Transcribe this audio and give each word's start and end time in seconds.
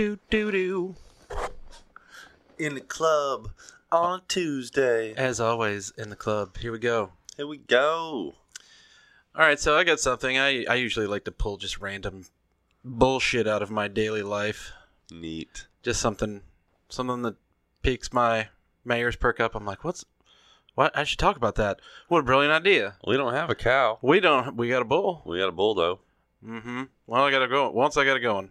do 0.00 0.18
do 0.30 0.50
do 0.50 0.50
do. 0.50 0.96
In 2.58 2.74
the 2.74 2.80
club 2.80 3.50
on 3.92 4.22
Tuesday. 4.28 5.12
As 5.12 5.40
always 5.40 5.92
in 5.98 6.08
the 6.08 6.16
club. 6.16 6.56
Here 6.56 6.72
we 6.72 6.78
go. 6.78 7.12
Here 7.36 7.46
we 7.46 7.58
go. 7.58 8.34
All 9.34 9.46
right, 9.46 9.60
so 9.60 9.76
I 9.76 9.84
got 9.84 10.00
something. 10.00 10.38
I 10.38 10.64
I 10.64 10.76
usually 10.76 11.06
like 11.06 11.24
to 11.24 11.30
pull 11.30 11.58
just 11.58 11.80
random 11.80 12.24
bullshit 12.82 13.46
out 13.46 13.60
of 13.60 13.70
my 13.70 13.88
daily 13.88 14.22
life. 14.22 14.72
Neat. 15.10 15.66
Just 15.82 16.00
something 16.00 16.40
something 16.88 17.20
that 17.20 17.36
piques 17.82 18.10
my 18.10 18.48
my 18.86 18.96
ears 18.96 19.16
perk 19.16 19.38
up. 19.38 19.54
I'm 19.54 19.66
like, 19.66 19.84
what's 19.84 20.06
what? 20.76 20.96
I 20.96 21.04
should 21.04 21.18
talk 21.18 21.36
about 21.36 21.56
that. 21.56 21.78
What 22.08 22.20
a 22.20 22.22
brilliant 22.22 22.54
idea. 22.54 22.96
We 23.06 23.18
don't 23.18 23.34
have 23.34 23.50
a 23.50 23.54
cow. 23.54 23.98
We 24.00 24.20
don't. 24.20 24.56
We 24.56 24.70
got 24.70 24.80
a 24.80 24.86
bull. 24.86 25.20
We 25.26 25.40
got 25.40 25.50
a 25.50 25.52
bull 25.52 25.74
though. 25.74 26.00
Mm-hmm. 26.42 26.84
Well, 27.06 27.22
I 27.22 27.30
gotta 27.30 27.48
go. 27.48 27.70
Once 27.70 27.98
I 27.98 28.06
got 28.06 28.16
it 28.16 28.20
going. 28.20 28.48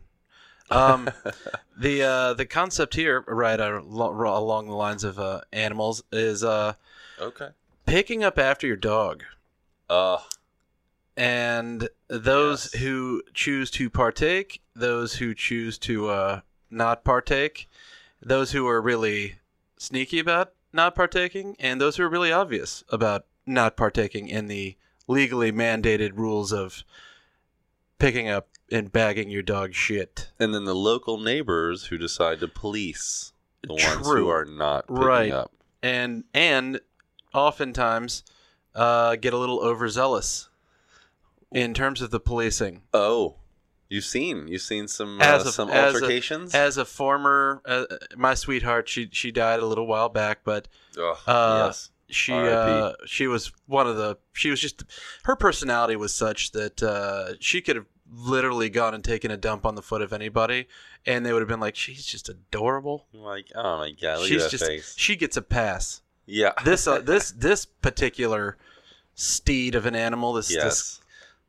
Um, 0.72 1.09
the 1.78 2.03
uh, 2.03 2.34
the 2.34 2.45
concept 2.45 2.95
here, 2.95 3.23
right 3.28 3.59
uh, 3.59 3.81
along 3.81 4.67
the 4.67 4.73
lines 4.75 5.03
of 5.03 5.20
uh, 5.20 5.42
animals, 5.52 6.03
is 6.12 6.44
uh, 6.44 6.73
Okay. 7.20 7.50
picking 7.86 8.23
up 8.23 8.38
after 8.38 8.67
your 8.67 8.75
dog. 8.78 9.23
Uh 9.90 10.20
And 11.17 11.90
those 12.08 12.72
Yes. 12.73 12.81
who 12.81 13.23
choose 13.34 13.70
to 13.72 13.90
partake, 13.90 14.62
those 14.75 15.16
who 15.16 15.34
choose 15.34 15.78
to 15.80 16.09
uh, 16.09 16.42
not 16.70 17.03
partake, 17.03 17.68
those 18.22 18.51
who 18.51 18.68
are 18.68 18.81
really 18.81 19.36
sneaky 19.78 20.19
about 20.19 20.53
not 20.72 20.96
partaking, 20.96 21.56
and 21.59 21.81
those 21.81 21.97
who 21.97 22.03
are 22.03 22.09
really 22.09 22.31
obvious 22.31 22.84
about 22.90 23.25
not 23.46 23.75
partaking 23.75 24.28
in 24.30 24.47
the 24.47 24.78
legally 25.07 25.51
mandated 25.51 26.16
rules 26.16 26.53
of 26.53 26.84
picking 27.97 28.30
up 28.30 28.47
and 28.72 28.91
bagging 28.91 29.30
your 29.30 29.41
dog 29.41 29.74
shit. 29.74 30.30
and 30.40 30.53
then 30.53 30.66
the 30.66 30.75
local 30.75 31.18
neighbors 31.19 31.85
who 31.85 31.97
decide 31.97 32.40
to 32.40 32.47
police 32.47 33.34
the 33.63 33.74
ones 33.74 34.07
who 34.07 34.30
are 34.30 34.46
not 34.46 34.88
picking 34.88 35.03
Right. 35.03 35.31
up. 35.31 35.52
and 35.84 36.24
and 36.34 36.80
oftentimes 37.34 38.24
uh, 38.75 39.16
get 39.16 39.34
a 39.34 39.38
little 39.38 39.59
overzealous 39.59 40.50
in 41.52 41.74
terms 41.74 42.02
of 42.02 42.12
the 42.12 42.19
policing. 42.19 42.84
Oh. 42.94 43.35
You've 43.90 44.06
seen 44.06 44.47
you've 44.47 44.62
seen 44.62 44.88
some 44.88 45.19
uh, 45.19 45.24
As 45.24 45.47
a- 45.47 45.51
some 45.51 45.69
as 45.72 45.94
a- 45.96 45.97
altercations? 45.97 46.53
As 46.53 46.78
a 46.78 46.86
former, 46.86 47.62
uh, 47.66 47.86
my 48.16 48.36
sweetheart, 48.36 48.88
she 48.88 49.09
she 49.12 49.31
died 49.31 49.59
a 49.62 49.66
little 49.66 49.88
while 49.88 50.09
back, 50.09 50.41
but 50.44 50.68
Ugh, 50.96 51.18
uh, 51.25 51.63
yes. 51.66 51.90
she 52.07 52.34
uh, 52.34 52.91
she 53.07 53.25
was 53.25 53.51
one 53.66 53.88
of 53.88 53.97
the 53.97 54.18
she 54.34 54.51
was 54.51 54.62
just 54.62 54.84
her 55.24 55.36
personality 55.36 55.96
was 55.96 56.13
such 56.13 56.51
that 56.51 56.84
uh, 56.84 57.34
she 57.40 57.62
could 57.62 57.78
have 57.78 57.88
literally 58.12 58.70
gone 58.70 58.94
and 58.94 59.03
taken 59.03 59.31
a 59.31 59.38
dump 59.38 59.66
on 59.66 59.75
the 59.75 59.81
foot 59.81 60.02
of 60.02 60.14
anybody, 60.14 60.68
and 61.06 61.25
they 61.25 61.34
would 61.34 61.42
have 61.42 61.47
been 61.50 61.59
like, 61.59 61.75
she's 61.75 62.06
just 62.06 62.30
adorable. 62.30 63.08
Like, 63.14 63.47
oh 63.56 63.78
my 63.78 63.92
god, 63.92 64.20
look 64.20 64.28
She's 64.28 64.44
at 64.46 64.52
just 64.52 64.66
face. 64.66 64.96
she 64.97 65.16
gets 65.16 65.38
a 65.38 65.42
pass. 65.42 66.02
Yeah. 66.25 66.53
This 66.64 66.88
uh, 66.88 67.00
this 67.00 67.31
this 67.38 67.66
particular 67.66 68.58
steed 69.16 69.75
of 69.75 69.86
an 69.86 69.96
animal, 69.96 70.34
this 70.34 70.48
this 70.48 70.56
yes. 70.56 71.02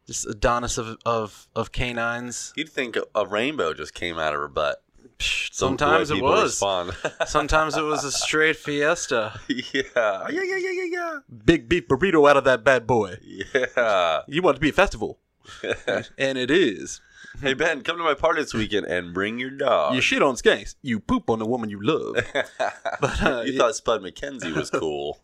this 0.06 0.24
Adonis 0.26 0.78
of 0.78 0.98
of 1.04 1.48
of 1.54 1.72
canines. 1.72 2.52
You'd 2.56 2.68
think 2.70 2.96
a, 2.96 3.04
a 3.14 3.26
rainbow 3.26 3.74
just 3.74 3.94
came 3.94 4.18
out 4.18 4.34
of 4.34 4.40
her 4.40 4.48
butt. 4.48 4.82
Psh, 5.18 5.50
The 5.58 5.66
way 5.66 5.68
Sometimes 5.68 6.10
it 6.10 6.22
was. 6.22 6.42
Respond. 6.44 6.92
Sometimes 7.26 7.76
it 7.76 7.82
was 7.82 8.04
a 8.04 8.12
straight 8.12 8.56
fiesta. 8.56 9.38
yeah. 9.48 9.62
Yeah, 9.94 10.24
yeah, 10.30 10.56
yeah, 10.56 10.84
yeah, 10.90 11.18
Big 11.44 11.68
beef 11.68 11.86
burrito 11.88 12.28
out 12.28 12.38
of 12.38 12.44
that 12.44 12.64
bad 12.64 12.86
boy. 12.86 13.18
yeah. 13.22 13.66
Yeah. 13.76 14.20
You 14.28 14.40
want 14.40 14.54
it 14.56 14.58
to 14.58 14.60
be 14.62 14.70
a 14.70 14.72
festival, 14.72 15.18
and 16.18 16.38
it 16.38 16.50
is. 16.50 17.00
hey 17.40 17.54
Ben, 17.54 17.82
come 17.82 17.96
to 17.96 18.02
my 18.02 18.14
party 18.14 18.42
this 18.42 18.54
weekend 18.54 18.86
and 18.86 19.14
bring 19.14 19.38
your 19.38 19.50
dog. 19.50 19.94
You 19.94 20.00
shit 20.00 20.22
on 20.22 20.34
skanks. 20.34 20.74
You 20.82 21.00
poop 21.00 21.30
on 21.30 21.38
the 21.38 21.46
woman 21.46 21.70
you 21.70 21.80
love. 21.82 22.16
But, 23.00 23.22
uh, 23.22 23.42
you 23.46 23.56
thought 23.56 23.74
Spud 23.76 24.02
MacKenzie 24.02 24.54
was 24.54 24.68
cool. 24.70 25.20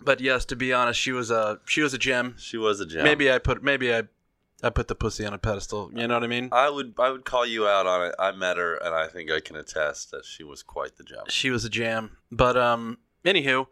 but 0.00 0.20
yes, 0.20 0.44
to 0.46 0.56
be 0.56 0.72
honest, 0.72 1.00
she 1.00 1.12
was 1.12 1.30
a 1.30 1.60
she 1.66 1.80
was 1.82 1.94
a 1.94 1.98
gem. 1.98 2.34
She 2.38 2.56
was 2.56 2.80
a 2.80 2.86
gem. 2.86 3.04
Maybe 3.04 3.30
I 3.30 3.38
put 3.38 3.62
maybe 3.62 3.92
I 3.94 4.04
I 4.62 4.70
put 4.70 4.88
the 4.88 4.94
pussy 4.94 5.24
on 5.26 5.34
a 5.34 5.38
pedestal. 5.38 5.90
You 5.94 6.06
know 6.08 6.14
what 6.14 6.24
I 6.24 6.28
mean? 6.28 6.48
I 6.52 6.70
would 6.70 6.94
I 6.98 7.10
would 7.10 7.24
call 7.24 7.44
you 7.44 7.66
out 7.66 7.86
on 7.86 8.06
it. 8.08 8.14
I 8.18 8.32
met 8.32 8.56
her 8.56 8.76
and 8.76 8.94
I 8.94 9.06
think 9.08 9.30
I 9.30 9.40
can 9.40 9.56
attest 9.56 10.10
that 10.12 10.24
she 10.24 10.44
was 10.44 10.62
quite 10.62 10.96
the 10.96 11.04
gem. 11.04 11.24
She 11.28 11.50
was 11.50 11.64
a 11.64 11.68
jam. 11.70 12.16
But 12.30 12.56
um, 12.56 12.98
anywho, 13.24 13.66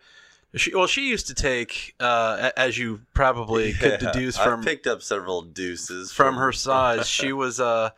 she 0.56 0.75
well 0.75 0.87
she 0.87 1.09
used 1.09 1.26
to 1.28 1.34
take 1.34 1.94
uh 2.00 2.50
as 2.56 2.76
you 2.78 3.00
probably 3.15 3.72
could 3.81 4.00
Yeah, 4.03 4.12
deduce 4.12 4.38
I 4.38 4.44
from 4.44 4.62
picked 4.65 4.87
up 4.87 5.03
several 5.03 5.42
deuces 5.42 6.12
from 6.12 6.37
her 6.37 6.53
size. 6.53 7.09
She 7.19 7.32
was 7.32 7.60
uh, 7.60 7.91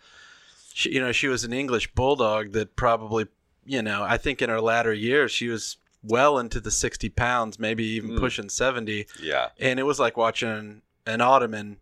she, 0.74 0.92
you 0.94 1.00
know, 1.00 1.12
she 1.12 1.28
was 1.28 1.44
an 1.44 1.52
English 1.52 1.92
bulldog 1.94 2.52
that 2.52 2.76
probably, 2.76 3.26
you 3.64 3.82
know, 3.82 4.02
I 4.02 4.16
think 4.18 4.42
in 4.42 4.50
her 4.50 4.60
latter 4.60 4.92
years 4.92 5.32
she 5.32 5.48
was 5.48 5.76
well 6.02 6.38
into 6.38 6.60
the 6.60 6.70
sixty 6.70 7.08
pounds, 7.08 7.58
maybe 7.58 7.84
even 7.84 8.10
Mm. 8.10 8.18
pushing 8.20 8.48
seventy, 8.48 9.06
Yeah. 9.20 9.48
and 9.58 9.80
it 9.80 9.84
was 9.84 9.98
like 9.98 10.16
watching 10.16 10.82
an 11.06 11.20
Ottoman 11.20 11.78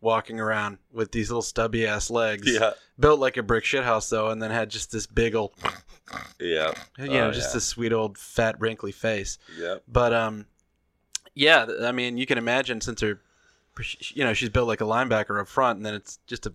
walking 0.00 0.40
around 0.40 0.78
with 0.92 1.12
these 1.12 1.28
little 1.28 1.42
stubby 1.42 1.86
ass 1.86 2.08
legs, 2.10 2.50
Yeah. 2.50 2.70
built 2.98 3.20
like 3.20 3.36
a 3.36 3.42
brick 3.42 3.64
shithouse 3.64 4.08
though, 4.08 4.30
and 4.30 4.42
then 4.42 4.50
had 4.50 4.70
just 4.70 4.90
this 4.90 5.06
big 5.06 5.34
old, 5.34 5.52
Yeah. 6.38 6.72
you 6.98 7.08
know, 7.08 7.28
Oh, 7.28 7.32
just 7.32 7.50
yeah. 7.50 7.54
this 7.54 7.64
sweet 7.66 7.92
old 7.92 8.18
fat 8.18 8.60
wrinkly 8.60 8.92
face. 8.92 9.38
Yep. 9.58 9.82
But 9.88 10.12
um, 10.12 10.46
yeah, 11.34 11.66
I 11.82 11.92
mean, 11.92 12.16
you 12.18 12.26
can 12.26 12.38
imagine 12.38 12.80
since 12.80 13.00
her, 13.00 13.20
you 14.14 14.24
know, 14.24 14.32
she's 14.34 14.48
built 14.48 14.68
like 14.68 14.80
a 14.80 14.84
linebacker 14.84 15.40
up 15.40 15.48
front, 15.48 15.76
and 15.78 15.86
then 15.86 15.94
it's 15.94 16.18
just 16.26 16.46
a 16.46 16.54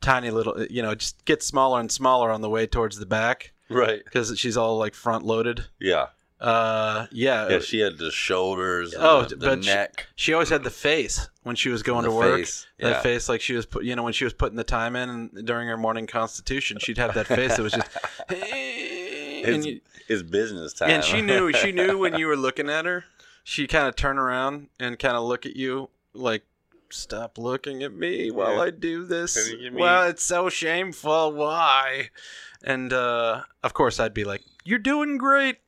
tiny 0.00 0.30
little, 0.30 0.64
you 0.70 0.82
know, 0.82 0.90
it 0.90 1.00
just 1.00 1.24
gets 1.24 1.46
smaller 1.46 1.80
and 1.80 1.90
smaller 1.90 2.30
on 2.30 2.40
the 2.40 2.48
way 2.50 2.66
towards 2.66 2.98
the 2.98 3.06
back 3.06 3.52
Right. 3.68 4.02
because 4.04 4.38
she's 4.38 4.56
all 4.56 4.78
like 4.78 4.94
front 4.94 5.24
loaded. 5.24 5.66
Yeah. 5.80 6.06
Uh, 6.40 7.06
yeah. 7.10 7.48
Yeah. 7.48 7.58
She 7.60 7.80
had 7.80 7.98
the 7.98 8.10
shoulders. 8.10 8.94
And 8.94 9.02
Oh, 9.02 9.22
the, 9.22 9.36
the 9.36 9.46
but 9.46 9.64
she- 9.64 9.70
neck. 9.70 10.06
she 10.16 10.32
always 10.32 10.50
had 10.50 10.62
the 10.64 10.70
face 10.70 11.28
when 11.42 11.56
she 11.56 11.68
was 11.68 11.82
going 11.82 12.04
the 12.04 12.10
to 12.10 12.14
work. 12.14 12.38
face. 12.40 12.66
That 12.78 12.88
Yeah. 12.88 13.00
face, 13.00 13.28
like 13.28 13.40
she 13.40 13.54
was, 13.54 13.66
put, 13.66 13.84
you 13.84 13.96
know, 13.96 14.02
when 14.04 14.12
she 14.12 14.24
was 14.24 14.32
putting 14.34 14.56
the 14.56 14.64
time 14.64 14.94
in 14.96 15.08
and 15.08 15.46
during 15.46 15.66
her 15.68 15.76
morning 15.76 16.06
constitution, 16.06 16.78
she'd 16.80 16.98
have 16.98 17.14
that 17.14 17.26
face 17.26 17.56
that 17.56 17.62
was 17.62 17.72
just, 17.72 17.88
It's, 18.30 19.66
you, 19.66 19.80
it's 20.08 20.22
business 20.22 20.72
time. 20.74 20.90
and 20.90 21.04
she 21.04 21.22
knew, 21.22 21.52
she 21.62 21.72
knew 21.72 21.98
when 21.98 22.16
you 22.18 22.26
were 22.26 22.36
looking 22.36 22.68
at 22.68 22.84
her. 22.84 23.04
She 23.44 23.66
kind 23.66 23.86
of 23.88 23.96
turn 23.96 24.18
around 24.18 24.68
and 24.78 24.98
kind 24.98 25.16
of 25.16 25.24
look 25.24 25.46
at 25.46 25.56
you 25.56 25.88
like, 26.12 26.44
stop 26.90 27.38
looking 27.38 27.82
at 27.82 27.92
me 27.94 28.30
while 28.30 28.56
Yeah. 28.56 28.62
I 28.62 28.70
do 28.70 29.04
this. 29.04 29.36
Looking 29.50 29.66
at 29.66 29.72
me. 29.74 29.80
Well, 29.80 30.08
it's 30.08 30.22
so 30.22 30.48
shameful. 30.48 31.32
Why? 31.32 32.10
And 32.62 32.92
uh, 32.92 33.42
of 33.62 33.72
course, 33.74 34.00
I'd 34.00 34.12
be 34.14 34.24
like, 34.24 34.42
"You're 34.64 34.78
doing 34.80 35.16
great. 35.16 35.58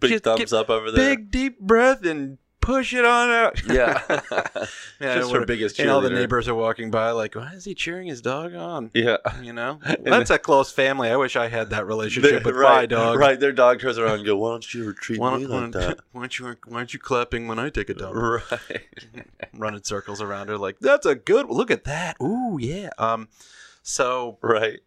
Big 0.00 0.10
just 0.10 0.24
thumbs 0.24 0.52
up 0.52 0.70
over 0.70 0.90
there. 0.90 1.16
Big 1.16 1.30
deep 1.30 1.58
breath 1.60 2.04
and 2.04 2.38
push 2.60 2.92
it 2.92 3.04
on 3.04 3.30
out." 3.30 3.62
Yeah. 3.70 4.02
Yeah, 5.00 5.14
Just 5.14 5.30
her 5.32 5.46
biggest 5.46 5.78
and 5.78 5.88
all 5.90 6.00
the 6.00 6.10
neighbors 6.10 6.48
are 6.48 6.56
walking 6.56 6.90
by, 6.90 7.12
like, 7.12 7.36
"Why 7.36 7.52
is 7.52 7.64
he 7.64 7.72
cheering 7.72 8.08
his 8.08 8.20
dog 8.20 8.52
on?" 8.54 8.90
Yeah. 8.94 9.18
You 9.40 9.52
know, 9.52 9.78
that's 10.02 10.30
a 10.30 10.38
close 10.40 10.72
family. 10.72 11.08
I 11.08 11.16
wish 11.16 11.36
I 11.36 11.46
had 11.46 11.70
that 11.70 11.86
relationship 11.86 12.44
with 12.44 12.56
right, 12.56 12.80
my 12.80 12.86
dog. 12.86 13.16
Right, 13.20 13.38
their 13.38 13.52
dog 13.52 13.78
turns 13.80 13.96
around 13.96 14.16
and 14.16 14.26
go, 14.26 14.36
"Why 14.36 14.50
don't 14.50 14.74
you 14.74 14.82
ever 14.82 14.92
treat 14.92 15.20
Why 15.20 15.38
me 15.38 15.46
why, 15.46 15.58
like 15.60 15.72
that?" 15.72 15.98
why 16.10 16.22
don't 16.22 16.38
you 16.38 16.56
why 16.66 16.78
aren't 16.78 16.92
you 16.92 16.98
clapping 16.98 17.46
when 17.46 17.60
I 17.60 17.70
take 17.70 17.90
a 17.90 17.94
dump? 17.94 18.16
Right. 18.16 18.82
Running 19.54 19.84
circles 19.84 20.20
around 20.20 20.48
her, 20.48 20.58
like 20.58 20.80
that's 20.80 21.06
a 21.06 21.14
good. 21.14 21.48
Look 21.48 21.70
at 21.70 21.84
that. 21.84 22.16
Ooh 22.20 22.58
yeah. 22.60 22.90
Um, 22.98 23.28
so 23.84 24.38
Right. 24.42 24.80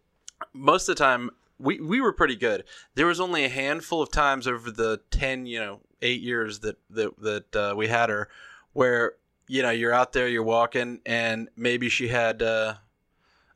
most 0.52 0.90
of 0.90 0.94
the 0.96 1.02
time 1.02 1.30
we 1.62 1.80
we 1.80 2.00
were 2.00 2.12
pretty 2.12 2.36
good. 2.36 2.64
There 2.94 3.06
was 3.06 3.20
only 3.20 3.44
a 3.44 3.48
handful 3.48 4.02
of 4.02 4.10
times 4.10 4.46
over 4.46 4.70
the 4.70 5.00
ten, 5.10 5.46
you 5.46 5.58
know, 5.60 5.80
eight 6.02 6.20
years 6.20 6.58
that 6.60 6.76
that 6.90 7.12
that 7.22 7.56
uh, 7.56 7.74
we 7.76 7.86
had 7.88 8.08
her, 8.10 8.28
where 8.72 9.14
you 9.48 9.62
know 9.62 9.70
you're 9.70 9.92
out 9.94 10.12
there, 10.12 10.28
you're 10.28 10.42
walking, 10.42 11.00
and 11.06 11.48
maybe 11.56 11.88
she 11.88 12.08
had 12.08 12.42
uh, 12.42 12.74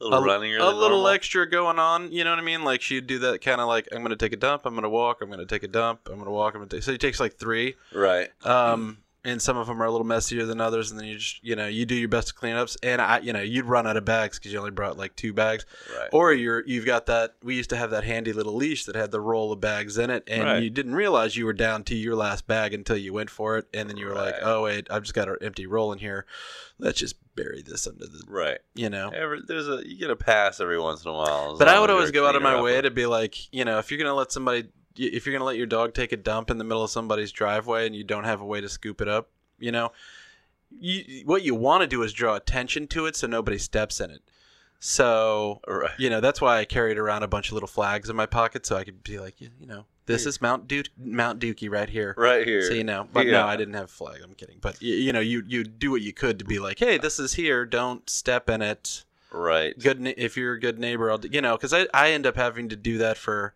A 0.00 0.04
little 0.04 0.20
a, 0.20 0.24
a 0.58 0.72
little 0.72 0.98
normal. 0.98 1.08
extra 1.08 1.48
going 1.48 1.78
on. 1.78 2.12
You 2.12 2.22
know 2.24 2.30
what 2.30 2.38
I 2.38 2.42
mean? 2.42 2.64
Like 2.64 2.82
she'd 2.82 3.06
do 3.06 3.18
that 3.20 3.40
kind 3.40 3.60
of 3.60 3.66
like 3.68 3.88
I'm 3.92 4.02
gonna 4.02 4.16
take 4.16 4.32
a 4.32 4.36
dump, 4.36 4.66
I'm 4.66 4.74
gonna 4.74 4.90
walk, 4.90 5.22
I'm 5.22 5.30
gonna 5.30 5.46
take 5.46 5.62
a 5.62 5.68
dump, 5.68 6.08
I'm 6.10 6.18
gonna 6.18 6.30
walk, 6.30 6.54
I'm 6.54 6.60
gonna 6.60 6.68
take. 6.70 6.82
So 6.82 6.92
he 6.92 6.98
takes 6.98 7.18
like 7.20 7.38
three. 7.38 7.74
Right. 7.94 8.28
Um, 8.44 8.98
and 9.26 9.42
some 9.42 9.56
of 9.58 9.66
them 9.66 9.82
are 9.82 9.86
a 9.86 9.90
little 9.90 10.06
messier 10.06 10.46
than 10.46 10.60
others, 10.60 10.90
and 10.90 10.98
then 10.98 11.06
you 11.06 11.18
just 11.18 11.42
you 11.44 11.54
know 11.56 11.66
you 11.66 11.84
do 11.84 11.94
your 11.94 12.08
best 12.08 12.28
to 12.28 12.34
clean 12.34 12.54
ups, 12.56 12.76
and 12.82 13.02
I 13.02 13.18
you 13.18 13.32
know 13.32 13.40
you'd 13.42 13.66
run 13.66 13.86
out 13.86 13.96
of 13.96 14.04
bags 14.04 14.38
because 14.38 14.52
you 14.52 14.58
only 14.58 14.70
brought 14.70 14.96
like 14.96 15.14
two 15.16 15.32
bags, 15.32 15.66
Right. 15.98 16.08
or 16.12 16.32
you're 16.32 16.64
you've 16.66 16.86
got 16.86 17.06
that 17.06 17.34
we 17.42 17.56
used 17.56 17.70
to 17.70 17.76
have 17.76 17.90
that 17.90 18.04
handy 18.04 18.32
little 18.32 18.54
leash 18.54 18.84
that 18.86 18.94
had 18.96 19.10
the 19.10 19.20
roll 19.20 19.52
of 19.52 19.60
bags 19.60 19.98
in 19.98 20.08
it, 20.10 20.24
and 20.28 20.44
Right. 20.44 20.62
you 20.62 20.70
didn't 20.70 20.94
realize 20.94 21.36
you 21.36 21.44
were 21.44 21.52
down 21.52 21.84
to 21.84 21.94
your 21.94 22.14
last 22.14 22.46
bag 22.46 22.72
until 22.72 22.96
you 22.96 23.12
went 23.12 23.28
for 23.30 23.58
it, 23.58 23.66
and 23.74 23.90
then 23.90 23.96
you 23.96 24.06
were 24.06 24.14
like, 24.14 24.36
oh 24.42 24.62
wait, 24.62 24.86
I've 24.90 25.02
just 25.02 25.14
got 25.14 25.28
an 25.28 25.36
empty 25.42 25.66
roll 25.66 25.92
in 25.92 25.98
here, 25.98 26.24
let's 26.78 26.98
just 27.00 27.16
bury 27.34 27.60
this 27.62 27.86
under 27.86 28.06
the 28.06 28.22
right. 28.28 28.58
you 28.74 28.88
know. 28.88 29.10
Every, 29.10 29.40
there's 29.46 29.68
a 29.68 29.82
you 29.86 29.98
get 29.98 30.10
a 30.10 30.16
pass 30.16 30.60
every 30.60 30.78
once 30.80 31.04
in 31.04 31.10
a 31.10 31.14
while. 31.14 31.58
But 31.58 31.68
I 31.68 31.78
would 31.80 31.90
always 31.90 32.10
go 32.10 32.26
out 32.26 32.36
of 32.36 32.42
my 32.42 32.60
way 32.62 32.80
to 32.80 32.90
be 32.90 33.06
like, 33.06 33.52
you 33.52 33.64
know, 33.64 33.78
if 33.78 33.90
you're 33.90 33.98
gonna 33.98 34.14
let 34.14 34.32
somebody, 34.32 34.68
if 34.98 35.26
you're 35.26 35.32
gonna 35.32 35.44
let 35.44 35.56
your 35.56 35.66
dog 35.66 35.94
take 35.94 36.12
a 36.12 36.16
dump 36.16 36.50
in 36.50 36.58
the 36.58 36.64
middle 36.64 36.82
of 36.84 36.90
somebody's 36.90 37.32
driveway 37.32 37.86
and 37.86 37.94
you 37.94 38.04
don't 38.04 38.24
have 38.24 38.40
a 38.40 38.44
way 38.46 38.60
to 38.60 38.68
scoop 38.68 39.00
it 39.00 39.08
up, 39.08 39.28
you 39.58 39.72
know, 39.72 39.92
you 40.78 41.22
what 41.24 41.42
you 41.42 41.54
want 41.54 41.82
to 41.82 41.86
do 41.86 42.02
is 42.02 42.12
draw 42.12 42.34
attention 42.34 42.86
to 42.88 43.06
it 43.06 43.16
so 43.16 43.26
nobody 43.26 43.58
steps 43.58 44.00
in 44.00 44.10
it. 44.10 44.22
So 44.78 45.60
Right. 45.66 45.90
you 45.98 46.10
know 46.10 46.20
that's 46.20 46.40
why 46.40 46.58
I 46.58 46.64
carried 46.64 46.98
around 46.98 47.22
a 47.22 47.28
bunch 47.28 47.48
of 47.48 47.54
little 47.54 47.66
flags 47.68 48.10
in 48.10 48.16
my 48.16 48.26
pocket 48.26 48.66
so 48.66 48.76
I 48.76 48.84
could 48.84 49.02
be 49.02 49.18
like, 49.18 49.40
you 49.40 49.50
you 49.58 49.66
know, 49.66 49.86
this 50.06 50.26
is 50.26 50.40
Mount 50.42 50.68
Duke, 50.68 50.86
Mount 50.98 51.40
Dookie 51.40 51.70
right 51.70 51.88
here. 51.88 52.14
Right 52.16 52.46
here. 52.46 52.62
So 52.62 52.74
you 52.74 52.84
know, 52.84 53.08
but 53.12 53.26
Yeah. 53.26 53.32
no, 53.32 53.46
I 53.46 53.56
didn't 53.56 53.74
have 53.74 53.84
a 53.84 53.88
flag. 53.88 54.20
I'm 54.22 54.34
kidding. 54.34 54.58
But 54.60 54.74
y- 54.82 54.88
you 54.88 55.12
know, 55.12 55.20
you 55.20 55.42
you 55.46 55.64
do 55.64 55.90
what 55.90 56.02
you 56.02 56.12
could 56.12 56.38
to 56.40 56.44
be 56.44 56.58
like, 56.58 56.78
hey, 56.78 56.98
this 56.98 57.18
is 57.18 57.34
here. 57.34 57.64
Don't 57.64 58.08
step 58.10 58.50
in 58.50 58.60
it. 58.62 59.04
Right. 59.32 59.78
Good, 59.78 60.06
if 60.16 60.36
you're 60.36 60.54
a 60.54 60.60
good 60.60 60.78
neighbor, 60.78 61.10
I'll, 61.10 61.24
you 61.24 61.40
know, 61.40 61.56
because 61.56 61.72
I 61.72 61.86
I 61.94 62.10
end 62.10 62.26
up 62.26 62.36
having 62.36 62.68
to 62.68 62.76
do 62.76 62.98
that 62.98 63.16
for 63.16 63.54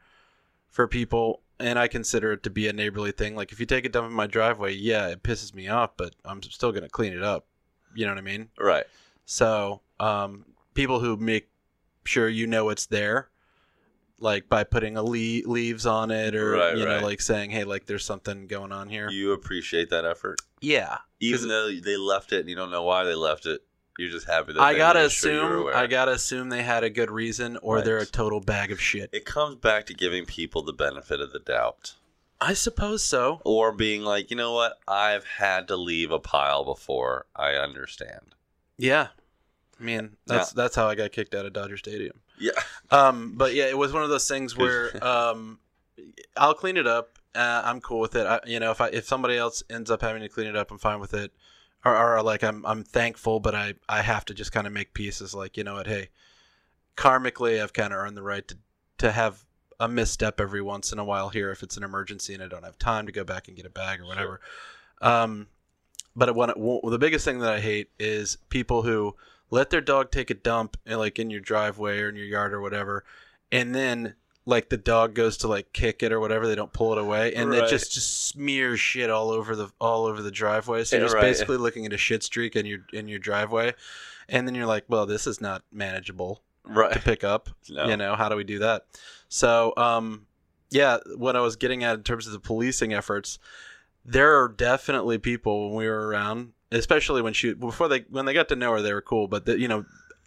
for 0.70 0.86
people, 0.88 1.42
and 1.58 1.78
I 1.78 1.88
consider 1.88 2.32
it 2.32 2.42
to 2.44 2.50
be 2.50 2.68
a 2.68 2.72
neighborly 2.72 3.12
thing. 3.12 3.36
Like 3.36 3.52
if 3.52 3.60
you 3.60 3.66
take 3.66 3.84
a 3.84 3.88
dump 3.88 4.08
in 4.08 4.14
my 4.14 4.26
driveway, 4.26 4.74
yeah, 4.74 5.08
it 5.08 5.22
pisses 5.22 5.54
me 5.54 5.68
off, 5.68 5.90
but 5.96 6.14
I'm 6.24 6.42
still 6.42 6.72
gonna 6.72 6.88
clean 6.88 7.12
it 7.12 7.22
up. 7.22 7.46
You 7.94 8.06
know 8.06 8.12
what 8.12 8.18
I 8.18 8.22
mean? 8.22 8.48
Right. 8.58 8.84
So, 9.24 9.82
um, 9.98 10.44
people 10.74 11.00
who 11.00 11.16
make 11.16 11.48
sure 12.04 12.28
you 12.28 12.46
know 12.46 12.68
it's 12.70 12.86
there, 12.86 13.28
like 14.18 14.48
by 14.48 14.64
putting 14.64 14.96
a 14.96 15.02
le- 15.02 15.46
leaves 15.46 15.86
on 15.86 16.10
it, 16.10 16.34
or 16.34 16.52
Right, 16.52 16.76
you 16.76 16.86
right. 16.86 17.00
know, 17.00 17.06
like 17.06 17.20
saying, 17.20 17.50
"Hey, 17.50 17.64
like 17.64 17.86
there's 17.86 18.04
something 18.04 18.46
going 18.46 18.72
on 18.72 18.88
here." 18.88 19.08
You 19.10 19.32
appreciate 19.32 19.90
that 19.90 20.04
effort, 20.04 20.40
yeah, 20.60 20.98
even 21.20 21.48
though 21.48 21.70
they 21.70 21.96
left 21.96 22.32
it 22.32 22.40
and 22.40 22.48
you 22.48 22.54
don't 22.56 22.70
know 22.70 22.82
why 22.84 23.04
they 23.04 23.14
left 23.14 23.46
it. 23.46 23.62
You're 24.00 24.10
just 24.10 24.26
happy 24.26 24.54
that 24.54 24.60
I 24.62 24.74
gotta 24.76 25.00
made 25.02 25.12
sure 25.12 25.68
assume. 25.68 25.70
I 25.74 25.86
gotta 25.86 26.12
assume 26.12 26.48
they 26.48 26.62
had 26.62 26.84
a 26.84 26.90
good 26.90 27.10
reason, 27.10 27.58
or 27.62 27.76
Right. 27.76 27.84
they're 27.84 27.98
a 27.98 28.06
total 28.06 28.40
bag 28.40 28.72
of 28.72 28.80
shit. 28.80 29.10
It 29.12 29.26
comes 29.26 29.56
back 29.56 29.84
to 29.86 29.94
giving 29.94 30.24
people 30.24 30.62
the 30.62 30.72
benefit 30.72 31.20
of 31.20 31.32
the 31.32 31.38
doubt. 31.38 31.94
I 32.40 32.54
suppose 32.54 33.04
so. 33.04 33.42
Or 33.44 33.72
being 33.72 34.02
like, 34.02 34.30
you 34.30 34.36
know 34.38 34.54
what? 34.54 34.78
I've 34.88 35.24
had 35.26 35.68
to 35.68 35.76
leave 35.76 36.10
a 36.10 36.18
pile 36.18 36.64
before. 36.64 37.26
I 37.36 37.50
understand. 37.56 38.34
Yeah, 38.78 39.08
I 39.78 39.82
mean 39.82 40.16
that's 40.26 40.50
that's 40.52 40.74
how 40.76 40.88
I 40.88 40.94
got 40.94 41.12
kicked 41.12 41.34
out 41.34 41.44
of 41.44 41.52
Dodger 41.52 41.76
Stadium. 41.76 42.20
Yeah. 42.38 42.52
Um, 42.92 43.34
but 43.36 43.54
yeah, 43.54 43.66
it 43.68 43.78
was 43.78 43.92
one 43.92 44.02
of 44.02 44.08
those 44.08 44.26
things 44.26 44.56
where 44.56 44.90
um, 45.04 45.60
I'll 46.36 46.54
clean 46.54 46.76
it 46.76 46.88
up. 46.88 47.20
Uh, 47.36 47.62
I'm 47.64 47.80
cool 47.80 48.00
with 48.00 48.16
it. 48.16 48.26
I, 48.26 48.40
you 48.44 48.58
know, 48.58 48.72
if 48.72 48.80
I 48.80 48.88
if 48.88 49.04
somebody 49.06 49.36
else 49.36 49.62
ends 49.70 49.92
up 49.92 50.00
having 50.02 50.22
to 50.22 50.28
clean 50.28 50.48
it 50.48 50.56
up, 50.56 50.72
I'm 50.72 50.78
fine 50.78 50.98
with 50.98 51.14
it. 51.14 51.30
Or, 51.84 51.96
or 51.96 52.22
like 52.22 52.42
I'm 52.42 52.64
I'm 52.66 52.84
thankful, 52.84 53.40
but 53.40 53.54
I 53.54 53.74
I 53.88 54.02
have 54.02 54.24
to 54.26 54.34
just 54.34 54.52
kind 54.52 54.66
of 54.66 54.72
make 54.72 54.92
pieces. 54.92 55.34
Like 55.34 55.56
you 55.56 55.64
know 55.64 55.74
what? 55.74 55.86
Hey, 55.86 56.10
karmically, 56.96 57.62
I've 57.62 57.72
kind 57.72 57.92
of 57.92 57.98
earned 57.98 58.16
the 58.16 58.22
right 58.22 58.46
to 58.48 58.56
to 58.98 59.12
have 59.12 59.44
a 59.80 59.88
misstep 59.88 60.40
every 60.40 60.60
once 60.60 60.92
in 60.92 60.98
a 60.98 61.04
while 61.04 61.30
here 61.30 61.50
if 61.50 61.62
it's 61.62 61.78
an 61.78 61.82
emergency 61.82 62.34
and 62.34 62.42
I 62.42 62.48
don't 62.48 62.64
have 62.64 62.78
time 62.78 63.06
to 63.06 63.12
go 63.12 63.24
back 63.24 63.48
and 63.48 63.56
get 63.56 63.64
a 63.64 63.70
bag 63.70 64.00
or 64.00 64.06
whatever. 64.06 64.40
Um, 65.00 65.46
but 66.14 66.34
one, 66.34 66.50
one, 66.50 66.80
the 66.90 66.98
biggest 66.98 67.24
thing 67.24 67.38
that 67.38 67.52
I 67.54 67.60
hate 67.60 67.88
is 67.98 68.36
people 68.50 68.82
who 68.82 69.16
let 69.50 69.70
their 69.70 69.80
dog 69.80 70.10
take 70.10 70.28
a 70.28 70.34
dump 70.34 70.76
in, 70.84 70.98
like 70.98 71.18
in 71.18 71.30
your 71.30 71.40
driveway 71.40 72.00
or 72.00 72.10
in 72.10 72.16
your 72.16 72.26
yard 72.26 72.52
or 72.52 72.60
whatever, 72.60 73.04
and 73.50 73.74
then 73.74 74.14
like 74.50 74.68
the 74.68 74.76
dog 74.76 75.14
goes 75.14 75.38
to 75.38 75.48
like 75.48 75.72
kick 75.72 76.02
it 76.02 76.12
or 76.12 76.20
whatever, 76.20 76.46
they 76.46 76.54
don't 76.54 76.72
pull 76.72 76.92
it 76.92 76.98
away, 76.98 77.32
and 77.34 77.54
it 77.54 77.70
just 77.70 77.92
just 77.92 78.26
smears 78.26 78.80
shit 78.80 79.08
all 79.08 79.30
over 79.30 79.56
the 79.56 79.70
all 79.80 80.04
over 80.04 80.20
the 80.20 80.30
driveway. 80.30 80.84
So 80.84 80.96
you're 80.96 81.06
just 81.06 81.14
right. 81.14 81.22
basically 81.22 81.56
looking 81.56 81.86
at 81.86 81.92
a 81.92 81.96
shit 81.96 82.22
streak 82.22 82.56
in 82.56 82.66
your 82.66 82.80
in 82.92 83.08
your 83.08 83.20
driveway, 83.20 83.74
and 84.28 84.46
then 84.46 84.54
you're 84.54 84.66
like, 84.66 84.84
well, 84.88 85.06
this 85.06 85.26
is 85.26 85.40
not 85.40 85.62
manageable 85.72 86.42
right. 86.64 86.92
to 86.92 86.98
pick 86.98 87.24
up. 87.24 87.48
No. 87.70 87.86
You 87.86 87.96
know, 87.96 88.16
how 88.16 88.28
do 88.28 88.36
we 88.36 88.44
do 88.44 88.58
that? 88.58 88.86
So, 89.28 89.72
um, 89.76 90.26
yeah, 90.70 90.98
what 91.16 91.36
I 91.36 91.40
was 91.40 91.56
getting 91.56 91.84
at 91.84 91.94
in 91.94 92.02
terms 92.02 92.26
of 92.26 92.32
the 92.32 92.40
policing 92.40 92.92
efforts, 92.92 93.38
there 94.04 94.42
are 94.42 94.48
definitely 94.48 95.18
people 95.18 95.68
when 95.68 95.76
we 95.76 95.86
were 95.86 96.08
around, 96.08 96.52
especially 96.72 97.22
when 97.22 97.32
she 97.32 97.54
before 97.54 97.88
they 97.88 98.00
when 98.10 98.26
they 98.26 98.34
got 98.34 98.48
to 98.48 98.56
know 98.56 98.72
her, 98.72 98.82
they 98.82 98.92
were 98.92 99.00
cool. 99.00 99.28
But 99.28 99.46
the, 99.46 99.58
you 99.58 99.68
know, 99.68 99.84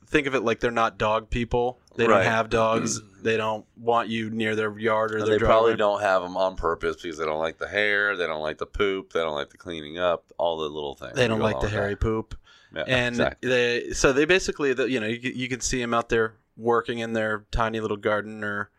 think 0.07 0.27
of 0.27 0.35
it 0.35 0.43
like 0.43 0.59
they're 0.59 0.71
not 0.71 0.97
dog 0.97 1.29
people. 1.29 1.79
They 1.95 2.07
Right. 2.07 2.23
don't 2.23 2.31
have 2.31 2.49
dogs. 2.49 3.01
they 3.21 3.37
don't 3.37 3.65
want 3.77 4.09
you 4.09 4.29
near 4.29 4.55
their 4.55 4.77
yard 4.77 5.11
or 5.13 5.17
And 5.19 5.27
their 5.27 5.39
they 5.39 5.45
probably 5.45 5.75
don't 5.77 6.01
have 6.01 6.21
them 6.23 6.35
on 6.35 6.55
purpose 6.57 6.97
because 7.01 7.17
they 7.17 7.25
don't 7.25 7.39
like 7.39 7.57
the 7.57 7.67
hair, 7.67 8.17
they 8.17 8.27
don't 8.27 8.41
like 8.41 8.57
the 8.57 8.65
poop, 8.65 9.13
they 9.13 9.21
don't 9.21 9.33
like 9.35 9.49
the 9.49 9.57
cleaning 9.57 9.97
up, 9.97 10.25
all 10.37 10.57
the 10.57 10.67
little 10.69 10.95
things. 10.95 11.13
They 11.15 11.27
don't 11.27 11.39
like 11.39 11.59
the 11.61 11.69
hairy 11.69 11.95
poop. 11.95 12.35
Yeah, 12.75 12.83
and 12.87 13.13
exactly. 13.15 13.49
they 13.49 13.89
so 13.91 14.11
they 14.13 14.25
basically 14.25 14.73
the, 14.73 14.89
you 14.89 14.99
know 14.99 15.05
you, 15.07 15.19
can- 15.19 15.35
you 15.35 15.47
can 15.47 15.61
see 15.61 15.79
them 15.79 15.93
out 15.93 16.09
there 16.09 16.33
working 16.57 16.99
in 16.99 17.13
their 17.13 17.45
tiny 17.51 17.79
little 17.79 17.97
garden 17.97 18.43
or 18.43 18.71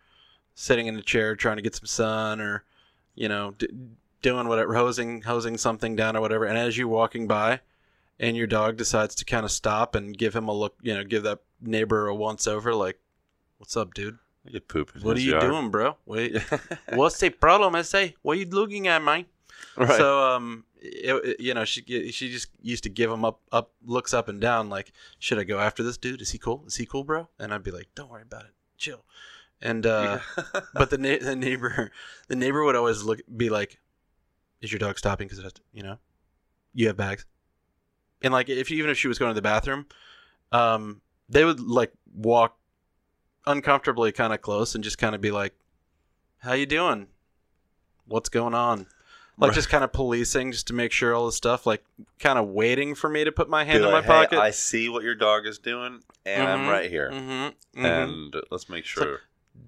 sitting 0.54 0.87
in 0.88 0.96
a 0.96 1.02
chair 1.02 1.34
trying 1.37 1.56
to 1.56 1.62
get 1.62 1.75
some 1.76 1.87
sun 1.87 2.40
or 2.40 2.64
you 3.14 3.28
know 3.28 3.52
d- 3.56 3.68
doing 4.20 4.49
whatever 4.49 4.75
hosing 4.75 5.22
hosing 5.22 5.56
something 5.56 5.94
down 5.96 6.16
or 6.16 6.20
whatever 6.20 6.44
and 6.44 6.58
as 6.58 6.76
you're 6.76 6.88
walking 6.88 7.26
by 7.28 7.60
and 8.18 8.37
your 8.37 8.47
dog 8.47 8.76
decides 8.76 9.14
to 9.16 9.25
kind 9.25 9.44
of 9.44 9.50
stop 9.50 9.94
and 9.94 10.16
give 10.16 10.35
him 10.35 10.49
a 10.49 10.52
look 10.52 10.76
you 10.83 10.94
know 10.94 11.04
give 11.04 11.23
that 11.25 11.40
neighbor 11.61 12.06
a 12.09 12.14
once 12.14 12.47
over 12.47 12.75
like 12.75 12.99
what's 13.59 13.76
up 13.76 13.94
dude 13.94 14.18
They 14.44 14.52
get 14.52 14.68
poop. 14.68 14.92
in 14.94 15.02
what 15.02 15.16
are 15.16 15.21
you 15.21 15.33
yard. 15.33 15.42
doing 15.42 15.71
bro 15.71 15.97
wait 16.06 16.37
what's 16.92 17.18
the 17.18 17.30
problem 17.30 17.75
i 17.75 17.83
say 17.83 18.14
what 18.23 18.37
are 18.37 18.40
you 18.40 18.47
looking 18.47 18.87
at 18.88 19.02
man?" 19.02 19.26
right. 19.76 19.90
so 19.97 20.21
um, 20.35 20.64
it, 20.80 21.14
it- 21.25 21.40
you 21.40 21.54
know, 21.54 21.64
she 21.64 22.11
she 22.12 22.30
just 22.30 22.49
used 22.61 22.83
to 22.85 22.90
give 22.90 23.11
him 23.11 23.25
up 23.25 23.40
up 23.50 23.73
looks 23.85 24.12
up 24.12 24.28
and 24.28 24.38
down 24.40 24.68
like, 24.68 24.92
should 25.18 25.38
I 25.38 25.44
go 25.44 25.59
after 25.59 25.83
this 25.83 25.97
dude? 25.97 26.21
Is 26.21 26.33
he 26.33 26.38
cool? 26.38 26.62
Is 26.66 26.76
he 26.76 26.85
cool, 26.85 27.04
bro? 27.04 27.28
And 27.38 27.54
I'd 27.54 27.62
be 27.62 27.71
like, 27.71 27.88
don't 27.94 28.11
worry 28.11 28.23
about 28.23 28.44
it, 28.44 28.50
chill. 28.76 29.04
And 29.62 29.87
uh, 29.87 30.18
but 30.75 30.90
the 30.90 30.99
na- 30.99 31.18
the 31.23 31.35
neighbor 31.35 31.90
the 32.28 32.37
neighbor 32.37 32.62
would 32.64 32.76
always 32.76 33.02
look 33.04 33.21
be 33.35 33.49
like, 33.49 33.80
is 34.61 34.71
your 34.71 34.78
dog 34.78 34.99
stopping 34.99 35.28
because 35.28 35.42
you 35.73 35.83
know, 35.83 35.97
you 36.75 36.87
have 36.88 36.97
bags, 36.99 37.25
and 38.25 38.33
like 38.33 38.49
if 38.49 38.71
even 38.73 38.90
if 38.90 38.99
she 38.99 39.07
was 39.09 39.19
going 39.19 39.31
to 39.31 39.35
the 39.35 39.43
bathroom, 39.43 39.87
um, 40.50 41.00
they 41.28 41.45
would 41.45 41.61
like 41.61 41.93
walk 42.14 42.57
uncomfortably 43.47 44.11
kind 44.12 44.33
of 44.33 44.40
close 44.40 44.75
and 44.75 44.83
just 44.83 44.99
kind 44.99 45.14
of 45.14 45.21
be 45.21 45.31
like, 45.31 45.54
how 46.38 46.52
you 46.54 46.66
doing? 46.66 47.07
What's 48.07 48.28
going 48.28 48.54
on? 48.54 48.87
Like 49.37 49.49
Right. 49.50 49.54
just 49.54 49.69
kind 49.69 49.83
of 49.83 49.93
policing 49.93 50.52
just 50.52 50.69
to 50.69 50.73
make 50.75 50.93
sure 50.93 51.12
all 51.14 51.26
this 51.26 51.35
stuff, 51.37 51.66
like 51.66 51.85
kind 52.21 52.38
of 52.38 52.49
waiting 52.49 52.95
for 52.95 53.11
me 53.11 53.25
to 53.25 53.33
put 53.33 53.49
my 53.49 53.64
Be 53.64 53.71
hand 53.73 53.85
in 53.85 53.90
like, 53.90 54.07
my 54.07 54.12
"Hey, 54.14 54.26
pocket. 54.26 54.38
I 54.38 54.50
see 54.52 54.88
what 54.88 55.02
your 55.02 55.16
dog 55.16 55.45
is 55.47 55.59
doing, 55.59 56.02
and 56.25 56.49
I'm 56.49 56.61
Mhm, 56.61 56.69
right 56.71 56.90
here. 56.90 57.11
Mm-hmm, 57.11 57.85
And 57.87 58.37
let's 58.50 58.69
make 58.69 58.85
sure. 58.85 59.23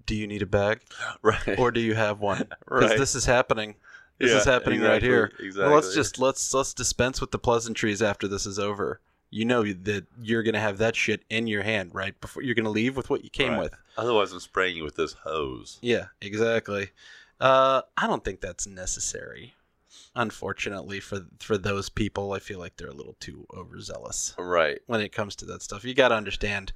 do 0.06 0.14
you 0.14 0.26
need 0.28 0.42
a 0.42 0.46
bag 0.46 0.82
right. 1.22 1.58
or 1.58 1.70
do 1.72 1.80
you 1.80 1.94
have 1.94 2.20
one? 2.20 2.48
Because 2.64 2.90
right. 2.90 2.98
this 2.98 3.14
is 3.16 3.24
happening. 3.26 3.74
This 4.18 4.30
Yeah, 4.30 4.38
is 4.38 4.44
happening 4.44 4.80
right 4.80 5.02
here. 5.02 5.30
Exactly. 5.38 5.64
Well, 5.66 5.74
let's 5.74 5.94
just 5.94 6.18
let's 6.18 6.54
let's 6.54 6.72
dispense 6.74 7.20
with 7.20 7.30
the 7.32 7.38
pleasantries 7.38 8.00
after 8.02 8.26
this 8.26 8.46
is 8.46 8.58
over. 8.58 9.00
You 9.30 9.44
know 9.44 9.62
that 9.64 10.06
you're 10.22 10.42
gonna 10.42 10.60
have 10.60 10.78
that 10.78 10.96
shit 10.96 11.24
in 11.28 11.46
your 11.46 11.62
hand 11.62 11.94
right 11.94 12.18
before 12.20 12.42
you're 12.42 12.54
gonna 12.54 12.70
leave 12.70 12.96
with 12.96 13.10
what 13.10 13.24
you 13.24 13.30
came 13.30 13.52
Right. 13.52 13.62
with. 13.64 13.74
Otherwise, 13.96 14.32
I'm 14.32 14.40
spraying 14.40 14.76
you 14.76 14.84
with 14.84 14.96
this 14.96 15.12
hose. 15.24 15.78
Yeah, 15.82 16.06
exactly. 16.20 16.90
Uh, 17.40 17.82
I 17.96 18.06
don't 18.06 18.24
think 18.24 18.40
that's 18.40 18.66
necessary. 18.66 19.54
Unfortunately 20.14 21.00
for 21.00 21.26
for 21.40 21.58
those 21.58 21.88
people, 21.90 22.32
I 22.32 22.38
feel 22.38 22.58
like 22.58 22.76
they're 22.76 22.88
a 22.88 22.94
little 22.94 23.16
too 23.20 23.46
overzealous 23.54 24.34
Right. 24.38 24.80
when 24.86 25.00
it 25.02 25.12
comes 25.12 25.36
to 25.36 25.44
that 25.46 25.62
stuff. 25.62 25.84
You 25.84 25.92
got 25.94 26.08
to 26.08 26.14
understand. 26.14 26.72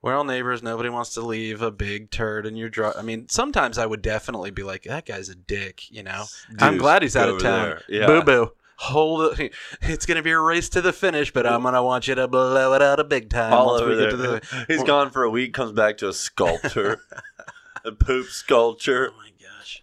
We're 0.00 0.14
all 0.14 0.24
neighbors. 0.24 0.62
Nobody 0.62 0.88
wants 0.88 1.14
to 1.14 1.20
leave 1.20 1.60
a 1.60 1.72
big 1.72 2.10
turd 2.10 2.46
in 2.46 2.56
your 2.56 2.68
draw. 2.68 2.92
I 2.96 3.02
mean, 3.02 3.28
sometimes 3.28 3.78
I 3.78 3.86
would 3.86 4.00
definitely 4.02 4.50
be 4.50 4.62
like, 4.62 4.84
"That 4.84 5.06
guy's 5.06 5.28
a 5.28 5.34
dick," 5.34 5.90
you 5.90 6.02
know. 6.04 6.26
I'm 6.60 6.78
glad 6.78 7.02
he's 7.02 7.16
out 7.16 7.28
of 7.28 7.42
town. 7.42 7.78
Yeah. 7.88 8.06
Boo 8.06 8.22
boo. 8.22 8.52
Hold 8.76 9.40
it. 9.40 9.52
It's 9.82 10.06
gonna 10.06 10.22
be 10.22 10.30
a 10.30 10.38
race 10.38 10.68
to 10.70 10.80
the 10.80 10.92
finish, 10.92 11.32
but 11.32 11.46
I'm 11.46 11.64
gonna 11.64 11.82
want 11.82 12.06
you 12.06 12.14
to 12.14 12.28
blow 12.28 12.74
it 12.74 12.82
out 12.82 13.00
a 13.00 13.04
big 13.04 13.28
time. 13.28 13.52
All 13.52 13.70
over 13.70 13.96
there. 13.96 14.12
the. 14.12 14.64
He's 14.68 14.84
gone 14.84 15.10
for 15.10 15.24
a 15.24 15.30
week, 15.30 15.52
comes 15.52 15.72
back 15.72 15.98
to 15.98 16.08
a 16.08 16.12
sculpture, 16.12 17.00
a 17.84 17.90
poop 17.90 18.26
sculpture. 18.26 19.12
Oh 19.12 19.16
my 19.16 19.30
gosh. 19.40 19.82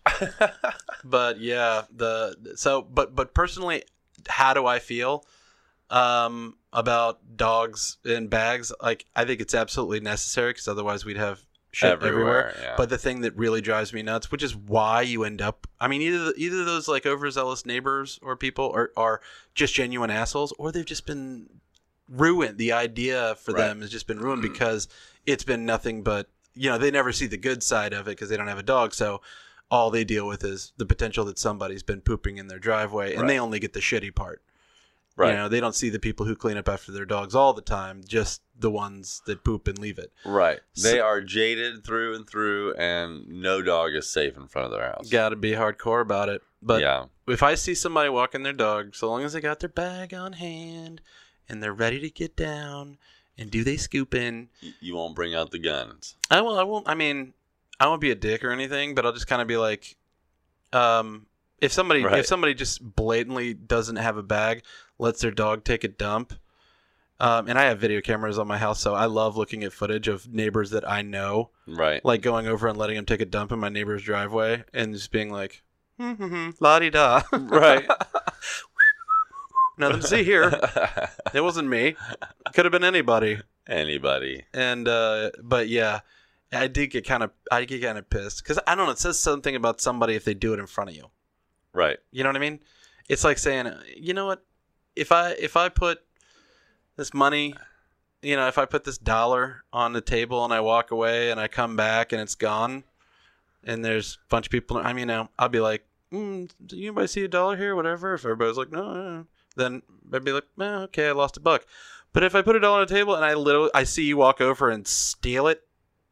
but 1.04 1.42
yeah, 1.42 1.84
the 1.94 2.54
so 2.56 2.82
but 2.82 3.14
but 3.14 3.34
personally, 3.34 3.84
how 4.30 4.54
do 4.54 4.66
I 4.66 4.80
feel 4.80 5.26
um, 5.90 6.56
about 6.76 7.38
dogs 7.38 7.98
in 8.06 8.28
bags? 8.28 8.72
Like 8.82 9.06
I 9.16 9.26
think 9.26 9.42
it's 9.42 9.56
absolutely 9.56 10.02
necessary 10.02 10.52
because 10.52 10.68
otherwise 10.68 11.06
we'd 11.06 11.18
have 11.18 11.42
shit 11.72 11.92
everywhere. 11.92 12.50
Everywhere. 12.50 12.56
yeah. 12.62 12.74
But 12.78 12.90
the 12.90 12.98
thing 12.98 13.22
that 13.22 13.36
really 13.36 13.62
drives 13.62 13.94
me 13.94 14.04
nuts, 14.04 14.32
which 14.32 14.44
is 14.44 14.56
why 14.56 15.02
you 15.02 15.24
end 15.24 15.42
up, 15.42 15.68
I 15.80 15.88
mean, 15.88 16.02
either 16.02 16.34
either 16.38 16.64
those 16.64 16.88
like 16.88 17.06
overzealous 17.06 17.66
neighbors 17.66 18.20
or 18.22 18.36
people 18.36 18.72
are, 18.74 18.92
are 18.96 19.22
just 19.56 19.74
genuine 19.74 20.12
assholes, 20.12 20.54
or 20.58 20.72
they've 20.72 20.86
just 20.86 21.06
been 21.06 21.50
ruined. 22.08 22.58
The 22.58 22.72
idea 22.72 23.36
for 23.36 23.54
Right. 23.54 23.68
them 23.68 23.82
has 23.82 23.90
just 23.90 24.08
been 24.08 24.20
ruined 24.20 24.44
mm. 24.44 24.52
because 24.54 24.88
it's 25.26 25.44
been 25.44 25.66
nothing 25.66 26.04
but 26.04 26.30
you 26.54 26.70
know 26.70 26.78
they 26.78 26.92
never 26.92 27.12
see 27.12 27.28
the 27.28 27.38
good 27.38 27.64
side 27.64 27.94
of 27.94 28.08
it 28.08 28.12
because 28.12 28.30
they 28.30 28.38
don't 28.38 28.48
have 28.48 28.60
a 28.60 28.64
dog, 28.64 28.94
so 28.94 29.22
all 29.72 29.90
they 29.90 30.04
deal 30.04 30.28
with 30.28 30.44
is 30.44 30.72
the 30.78 30.86
potential 30.86 31.26
that 31.26 31.40
somebody's 31.40 31.84
been 31.84 32.00
pooping 32.02 32.38
in 32.38 32.48
their 32.48 32.60
driveway, 32.60 33.16
and 33.16 33.28
they 33.30 33.40
only 33.40 33.60
get 33.60 33.74
the 33.74 33.80
shitty 33.80 34.14
part. 34.14 34.42
Right. 35.16 35.32
You 35.32 35.38
know, 35.38 35.50
they 35.50 35.60
don't 35.60 35.76
see 35.76 35.90
the 35.90 36.00
people 36.00 36.26
who 36.26 36.36
clean 36.36 36.58
up 36.58 36.68
after 36.70 36.92
their 36.92 37.06
dogs 37.06 37.36
all 37.36 37.54
the 37.54 37.62
time, 37.62 38.02
just 38.08 38.42
the 38.58 38.72
ones 38.72 39.22
that 39.26 39.44
poop 39.44 39.68
and 39.68 39.78
leave 39.80 39.98
it. 39.98 40.12
Right. 40.26 40.60
So- 40.74 40.90
They 40.90 41.00
are 41.00 41.22
jaded 41.22 41.84
through 41.86 42.16
and 42.16 42.28
through, 42.30 42.74
and 42.76 43.28
no 43.28 43.62
dog 43.62 43.94
is 43.94 44.10
safe 44.10 44.38
in 44.38 44.48
front 44.48 44.66
of 44.66 44.72
their 44.72 44.88
house. 44.90 45.10
Got 45.10 45.30
to 45.30 45.36
be 45.36 45.52
hardcore 45.52 46.02
about 46.02 46.30
it. 46.30 46.42
But 46.62 46.82
yeah. 46.82 47.06
if 47.28 47.44
I 47.44 47.56
see 47.56 47.76
somebody 47.76 48.10
walking 48.10 48.44
their 48.44 48.54
dog, 48.54 48.96
so 48.96 49.10
long 49.10 49.24
as 49.24 49.34
they 49.34 49.42
got 49.42 49.60
their 49.60 49.70
bag 49.70 50.14
on 50.14 50.34
hand 50.34 51.02
and 51.48 51.62
they're 51.62 51.74
ready 51.74 52.00
to 52.00 52.10
get 52.10 52.36
down 52.36 52.98
And 53.38 53.52
do 53.52 53.64
they 53.66 53.76
scoop 53.78 54.16
in? 54.16 54.48
You 54.80 54.96
won't 54.96 55.14
bring 55.16 55.36
out 55.36 55.52
the 55.52 55.60
guns. 55.60 56.16
I 56.32 56.40
will. 56.42 56.58
I 56.58 56.64
won't. 56.64 56.88
I 56.88 56.96
mean, 56.96 57.34
I 57.82 57.88
won't 57.88 58.00
be 58.00 58.10
a 58.10 58.16
dick 58.16 58.46
or 58.46 58.52
anything, 58.52 58.96
but 58.96 59.06
I'll 59.06 59.12
just 59.12 59.28
kind 59.28 59.42
of 59.42 59.48
be 59.50 59.58
like, 59.58 59.98
um, 60.72 61.26
if 61.62 61.72
somebody 61.72 62.04
Right. 62.04 62.20
if 62.20 62.26
somebody 62.26 62.54
just 62.54 62.82
blatantly 62.96 63.54
doesn't 63.54 63.96
have 63.98 64.18
a 64.18 64.24
bag, 64.24 64.64
lets 65.00 65.22
their 65.22 65.32
dog 65.32 65.64
take 65.64 65.84
a 65.84 65.88
dump. 65.88 66.34
Um, 67.18 67.48
and 67.48 67.58
I 67.58 67.64
have 67.66 67.80
video 67.80 68.02
cameras 68.02 68.38
on 68.38 68.46
my 68.46 68.58
house, 68.58 68.82
so 68.82 68.94
I 68.94 69.06
love 69.06 69.38
looking 69.38 69.64
at 69.64 69.72
footage 69.72 70.10
of 70.10 70.28
neighbors 70.28 70.72
that 70.72 70.86
I 70.90 71.02
know, 71.02 71.52
Right. 71.66 72.04
like 72.04 72.22
going 72.22 72.46
over 72.46 72.68
and 72.68 72.78
letting 72.78 72.98
them 72.98 73.06
take 73.06 73.22
a 73.22 73.26
dump 73.26 73.54
in 73.54 73.60
my 73.60 73.70
neighbor's 73.70 74.04
driveway, 74.04 74.66
and 74.74 74.94
just 74.94 75.12
being 75.12 75.32
like, 75.32 75.64
mm-hmm, 75.98 76.50
la 76.60 76.80
di 76.80 76.90
da, 76.90 77.22
Right. 77.32 77.88
Nothing 79.78 80.02
to 80.02 80.08
see 80.08 80.24
here. 80.24 80.52
It 81.34 81.42
wasn't 81.42 81.68
me. 81.68 81.88
It 81.90 82.54
could 82.54 82.64
have 82.66 82.72
been 82.72 82.84
anybody. 82.86 83.40
Anybody. 83.68 84.44
And 84.54 84.88
uh, 84.88 85.32
but 85.42 85.68
yeah, 85.68 86.00
I 86.54 86.68
did 86.68 86.92
get 86.92 87.06
kind 87.06 87.24
of 87.24 87.32
I 87.52 87.66
get 87.66 87.82
kind 87.82 87.98
of 87.98 88.10
pissed 88.10 88.42
because 88.44 88.58
I 88.68 88.76
don't 88.76 88.86
know. 88.86 88.92
It 88.94 89.00
says 89.00 89.20
something 89.20 89.54
about 89.56 89.82
somebody 89.82 90.16
if 90.16 90.24
they 90.24 90.34
do 90.34 90.54
it 90.54 90.60
in 90.60 90.68
front 90.68 90.92
of 90.92 90.96
you. 90.96 91.08
Right. 91.76 91.98
You 92.12 92.24
know 92.24 92.30
what 92.30 92.38
I 92.38 92.40
mean? 92.40 92.62
It's 93.10 93.24
like 93.24 93.38
saying, 93.38 93.72
you 93.96 94.14
know 94.14 94.26
what? 94.26 94.44
If 94.96 95.12
I 95.12 95.32
if 95.32 95.58
I 95.58 95.70
put 95.70 96.00
this 96.96 97.14
money, 97.14 97.54
you 98.22 98.38
know, 98.38 98.48
if 98.48 98.58
I 98.58 98.66
put 98.66 98.86
this 98.86 98.98
dollar 98.98 99.64
on 99.74 99.92
the 99.92 100.02
table 100.02 100.44
and 100.46 100.54
I 100.54 100.62
walk 100.62 100.92
away 100.92 101.32
and 101.32 101.40
I 101.40 101.48
come 101.50 101.76
back 101.76 102.14
and 102.14 102.22
it's 102.22 102.36
gone, 102.36 102.86
and 103.64 103.84
there's 103.84 104.18
a 104.24 104.30
bunch 104.30 104.48
of 104.48 104.52
people. 104.52 104.78
I 104.78 104.94
mean, 104.94 105.12
I'll 105.12 105.50
be 105.50 105.60
like, 105.60 105.86
mm, 106.14 106.50
"Do 106.66 106.78
you 106.78 106.88
anybody 106.88 107.08
see 107.08 107.26
a 107.26 107.28
dollar 107.28 107.58
here?" 107.58 107.76
Whatever. 107.76 108.14
If 108.14 108.24
everybody's 108.24 108.58
like, 108.58 108.72
"No,", 108.72 108.94
no," 108.94 109.26
then 109.58 109.82
I'd 110.14 110.24
be 110.24 110.32
like, 110.32 110.46
eh, 110.60 110.64
"Okay, 110.64 111.10
I 111.10 111.12
lost 111.12 111.36
a 111.36 111.42
buck." 111.42 111.66
But 112.14 112.24
if 112.24 112.36
I 112.36 112.42
put 112.42 112.56
a 112.56 112.62
dollar 112.62 112.80
on 112.80 112.88
the 112.88 112.94
table 112.94 113.16
and 113.16 113.26
I 113.26 113.34
literally 113.34 113.72
I 113.74 113.84
see 113.84 114.06
you 114.06 114.16
walk 114.16 114.40
over 114.40 114.70
and 114.70 114.88
steal 114.88 115.48
it, 115.48 115.62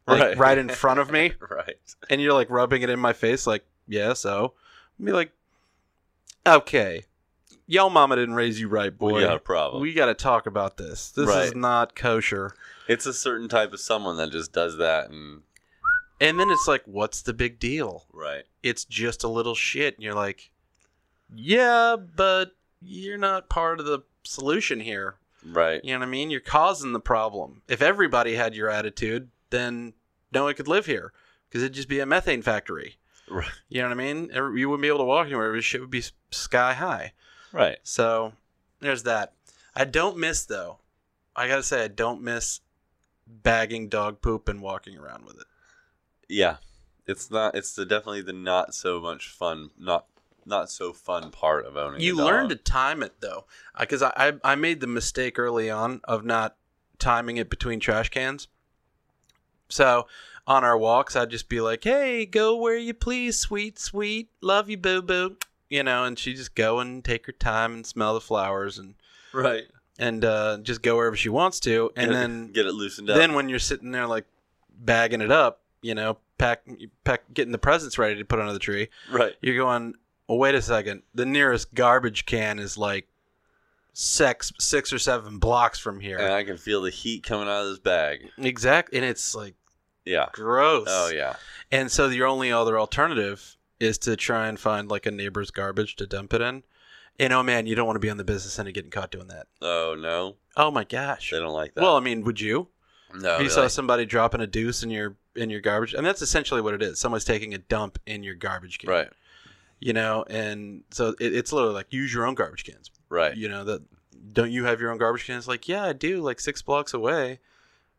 like 0.06 0.38
right, 0.38 0.58
in 0.58 0.68
front 0.68 1.00
of 1.00 1.10
me, 1.10 1.32
right. 1.50 1.76
and 2.10 2.20
you're 2.20 2.34
like 2.34 2.50
rubbing 2.50 2.82
it 2.82 2.90
in 2.90 3.00
my 3.00 3.14
face, 3.14 3.46
like, 3.46 3.64
yeah, 3.88 4.12
so. 4.12 4.52
I'd 5.00 5.06
be 5.06 5.12
like, 5.12 5.32
okay, 6.46 7.04
y'all 7.66 7.90
mama 7.90 8.16
didn't 8.16 8.34
raise 8.34 8.60
you 8.60 8.68
right, 8.68 8.96
boy. 8.96 9.14
We 9.14 9.20
got 9.22 9.36
a 9.36 9.40
problem. 9.40 9.82
We 9.82 9.92
got 9.92 10.06
to 10.06 10.14
talk 10.14 10.46
about 10.46 10.76
this. 10.76 11.10
This 11.10 11.28
is 11.28 11.34
Right. 11.34 11.56
not 11.56 11.94
kosher. 11.94 12.54
it's 12.88 13.06
a 13.06 13.14
certain 13.14 13.48
type 13.48 13.72
of 13.72 13.80
someone 13.80 14.16
that 14.18 14.30
just 14.30 14.52
does 14.52 14.76
that 14.76 15.08
and 15.10 15.42
And 16.20 16.38
then 16.38 16.50
it's 16.50 16.68
like, 16.68 16.82
what's 16.86 17.22
the 17.22 17.32
big 17.32 17.58
deal? 17.58 18.06
right. 18.12 18.44
It's 18.62 18.84
just 18.84 19.24
a 19.24 19.28
little 19.28 19.54
shit. 19.54 19.94
And 19.94 20.02
you're 20.04 20.14
like, 20.14 20.50
yeah, 21.34 21.96
but 21.96 22.52
you're 22.80 23.18
not 23.18 23.48
part 23.48 23.80
of 23.80 23.86
the 23.86 24.00
solution 24.22 24.80
here. 24.80 25.16
Right. 25.44 25.80
You 25.84 25.92
know 25.92 25.98
what 26.00 26.06
I 26.06 26.10
mean? 26.10 26.30
You're 26.30 26.40
causing 26.40 26.92
the 26.92 27.00
problem. 27.00 27.62
If 27.68 27.82
everybody 27.82 28.34
had 28.36 28.54
your 28.54 28.70
attitude, 28.70 29.28
then 29.50 29.92
no 30.32 30.44
one 30.44 30.54
could 30.54 30.68
live 30.68 30.86
here 30.86 31.12
because 31.48 31.62
it'd 31.62 31.74
just 31.74 31.88
be 31.88 32.00
a 32.00 32.06
methane 32.06 32.42
factory. 32.42 32.96
You 33.68 33.82
know 33.82 33.88
what 33.88 33.98
I 33.98 34.12
mean? 34.12 34.30
You 34.32 34.68
wouldn't 34.68 34.82
be 34.82 34.88
able 34.88 34.98
to 34.98 35.04
walk 35.04 35.26
anywhere. 35.26 35.60
Shit 35.62 35.80
would 35.80 35.90
be 35.90 36.04
sky 36.30 36.74
high. 36.74 37.12
Right. 37.52 37.78
So 37.82 38.32
there's 38.80 39.04
that. 39.04 39.32
I 39.74 39.84
don't 39.84 40.16
miss 40.18 40.44
though. 40.44 40.78
I 41.34 41.48
gotta 41.48 41.62
say 41.62 41.84
I 41.84 41.88
don't 41.88 42.22
miss 42.22 42.60
bagging 43.26 43.88
dog 43.88 44.20
poop 44.20 44.48
and 44.48 44.60
walking 44.60 44.98
around 44.98 45.24
with 45.24 45.36
it. 45.36 45.46
Yeah. 46.28 46.56
It's 47.06 47.30
not 47.30 47.54
it's 47.54 47.74
the 47.74 47.84
definitely 47.84 48.22
the 48.22 48.32
not 48.32 48.74
so 48.74 49.00
much 49.00 49.28
fun 49.28 49.70
not 49.78 50.06
not 50.46 50.70
so 50.70 50.92
fun 50.92 51.30
part 51.30 51.64
of 51.66 51.76
owning 51.76 52.00
You 52.00 52.14
a 52.14 52.16
dog. 52.16 52.26
You 52.26 52.32
learn 52.32 52.48
to 52.50 52.56
time 52.56 53.02
it 53.02 53.20
though, 53.20 53.46
because 53.78 54.02
I, 54.02 54.12
I 54.16 54.32
I 54.44 54.54
made 54.54 54.80
the 54.80 54.86
mistake 54.86 55.38
early 55.38 55.70
on 55.70 56.00
of 56.04 56.24
not 56.24 56.56
timing 56.98 57.36
it 57.36 57.50
between 57.50 57.80
trash 57.80 58.10
cans. 58.10 58.48
So 59.68 60.06
on 60.46 60.62
our 60.64 60.76
walks, 60.76 61.16
I'd 61.16 61.30
just 61.30 61.48
be 61.48 61.60
like, 61.60 61.84
"Hey, 61.84 62.26
go 62.26 62.56
where 62.56 62.76
you 62.76 62.92
please, 62.94 63.38
sweet, 63.38 63.78
sweet, 63.78 64.28
love 64.40 64.68
you, 64.68 64.76
boo 64.76 65.00
boo," 65.02 65.36
you 65.70 65.82
know, 65.82 66.04
and 66.04 66.18
she'd 66.18 66.36
just 66.36 66.54
go 66.54 66.80
and 66.80 67.04
take 67.04 67.26
her 67.26 67.32
time 67.32 67.72
and 67.74 67.86
smell 67.86 68.14
the 68.14 68.20
flowers 68.20 68.78
and 68.78 68.94
Right. 69.32 69.64
and 69.98 70.24
uh, 70.24 70.58
just 70.62 70.82
go 70.82 70.96
wherever 70.96 71.16
she 71.16 71.28
wants 71.30 71.60
to, 71.60 71.90
and 71.96 72.08
Get 72.10 72.14
it- 72.16 72.18
then 72.20 72.52
get 72.52 72.66
it 72.66 72.72
loosened 72.74 73.10
up. 73.10 73.16
then 73.16 73.32
when 73.34 73.48
you're 73.48 73.58
sitting 73.58 73.90
there 73.90 74.06
like 74.06 74.26
bagging 74.70 75.20
it 75.22 75.30
up, 75.32 75.62
you 75.82 75.94
know, 75.94 76.18
pack, 76.38 76.62
pack, 77.04 77.22
getting 77.32 77.52
the 77.52 77.58
presents 77.58 77.96
ready 77.98 78.16
to 78.16 78.24
put 78.24 78.38
under 78.40 78.52
the 78.52 78.58
tree, 78.58 78.88
right. 79.10 79.34
you're 79.40 79.56
going. 79.56 79.94
Well, 80.28 80.38
wait 80.38 80.54
a 80.54 80.62
second. 80.62 81.02
The 81.14 81.26
nearest 81.26 81.74
garbage 81.74 82.24
can 82.26 82.58
is 82.58 82.78
like 82.78 83.06
six, 83.92 84.52
six 84.58 84.92
or 84.92 84.98
seven 84.98 85.38
blocks 85.38 85.78
from 85.78 86.00
here. 86.00 86.18
And 86.18 86.32
I 86.32 86.44
can 86.44 86.56
feel 86.56 86.82
the 86.82 86.90
heat 86.90 87.22
coming 87.24 87.48
out 87.48 87.62
of 87.62 87.68
this 87.68 87.78
bag. 87.78 88.30
exactly, 88.38 88.98
and 88.98 89.06
it's 89.06 89.34
like 89.34 89.54
Yeah. 90.04 90.26
gross. 90.32 90.86
Oh 90.88 91.10
yeah. 91.10 91.36
And 91.70 91.90
so 91.90 92.08
your 92.08 92.26
only 92.26 92.52
other 92.52 92.78
alternative 92.78 93.56
is 93.80 93.98
to 93.98 94.16
try 94.16 94.48
and 94.48 94.58
find 94.58 94.88
like 94.88 95.06
a 95.06 95.10
neighbor's 95.10 95.50
garbage 95.50 95.96
to 95.96 96.06
dump 96.06 96.34
it 96.34 96.40
in. 96.40 96.62
And 97.18 97.32
oh 97.32 97.42
man, 97.42 97.66
you 97.66 97.74
don't 97.74 97.86
want 97.86 97.96
to 97.96 98.00
be 98.00 98.10
on 98.10 98.16
the 98.16 98.24
business 98.24 98.58
end 98.58 98.68
of 98.68 98.74
getting 98.74 98.90
caught 98.90 99.10
doing 99.10 99.28
that. 99.28 99.46
Oh 99.62 99.96
no. 99.98 100.36
Oh 100.56 100.70
my 100.70 100.84
gosh. 100.84 101.30
They 101.30 101.38
don't 101.38 101.52
like 101.52 101.74
that. 101.74 101.82
Well, 101.82 101.96
I 101.96 102.00
mean, 102.00 102.22
would 102.24 102.40
you? 102.40 102.68
no. 103.14 103.34
if 103.34 103.42
you 103.42 103.48
they 103.48 103.54
saw 103.54 103.66
somebody 103.68 104.04
dropping 104.04 104.40
a 104.40 104.46
deuce 104.46 104.82
in 104.82 104.90
your 104.90 105.16
in 105.36 105.50
your 105.50 105.60
garbage, 105.60 105.94
and 105.94 106.06
that's 106.06 106.22
essentially 106.22 106.60
what 106.60 106.74
it 106.74 106.82
is. 106.82 106.98
Someone's 106.98 107.24
taking 107.24 107.54
a 107.54 107.58
dump 107.58 107.98
in 108.06 108.22
your 108.22 108.34
garbage 108.34 108.78
can, 108.78 108.90
right. 108.90 109.08
You 109.80 109.92
know, 109.92 110.24
and 110.30 110.82
so 110.90 111.14
it, 111.20 111.34
it's 111.34 111.52
literally 111.52 111.74
like 111.74 111.92
use 111.92 112.12
your 112.14 112.26
own 112.26 112.34
garbage 112.34 112.64
cans. 112.64 112.90
Right. 113.08 113.36
You 113.36 113.48
know 113.48 113.64
that 113.64 113.82
don't 114.32 114.50
you 114.50 114.64
have 114.64 114.80
your 114.80 114.90
own 114.90 114.98
garbage 114.98 115.26
cans? 115.26 115.46
Like, 115.46 115.68
yeah, 115.68 115.84
I 115.84 115.92
do, 115.92 116.20
like 116.20 116.40
six 116.40 116.62
blocks 116.62 116.94
away, 116.94 117.40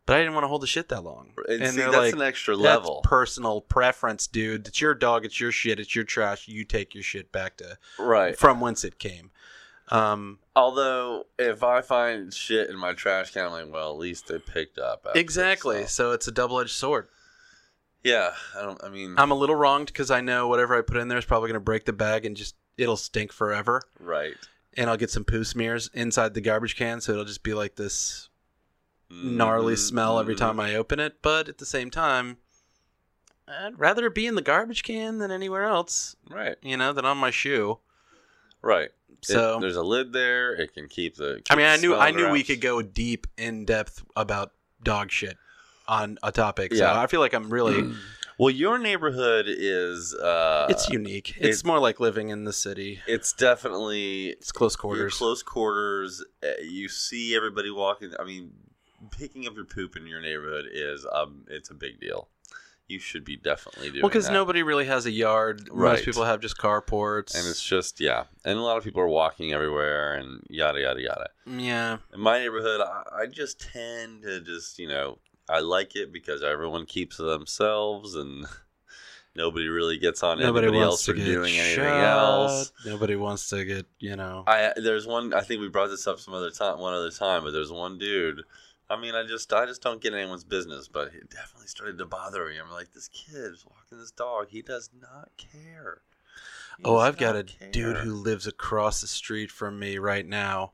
but 0.06 0.16
I 0.16 0.20
didn't 0.20 0.34
want 0.34 0.44
to 0.44 0.48
hold 0.48 0.62
the 0.62 0.68
shit 0.68 0.90
that 0.90 1.04
long. 1.04 1.32
And, 1.50 1.68
see, 1.70 1.82
that's 1.82 1.96
like, 1.96 2.14
an 2.14 2.22
extra 2.22 2.56
"That's 2.56 2.64
level. 2.64 3.02
personal 3.04 3.62
preference, 3.62 4.28
dude. 4.28 4.68
It's 4.68 4.80
your 4.82 4.94
dog. 4.94 5.26
It's 5.26 5.40
your 5.40 5.52
shit. 5.52 5.80
It's 5.80 5.96
your 5.96 6.04
trash. 6.04 6.48
You 6.48 6.64
take 6.64 6.94
your 6.94 7.04
shit 7.04 7.32
back 7.32 7.58
to 7.58 7.78
right. 7.98 8.38
from 8.38 8.60
whence 8.60 8.84
it 8.84 9.00
came. 9.00 9.32
Um, 9.90 10.40
Although, 10.56 11.26
if 11.38 11.64
I 11.64 11.82
find 11.82 12.34
shit 12.34 12.70
in 12.70 12.78
my 12.78 12.94
trash 12.94 13.32
can, 13.32 13.46
I'm 13.46 13.52
like, 13.52 13.72
well, 13.72 13.92
at 13.92 13.98
least 13.98 14.28
they 14.28 14.40
picked 14.40 14.80
up. 14.80 15.06
exactly. 15.16 15.82
this, 15.82 15.92
So 15.92 16.12
it's 16.12 16.28
a 16.28 16.32
double 16.32 16.60
edged 16.60 16.72
sword. 16.72 17.08
Yeah. 18.04 18.32
I 18.58 18.62
don't. 18.62 18.84
I 18.84 18.90
mean. 18.90 19.16
I'm 19.18 19.32
a 19.32 19.36
little 19.36 19.56
wronged 19.56 19.88
because 19.88 20.12
I 20.12 20.22
know 20.22 20.48
whatever 20.48 20.78
I 20.78 20.82
put 20.82 20.98
in 20.98 21.08
there 21.08 21.18
is 21.18 21.26
probably 21.26 21.50
going 21.50 21.56
to 21.56 21.60
break 21.60 21.86
the 21.86 21.94
bag 21.94 22.26
and 22.26 22.38
just 22.38 22.56
it'll 22.78 22.98
stink 22.98 23.32
forever. 23.32 23.82
right. 24.00 24.36
And 24.78 24.90
I'll 24.90 24.98
get 24.98 25.10
some 25.10 25.24
poo 25.24 25.46
smears 25.46 25.90
inside 25.94 26.34
the 26.34 26.42
garbage 26.42 26.76
can, 26.76 27.00
so 27.00 27.14
it'll 27.14 27.24
just 27.24 27.44
be 27.44 27.54
like 27.54 27.78
this 27.78 28.28
gnarly 29.10 29.76
Mhm, 29.76 29.80
smell 29.80 30.20
every 30.20 30.36
mhm. 30.36 30.40
time 30.40 30.60
I 30.60 30.76
open 30.76 31.00
it. 31.00 31.22
But 31.22 31.48
at 31.50 31.58
the 31.60 31.66
same 31.66 31.90
time, 31.92 32.38
I'd 33.48 33.78
rather 33.80 34.08
it 34.08 34.16
be 34.16 34.26
in 34.26 34.36
the 34.36 34.42
garbage 34.42 34.84
can 34.84 35.20
than 35.20 35.32
anywhere 35.32 35.64
else, 35.66 36.16
Right. 36.30 36.58
you 36.64 36.78
know, 36.78 36.94
than 36.94 37.06
on 37.06 37.18
my 37.18 37.30
shoe. 37.32 37.80
Right. 38.62 38.90
It- 39.12 39.26
So 39.26 39.60
there's 39.60 39.76
a 39.76 39.84
lid 39.84 40.14
there. 40.14 40.54
It 40.54 40.74
can 40.74 40.88
keep 40.88 41.16
the. 41.16 41.42
I 41.50 41.56
mean, 41.56 41.66
I 41.68 41.78
knew 41.78 41.96
I 41.96 42.12
knew 42.12 42.30
we 42.30 42.44
could 42.44 42.62
go 42.62 42.82
deep 42.82 43.28
in 43.38 43.66
depth 43.66 44.04
about 44.16 44.52
dog 44.84 45.12
shit 45.12 45.38
on 45.88 46.18
a 46.24 46.32
topic. 46.32 46.74
So 46.74 46.80
Yeah. 46.84 47.00
I 47.00 47.08
feel 47.08 47.20
like 47.20 47.34
I'm 47.34 47.50
really 47.52 47.94
Well, 48.38 48.50
your 48.50 48.78
neighborhood 48.78 49.46
is. 49.48 50.14
Uh, 50.14 50.68
it's 50.70 50.90
unique. 50.90 51.36
It's 51.40 51.60
it- 51.62 51.66
more 51.66 51.80
like 51.80 52.02
living 52.02 52.30
in 52.30 52.44
the 52.44 52.52
city. 52.52 53.00
It's 53.08 53.32
definitely 53.32 54.30
It's 54.32 54.52
close 54.52 54.76
quarters. 54.76 55.14
close 55.18 55.42
quarters. 55.42 56.22
uh, 56.44 56.48
You 56.62 56.90
see 56.90 57.34
everybody 57.36 57.70
walking. 57.72 58.12
I 58.20 58.26
mean, 58.26 58.52
picking 59.10 59.48
up 59.48 59.56
your 59.56 59.66
poop 59.66 59.96
in 59.96 60.08
your 60.08 60.22
neighborhood 60.22 60.66
is 60.72 61.06
um, 61.12 61.46
it's 61.50 61.70
a 61.70 61.74
big 61.74 62.00
deal. 62.00 62.30
You 62.88 63.00
should 63.00 63.26
be 63.26 63.36
definitely 63.36 63.90
doing 63.90 64.04
Well, 64.04 64.10
because 64.10 64.30
nobody 64.30 64.62
really 64.62 64.86
has 64.86 65.08
a 65.08 65.12
yard. 65.12 65.68
Right. 65.72 65.94
Most 65.94 66.06
people 66.06 66.24
have 66.24 66.40
just 66.40 66.58
carports. 66.60 67.34
and 67.34 67.48
it's 67.48 67.64
just 67.64 68.00
yeah, 68.00 68.26
and 68.44 68.60
a 68.60 68.62
lot 68.62 68.78
of 68.78 68.84
people 68.84 69.02
are 69.02 69.08
walking 69.08 69.54
everywhere 69.54 70.14
and 70.14 70.44
yada 70.50 70.80
yada 70.82 71.02
yada. 71.02 71.30
yeah, 71.48 71.98
In 72.14 72.20
my 72.20 72.38
neighborhood, 72.40 72.82
I, 72.82 73.22
I 73.24 73.26
just 73.26 73.60
tend 73.60 74.22
to 74.24 74.40
just 74.40 74.78
you 74.78 74.88
know 74.88 75.18
I 75.50 75.62
like 75.62 75.96
it 75.96 76.14
because 76.14 76.44
everyone 76.44 76.86
keeps 76.86 77.18
to 77.18 77.24
themselves 77.24 78.14
and 78.14 78.46
nobody 79.36 79.68
really 79.68 79.98
gets 79.98 80.22
on 80.24 80.40
nobody 80.40 80.68
anybody 80.68 80.84
else 80.84 81.06
for 81.06 81.14
doing 81.14 81.56
anything 81.58 81.84
else. 81.86 82.72
Nobody 82.86 83.16
wants 83.16 83.50
to 83.50 83.66
get 83.66 83.88
you 84.00 84.16
know. 84.16 84.44
I 84.46 84.74
there's 84.76 85.08
one 85.08 85.34
I 85.34 85.42
think 85.42 85.60
we 85.62 85.70
brought 85.70 85.90
this 85.90 86.06
up 86.06 86.20
some 86.20 86.36
other 86.36 86.52
time 86.52 86.78
one 86.80 86.94
other 86.94 87.10
time, 87.12 87.44
but 87.44 87.52
there's 87.52 87.72
one 87.72 87.98
dude. 87.98 88.44
I 88.90 89.00
mean, 89.00 89.16
I 89.16 89.24
just 89.24 89.52
I 89.52 89.66
just 89.66 89.82
don't 89.82 90.02
get 90.02 90.14
anyone's 90.14 90.44
business, 90.44 90.88
but 90.88 91.08
it 91.08 91.30
definitely 91.30 91.68
started 91.68 91.98
to 91.98 92.06
bother 92.06 92.46
me. 92.48 92.58
I'm 92.58 92.72
like, 92.72 92.94
this 92.94 93.08
kid 93.08 93.54
is 93.54 93.66
walking 93.66 93.98
this 93.98 94.12
dog. 94.12 94.48
He 94.50 94.62
does 94.62 94.90
not 95.00 95.32
care. 95.38 96.02
He 96.78 96.84
oh, 96.86 96.98
I've 96.98 97.18
got 97.18 97.36
a 97.36 97.44
not 97.44 97.72
dude 97.72 97.98
who 97.98 98.14
lives 98.14 98.46
across 98.48 99.02
the 99.02 99.08
street 99.08 99.50
from 99.50 99.80
me 99.80 99.98
right 99.98 100.26
now, 100.26 100.74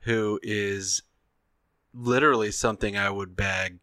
who 0.00 0.38
is 0.42 1.02
literally 1.92 2.50
something 2.50 2.96
I 2.96 3.10
would 3.10 3.36
bag 3.36 3.78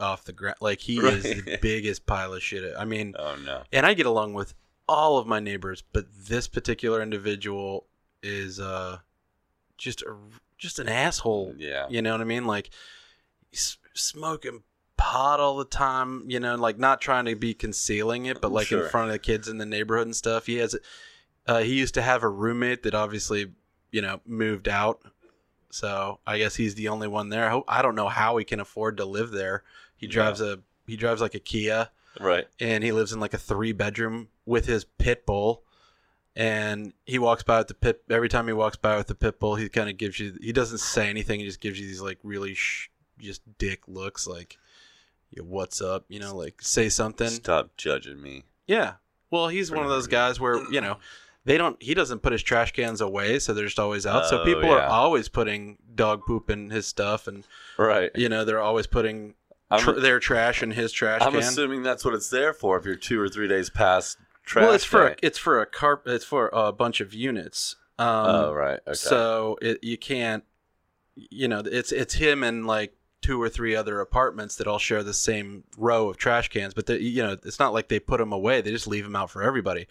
off 0.00 0.24
the 0.24 0.32
ground. 0.32 0.56
Like 0.60 0.80
he 0.80 0.98
is 1.06 1.22
the 1.22 1.58
biggest 1.62 2.06
pile 2.06 2.34
of 2.34 2.42
shit. 2.42 2.74
I 2.76 2.84
mean, 2.84 3.14
Oh 3.18 3.36
no. 3.44 3.62
and 3.72 3.86
I 3.86 3.94
get 3.94 4.06
along 4.06 4.34
with 4.34 4.54
all 4.88 5.18
of 5.18 5.26
my 5.26 5.40
neighbors, 5.40 5.82
but 5.92 6.06
this 6.26 6.48
particular 6.48 7.02
individual 7.02 7.86
is 8.22 8.58
uh 8.58 8.98
just 9.78 10.02
a 10.02 10.16
just 10.58 10.78
an 10.78 10.88
asshole. 10.88 11.54
Yeah. 11.58 11.86
You 11.88 12.02
know 12.02 12.12
what 12.12 12.20
I 12.20 12.24
mean? 12.24 12.46
Like 12.46 12.70
he's 13.54 13.78
smoking 13.94 14.62
pot 14.96 15.38
all 15.40 15.56
the 15.56 15.64
time, 15.64 16.24
you 16.28 16.40
know, 16.40 16.56
like 16.56 16.78
not 16.78 17.00
trying 17.00 17.24
to 17.26 17.34
be 17.36 17.54
concealing 17.54 18.26
it, 18.26 18.40
but 18.40 18.50
like 18.52 18.66
Sure. 18.66 18.84
in 18.84 18.90
front 18.90 19.06
of 19.08 19.12
the 19.12 19.18
kids 19.18 19.48
in 19.48 19.58
the 19.58 19.66
neighborhood 19.66 20.06
and 20.06 20.16
stuff. 20.16 20.46
He 20.46 20.56
has, 20.56 20.76
uh, 21.46 21.60
he 21.60 21.74
used 21.74 21.94
to 21.94 22.02
have 22.02 22.22
a 22.22 22.28
roommate 22.28 22.82
that 22.82 22.94
obviously, 22.94 23.52
you 23.92 24.02
know, 24.02 24.20
moved 24.26 24.68
out. 24.68 25.02
So 25.70 26.20
I 26.26 26.38
guess 26.38 26.56
he's 26.56 26.74
the 26.74 26.88
only 26.88 27.08
one 27.08 27.28
there. 27.28 27.62
I 27.68 27.82
don't 27.82 27.94
know 27.96 28.08
how 28.08 28.36
he 28.36 28.44
can 28.44 28.60
afford 28.60 28.96
to 28.98 29.04
live 29.04 29.30
there. 29.30 29.62
He 29.96 30.06
Yeah. 30.06 30.12
drives 30.12 30.40
a 30.40 30.60
he 30.86 30.96
drives 30.96 31.20
like 31.22 31.34
a 31.34 31.38
Kia 31.40 31.88
Right. 32.20 32.46
and 32.60 32.84
he 32.84 32.92
lives 32.92 33.12
in 33.12 33.18
like 33.18 33.34
a 33.34 33.38
three 33.38 33.72
bedroom 33.72 34.28
with 34.44 34.66
his 34.66 34.84
pit 34.84 35.24
bull 35.26 35.64
and 36.36 36.92
he 37.06 37.18
walks 37.18 37.42
by 37.42 37.58
with 37.58 37.68
the 37.68 37.74
pit 37.74 38.02
every 38.10 38.28
time 38.28 38.46
he 38.46 38.52
walks 38.52 38.76
by 38.76 38.96
with 38.96 39.06
the 39.06 39.14
pit 39.14 39.38
bull 39.40 39.54
he 39.54 39.68
kind 39.68 39.88
of 39.88 39.96
gives 39.96 40.18
you 40.20 40.36
he 40.42 40.52
doesn't 40.52 40.78
say 40.78 41.08
anything 41.08 41.40
he 41.40 41.46
just 41.46 41.60
gives 41.60 41.80
you 41.80 41.86
these 41.86 42.00
like 42.02 42.18
really 42.22 42.54
sh- 42.54 42.90
just 43.18 43.42
dick 43.58 43.80
looks 43.86 44.26
like 44.26 44.56
yeah, 45.30 45.42
what's 45.42 45.80
up 45.82 46.04
you 46.08 46.18
know 46.20 46.34
like 46.36 46.60
say 46.62 46.88
something 46.88 47.28
Stop 47.28 47.70
judging 47.76 48.20
me. 48.22 48.44
yeah 48.66 48.94
well 49.30 49.48
he's 49.48 49.70
one 49.70 49.84
of 49.84 49.90
those 49.90 50.06
guys 50.06 50.38
where 50.40 50.56
you 50.70 50.80
know 50.80 50.96
they 51.44 51.58
don't 51.58 51.80
he 51.82 51.92
doesn't 51.94 52.20
put 52.20 52.32
his 52.32 52.42
trash 52.42 52.72
cans 52.72 53.00
away 53.00 53.38
so 53.38 53.52
they're 53.52 53.64
just 53.66 53.78
always 53.78 54.06
out 54.06 54.26
so 54.26 54.40
Oh, 54.40 54.44
people 54.44 54.66
are 54.70 54.78
yeah. 54.78 54.88
always 54.88 55.28
putting 55.28 55.76
dog 55.94 56.22
poop 56.26 56.50
in 56.50 56.70
his 56.70 56.86
stuff 56.86 57.26
and 57.26 57.46
Right. 57.78 58.10
you 58.14 58.28
know 58.28 58.44
they're 58.44 58.60
always 58.62 58.86
putting 58.86 59.34
I'm, 59.70 59.80
tr- 59.80 59.92
their 59.92 60.20
trash 60.20 60.62
in 60.62 60.70
his 60.72 60.92
trash 60.92 61.22
I'm 61.22 61.32
can 61.32 61.40
assuming 61.40 61.82
that's 61.82 62.04
what 62.04 62.14
it's 62.14 62.28
there 62.30 62.52
for. 62.52 62.76
If 62.78 62.84
you're 62.84 62.94
two 62.96 63.18
or 63.20 63.28
three 63.28 63.48
days 63.48 63.70
past 63.70 64.18
trash. 64.44 64.64
well, 64.66 64.72
it's 64.74 64.84
for 64.84 65.06
a, 65.06 65.10
day. 65.10 65.16
it's 65.22 65.38
for 65.38 65.60
a 65.60 65.66
carp. 65.66 66.06
It's 66.06 66.24
for 66.24 66.50
a 66.52 66.70
bunch 66.70 67.00
of 67.00 67.12
units. 67.14 67.74
Um, 67.98 68.06
oh 68.08 68.52
right. 68.52 68.78
Okay. 68.86 68.94
So 68.94 69.56
it, 69.62 69.82
you 69.82 69.96
can't, 69.96 70.44
you 71.16 71.48
know, 71.48 71.62
it's 71.64 71.92
it's 71.92 72.14
him 72.14 72.42
and 72.44 72.66
like 72.66 72.94
two 73.24 73.40
or 73.40 73.48
three 73.48 73.74
other 73.74 74.00
apartments 74.00 74.56
that 74.56 74.66
all 74.66 74.78
share 74.78 75.02
the 75.02 75.14
same 75.14 75.64
row 75.78 76.10
of 76.10 76.18
trash 76.18 76.48
cans. 76.48 76.74
But 76.74 76.86
they, 76.86 76.98
you 76.98 77.22
know, 77.22 77.32
it's 77.44 77.58
not 77.58 77.72
like 77.72 77.88
they 77.88 77.98
put 77.98 78.18
them 78.18 78.32
away; 78.32 78.60
they 78.60 78.70
just 78.70 78.86
leave 78.86 79.04
them 79.04 79.16
out 79.16 79.30
for 79.30 79.42
everybody. 79.42 79.86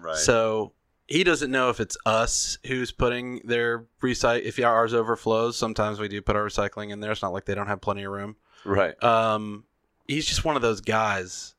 right. 0.00 0.16
So 0.16 0.72
he 1.06 1.24
doesn't 1.24 1.50
know 1.50 1.70
if 1.70 1.78
it's 1.78 1.96
us 2.06 2.58
who's 2.66 2.90
putting 2.90 3.40
their 3.44 3.86
recycle. 4.02 4.42
If 4.42 4.58
ours 4.58 4.94
overflows, 4.94 5.56
sometimes 5.56 6.00
we 6.00 6.08
do 6.08 6.20
put 6.22 6.36
our 6.36 6.44
recycling 6.46 6.90
in 6.90 7.00
there. 7.00 7.12
It's 7.12 7.22
not 7.22 7.32
like 7.32 7.44
they 7.44 7.54
don't 7.54 7.68
have 7.68 7.80
plenty 7.80 8.02
of 8.04 8.12
room. 8.12 8.36
right. 8.64 9.00
Um, 9.02 9.64
he's 10.08 10.26
just 10.26 10.44
one 10.44 10.56
of 10.56 10.62
those 10.62 10.80
guys 10.80 11.54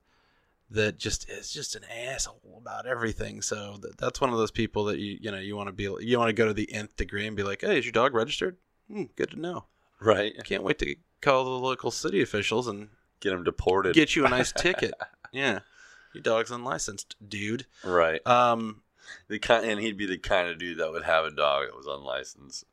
that 0.72 0.98
just 0.98 1.30
is 1.30 1.52
just 1.54 1.76
an 1.76 1.84
asshole 1.86 2.58
about 2.60 2.86
everything. 2.88 3.42
So 3.42 3.78
th- 3.82 3.94
that's 3.98 4.20
one 4.20 4.32
of 4.32 4.38
those 4.38 4.52
people 4.52 4.86
that 4.86 4.98
you 4.98 5.18
you 5.22 5.32
know 5.32 5.40
you 5.40 5.56
want 5.56 5.68
to 5.68 5.74
be 5.74 5.84
you 6.06 6.18
want 6.20 6.30
to 6.30 6.34
go 6.34 6.48
to 6.48 6.54
the 6.54 6.72
nth 6.74 6.96
degree 6.96 7.28
and 7.28 7.36
be 7.38 7.44
like, 7.44 7.62
hey, 7.62 7.78
is 7.78 7.86
your 7.86 7.92
dog 7.92 8.14
registered? 8.14 8.58
Hmm, 8.92 9.04
good 9.16 9.32
to 9.32 9.40
know. 9.40 9.66
Right. 10.04 10.34
Can't 10.44 10.64
wait 10.64 10.80
to 10.80 10.96
call 11.22 11.44
the 11.46 11.50
local 11.52 11.92
city 11.92 12.22
officials 12.22 12.68
and 12.68 12.90
Get 13.20 13.30
them 13.32 13.44
deported. 13.44 13.96
get 13.96 14.16
you 14.16 14.26
a 14.26 14.30
nice 14.30 14.52
ticket. 14.58 14.94
Yeah, 15.32 15.60
your 16.14 16.22
dog's 16.22 16.52
unlicensed, 16.52 17.16
dude. 17.26 17.66
right. 17.86 18.26
Um, 18.28 18.82
The 19.30 19.40
kind, 19.40 19.66
and 19.66 19.80
he'd 19.80 19.98
be 19.98 20.06
the 20.06 20.18
kind 20.18 20.50
of 20.50 20.58
dude 20.58 20.78
that 20.80 20.92
would 20.92 21.04
have 21.04 21.26
a 21.26 21.32
dog 21.32 21.68
that 21.68 21.76
was 21.76 21.88
unlicensed. 21.88 22.66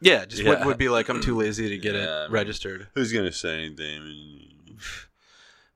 yeah, 0.00 0.24
just 0.24 0.44
Would, 0.44 0.58
Yeah. 0.60 0.66
would 0.66 0.78
be 0.78 0.88
like, 0.88 1.08
I'm 1.08 1.20
too 1.20 1.36
lazy 1.36 1.68
to 1.70 1.78
get 1.78 1.94
Yeah, 1.96 2.00
I 2.02 2.04
it 2.04 2.22
mean- 2.24 2.32
registered. 2.32 2.86
Who's 2.94 3.12
gonna 3.12 3.32
say 3.32 3.64
anything? 3.64 4.78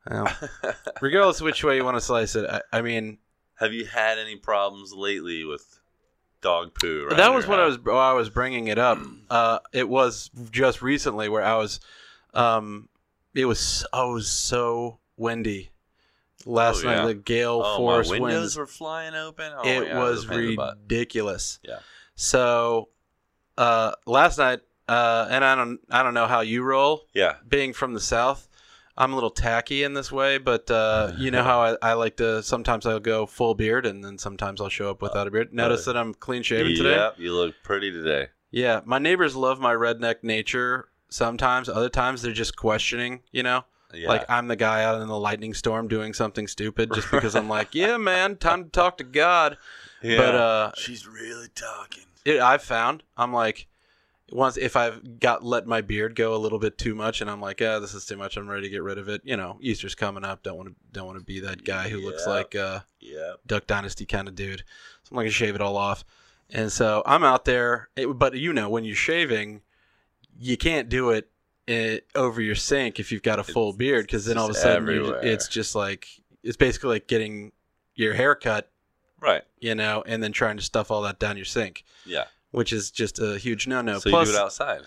Well, 0.09 0.33
regardless 1.01 1.41
of 1.41 1.45
which 1.45 1.65
way 1.65 1.77
you 1.77 1.85
want 1.85 1.97
to 1.97 2.01
slice 2.01 2.35
it, 2.37 2.49
I, 2.49 2.63
I 2.73 2.83
mean, 2.83 3.19
Have 3.57 3.73
you 3.73 3.85
had 3.87 4.19
any 4.19 4.37
problems 4.37 4.93
lately 4.93 5.45
with 5.45 5.80
dog 6.41 6.75
poo? 6.75 7.07
around 7.07 7.17
that 7.19 7.33
was 7.35 7.47
what 7.47 7.61
I 7.61 7.67
was 7.67 7.79
why 7.79 8.11
I 8.11 8.13
was 8.13 8.31
bringing 8.31 8.69
it 8.69 8.79
up. 8.79 8.99
Uh, 9.29 9.59
it 9.73 9.89
was 9.89 10.31
just 10.51 10.83
recently 10.83 11.29
where 11.29 11.43
I 11.45 11.57
was, 11.57 11.81
um, 12.35 12.89
it 13.35 13.45
was 13.45 13.87
oh, 13.93 14.11
it 14.13 14.15
was 14.15 14.29
so 14.29 14.99
windy 15.17 15.71
last 16.47 16.85
Oh, 16.85 16.89
yeah. 16.91 16.97
night. 16.97 17.07
The 17.07 17.15
gale 17.15 17.63
Oh, 17.65 17.77
force 17.77 18.09
my 18.11 18.19
windows 18.19 18.41
winds. 18.41 18.57
were 18.57 18.67
flying 18.67 19.15
open. 19.15 19.53
Oh, 19.57 19.69
it 19.69 19.89
yeah, 19.89 19.99
was 19.99 20.25
a 20.25 20.29
pain 20.29 20.39
in 20.41 20.47
the 20.49 20.57
butt. 20.57 20.79
ridiculous. 20.83 21.59
Yeah. 21.63 21.79
So, 22.15 22.89
uh, 23.59 23.93
last 24.07 24.39
night, 24.39 24.61
uh, 24.89 25.27
and 25.31 25.45
I 25.45 25.55
don't 25.55 25.79
I 25.91 26.03
don't 26.03 26.15
know 26.15 26.27
how 26.27 26.41
you 26.41 26.63
roll. 26.63 27.03
Yeah. 27.15 27.35
Being 27.47 27.73
from 27.73 27.95
the 27.95 28.01
south. 28.01 28.49
I'm 28.97 29.13
a 29.13 29.15
little 29.15 29.31
tacky 29.31 29.83
in 29.83 29.95
this 29.95 30.13
way, 30.13 30.39
but 30.39 30.71
uh, 30.71 31.13
you 31.17 31.31
know 31.31 31.43
how 31.43 31.61
I, 31.61 31.77
I 31.81 31.93
like 31.95 32.17
to. 32.19 32.43
Sometimes 32.43 32.85
I'll 32.87 33.01
go 33.01 33.25
full 33.27 33.55
beard, 33.55 33.87
and 33.87 34.05
then 34.05 34.19
sometimes 34.19 34.61
I'll 34.61 34.69
show 34.69 34.91
up 34.91 35.01
without 35.01 35.27
a 35.27 35.31
beard. 35.31 35.55
Notice 35.55 35.85
that 35.87 35.97
I'm 35.97 36.13
clean 36.15 36.43
shaven 36.43 36.75
today. 36.77 36.97
Yep, 36.97 37.15
you 37.19 37.35
look 37.35 37.55
pretty 37.63 37.91
today. 37.91 38.29
Yeah, 38.51 38.81
my 38.85 38.99
neighbors 38.99 39.37
love 39.37 39.61
my 39.61 39.73
redneck 39.75 40.23
nature. 40.23 40.89
Sometimes, 41.09 41.69
other 41.69 41.89
times 41.89 42.23
they're 42.23 42.33
just 42.33 42.57
questioning. 42.57 43.23
You 43.33 43.43
know, 43.43 43.65
Yeah. 43.95 44.09
like 44.09 44.25
I'm 44.29 44.49
the 44.49 44.57
guy 44.57 44.85
out 44.85 45.01
in 45.01 45.09
the 45.09 45.19
lightning 45.19 45.55
storm 45.55 45.89
doing 45.89 46.13
something 46.13 46.47
stupid 46.47 46.93
just 46.95 47.11
because 47.13 47.35
I'm 47.35 47.49
like, 47.49 47.75
yeah, 47.75 47.97
man, 47.97 48.37
time 48.37 48.65
to 48.65 48.71
talk 48.71 48.99
to 48.99 49.05
God. 49.05 49.57
yeah. 50.03 50.17
But 50.19 50.35
uh, 50.35 50.71
she's 50.77 51.07
really 51.07 51.49
talking. 51.55 52.05
it, 52.25 52.41
I've 52.41 52.63
found 52.63 53.03
I'm 53.17 53.33
like, 53.33 53.67
once 54.33 54.57
if 54.57 54.77
I've 54.77 55.19
got 55.21 55.45
let 55.45 55.67
my 55.67 55.81
beard 55.81 56.15
go 56.15 56.35
a 56.35 56.39
little 56.39 56.59
bit 56.59 56.79
too 56.79 56.95
much, 56.95 57.21
and 57.21 57.31
I'm 57.31 57.41
like, 57.41 57.61
yeah, 57.61 57.79
this 57.79 57.95
is 57.95 58.05
too 58.07 58.17
much. 58.17 58.37
I'm 58.37 58.49
ready 58.49 58.63
to 58.63 58.69
get 58.69 58.83
rid 58.83 58.99
of 58.99 59.09
it. 59.09 59.23
You 59.25 59.37
know, 59.37 59.59
Easter's 59.61 59.95
coming 59.95 60.25
up. 60.25 60.43
Don't 60.43 60.57
want 60.57 60.69
to 60.71 60.75
don't 60.93 61.07
want 61.07 61.19
to 61.19 61.25
be 61.25 61.41
that 61.41 61.65
guy 61.65 61.89
who 61.89 61.99
looks 61.99 62.25
Yeah. 62.27 62.33
like 62.33 62.55
uh. 62.55 62.81
Duck 63.47 63.67
Dynasty 63.67 64.07
kind 64.07 64.29
of 64.29 64.35
dude. 64.35 64.65
So 65.05 65.11
I'm 65.13 65.17
gonna 65.19 65.31
shave 65.31 65.55
it 65.55 65.61
all 65.61 65.77
off. 65.77 66.05
And 66.51 66.71
so 66.73 67.03
I'm 67.07 67.23
out 67.25 67.45
there, 67.45 67.89
it, 67.97 68.07
but 68.07 68.35
you 68.35 68.53
know, 68.53 68.69
when 68.69 68.85
you're 68.85 68.97
shaving, 68.97 69.63
you 70.39 70.57
can't 70.57 70.89
do 70.89 71.11
it 71.11 71.31
eh, 71.69 72.01
over 72.15 72.41
your 72.43 72.57
sink 72.57 72.99
if 72.99 73.13
you've 73.13 73.23
got 73.23 73.39
a 73.39 73.45
full 73.45 73.69
It's 73.71 73.79
beard, 73.79 74.07
because 74.07 74.25
then 74.25 74.37
all 74.37 74.47
of 74.47 74.51
a 74.51 74.55
sudden 74.59 74.89
it's 75.23 75.47
just 75.49 75.75
like 75.77 76.09
it's 76.43 76.57
basically 76.57 76.91
like 76.91 77.07
getting 77.07 77.53
your 77.95 78.15
hair 78.15 78.35
cut, 78.35 78.71
Right. 79.21 79.43
you 79.61 79.75
know, 79.75 80.03
and 80.07 80.23
then 80.23 80.33
trying 80.33 80.57
to 80.57 80.63
stuff 80.63 80.91
all 80.91 81.03
that 81.03 81.19
down 81.21 81.37
your 81.37 81.45
sink, 81.45 81.85
Yeah. 82.05 82.25
Which 82.51 82.73
is 82.73 82.91
just 82.91 83.19
a 83.19 83.39
huge 83.39 83.67
no-no. 83.67 83.99
so 83.99 84.11
Plus, 84.11 84.29
you 84.29 84.35
do 84.35 84.39
it 84.39 84.43
outside. 84.43 84.83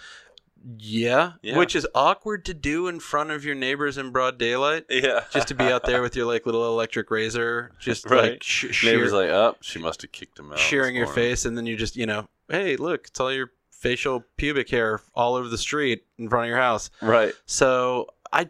yeah, 0.78 1.34
Yeah. 1.41 1.58
which 1.58 1.76
is 1.76 1.86
awkward 1.93 2.45
to 2.45 2.54
do 2.54 2.88
in 2.88 2.99
front 2.99 3.32
of 3.32 3.43
your 3.43 3.56
neighbors 3.56 3.97
in 3.97 4.12
broad 4.12 4.38
daylight. 4.38 4.86
Yeah. 4.89 5.26
Just 5.32 5.49
to 5.49 5.56
be 5.56 5.65
out 5.65 5.86
there 5.86 6.02
with 6.02 6.15
your 6.15 6.26
like 6.26 6.45
little 6.45 6.65
electric 6.67 7.12
razor, 7.12 7.71
just 7.80 8.10
Right. 8.10 8.32
like 8.34 8.43
sh- 8.43 8.67
shear- 8.71 8.93
Neighbor's 8.93 9.12
like, 9.13 9.30
oh, 9.30 9.56
she 9.62 9.80
must 9.80 10.02
have 10.04 10.12
kicked 10.12 10.39
him 10.39 10.52
out. 10.52 10.60
shearing 10.60 10.95
your 10.95 11.08
face, 11.08 11.43
and 11.45 11.58
then 11.58 11.65
you 11.65 11.76
just, 11.76 11.95
you 11.97 12.06
know, 12.06 12.30
hey, 12.49 12.76
look, 12.78 13.08
it's 13.08 13.19
all 13.19 13.32
your 13.34 13.52
facial 13.71 14.23
pubic 14.38 14.69
hair 14.69 15.02
all 15.13 15.36
over 15.36 15.49
the 15.49 15.58
street 15.58 16.06
in 16.17 16.30
front 16.30 16.45
of 16.45 16.49
your 16.49 16.58
house. 16.58 16.89
Right. 17.02 17.34
So 17.45 18.08
I, 18.32 18.49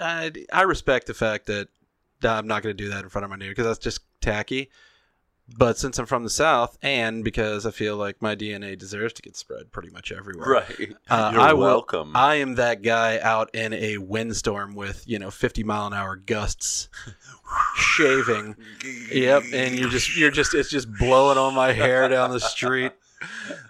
I, 0.00 0.32
I 0.52 0.62
respect 0.62 1.06
the 1.06 1.14
fact 1.14 1.46
that 1.46 1.68
I'm 2.24 2.48
not 2.48 2.62
going 2.64 2.76
to 2.76 2.82
do 2.84 2.90
that 2.90 3.04
in 3.04 3.08
front 3.08 3.24
of 3.24 3.30
my 3.30 3.36
neighbor 3.36 3.52
because 3.52 3.66
that's 3.66 3.78
just 3.78 4.00
tacky. 4.20 4.70
But 5.56 5.78
since 5.78 5.98
I'm 5.98 6.06
from 6.06 6.24
the 6.24 6.30
South, 6.30 6.76
and 6.82 7.22
because 7.22 7.66
I 7.66 7.70
feel 7.70 7.96
like 7.96 8.20
my 8.20 8.34
DNA 8.34 8.76
deserves 8.76 9.12
to 9.14 9.22
get 9.22 9.36
spread 9.36 9.70
pretty 9.70 9.90
much 9.90 10.10
everywhere, 10.10 10.48
Right. 10.48 10.94
Uh, 11.08 11.30
You're 11.34 11.40
I 11.40 11.52
will- 11.52 11.60
welcome. 11.60 12.12
I 12.16 12.36
am 12.36 12.56
that 12.56 12.82
guy 12.82 13.20
out 13.20 13.54
in 13.54 13.72
a 13.72 13.98
windstorm 13.98 14.74
with 14.74 15.04
you 15.06 15.18
know 15.20 15.30
50 15.30 15.62
mile 15.62 15.86
an 15.86 15.92
hour 15.94 16.16
gusts, 16.16 16.88
shaving. 17.76 18.56
Yep, 19.12 19.44
and 19.52 19.78
you're 19.78 19.88
just 19.90 20.16
you're 20.16 20.30
just 20.32 20.52
it's 20.54 20.68
just 20.70 20.92
blowing 20.98 21.38
on 21.38 21.54
my 21.54 21.72
hair 21.72 22.08
down 22.08 22.30
the 22.30 22.40
street. 22.40 22.92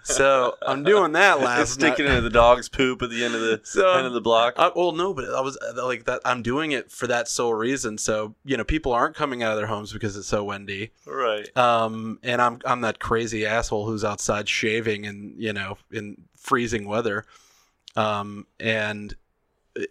So 0.07 0.55
I'm 0.67 0.83
doing 0.83 1.11
that 1.13 1.39
last 1.41 1.61
it's 1.61 1.71
sticking 1.71 2.05
night. 2.05 2.11
into 2.17 2.21
the 2.21 2.29
dog's 2.29 2.69
poop 2.69 3.01
at 3.01 3.09
the 3.09 3.23
end 3.23 3.35
of 3.35 3.41
the 3.41 3.61
So, 3.63 3.93
end 3.93 4.07
of 4.07 4.13
the 4.13 4.21
block. 4.21 4.53
I, 4.57 4.71
well, 4.75 4.91
no, 4.91 5.13
but 5.13 5.25
I 5.25 5.41
was 5.41 5.57
uh, 5.57 5.85
like 5.85 6.05
that. 6.05 6.21
I'm 6.25 6.41
doing 6.41 6.71
it 6.71 6.91
for 6.91 7.07
that 7.07 7.27
sole 7.27 7.53
reason. 7.53 7.97
So 7.97 8.35
you 8.45 8.57
know, 8.57 8.63
people 8.63 8.91
aren't 8.93 9.15
coming 9.15 9.43
out 9.43 9.51
of 9.51 9.57
their 9.57 9.67
homes 9.67 9.93
because 9.93 10.15
it's 10.17 10.27
so 10.27 10.43
windy. 10.43 10.91
right. 11.05 11.55
Um, 11.57 12.19
and 12.23 12.41
I'm 12.41 12.59
I'm 12.65 12.81
that 12.81 12.99
crazy 12.99 13.45
asshole 13.45 13.85
who's 13.85 14.03
outside 14.03 14.47
shaving 14.49 15.05
and 15.05 15.33
you 15.37 15.53
know 15.53 15.77
in 15.91 16.17
freezing 16.35 16.87
weather. 16.87 17.25
Um, 17.95 18.45
and 18.59 19.15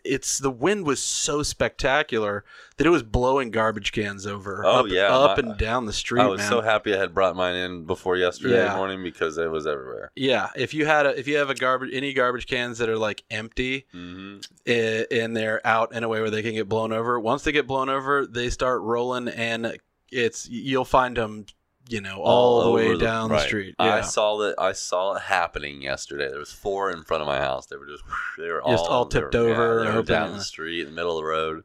it's 0.05 0.39
the 0.39 0.51
wind 0.51 0.85
was 0.87 1.01
so 1.03 1.43
spectacular 1.43 2.45
that 2.77 2.87
it 2.87 2.91
was 2.91 3.03
blowing 3.03 3.51
garbage 3.51 3.93
cans 3.93 4.27
over. 4.27 4.65
Oh, 4.65 4.81
up, 4.81 4.87
yeah, 4.89 5.15
up 5.17 5.39
my- 5.43 5.49
and 5.51 5.59
down 5.59 5.87
the 5.87 5.93
street. 5.93 6.23
I 6.23 6.27
was 6.27 6.39
man. 6.39 6.49
so 6.51 6.61
happy 6.61 6.95
I 6.95 6.99
had 6.99 7.15
brought 7.15 7.37
mine 7.37 7.55
in 7.55 7.85
before 7.85 8.17
yesterday 8.17 8.65
Yeah. 8.65 8.77
morning 8.77 9.03
because 9.03 9.39
it 9.39 9.51
was 9.51 9.67
everywhere. 9.67 10.11
Yeah, 10.17 10.51
if 10.57 10.75
you 10.75 10.87
had 10.87 11.07
a 11.07 11.19
if 11.19 11.27
you 11.29 11.37
have 11.37 11.51
a 11.51 11.55
garbage 11.55 11.91
any 11.93 12.13
garbage 12.13 12.47
cans 12.47 12.79
that 12.79 12.89
are 12.89 12.99
like 12.99 13.23
empty 13.31 13.87
hmm 13.93 14.39
i- 14.67 15.07
and 15.11 15.37
they're 15.37 15.65
out 15.67 15.93
in 15.95 16.03
a 16.05 16.09
way 16.09 16.21
where 16.21 16.31
they 16.31 16.43
can 16.43 16.55
get 16.55 16.69
blown 16.69 16.93
over, 16.93 17.19
once 17.21 17.45
they 17.45 17.53
get 17.53 17.67
blown 17.67 17.89
over, 17.89 18.27
they 18.27 18.51
start 18.51 18.83
rolling 18.83 19.29
and 19.29 19.79
it's 20.13 20.49
you'll 20.49 20.85
find 20.85 21.17
them, 21.17 21.47
you 21.89 22.01
know, 22.01 22.21
all, 22.23 22.65
the 22.65 22.71
way 22.71 22.97
down 22.99 23.29
the 23.29 23.35
right. 23.37 23.47
street. 23.47 23.75
I 23.79 24.01
saw 24.01 24.39
that. 24.39 24.57
I 24.59 24.73
saw 24.73 25.15
it 25.15 25.23
happening 25.23 25.83
yesterday. 25.83 26.29
There 26.29 26.39
was 26.39 26.53
four 26.53 26.91
in 26.91 27.03
front 27.05 27.23
of 27.23 27.27
my 27.27 27.39
house. 27.39 27.67
They 27.67 27.77
were 27.77 27.87
just 27.87 28.03
they 28.39 28.49
were 28.49 28.63
Just 28.67 28.87
all 28.87 29.05
were- 29.05 29.11
tipped 29.11 29.35
over 29.35 29.85
they 29.85 29.95
were 29.95 30.03
down 30.03 30.33
the 30.33 30.41
street, 30.43 30.81
in 30.81 30.87
the 30.87 30.93
middle 30.93 31.17
of 31.17 31.23
the 31.25 31.29
road. 31.29 31.65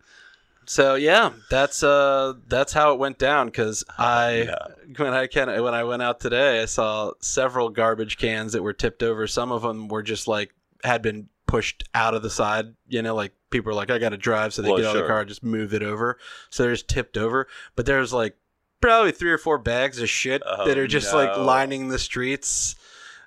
So 0.66 0.96
yeah, 0.96 1.32
that's 1.50 1.84
uh 1.84 2.34
that's 2.48 2.72
how 2.72 2.94
it 2.94 3.00
went 3.00 3.18
down 3.18 3.48
because 3.48 3.84
I 3.98 4.44
Yeah. 4.44 4.68
when 4.98 5.14
I 5.14 5.28
can 5.28 5.48
when 5.64 5.74
I 5.74 5.84
went 5.84 6.02
out 6.02 6.20
today, 6.20 6.62
I 6.62 6.66
saw 6.66 7.12
several 7.20 7.70
garbage 7.70 8.18
cans 8.18 8.54
that 8.54 8.62
were 8.64 8.74
tipped 8.74 9.04
over. 9.04 9.28
Some 9.28 9.52
of 9.52 9.64
them 9.64 9.88
were 9.88 10.04
just 10.04 10.28
like 10.28 10.54
had 10.84 11.02
been 11.02 11.30
pushed 11.48 11.84
out 11.94 12.14
of 12.14 12.22
the 12.22 12.30
side. 12.30 12.76
You 12.88 13.02
know, 13.02 13.16
like 13.16 13.34
people 13.50 13.72
are 13.72 13.76
like, 13.76 13.90
I 13.90 13.98
got 13.98 14.10
to 14.10 14.18
drive, 14.18 14.54
so 14.54 14.62
they 14.62 14.70
Well, 14.70 14.78
get 14.78 14.86
out 14.88 14.96
of 14.96 15.02
the 15.02 15.08
car, 15.08 15.26
just 15.26 15.44
move 15.44 15.74
it 15.74 15.84
over. 15.84 16.18
So 16.52 16.64
they're 16.64 16.74
just 16.74 16.88
tipped 16.88 17.18
over. 17.18 17.48
But 17.76 17.86
there's 17.86 18.14
like 18.14 18.38
probably 18.82 19.12
three 19.12 19.32
or 19.32 19.38
four 19.38 19.58
bags 19.58 20.02
of 20.02 20.10
shit 20.10 20.42
Oh, 20.46 20.68
that 20.68 20.78
are 20.78 20.88
just 20.88 21.14
like 21.14 21.38
lining 21.38 21.90
the 21.90 22.00
streets. 22.00 22.76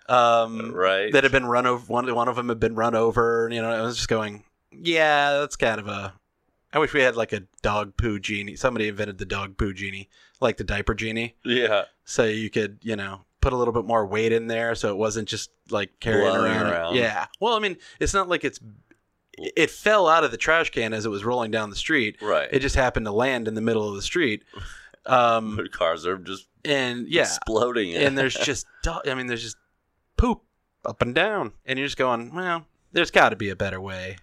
Um, 0.07 0.73
right. 0.75 1.11
that 1.13 1.23
have 1.25 1.33
been 1.33 1.47
run 1.47 1.67
over. 1.67 1.83
One, 1.87 2.13
one 2.15 2.29
of 2.29 2.37
them 2.37 2.49
had 2.51 2.61
been 2.61 2.75
run 2.75 2.95
over. 2.95 3.47
and 3.47 3.55
You 3.55 3.63
know, 3.63 3.71
I 3.71 3.81
was 3.83 3.97
just 3.97 4.09
going, 4.09 4.45
yeah, 4.71 5.39
that's 5.39 5.57
kind 5.57 5.81
of 5.81 5.87
a. 5.89 6.13
I 6.73 6.79
wish 6.79 6.93
we 6.93 7.01
had 7.01 7.17
like 7.17 7.33
a 7.33 7.45
dog 7.63 7.97
poo 7.97 8.19
genie. 8.19 8.57
Somebody 8.57 8.89
invented 8.89 9.17
the 9.19 9.25
dog 9.25 9.57
poo 9.57 9.73
genie, 9.73 10.11
like 10.41 10.57
the 10.57 10.65
diaper 10.65 10.93
genie, 10.93 11.37
yeah. 11.45 11.85
so 12.05 12.25
you 12.25 12.51
could, 12.51 12.79
you 12.83 12.97
know, 12.97 13.21
put 13.41 13.53
a 13.53 13.57
little 13.57 13.73
bit 13.73 13.85
more 13.85 14.05
weight 14.05 14.33
in 14.33 14.49
there, 14.49 14.75
so 14.75 14.91
it 14.91 14.97
wasn't 14.97 15.29
just 15.29 15.51
like 15.71 16.01
carrying 16.01 16.35
around. 16.35 16.67
around. 16.67 16.97
Yeah. 16.97 17.27
Well, 17.41 17.55
I 17.55 17.61
mean, 17.61 17.77
it's 18.01 18.13
not 18.13 18.29
like 18.29 18.45
it's. 18.45 18.59
It 19.37 19.71
fell 19.71 20.07
out 20.07 20.23
of 20.25 20.31
the 20.33 20.37
trash 20.37 20.71
can 20.71 20.93
as 20.93 21.07
it 21.07 21.09
was 21.09 21.25
rolling 21.25 21.51
down 21.51 21.71
the 21.71 21.77
street. 21.77 22.19
Right. 22.21 22.49
It 22.53 22.59
just 22.61 22.77
happened 22.77 23.07
to 23.07 23.13
land 23.13 23.49
in 23.49 23.55
the 23.55 23.61
middle 23.61 23.89
of 23.89 23.95
the 23.97 24.03
street. 24.03 24.45
Um, 25.07 25.61
cars 25.73 26.07
are 26.07 26.17
just 26.19 26.49
and 26.65 27.07
yeah, 27.09 27.23
exploding. 27.23 27.95
and 27.95 28.17
there's 28.17 28.35
just 28.45 28.67
I 29.07 29.15
mean 29.15 29.27
there's 29.27 29.43
just 29.43 29.57
poop 30.17 30.43
up 30.85 31.03
and 31.03 31.15
down 31.15 31.53
and 31.67 31.79
you're 31.79 31.87
just 31.87 31.97
going 31.99 32.35
well 32.35 32.67
there's 32.93 33.11
got 33.11 33.31
to 33.31 33.37
be 33.37 33.49
a 33.51 33.57
better 33.57 33.81
way 33.81 34.17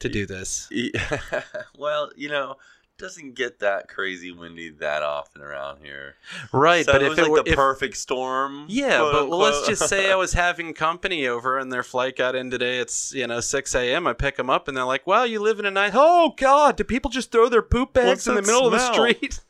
to 0.00 0.08
do 0.08 0.26
this 0.26 0.68
Yeah. 0.70 1.20
well, 1.78 2.10
you 2.16 2.28
know, 2.28 2.56
doesn't 2.98 3.34
get 3.34 3.58
that 3.60 3.88
crazy 3.88 4.30
windy 4.32 4.70
that 4.70 5.02
often 5.02 5.42
around 5.42 5.78
here. 5.82 6.14
right 6.52 6.84
So 6.84 6.92
but 6.92 7.02
it 7.02 7.06
if 7.06 7.10
was 7.10 7.18
it 7.18 7.30
were 7.30 7.42
the 7.42 7.50
if, 7.50 7.56
perfect 7.56 7.96
storm. 7.96 8.64
yeah 8.68 8.98
but 9.00 9.28
well, 9.28 9.38
let's 9.38 9.66
just 9.66 9.86
say 9.88 10.10
i 10.10 10.14
was 10.14 10.32
having 10.32 10.72
company 10.72 11.26
over 11.26 11.58
and 11.58 11.70
their 11.72 11.82
flight 11.82 12.16
got 12.16 12.34
in 12.34 12.50
today 12.50 12.78
it's 12.78 13.12
you 13.12 13.26
know 13.26 13.40
6 13.40 13.74
a.m 13.74 14.06
i 14.06 14.12
pick 14.14 14.36
them 14.36 14.48
up 14.48 14.66
and 14.68 14.74
they're 14.76 14.84
like 14.84 15.06
wow 15.06 15.24
you 15.24 15.40
live 15.40 15.58
in 15.58 15.66
a 15.66 15.70
nice 15.70 15.92
oh 15.94 16.32
god 16.38 16.76
do 16.76 16.84
people 16.84 17.10
just 17.10 17.30
throw 17.30 17.48
their 17.50 17.60
poop 17.62 17.92
bags 17.92 18.06
What's 18.08 18.26
in 18.28 18.34
the 18.34 18.40
middle 18.42 18.64
of 18.66 18.72
the 18.72 18.92
street 18.92 19.40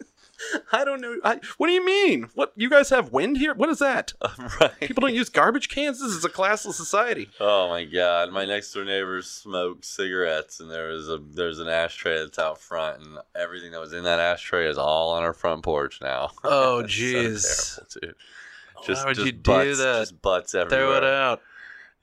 i 0.73 0.85
don't 0.85 1.01
know 1.01 1.17
I, 1.25 1.41
what 1.57 1.67
do 1.69 1.73
you 1.73 1.85
mean 1.85 2.29
what 2.35 2.53
you 2.57 2.69
guys 2.71 2.91
have 2.91 3.13
wind 3.13 3.37
here 3.39 3.55
what 3.55 3.69
is 3.69 3.79
that 3.79 4.13
right. 4.61 4.79
people 4.81 5.01
don't 5.03 5.15
use 5.15 5.29
garbage 5.29 5.69
cans 5.69 6.01
this 6.01 6.13
is 6.13 6.25
a 6.25 6.29
classless 6.29 6.75
society 6.75 7.29
Oh 7.41 7.69
my 7.69 7.85
god! 7.85 8.33
My 8.33 8.45
next 8.45 8.73
door 8.73 8.85
neighbors 8.85 9.27
smoked 9.29 9.85
cigarettes, 9.85 10.61
and 10.61 10.71
there 10.71 10.89
was 10.89 11.09
a 11.09 11.19
there's 11.19 11.59
an 11.59 11.69
ashtray 11.69 12.19
that's 12.19 12.39
out 12.39 12.59
front, 12.61 13.03
and 13.03 13.19
everything 13.35 13.73
that 13.73 13.81
was 13.81 13.93
in 13.93 14.05
that 14.05 14.19
ashtray 14.21 14.69
is 14.69 14.79
all 14.79 15.11
on 15.11 15.23
our 15.23 15.33
front 15.33 15.63
porch 15.63 16.01
now. 16.01 16.31
Oh, 16.45 16.83
jeez. 16.87 17.41
so 17.41 17.83
dude. 18.01 18.15
Just, 18.85 19.03
Why 19.05 19.11
would 19.11 19.15
just 19.17 19.27
you 19.27 19.33
do 19.33 19.39
butts, 19.53 19.79
that? 19.79 19.99
Just 20.01 20.23
butts 20.23 20.55
everywhere. 20.55 20.87
throw 20.87 20.97
it 20.99 21.05
out 21.05 21.41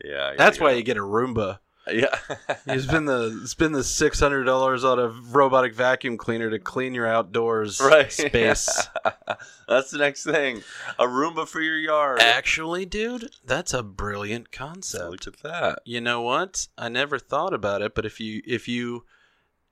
Yeah, 0.04 0.34
that's 0.38 0.60
why 0.60 0.72
you 0.72 0.84
get 0.84 0.98
a 0.98 1.02
roomba. 1.02 1.60
Yeah. 1.92 2.16
You 2.66 2.80
spend 2.80 3.08
the 3.10 3.42
spend 3.46 3.76
the 3.76 3.84
six 3.84 4.20
hundred 4.20 4.46
dollars 4.46 4.84
on 4.86 5.00
a 5.00 5.08
robotic 5.08 5.74
vacuum 5.76 6.18
cleaner 6.18 6.50
to 6.50 6.58
clean 6.60 6.94
your 6.94 7.06
outdoors 7.08 7.82
right 7.82 8.12
space. 8.12 8.88
that's 9.68 9.92
the 9.92 9.98
next 9.98 10.24
thing. 10.24 10.64
A 10.98 11.06
Roomba 11.06 11.46
for 11.48 11.60
your 11.62 11.78
yard. 11.78 12.22
Actually, 12.22 12.86
dude, 12.86 13.32
that's 13.46 13.74
a 13.74 13.84
brilliant 13.84 14.52
concept. 14.52 15.10
look 15.12 15.28
at 15.28 15.44
that. 15.44 15.80
You 15.86 16.00
know 16.00 16.22
what? 16.22 16.68
I 16.78 16.88
never 16.90 17.20
thought 17.20 17.54
about 17.54 17.82
it, 17.82 17.94
but 17.96 18.06
if 18.06 18.20
you 18.20 18.42
if 18.48 18.68
you 18.68 19.04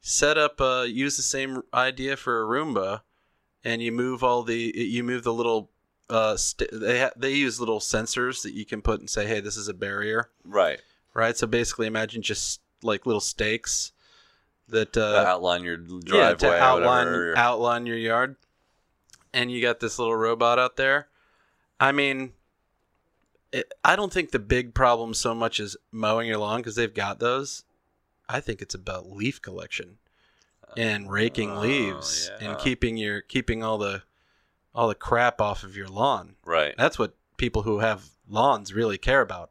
set 0.01 0.37
up 0.37 0.59
uh, 0.59 0.85
use 0.87 1.15
the 1.15 1.23
same 1.23 1.61
idea 1.73 2.17
for 2.17 2.41
a 2.41 2.45
Roomba, 2.45 3.01
and 3.63 3.81
you 3.81 3.91
move 3.91 4.21
all 4.23 4.43
the 4.43 4.73
you 4.75 5.03
move 5.03 5.23
the 5.23 5.33
little 5.33 5.71
uh, 6.09 6.35
st- 6.35 6.69
they 6.73 6.99
ha- 7.01 7.11
they 7.15 7.31
use 7.31 7.59
little 7.59 7.79
sensors 7.79 8.43
that 8.43 8.53
you 8.53 8.65
can 8.65 8.81
put 8.81 8.99
and 8.99 9.09
say, 9.09 9.25
hey, 9.25 9.39
this 9.39 9.55
is 9.55 9.69
a 9.69 9.73
barrier, 9.73 10.29
Right. 10.43 10.81
Right? 11.13 11.35
So 11.37 11.47
basically, 11.47 11.87
imagine 11.87 12.21
just 12.21 12.61
like 12.83 13.05
little 13.05 13.21
stakes 13.21 13.91
that 14.69 14.95
uh, 14.97 15.23
To 15.23 15.27
outline 15.29 15.63
your 15.63 15.77
driveway. 15.77 16.17
yeah, 16.17 16.33
to 16.35 16.53
outline 16.61 17.05
whatever. 17.07 17.37
outline 17.37 17.85
your 17.85 17.97
yard, 17.97 18.35
and 19.33 19.51
you 19.51 19.61
got 19.61 19.79
this 19.79 19.99
little 19.99 20.15
robot 20.15 20.59
out 20.59 20.77
there. 20.77 21.07
I 21.79 21.91
mean, 21.91 22.33
it, 23.51 23.71
I 23.83 23.95
don't 23.95 24.13
think 24.13 24.31
the 24.31 24.39
big 24.39 24.73
problem 24.73 25.13
so 25.13 25.33
much 25.35 25.59
is 25.59 25.75
mowing 25.91 26.27
your 26.27 26.37
lawn 26.37 26.59
because 26.61 26.75
they've 26.75 26.93
got 26.93 27.19
those. 27.19 27.63
I 28.29 28.39
think 28.39 28.61
it's 28.61 28.75
about 28.75 29.11
leaf 29.11 29.41
collection 29.41 29.97
and 30.77 31.11
raking 31.11 31.51
Oh, 31.51 31.59
leaves 31.59 32.31
and 32.39 32.57
keeping 32.59 32.95
your 32.95 33.19
keeping 33.19 33.61
all 33.61 33.77
the 33.77 34.03
all 34.73 34.87
the 34.87 34.95
crap 34.95 35.41
off 35.41 35.63
of 35.63 35.75
your 35.75 35.89
lawn. 35.89 36.35
Right. 36.45 36.73
That's 36.77 36.97
what 36.97 37.13
people 37.35 37.63
who 37.63 37.79
have 37.79 38.05
lawns 38.29 38.73
really 38.73 38.97
care 38.97 39.19
about. 39.19 39.49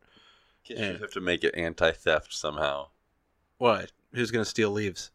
Guess 0.71 0.79
Yeah. 0.79 0.91
you 0.93 0.99
have 0.99 1.13
to 1.13 1.21
make 1.21 1.45
it 1.45 1.55
anti-theft 1.57 2.33
somehow. 2.33 2.89
What? 3.59 3.93
Who's 4.15 4.31
going 4.31 4.45
to 4.45 4.49
steal 4.51 4.71
leaves? 4.71 5.11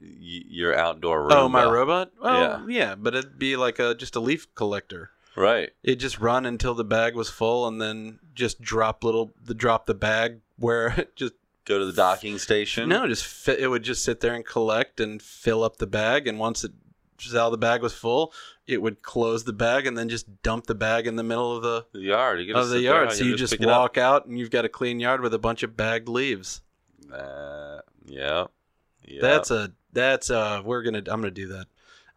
Y- 0.00 0.08
your 0.48 0.76
outdoor 0.76 1.22
robot. 1.22 1.38
Oh, 1.38 1.48
my 1.48 1.64
robot? 1.64 2.10
Oh, 2.20 2.38
Yeah. 2.40 2.66
yeah, 2.68 2.94
but 2.96 3.14
it'd 3.14 3.38
be 3.38 3.56
like 3.56 3.78
a 3.78 3.94
just 3.94 4.14
a 4.16 4.20
leaf 4.20 4.52
collector. 4.54 5.10
Right. 5.36 5.70
It'd 5.82 6.00
just 6.00 6.18
run 6.18 6.44
until 6.46 6.74
the 6.74 6.84
bag 6.84 7.14
was 7.14 7.28
full 7.30 7.66
and 7.66 7.80
then 7.80 8.18
just 8.34 8.60
drop 8.60 9.04
little 9.04 9.32
the 9.42 9.54
drop 9.54 9.86
the 9.86 9.94
bag 9.94 10.40
where 10.58 10.88
it 10.98 11.16
just 11.16 11.34
Go 11.64 11.78
to 11.80 11.84
the 11.86 11.92
docking 11.92 12.38
station. 12.38 12.88
no 12.88 13.06
just 13.08 13.24
fit, 13.24 13.58
it 13.58 13.66
would 13.68 13.82
just 13.82 14.04
sit 14.04 14.20
there 14.20 14.34
and 14.34 14.44
collect 14.46 15.00
and 15.00 15.20
fill 15.20 15.64
up 15.64 15.78
the 15.78 15.86
bag 15.86 16.28
and 16.28 16.38
once 16.38 16.62
it 16.62 16.72
how 17.32 17.50
the 17.50 17.58
bag 17.58 17.82
was 17.82 17.92
full 17.94 18.32
it 18.66 18.82
would 18.82 19.00
close 19.02 19.44
the 19.44 19.52
bag 19.52 19.86
and 19.86 19.96
then 19.96 20.08
just 20.08 20.42
dump 20.42 20.66
the 20.66 20.74
bag 20.74 21.06
in 21.06 21.16
the 21.16 21.22
middle 21.22 21.56
of 21.56 21.62
the 21.62 21.86
The 21.92 22.00
yard. 22.00 22.40
Of 22.50 22.68
the 22.70 22.80
yard 22.80 23.12
so 23.12 23.24
you 23.24 23.36
just 23.36 23.54
up. 23.54 23.60
walk 23.60 23.96
out 23.98 24.26
and 24.26 24.38
you've 24.38 24.50
got 24.50 24.64
a 24.64 24.68
clean 24.68 24.98
yard 25.00 25.20
with 25.20 25.32
a 25.34 25.38
bunch 25.38 25.62
of 25.62 25.76
bagged 25.76 26.08
leaves 26.08 26.60
Uh, 27.12 27.80
yeah. 28.06 28.46
Yeah. 29.06 29.20
that's 29.20 29.50
a 29.50 29.72
that's 29.92 30.30
uh 30.30 30.62
we're 30.64 30.82
gonna 30.82 30.98
i'm 30.98 31.20
gonna 31.20 31.30
do 31.30 31.48
that 31.48 31.66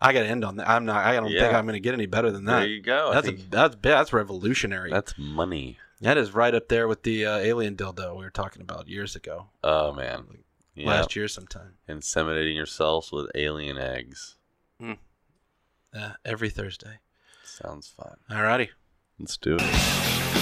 i 0.02 0.12
gotta 0.12 0.26
end 0.28 0.44
on 0.44 0.56
that 0.58 0.68
i'm 0.70 0.86
not 0.86 1.06
i 1.06 1.14
don't 1.16 1.30
think 1.30 1.54
i'm 1.54 1.66
gonna 1.68 1.80
get 1.80 1.94
any 1.94 2.08
better 2.08 2.32
than 2.32 2.46
that. 2.46 2.60
there 2.62 2.68
you 2.68 2.82
go. 2.82 3.12
That's 3.14 3.28
a, 3.28 3.32
that's 3.32 3.76
that's 3.82 4.12
revolutionary 4.14 4.90
that's 4.92 5.14
money. 5.18 5.78
That 6.02 6.18
is 6.18 6.34
right 6.34 6.56
up 6.56 6.70
there 6.70 6.88
with 6.88 7.04
the 7.04 7.26
uh, 7.26 7.38
alien 7.38 7.76
dildo 7.76 8.16
we 8.16 8.24
were 8.24 8.30
talking 8.32 8.62
about 8.62 8.88
years 8.88 9.16
ago, 9.18 9.48
Oh 9.64 9.92
man. 9.94 10.40
Yeah. 10.74 10.88
last 10.88 11.14
year 11.16 11.28
sometime. 11.28 11.74
Inseminating 11.90 12.56
yourselves 12.56 13.12
with 13.12 13.30
alien 13.36 13.78
eggs. 13.78 14.38
Uh, 15.94 16.14
every 16.24 16.50
Thursday. 16.50 17.00
Sounds 17.44 17.88
fun. 17.88 18.18
Alrighty. 18.30 18.70
Let's 19.20 19.38
do 19.38 19.58
it. 19.60 20.39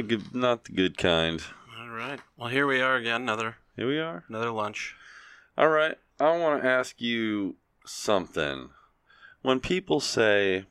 The 0.00 0.06
good, 0.16 0.34
not 0.34 0.64
the 0.64 0.72
good 0.72 0.96
kind. 0.96 1.42
All 1.78 1.90
right. 1.90 2.18
Well, 2.38 2.48
here 2.48 2.66
we 2.66 2.80
are 2.80 2.96
again. 2.96 3.20
Another 3.20 3.56
Here 3.76 3.86
we 3.86 3.98
are. 3.98 4.24
another 4.30 4.50
lunch. 4.50 4.96
All 5.58 5.68
right. 5.68 5.98
I 6.18 6.38
want 6.38 6.62
to 6.62 6.68
ask 6.68 7.02
you 7.02 7.56
something. 7.84 8.70
When 9.42 9.60
people 9.60 10.00
say, 10.00 10.64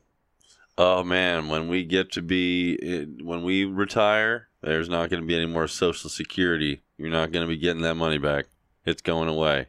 "Oh 0.76 1.04
man, 1.04 1.46
when 1.46 1.68
we 1.68 1.84
get 1.84 2.10
to 2.12 2.22
be 2.22 2.76
eh, 2.82 3.22
when 3.22 3.44
we 3.44 3.64
retire, 3.64 4.48
there's 4.62 4.88
not 4.88 5.10
going 5.10 5.22
to 5.22 5.26
be 5.28 5.36
any 5.36 5.46
more 5.46 5.68
social 5.68 6.10
security. 6.10 6.82
You're 6.98 7.10
not 7.10 7.30
going 7.30 7.46
to 7.46 7.48
be 7.48 7.56
getting 7.56 7.82
that 7.82 7.94
money 7.94 8.18
back. 8.18 8.46
It's 8.84 9.00
going 9.00 9.28
away." 9.28 9.68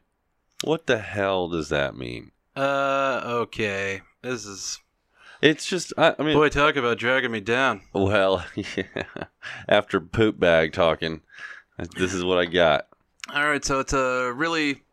What 0.64 0.88
the 0.88 0.98
hell 0.98 1.50
does 1.50 1.70
that 1.70 1.96
mean? 1.96 2.32
Uh, 2.56 3.22
okay. 3.26 4.02
This 4.24 4.44
is 4.44 4.80
It's 5.42 5.66
just 5.66 5.94
I, 5.98 6.16
I 6.20 6.24
mean, 6.24 6.36
boy 6.36 6.50
talk 6.50 6.76
about 6.76 6.98
dragging 6.98 7.32
me 7.32 7.40
down. 7.42 7.82
well, 7.94 8.46
yeah. 8.56 8.84
After 9.68 10.00
poop 10.00 10.40
bag 10.40 10.74
talking, 10.74 11.22
this 11.98 12.14
is 12.14 12.24
what 12.24 12.38
I 12.38 12.46
got. 12.46 12.88
All 13.34 13.48
right. 13.48 13.64
So 13.64 13.80
it's 13.80 13.94
a 13.94 14.32
really 14.36 14.84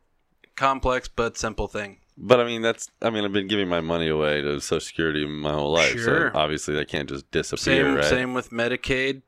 complex 0.56 1.08
but 1.08 1.36
simple 1.36 1.68
thing. 1.68 1.98
But 2.16 2.40
I 2.40 2.44
mean, 2.44 2.62
that's 2.62 2.90
I 3.02 3.10
mean, 3.10 3.24
I've 3.24 3.32
been 3.32 3.46
giving 3.46 3.68
my 3.68 3.80
money 3.80 4.08
away 4.08 4.40
to 4.42 4.60
Social 4.60 4.80
Security 4.80 5.26
my 5.26 5.52
whole 5.52 5.72
life, 5.72 5.92
Sure. 5.98 6.30
so 6.32 6.38
obviously 6.38 6.74
that 6.76 6.88
can't 6.88 7.08
just 7.08 7.30
disappear, 7.30 7.84
Same 7.84 7.94
right? 7.94 8.04
same 8.04 8.34
with 8.34 8.50
Medicaid. 8.50 9.22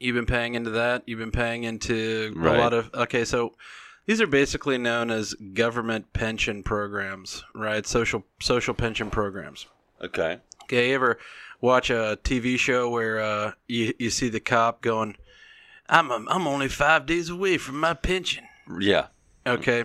You've 0.00 0.16
been 0.16 0.26
paying 0.26 0.54
into 0.54 0.70
that. 0.70 1.04
You've 1.06 1.18
been 1.20 1.30
paying 1.30 1.64
into 1.64 2.32
Right. 2.36 2.56
a 2.56 2.58
lot 2.58 2.72
of. 2.74 2.90
Okay, 2.92 3.24
so 3.24 3.54
these 4.06 4.20
are 4.20 4.26
basically 4.26 4.78
known 4.78 5.10
as 5.10 5.34
government 5.34 6.12
pension 6.12 6.62
programs, 6.62 7.44
right? 7.54 7.86
Social 7.86 8.24
social 8.40 8.74
pension 8.74 9.08
programs. 9.10 9.66
Okay. 10.02 10.38
Okay, 10.64 10.88
you 10.88 10.94
ever 10.94 11.18
watch 11.60 11.90
a 11.90 12.18
TV 12.22 12.58
show 12.58 12.90
where 12.90 13.20
uh, 13.20 13.52
you 13.68 13.94
you 13.98 14.10
see 14.10 14.28
the 14.28 14.40
cop 14.40 14.82
going, 14.82 15.16
"I'm 15.88 16.10
I'm 16.10 16.46
only 16.46 16.68
five 16.68 17.06
days 17.06 17.30
away 17.30 17.58
from 17.58 17.80
my 17.80 17.94
pension." 17.94 18.44
Yeah. 18.80 19.06
Okay, 19.46 19.84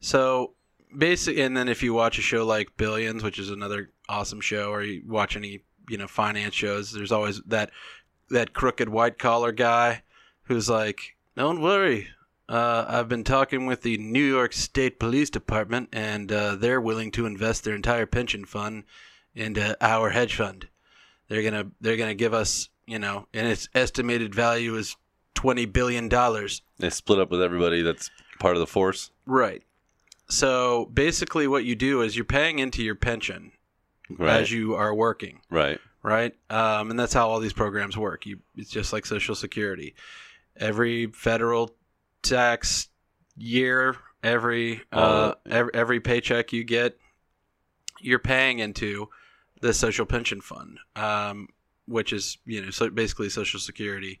so 0.00 0.52
basically, 0.96 1.42
and 1.42 1.56
then 1.56 1.68
if 1.68 1.82
you 1.82 1.92
watch 1.92 2.18
a 2.18 2.22
show 2.22 2.46
like 2.46 2.76
Billions, 2.76 3.22
which 3.24 3.38
is 3.38 3.50
another 3.50 3.90
awesome 4.08 4.40
show, 4.40 4.70
or 4.70 4.82
you 4.82 5.02
watch 5.06 5.36
any 5.36 5.64
you 5.88 5.98
know 5.98 6.06
finance 6.06 6.54
shows, 6.54 6.92
there's 6.92 7.12
always 7.12 7.42
that 7.42 7.70
that 8.30 8.54
crooked 8.54 8.88
white 8.88 9.18
collar 9.18 9.50
guy 9.50 10.02
who's 10.44 10.70
like, 10.70 11.16
"Don't 11.36 11.60
worry, 11.60 12.08
uh, 12.48 12.84
I've 12.86 13.08
been 13.08 13.24
talking 13.24 13.66
with 13.66 13.82
the 13.82 13.98
New 13.98 14.24
York 14.24 14.52
State 14.52 15.00
Police 15.00 15.30
Department, 15.30 15.88
and 15.92 16.30
uh, 16.30 16.56
they're 16.56 16.80
willing 16.80 17.10
to 17.12 17.26
invest 17.26 17.64
their 17.64 17.74
entire 17.74 18.06
pension 18.06 18.44
fund 18.44 18.84
into 19.34 19.76
our 19.80 20.10
hedge 20.10 20.36
fund. 20.36 20.68
They're 21.28 21.42
gonna 21.42 21.70
they're 21.80 21.96
gonna 21.96 22.14
give 22.14 22.34
us, 22.34 22.68
you 22.86 22.98
know, 22.98 23.26
and 23.34 23.46
its 23.46 23.68
estimated 23.74 24.34
value 24.34 24.76
is 24.76 24.96
twenty 25.34 25.66
billion 25.66 26.08
dollars." 26.08 26.62
They 26.78 26.90
split 26.90 27.18
up 27.18 27.30
with 27.30 27.42
everybody 27.42 27.82
that's 27.82 28.10
part 28.40 28.56
of 28.56 28.60
the 28.60 28.66
force. 28.66 29.10
Right. 29.26 29.62
So 30.28 30.86
basically, 30.92 31.46
what 31.46 31.64
you 31.64 31.74
do 31.76 32.00
is 32.02 32.16
you're 32.16 32.24
paying 32.24 32.58
into 32.58 32.82
your 32.82 32.94
pension 32.94 33.52
Right. 34.10 34.40
as 34.40 34.50
you 34.52 34.74
are 34.74 34.94
working, 34.94 35.40
right. 35.50 35.78
right? 36.02 36.34
Um, 36.50 36.90
and 36.90 36.98
that's 36.98 37.12
how 37.14 37.28
all 37.28 37.40
these 37.40 37.52
programs 37.54 37.96
work. 37.96 38.26
You, 38.26 38.38
it's 38.56 38.70
just 38.70 38.92
like 38.92 39.06
Social 39.06 39.34
Security. 39.34 39.94
Every 40.56 41.06
federal 41.06 41.74
tax 42.22 42.88
year, 43.36 43.96
every 44.22 44.82
uh, 44.92 45.32
Oh. 45.34 45.34
every, 45.50 45.70
every 45.74 46.00
paycheck 46.00 46.52
you 46.52 46.64
get, 46.64 46.98
you're 48.00 48.18
paying 48.18 48.58
into 48.58 49.08
the 49.64 49.72
social 49.72 50.04
pension 50.04 50.42
fund, 50.42 50.78
um, 50.94 51.48
which 51.86 52.12
is 52.12 52.36
you 52.44 52.60
know 52.60 52.70
so 52.70 52.90
basically 52.90 53.30
Social 53.30 53.58
Security, 53.58 54.20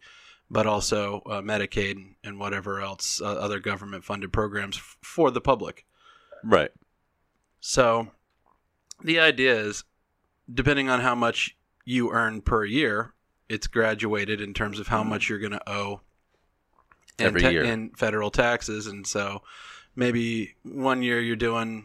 but 0.50 0.66
also 0.66 1.20
uh, 1.26 1.42
Medicaid 1.42 1.92
and, 1.92 2.14
and 2.24 2.38
whatever 2.38 2.80
else 2.80 3.20
uh, 3.20 3.26
other 3.26 3.60
government 3.60 4.04
funded 4.04 4.32
programs 4.32 4.78
f- 4.78 4.96
for 5.02 5.30
the 5.30 5.42
public. 5.42 5.84
Right. 6.42 6.70
So 7.60 8.08
the 9.02 9.20
idea 9.20 9.54
is 9.54 9.84
depending 10.52 10.88
on 10.88 11.00
how 11.00 11.14
much 11.14 11.58
you 11.84 12.10
earn 12.10 12.40
per 12.40 12.64
year, 12.64 13.12
it's 13.50 13.66
graduated 13.66 14.40
in 14.40 14.54
terms 14.54 14.78
of 14.80 14.88
how 14.88 15.02
much 15.04 15.28
you're 15.28 15.38
going 15.38 15.52
to 15.52 15.70
owe 15.70 16.00
in, 17.18 17.26
Every 17.26 17.42
ta- 17.42 17.48
year. 17.48 17.64
in 17.64 17.90
federal 17.90 18.30
taxes. 18.30 18.86
And 18.86 19.06
so 19.06 19.42
maybe 19.94 20.54
one 20.62 21.02
year 21.02 21.20
you're 21.20 21.36
doing, 21.36 21.84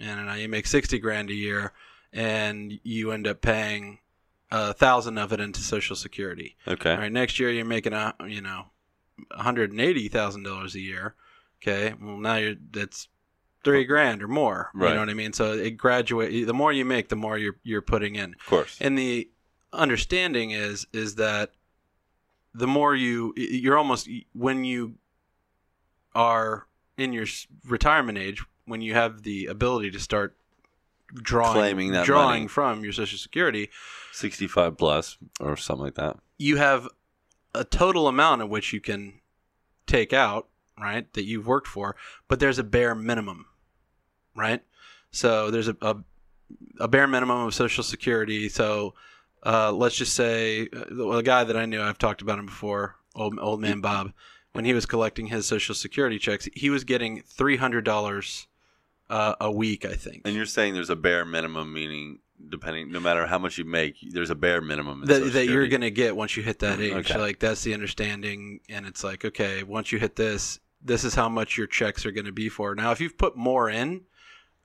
I 0.00 0.04
don't 0.06 0.26
know, 0.26 0.34
you 0.34 0.48
make 0.48 0.66
60 0.68 1.00
grand 1.00 1.30
a 1.30 1.34
year 1.34 1.72
and 2.12 2.78
you 2.82 3.12
end 3.12 3.26
up 3.26 3.40
paying 3.40 3.98
a 4.50 4.72
thousand 4.72 5.18
of 5.18 5.32
it 5.32 5.40
into 5.40 5.60
Social 5.60 5.96
Security. 5.96 6.56
Okay. 6.66 6.92
All 6.92 6.98
right, 6.98 7.12
next 7.12 7.38
year 7.38 7.50
you're 7.50 7.64
making 7.64 7.92
a 7.92 8.14
you 8.26 8.40
know, 8.40 8.66
one 9.28 9.40
hundred 9.40 9.70
and 9.70 9.80
eighty 9.80 10.08
thousand 10.08 10.42
dollars 10.42 10.74
a 10.74 10.80
year. 10.80 11.14
Okay, 11.62 11.94
well 12.00 12.16
now 12.16 12.36
you're 12.36 12.56
that's 12.70 13.08
three 13.64 13.84
grand 13.84 14.22
or 14.22 14.28
more. 14.28 14.70
Right. 14.74 14.88
You 14.88 14.94
know 14.94 15.00
what 15.00 15.10
I 15.10 15.14
mean? 15.14 15.32
So 15.32 15.52
it 15.52 15.72
graduate. 15.72 16.46
The 16.46 16.54
more 16.54 16.72
you 16.72 16.84
make, 16.84 17.08
the 17.08 17.16
more 17.16 17.38
you're 17.38 17.56
you're 17.62 17.82
putting 17.82 18.16
in. 18.16 18.34
Of 18.34 18.46
course. 18.46 18.78
And 18.80 18.98
the 18.98 19.30
understanding 19.72 20.50
is 20.50 20.86
is 20.92 21.16
that 21.16 21.52
the 22.54 22.66
more 22.66 22.94
you 22.94 23.32
you're 23.36 23.78
almost 23.78 24.08
when 24.32 24.64
you 24.64 24.94
are 26.14 26.66
in 26.96 27.12
your 27.12 27.26
retirement 27.64 28.18
age 28.18 28.42
when 28.64 28.80
you 28.80 28.94
have 28.94 29.22
the 29.22 29.46
ability 29.46 29.90
to 29.92 30.00
start 30.00 30.36
drawing 31.14 31.54
Claiming 31.54 31.92
that 31.92 32.04
drawing 32.06 32.42
money. 32.42 32.48
from 32.48 32.82
your 32.84 32.92
social 32.92 33.18
security 33.18 33.70
65 34.12 34.76
plus 34.76 35.18
or 35.40 35.56
something 35.56 35.84
like 35.84 35.94
that. 35.94 36.16
you 36.38 36.56
have 36.56 36.88
a 37.54 37.64
total 37.64 38.06
amount 38.08 38.42
of 38.42 38.48
which 38.48 38.72
you 38.72 38.80
can 38.80 39.14
take 39.86 40.12
out, 40.12 40.48
right, 40.80 41.12
that 41.14 41.24
you've 41.24 41.46
worked 41.46 41.66
for, 41.66 41.96
but 42.28 42.38
there's 42.38 42.58
a 42.58 42.64
bare 42.64 42.94
minimum, 42.94 43.46
right? 44.36 44.62
So 45.10 45.50
there's 45.50 45.66
a, 45.68 45.76
a, 45.82 45.96
a 46.78 46.86
bare 46.88 47.08
minimum 47.08 47.46
of 47.46 47.54
Social 47.54 47.82
Security. 47.82 48.48
So 48.48 48.94
uh, 49.44 49.72
let's 49.72 49.96
just 49.96 50.14
say 50.14 50.68
uh, 50.72 50.84
the, 50.90 51.12
the 51.16 51.22
guy 51.22 51.42
that 51.42 51.56
I 51.56 51.66
knew, 51.66 51.82
I've 51.82 51.98
talked 51.98 52.22
about 52.22 52.38
him 52.38 52.46
before, 52.46 52.96
old, 53.16 53.36
old 53.40 53.60
man 53.60 53.80
Bob, 53.80 54.12
when 54.52 54.64
he 54.64 54.72
was 54.72 54.86
collecting 54.86 55.26
his 55.26 55.46
Social 55.46 55.74
Security 55.74 56.18
checks, 56.18 56.48
he 56.54 56.70
was 56.70 56.84
getting 56.84 57.22
$300 57.22 58.46
uh, 59.10 59.34
a 59.40 59.50
week, 59.50 59.84
I 59.84 59.94
think. 59.94 60.22
And 60.24 60.34
you're 60.34 60.46
saying 60.46 60.72
there's 60.74 60.88
a 60.90 60.96
bare 60.96 61.24
minimum, 61.24 61.72
meaning 61.72 62.20
depending, 62.48 62.90
no 62.90 63.00
matter 63.00 63.26
how 63.26 63.38
much 63.38 63.58
you 63.58 63.64
make, 63.66 63.96
there's 64.12 64.30
a 64.30 64.34
bare 64.34 64.62
minimum 64.62 65.02
in 65.02 65.08
that, 65.08 65.32
that 65.34 65.46
you're 65.46 65.68
going 65.68 65.82
to 65.82 65.90
get 65.90 66.16
once 66.16 66.36
you 66.36 66.42
hit 66.42 66.60
that 66.60 66.80
age. 66.80 66.92
Okay. 67.10 67.18
Like 67.18 67.38
that's 67.40 67.62
the 67.62 67.74
understanding, 67.74 68.60
and 68.70 68.86
it's 68.86 69.04
like 69.04 69.24
okay, 69.24 69.62
once 69.62 69.92
you 69.92 69.98
hit 69.98 70.16
this, 70.16 70.60
this 70.82 71.04
is 71.04 71.14
how 71.14 71.28
much 71.28 71.58
your 71.58 71.66
checks 71.66 72.06
are 72.06 72.12
going 72.12 72.24
to 72.24 72.32
be 72.32 72.48
for. 72.48 72.74
Now, 72.74 72.92
if 72.92 73.00
you've 73.00 73.18
put 73.18 73.36
more 73.36 73.68
in 73.68 74.02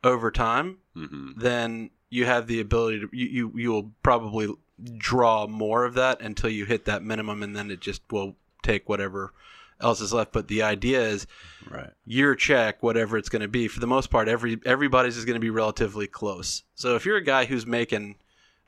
over 0.03 0.31
time, 0.31 0.77
Mhm. 0.95 1.33
then 1.35 1.89
you 2.09 2.25
have 2.25 2.47
the 2.47 2.61
ability 2.61 2.99
to 3.01 3.09
you 3.11 3.25
you, 3.27 3.51
you 3.55 3.71
will 3.71 3.91
probably 4.03 4.53
draw 4.97 5.47
more 5.47 5.83
of 5.85 5.95
that 5.95 6.21
until 6.21 6.49
you 6.49 6.65
hit 6.65 6.85
that 6.85 7.03
minimum, 7.03 7.41
and 7.43 7.55
then 7.55 7.71
it 7.71 7.79
just 7.81 8.01
will 8.11 8.37
take 8.63 8.87
whatever 8.87 9.33
else 9.81 10.01
is 10.01 10.13
left. 10.13 10.31
But 10.31 10.47
the 10.47 10.61
idea 10.63 11.01
is 11.01 11.27
Right. 11.69 11.89
your 12.05 12.35
check, 12.35 12.81
whatever 12.83 13.17
it's 13.17 13.29
going 13.29 13.41
to 13.41 13.47
be, 13.47 13.67
for 13.67 13.79
the 13.79 13.87
most 13.87 14.09
part, 14.09 14.27
every 14.27 14.59
everybody's 14.65 15.17
is 15.17 15.25
going 15.25 15.35
to 15.35 15.39
be 15.39 15.49
relatively 15.49 16.07
close. 16.07 16.63
So 16.75 16.95
if 16.95 17.05
you're 17.05 17.17
a 17.17 17.23
guy 17.23 17.45
who's 17.45 17.65
making 17.65 18.15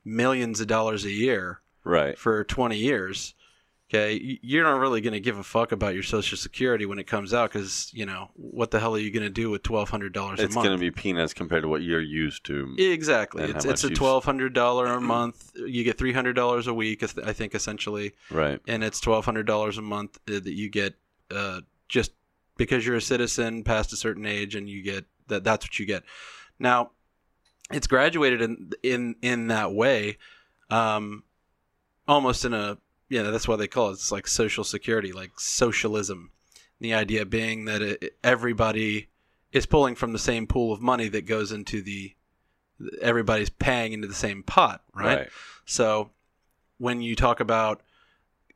millions 0.06 0.60
of 0.62 0.67
dollars 0.67 1.06
a 1.06 1.12
year 1.12 1.62
Right. 1.84 2.17
for 2.17 2.43
20 2.43 2.78
years, 2.78 3.34
okay, 3.89 4.39
you're 4.41 4.63
not 4.65 4.80
really 4.80 5.00
going 5.00 5.13
to 5.13 5.19
give 5.19 5.38
a 5.38 5.43
fuck 5.43 5.71
about 5.71 5.93
your 5.93 6.04
social 6.04 6.38
security 6.38 6.86
when 6.86 7.00
it 7.00 7.08
comes 7.08 7.34
out 7.34 7.52
because, 7.52 7.89
you 7.93 8.06
know, 8.06 8.30
what 8.34 8.71
the 8.71 8.80
hell 8.80 8.95
are 8.95 9.00
you 9.00 9.12
going 9.12 9.23
to 9.23 9.30
do 9.30 9.50
with 9.50 9.63
$1,200 9.63 10.39
a 10.39 10.43
It's 10.43 10.56
month? 10.56 10.65
going 10.65 10.78
to 10.78 10.80
be 10.80 10.91
peanuts 10.91 11.34
compared 11.34 11.63
to 11.63 11.69
what 11.69 11.84
you're 11.84 12.02
used 12.02 12.43
to. 12.45 12.76
Exactly. 12.78 13.43
It's, 13.43 13.63
it's 13.63 13.84
a 13.86 13.89
$1,200 13.89 14.97
a 14.97 15.00
month. 15.02 15.52
You 15.56 15.84
get 15.86 15.97
$300 15.97 16.67
a 16.67 16.73
week, 16.73 17.04
I 17.23 17.34
think, 17.34 17.56
essentially. 17.56 18.13
Right. 18.30 18.60
And 18.67 18.84
it's 18.84 19.00
$1,200 19.00 19.78
a 19.78 19.82
month 19.82 20.19
uh, 20.28 20.34
that 20.34 20.54
you 20.54 20.69
get 20.69 20.95
uh, 21.32 21.62
just 21.88 22.12
because 22.58 22.86
you're 22.86 22.97
a 22.97 23.02
citizen 23.02 23.63
past 23.63 23.93
a 23.93 23.95
certain 23.95 24.26
age 24.26 24.56
and 24.56 24.67
you 24.67 24.82
get 24.84 25.06
that 25.28 25.43
that's 25.43 25.65
what 25.65 25.80
you 25.80 25.86
get. 25.86 26.04
Now, 26.60 26.91
it's 27.71 27.88
graduated 27.88 28.41
in 28.41 28.71
in 28.82 29.15
in 29.21 29.47
that 29.47 29.73
way 29.73 30.17
um 30.69 31.23
almost 32.08 32.45
in 32.45 32.54
a 32.54 32.78
yeah, 33.10 33.24
that's 33.24 33.48
why 33.48 33.56
they 33.56 33.67
call 33.67 33.89
it 33.89 33.93
it's 33.93 34.12
like 34.12 34.28
social 34.28 34.63
security, 34.63 35.12
like 35.12 35.32
socialism. 35.38 36.32
The 36.80 36.93
idea 36.93 37.26
being 37.26 37.65
that 37.65 37.82
it, 37.82 38.17
everybody 38.24 39.10
is 39.52 39.65
pulling 39.65 39.96
from 39.96 40.13
the 40.13 40.20
same 40.20 40.46
pool 40.46 40.72
of 40.74 40.82
money 40.82 41.08
that 41.10 41.26
goes 41.26 41.52
into 41.52 41.82
the 41.82 42.13
everybody's 43.02 43.50
paying 43.50 43.93
into 43.93 44.08
the 44.08 44.13
same 44.13 44.43
pot, 44.43 44.84
right? 44.93 45.17
Right. 45.20 45.30
So 45.65 46.12
when 46.78 47.02
you 47.02 47.15
talk 47.15 47.39
about, 47.39 47.82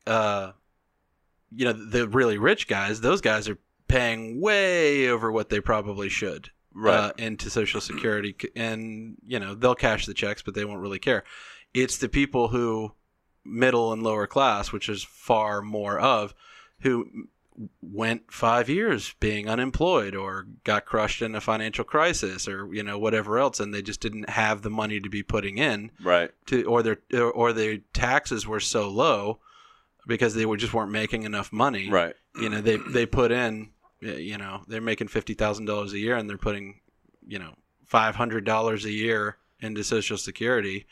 uh, 0.05 0.51
you 1.51 1.65
know, 1.65 1.73
the 1.73 2.07
really 2.07 2.37
rich 2.37 2.67
guys, 2.67 3.01
those 3.01 3.21
guys 3.21 3.49
are 3.49 3.57
paying 3.87 4.39
way 4.39 5.09
over 5.09 5.31
what 5.31 5.49
they 5.49 5.59
probably 5.59 6.09
should 6.09 6.49
Right. 6.73 6.95
uh, 6.95 7.11
into 7.17 7.49
Social 7.49 7.81
Security, 7.81 8.33
and 8.55 9.17
you 9.27 9.39
know 9.39 9.55
they'll 9.55 9.75
cash 9.75 10.05
the 10.05 10.13
checks, 10.13 10.41
but 10.41 10.53
they 10.53 10.63
won't 10.63 10.79
really 10.79 10.99
care. 10.99 11.25
It's 11.73 11.97
the 11.97 12.07
people 12.07 12.47
who 12.47 12.93
middle 13.43 13.91
and 13.91 14.04
lower 14.04 14.27
class, 14.27 14.71
which 14.71 14.89
is 14.89 15.04
far 15.04 15.62
more 15.62 15.99
of, 15.99 16.34
who 16.82 17.27
went 17.82 18.32
five 18.32 18.69
years 18.69 19.13
being 19.19 19.47
unemployed 19.47 20.15
or 20.15 20.47
got 20.63 20.86
crushed 20.86 21.21
in 21.21 21.36
a 21.36 21.41
financial 21.41 21.84
crisis 21.84 22.47
or 22.47 22.73
you 22.73 22.82
know 22.82 22.97
whatever 22.97 23.39
else, 23.39 23.60
and 23.60 23.73
they 23.73 23.82
just 23.82 24.01
didn't 24.01 24.30
have 24.30 24.62
the 24.62 24.69
money 24.69 24.99
to 24.99 25.10
be 25.10 25.23
putting 25.23 25.58
in 25.58 25.91
right. 26.04 26.32
to 26.45 26.63
or 26.63 26.82
their 26.82 27.01
or, 27.34 27.54
their 27.54 27.77
taxes 27.93 28.47
were 28.47 28.60
so 28.60 28.89
low 28.89 29.39
because 30.08 30.34
they 30.34 30.45
were 30.45 30.58
just 30.58 30.73
weren't 30.73 30.91
making 30.91 31.23
enough 31.23 31.51
money. 31.51 31.89
Right. 31.89 32.15
You 32.39 32.49
know, 32.49 32.62
they 32.62 32.77
they 32.77 33.06
put 33.06 33.32
in 33.32 33.71
you 34.01 34.38
know, 34.38 34.62
they're 34.67 34.82
making 34.82 35.08
fifty 35.08 35.34
thousand 35.34 35.65
dollars 35.65 35.93
a 35.93 35.99
year 35.99 36.15
and 36.15 36.30
they're 36.30 36.38
putting, 36.38 36.80
you 37.27 37.39
know, 37.39 37.54
five 37.86 38.15
hundred 38.15 38.45
dollars 38.45 38.86
a 38.86 38.91
year 38.91 39.38
into 39.60 39.84
social 39.84 40.17
security. 40.17 40.88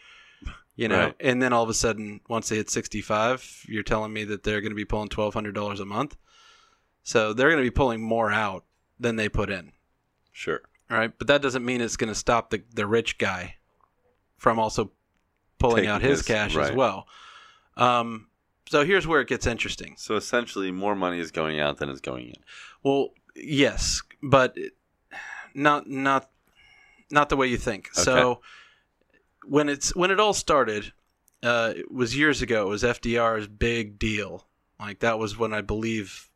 You 0.80 0.88
know, 0.88 1.00
Right. 1.08 1.16
and 1.20 1.42
then 1.42 1.52
all 1.52 1.64
of 1.64 1.70
a 1.70 1.74
sudden, 1.74 2.22
once 2.30 2.48
they 2.48 2.56
hit 2.56 2.70
sixty-five, 2.70 3.66
you're 3.68 3.84
telling 3.84 4.14
me 4.14 4.24
that 4.24 4.44
they're 4.44 4.62
going 4.62 4.72
to 4.72 4.76
be 4.76 4.86
pulling 4.86 5.10
twelve 5.10 5.34
hundred 5.34 5.54
dollars 5.54 5.82
a 5.82 5.86
month. 5.86 6.16
So 7.04 7.34
they're 7.34 7.50
going 7.50 7.62
to 7.62 7.70
be 7.70 7.74
pulling 7.74 8.02
more 8.02 8.32
out 8.32 8.64
than 9.00 9.18
they 9.18 9.28
put 9.28 9.50
in. 9.50 9.74
Sure. 10.32 10.62
All 10.90 10.98
right, 10.98 11.12
but 11.18 11.28
that 11.28 11.42
doesn't 11.42 11.66
mean 11.66 11.82
it's 11.82 11.98
going 11.98 12.08
to 12.14 12.16
stop 12.16 12.50
the 12.50 12.64
the 12.74 12.88
rich 12.88 13.18
guy 13.18 13.56
from 14.38 14.58
also 14.58 14.92
pulling 15.58 15.78
Taking 15.84 15.90
out 15.90 16.02
his, 16.02 16.20
his- 16.20 16.28
cash 16.28 16.56
as 16.56 16.72
well. 16.72 17.08
Um, 17.76 18.28
so 18.70 18.86
here's 18.86 19.06
where 19.06 19.20
it 19.20 19.28
gets 19.28 19.46
interesting. 19.48 19.96
So 19.98 20.16
essentially, 20.16 20.72
more 20.72 20.96
money 20.96 21.20
is 21.20 21.32
going 21.32 21.60
out 21.60 21.78
than 21.80 21.90
is 21.90 22.00
going 22.00 22.28
in. 22.30 22.36
Well, 22.84 23.10
yes, 23.36 24.02
but 24.24 24.56
not 25.54 25.90
not 25.90 26.30
not 27.12 27.28
the 27.28 27.36
way 27.36 27.48
you 27.48 27.58
think. 27.58 27.90
So 27.94 28.16
Okay. 28.32 28.42
When 29.46 29.70
it's 29.70 29.96
when 29.96 30.12
it 30.12 30.20
all 30.20 30.34
started, 30.34 30.94
uh, 31.44 31.74
it 31.76 31.92
was 31.92 32.18
years 32.18 32.42
ago. 32.42 32.68
It 32.68 32.70
was 32.70 32.84
FDR's 32.84 33.48
big 33.48 34.00
deal. 34.00 34.48
Like 34.80 35.00
that 35.00 35.20
was 35.20 35.38
when 35.38 35.54
I 35.54 35.62
believe 35.62 36.30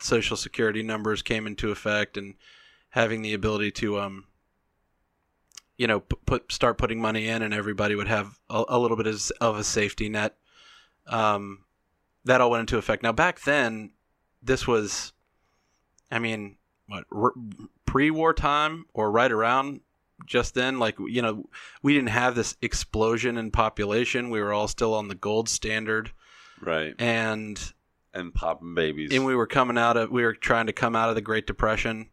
Social 0.00 0.36
Security 0.36 0.82
numbers 0.82 1.22
came 1.22 1.46
into 1.46 1.70
effect 1.70 2.16
and 2.16 2.34
having 2.90 3.22
the 3.22 3.32
ability 3.32 3.70
to 3.70 3.98
um 3.98 4.24
you 5.76 5.86
know 5.86 6.00
put 6.00 6.52
start 6.52 6.78
putting 6.78 7.00
money 7.00 7.26
in 7.26 7.42
and 7.42 7.54
everybody 7.54 7.94
would 7.94 8.08
have 8.08 8.38
a, 8.48 8.64
a 8.68 8.78
little 8.78 8.96
bit 8.96 9.06
of, 9.40 9.56
a 9.56 9.64
safety 9.64 10.08
net. 10.08 10.36
Um, 11.06 11.64
that 12.24 12.40
all 12.40 12.50
went 12.50 12.60
into 12.60 12.78
effect. 12.78 13.02
Now 13.02 13.12
back 13.12 13.40
then, 13.40 13.90
this 14.40 14.66
was, 14.66 15.12
I 16.10 16.20
mean, 16.20 16.56
what 16.86 17.04
r- 17.12 17.32
pre-war 17.84 18.32
time 18.32 18.86
or 18.94 19.10
right 19.10 19.32
around 19.32 19.80
just 20.26 20.54
then 20.54 20.78
like 20.78 20.96
you 20.98 21.22
know 21.22 21.48
we 21.82 21.94
didn't 21.94 22.08
have 22.10 22.34
this 22.34 22.56
explosion 22.62 23.36
in 23.38 23.50
population 23.50 24.30
we 24.30 24.40
were 24.40 24.52
all 24.52 24.68
still 24.68 24.94
on 24.94 25.08
the 25.08 25.14
gold 25.14 25.48
standard 25.48 26.12
Right. 26.60 26.94
and 26.98 27.60
And 28.14 28.32
popping 28.34 28.74
babies. 28.74 29.10
and 29.12 29.24
we 29.24 29.34
were 29.34 29.46
coming 29.46 29.78
out 29.78 29.96
of 29.96 30.10
we 30.10 30.22
were 30.24 30.34
trying 30.34 30.66
to 30.66 30.72
come 30.72 30.94
out 30.96 31.08
of 31.08 31.14
the 31.14 31.20
great 31.20 31.46
depression 31.46 32.08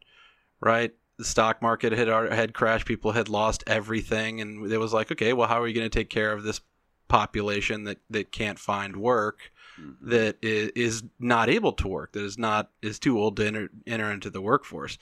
right 0.59 0.93
the 1.17 1.25
stock 1.25 1.61
market 1.61 1.91
had 1.91 2.07
had 2.07 2.53
crashed 2.53 2.85
people 2.87 3.11
had 3.11 3.29
lost 3.29 3.63
everything 3.67 4.41
and 4.41 4.71
it 4.71 4.77
was 4.77 4.93
like 4.93 5.11
okay 5.11 5.33
well 5.33 5.47
how 5.47 5.61
are 5.61 5.67
you 5.67 5.73
going 5.75 5.89
to 5.89 5.99
take 5.99 6.09
care 6.09 6.31
of 6.31 6.43
this 6.43 6.61
population 7.09 7.83
that 7.85 7.97
that 8.09 8.31
can't 8.31 8.59
find 8.59 8.95
work 8.95 9.51
Mhm. 9.79 9.95
that 10.01 10.37
is, 10.41 10.71
is 10.75 11.03
not 11.19 11.47
able 11.49 11.71
to 11.71 11.87
work, 11.87 12.11
that 12.11 12.23
is 12.23 12.37
not 12.37 12.69
is 12.81 12.99
too 12.99 13.17
old 13.17 13.37
to 13.37 13.47
enter, 13.47 13.69
enter 13.87 14.11
into 14.11 14.29
the 14.29 14.41
workforce. 14.41 14.97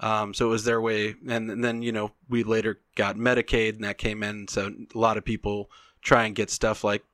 Um, 0.00 0.32
so 0.32 0.46
it 0.46 0.50
was 0.50 0.64
their 0.64 0.80
way, 0.80 1.16
and, 1.28 1.50
and 1.50 1.64
then 1.64 1.82
you 1.82 1.92
know 1.92 2.12
we 2.28 2.44
later 2.44 2.80
got 2.94 3.16
Medicaid, 3.16 3.74
and 3.74 3.84
that 3.84 3.98
came 3.98 4.22
in. 4.22 4.46
So 4.48 4.72
a 4.94 4.98
lot 4.98 5.16
of 5.16 5.24
people 5.24 5.70
try 6.02 6.24
and 6.24 6.34
get 6.36 6.50
stuff 6.50 6.84
like, 6.84 7.04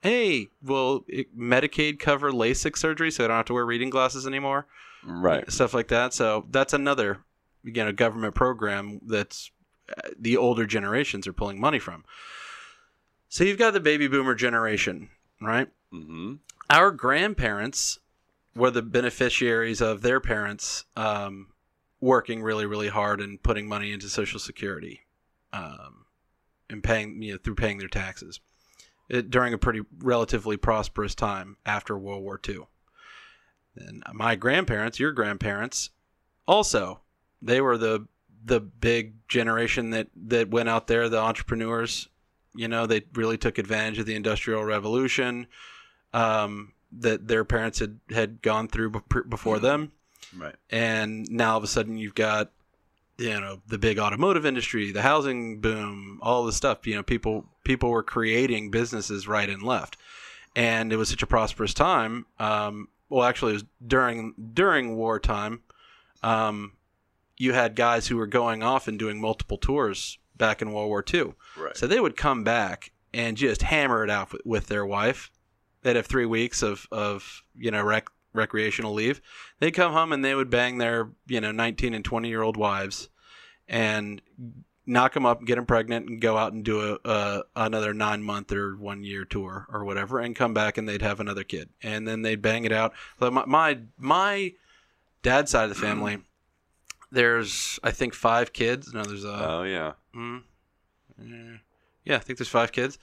"Hey, 0.00 0.48
will 0.62 1.04
it, 1.06 1.36
Medicaid 1.38 1.98
cover 1.98 2.32
LASIK 2.32 2.76
surgery, 2.78 3.10
so 3.10 3.24
I 3.24 3.28
don't 3.28 3.36
have 3.36 3.46
to 3.46 3.54
wear 3.54 3.66
reading 3.66 3.90
glasses 3.90 4.26
anymore?" 4.26 4.66
Right. 5.04 5.50
Stuff 5.50 5.74
like 5.74 5.88
that. 5.88 6.14
So 6.14 6.46
that's 6.50 6.72
another, 6.72 7.18
you 7.62 7.72
know, 7.72 7.92
government 7.92 8.34
program 8.34 9.00
that's 9.06 9.50
uh, 9.88 10.10
the 10.18 10.36
older 10.36 10.66
generations 10.66 11.26
are 11.26 11.32
pulling 11.32 11.60
money 11.60 11.78
from. 11.78 12.04
So 13.28 13.44
you've 13.44 13.58
got 13.58 13.72
the 13.72 13.80
baby 13.80 14.08
boomer 14.08 14.34
generation, 14.34 15.10
right? 15.40 15.68
Mm-hmm. 15.92 16.34
our 16.68 16.92
grandparents 16.92 17.98
were 18.54 18.70
the 18.70 18.80
beneficiaries 18.82 19.80
of 19.80 20.02
their 20.02 20.20
parents 20.20 20.84
um, 20.96 21.48
working 22.00 22.42
really, 22.42 22.66
really 22.66 22.88
hard 22.88 23.20
and 23.20 23.42
putting 23.42 23.68
money 23.68 23.92
into 23.92 24.08
Social 24.08 24.40
Security 24.40 25.00
um, 25.52 26.06
and 26.68 26.82
paying, 26.82 27.22
you 27.22 27.32
know, 27.32 27.38
through 27.42 27.54
paying 27.54 27.78
their 27.78 27.88
taxes 27.88 28.40
it, 29.08 29.30
during 29.30 29.52
a 29.52 29.58
pretty 29.58 29.82
relatively 29.98 30.56
prosperous 30.56 31.14
time 31.14 31.56
after 31.66 31.98
World 31.98 32.22
War 32.22 32.40
II. 32.48 32.60
And 33.76 34.02
my 34.12 34.36
grandparents, 34.36 34.98
your 34.98 35.12
grandparents, 35.12 35.90
also 36.46 37.00
they 37.42 37.60
were 37.60 37.78
the 37.78 38.06
the 38.42 38.60
big 38.60 39.28
generation 39.28 39.90
that 39.90 40.08
that 40.16 40.50
went 40.50 40.68
out 40.68 40.86
there, 40.86 41.08
the 41.08 41.18
entrepreneurs. 41.18 42.08
You 42.54 42.68
know, 42.68 42.86
they 42.86 43.02
really 43.14 43.38
took 43.38 43.58
advantage 43.58 43.98
of 43.98 44.06
the 44.06 44.16
Industrial 44.16 44.64
Revolution 44.64 45.46
um, 46.12 46.72
that 46.98 47.28
their 47.28 47.44
parents 47.44 47.78
had, 47.78 48.00
had 48.10 48.42
gone 48.42 48.66
through 48.66 48.90
be- 48.90 49.20
before 49.28 49.60
them. 49.60 49.92
Right. 50.36 50.54
And 50.70 51.30
now 51.30 51.52
all 51.52 51.58
of 51.58 51.64
a 51.64 51.68
sudden 51.68 51.96
you've 51.96 52.14
got, 52.14 52.50
you 53.18 53.40
know, 53.40 53.60
the 53.66 53.78
big 53.78 53.98
automotive 53.98 54.46
industry, 54.46 54.92
the 54.92 55.02
housing 55.02 55.60
boom, 55.60 56.18
all 56.22 56.44
this 56.44 56.56
stuff. 56.56 56.86
You 56.86 56.96
know, 56.96 57.02
people 57.02 57.46
people 57.64 57.90
were 57.90 58.02
creating 58.02 58.70
businesses 58.70 59.28
right 59.28 59.48
and 59.48 59.62
left, 59.62 59.96
and 60.56 60.92
it 60.92 60.96
was 60.96 61.08
such 61.08 61.22
a 61.22 61.26
prosperous 61.26 61.74
time. 61.74 62.26
Um, 62.38 62.88
well, 63.08 63.24
actually, 63.24 63.52
it 63.52 63.54
was 63.54 63.64
during 63.86 64.34
during 64.54 64.96
wartime. 64.96 65.62
Um, 66.22 66.72
you 67.36 67.52
had 67.54 67.74
guys 67.74 68.06
who 68.06 68.16
were 68.16 68.26
going 68.26 68.62
off 68.62 68.86
and 68.86 68.98
doing 68.98 69.20
multiple 69.20 69.56
tours 69.56 70.18
back 70.36 70.60
in 70.60 70.72
World 70.72 70.88
War 70.88 71.04
II. 71.12 71.34
Right. 71.56 71.76
So 71.76 71.86
they 71.86 72.00
would 72.00 72.16
come 72.16 72.44
back 72.44 72.92
and 73.14 73.36
just 73.36 73.62
hammer 73.62 74.04
it 74.04 74.10
out 74.10 74.32
with, 74.32 74.42
with 74.44 74.66
their 74.66 74.84
wife. 74.84 75.30
They'd 75.82 75.96
have 75.96 76.06
three 76.06 76.26
weeks 76.26 76.62
of, 76.62 76.86
of 76.92 77.42
you 77.56 77.70
know 77.70 77.82
rec- 77.82 78.10
recreational 78.32 78.92
leave. 78.92 79.20
They'd 79.58 79.72
come 79.72 79.92
home 79.92 80.12
and 80.12 80.24
they 80.24 80.34
would 80.34 80.50
bang 80.50 80.78
their 80.78 81.10
you 81.26 81.40
know 81.40 81.52
19 81.52 81.94
and 81.94 82.04
20 82.04 82.28
year 82.28 82.42
old 82.42 82.56
wives 82.56 83.08
and 83.68 84.22
knock 84.86 85.14
them 85.14 85.26
up 85.26 85.44
get 85.44 85.56
them 85.56 85.66
pregnant 85.66 86.08
and 86.08 86.20
go 86.20 86.36
out 86.36 86.52
and 86.52 86.64
do 86.64 86.80
a, 86.80 86.98
a 87.08 87.42
another 87.54 87.94
nine 87.94 88.22
month 88.22 88.50
or 88.50 88.76
one 88.76 89.04
year 89.04 89.24
tour 89.24 89.66
or 89.70 89.84
whatever 89.84 90.18
and 90.18 90.34
come 90.34 90.52
back 90.52 90.78
and 90.78 90.88
they'd 90.88 91.02
have 91.02 91.20
another 91.20 91.44
kid 91.44 91.68
and 91.82 92.08
then 92.08 92.22
they'd 92.22 92.42
bang 92.42 92.64
it 92.64 92.72
out. 92.72 92.92
But 93.18 93.32
my 93.32 93.44
my, 93.46 93.78
my 93.98 94.52
dad's 95.22 95.50
side 95.50 95.64
of 95.64 95.70
the 95.70 95.74
family. 95.80 96.18
There's, 97.12 97.80
I 97.82 97.90
think, 97.90 98.14
five 98.14 98.52
kids. 98.52 98.94
No, 98.94 99.02
there's 99.02 99.24
a. 99.24 99.50
oh 99.50 99.62
yeah. 99.64 99.94
Mm. 100.14 100.42
Yeah. 101.20 101.56
Yeah, 102.04 102.16
I 102.16 102.18
think 102.20 102.38
there's 102.38 102.48
five 102.48 102.70
kids. 102.70 102.98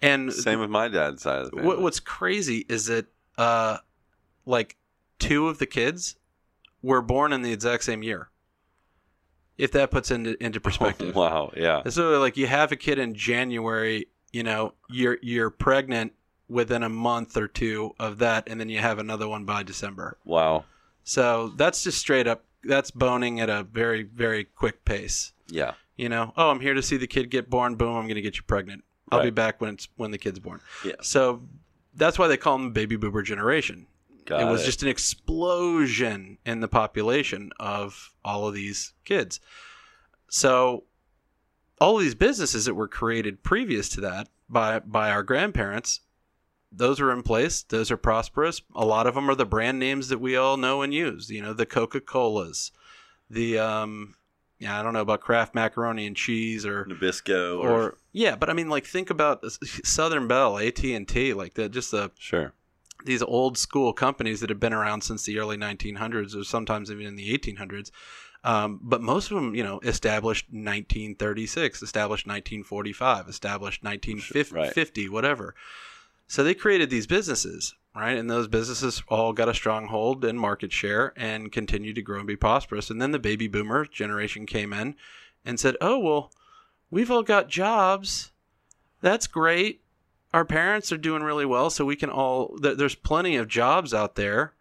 And 0.00 0.32
Same 0.32 0.60
with 0.60 0.70
my 0.70 0.88
dad's 0.88 1.22
side 1.22 1.40
of 1.40 1.50
the 1.50 1.56
family. 1.56 1.66
what, 1.66 1.82
what's 1.82 2.00
crazy 2.00 2.64
is 2.70 2.86
that 2.86 3.04
uh, 3.36 3.76
like 4.46 4.76
two 5.20 5.48
of 5.48 5.58
the 5.58 5.66
kids 5.66 6.16
were 6.82 7.02
born 7.02 7.32
in 7.32 7.42
the 7.42 7.52
exact 7.52 7.84
same 7.84 8.02
year. 8.02 8.30
If 9.56 9.72
that 9.72 9.90
puts 9.90 10.10
into 10.10 10.42
into 10.42 10.58
oh, 10.60 10.62
perspective. 10.62 11.14
wow. 11.14 11.52
Yeah. 11.56 11.88
So 11.88 12.18
like 12.18 12.36
you 12.36 12.46
have 12.46 12.72
a 12.72 12.76
kid 12.76 12.98
in 12.98 13.14
January, 13.14 14.08
you 14.32 14.42
know, 14.42 14.74
you're 14.88 15.18
you're 15.22 15.50
pregnant 15.50 16.14
within 16.48 16.82
a 16.82 16.88
month 16.88 17.36
or 17.36 17.46
two 17.46 17.94
of 18.00 18.18
that, 18.18 18.48
and 18.48 18.58
then 18.58 18.68
you 18.68 18.78
have 18.78 18.98
another 18.98 19.28
one 19.28 19.44
by 19.44 19.62
December. 19.62 20.18
Wow. 20.24 20.64
So 21.04 21.52
that's 21.56 21.84
just 21.84 21.98
straight 21.98 22.26
up. 22.26 22.44
That's 22.64 22.90
boning 22.90 23.40
at 23.40 23.48
a 23.48 23.62
very 23.62 24.02
very 24.02 24.44
quick 24.44 24.84
pace. 24.84 25.32
Yeah. 25.48 25.74
You 25.96 26.08
know, 26.08 26.32
oh, 26.36 26.50
I'm 26.50 26.60
here 26.60 26.72
to 26.72 26.82
see 26.82 26.96
the 26.96 27.06
kid 27.06 27.30
get 27.30 27.50
born. 27.50 27.74
Boom, 27.74 27.94
I'm 27.94 28.04
going 28.04 28.14
to 28.14 28.22
get 28.22 28.38
you 28.38 28.42
pregnant. 28.44 28.84
I'll 29.12 29.22
be 29.22 29.30
back 29.30 29.60
when 29.60 29.74
it's 29.74 29.88
when 29.96 30.12
the 30.12 30.18
kid's 30.18 30.38
born. 30.38 30.60
Yeah. 30.84 30.94
So 31.02 31.42
that's 31.94 32.18
why 32.18 32.28
they 32.28 32.36
call 32.36 32.56
them 32.56 32.72
baby 32.72 32.96
boomer 32.96 33.22
generation. 33.22 33.86
Got 34.30 34.42
it 34.42 34.46
it. 34.46 34.50
was 34.50 34.64
just 34.64 34.84
an 34.84 34.88
explosion 34.88 36.38
in 36.46 36.60
the 36.60 36.68
population 36.68 37.50
of 37.58 38.14
all 38.24 38.46
of 38.46 38.54
these 38.54 38.94
kids. 39.04 39.40
So 40.28 40.84
all 41.80 41.96
of 41.96 42.02
these 42.02 42.14
businesses 42.14 42.66
that 42.66 42.74
were 42.74 42.86
created 42.86 43.42
previous 43.42 43.88
to 43.90 44.00
that 44.02 44.28
by 44.48 44.78
by 44.78 45.10
our 45.10 45.24
grandparents, 45.24 46.00
those 46.70 47.00
are 47.00 47.10
in 47.10 47.24
place. 47.24 47.62
Those 47.64 47.90
are 47.90 47.96
prosperous. 47.96 48.62
A 48.76 48.84
lot 48.84 49.08
of 49.08 49.16
them 49.16 49.28
are 49.28 49.34
the 49.34 49.44
brand 49.44 49.80
names 49.80 50.08
that 50.10 50.20
we 50.20 50.36
all 50.36 50.56
know 50.56 50.82
and 50.82 50.94
use. 50.94 51.28
You 51.28 51.42
know, 51.42 51.52
the 51.52 51.66
Coca 51.66 52.00
Colas, 52.00 52.70
the 53.28 53.58
um, 53.58 54.14
yeah, 54.60 54.78
I 54.78 54.84
don't 54.84 54.92
know 54.92 55.00
about 55.00 55.22
Kraft 55.22 55.56
macaroni 55.56 56.06
and 56.06 56.14
cheese 56.14 56.64
or 56.64 56.84
Nabisco 56.84 57.58
or, 57.58 57.70
or 57.70 57.98
yeah, 58.12 58.36
but 58.36 58.48
I 58.48 58.52
mean, 58.52 58.68
like 58.68 58.86
think 58.86 59.10
about 59.10 59.44
Southern 59.64 60.28
Bell, 60.28 60.56
AT 60.56 60.84
and 60.84 61.08
T, 61.08 61.34
like 61.34 61.54
the 61.54 61.68
just 61.68 61.90
the 61.90 62.12
sure. 62.16 62.52
These 63.04 63.22
old 63.22 63.58
school 63.58 63.92
companies 63.92 64.40
that 64.40 64.50
have 64.50 64.60
been 64.60 64.72
around 64.72 65.02
since 65.02 65.24
the 65.24 65.38
early 65.38 65.56
1900s 65.56 66.36
or 66.36 66.44
sometimes 66.44 66.90
even 66.90 67.06
in 67.06 67.16
the 67.16 67.36
1800s. 67.36 67.90
Um, 68.42 68.80
but 68.82 69.02
most 69.02 69.30
of 69.30 69.34
them, 69.34 69.54
you 69.54 69.62
know, 69.62 69.80
established 69.80 70.46
1936, 70.46 71.82
established 71.82 72.26
1945, 72.26 73.28
established 73.28 73.84
1950, 73.84 75.08
whatever. 75.08 75.54
So 76.26 76.42
they 76.42 76.54
created 76.54 76.88
these 76.88 77.06
businesses, 77.06 77.74
right? 77.94 78.16
And 78.16 78.30
those 78.30 78.48
businesses 78.48 79.02
all 79.08 79.32
got 79.32 79.48
a 79.48 79.54
stronghold 79.54 80.24
and 80.24 80.40
market 80.40 80.72
share 80.72 81.12
and 81.16 81.52
continued 81.52 81.96
to 81.96 82.02
grow 82.02 82.18
and 82.18 82.26
be 82.26 82.36
prosperous. 82.36 82.88
And 82.88 83.02
then 83.02 83.10
the 83.10 83.18
baby 83.18 83.48
boomer 83.48 83.84
generation 83.84 84.46
came 84.46 84.72
in 84.72 84.94
and 85.44 85.60
said, 85.60 85.76
oh, 85.80 85.98
well, 85.98 86.32
we've 86.90 87.10
all 87.10 87.22
got 87.22 87.48
jobs. 87.48 88.32
That's 89.02 89.26
great 89.26 89.82
our 90.32 90.44
parents 90.44 90.92
are 90.92 90.96
doing 90.98 91.22
really 91.22 91.46
well 91.46 91.70
so 91.70 91.84
we 91.84 91.96
can 91.96 92.10
all 92.10 92.56
th- 92.58 92.76
there's 92.76 92.94
plenty 92.94 93.36
of 93.36 93.48
jobs 93.48 93.92
out 93.94 94.14
there 94.14 94.52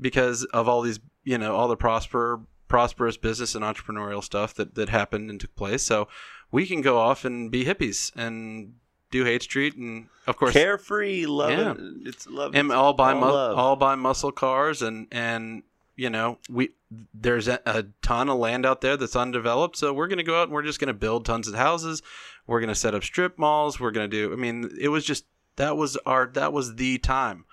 because 0.00 0.44
of 0.46 0.68
all 0.68 0.80
these 0.82 1.00
you 1.24 1.36
know 1.38 1.54
all 1.54 1.68
the 1.68 1.76
prosper 1.76 2.40
prosperous 2.68 3.16
business 3.16 3.54
and 3.54 3.64
entrepreneurial 3.64 4.22
stuff 4.22 4.54
that 4.54 4.74
that 4.76 4.88
happened 4.88 5.28
and 5.30 5.40
took 5.40 5.54
place 5.56 5.82
so 5.82 6.08
we 6.52 6.66
can 6.66 6.80
go 6.80 6.98
off 6.98 7.24
and 7.24 7.50
be 7.50 7.64
hippies 7.64 8.12
and 8.16 8.74
do 9.10 9.24
Haight 9.24 9.42
Street 9.42 9.74
and 9.76 10.06
of 10.28 10.36
course 10.36 10.52
Carefree, 10.52 11.26
love 11.26 11.50
Yeah. 11.50 11.72
it. 11.72 11.78
It's 12.06 12.26
love. 12.28 12.54
and 12.54 12.70
all 12.70 12.92
buy 12.92 13.12
all 13.12 13.20
mu- 13.20 13.26
all 13.56 13.76
buy 13.76 13.96
muscle 13.96 14.30
cars 14.32 14.82
and 14.82 15.08
and 15.10 15.64
you 15.96 16.08
know 16.10 16.38
we 16.48 16.70
there's 17.12 17.46
a, 17.48 17.60
a 17.66 17.84
ton 18.02 18.28
of 18.28 18.38
land 18.38 18.64
out 18.64 18.80
there 18.80 18.96
that's 18.96 19.14
undeveloped 19.16 19.76
so 19.76 19.92
we're 19.92 20.06
going 20.08 20.18
to 20.18 20.24
go 20.24 20.40
out 20.40 20.44
and 20.44 20.52
we're 20.52 20.62
just 20.62 20.78
going 20.80 20.86
to 20.88 20.94
build 20.94 21.24
tons 21.24 21.46
of 21.48 21.54
houses 21.54 22.02
we're 22.50 22.60
to 22.68 22.74
set 22.74 22.94
up 22.94 23.02
strip 23.02 23.38
malls 23.38 23.80
we're 23.80 23.90
to 24.10 24.16
do 24.16 24.32
i 24.32 24.36
mean 24.36 24.70
it 24.78 24.88
was 24.88 25.04
just 25.04 25.24
that 25.56 25.76
was 25.76 25.96
our 26.06 26.26
that 26.26 26.52
was 26.52 26.76
the 26.76 26.98
time 26.98 27.44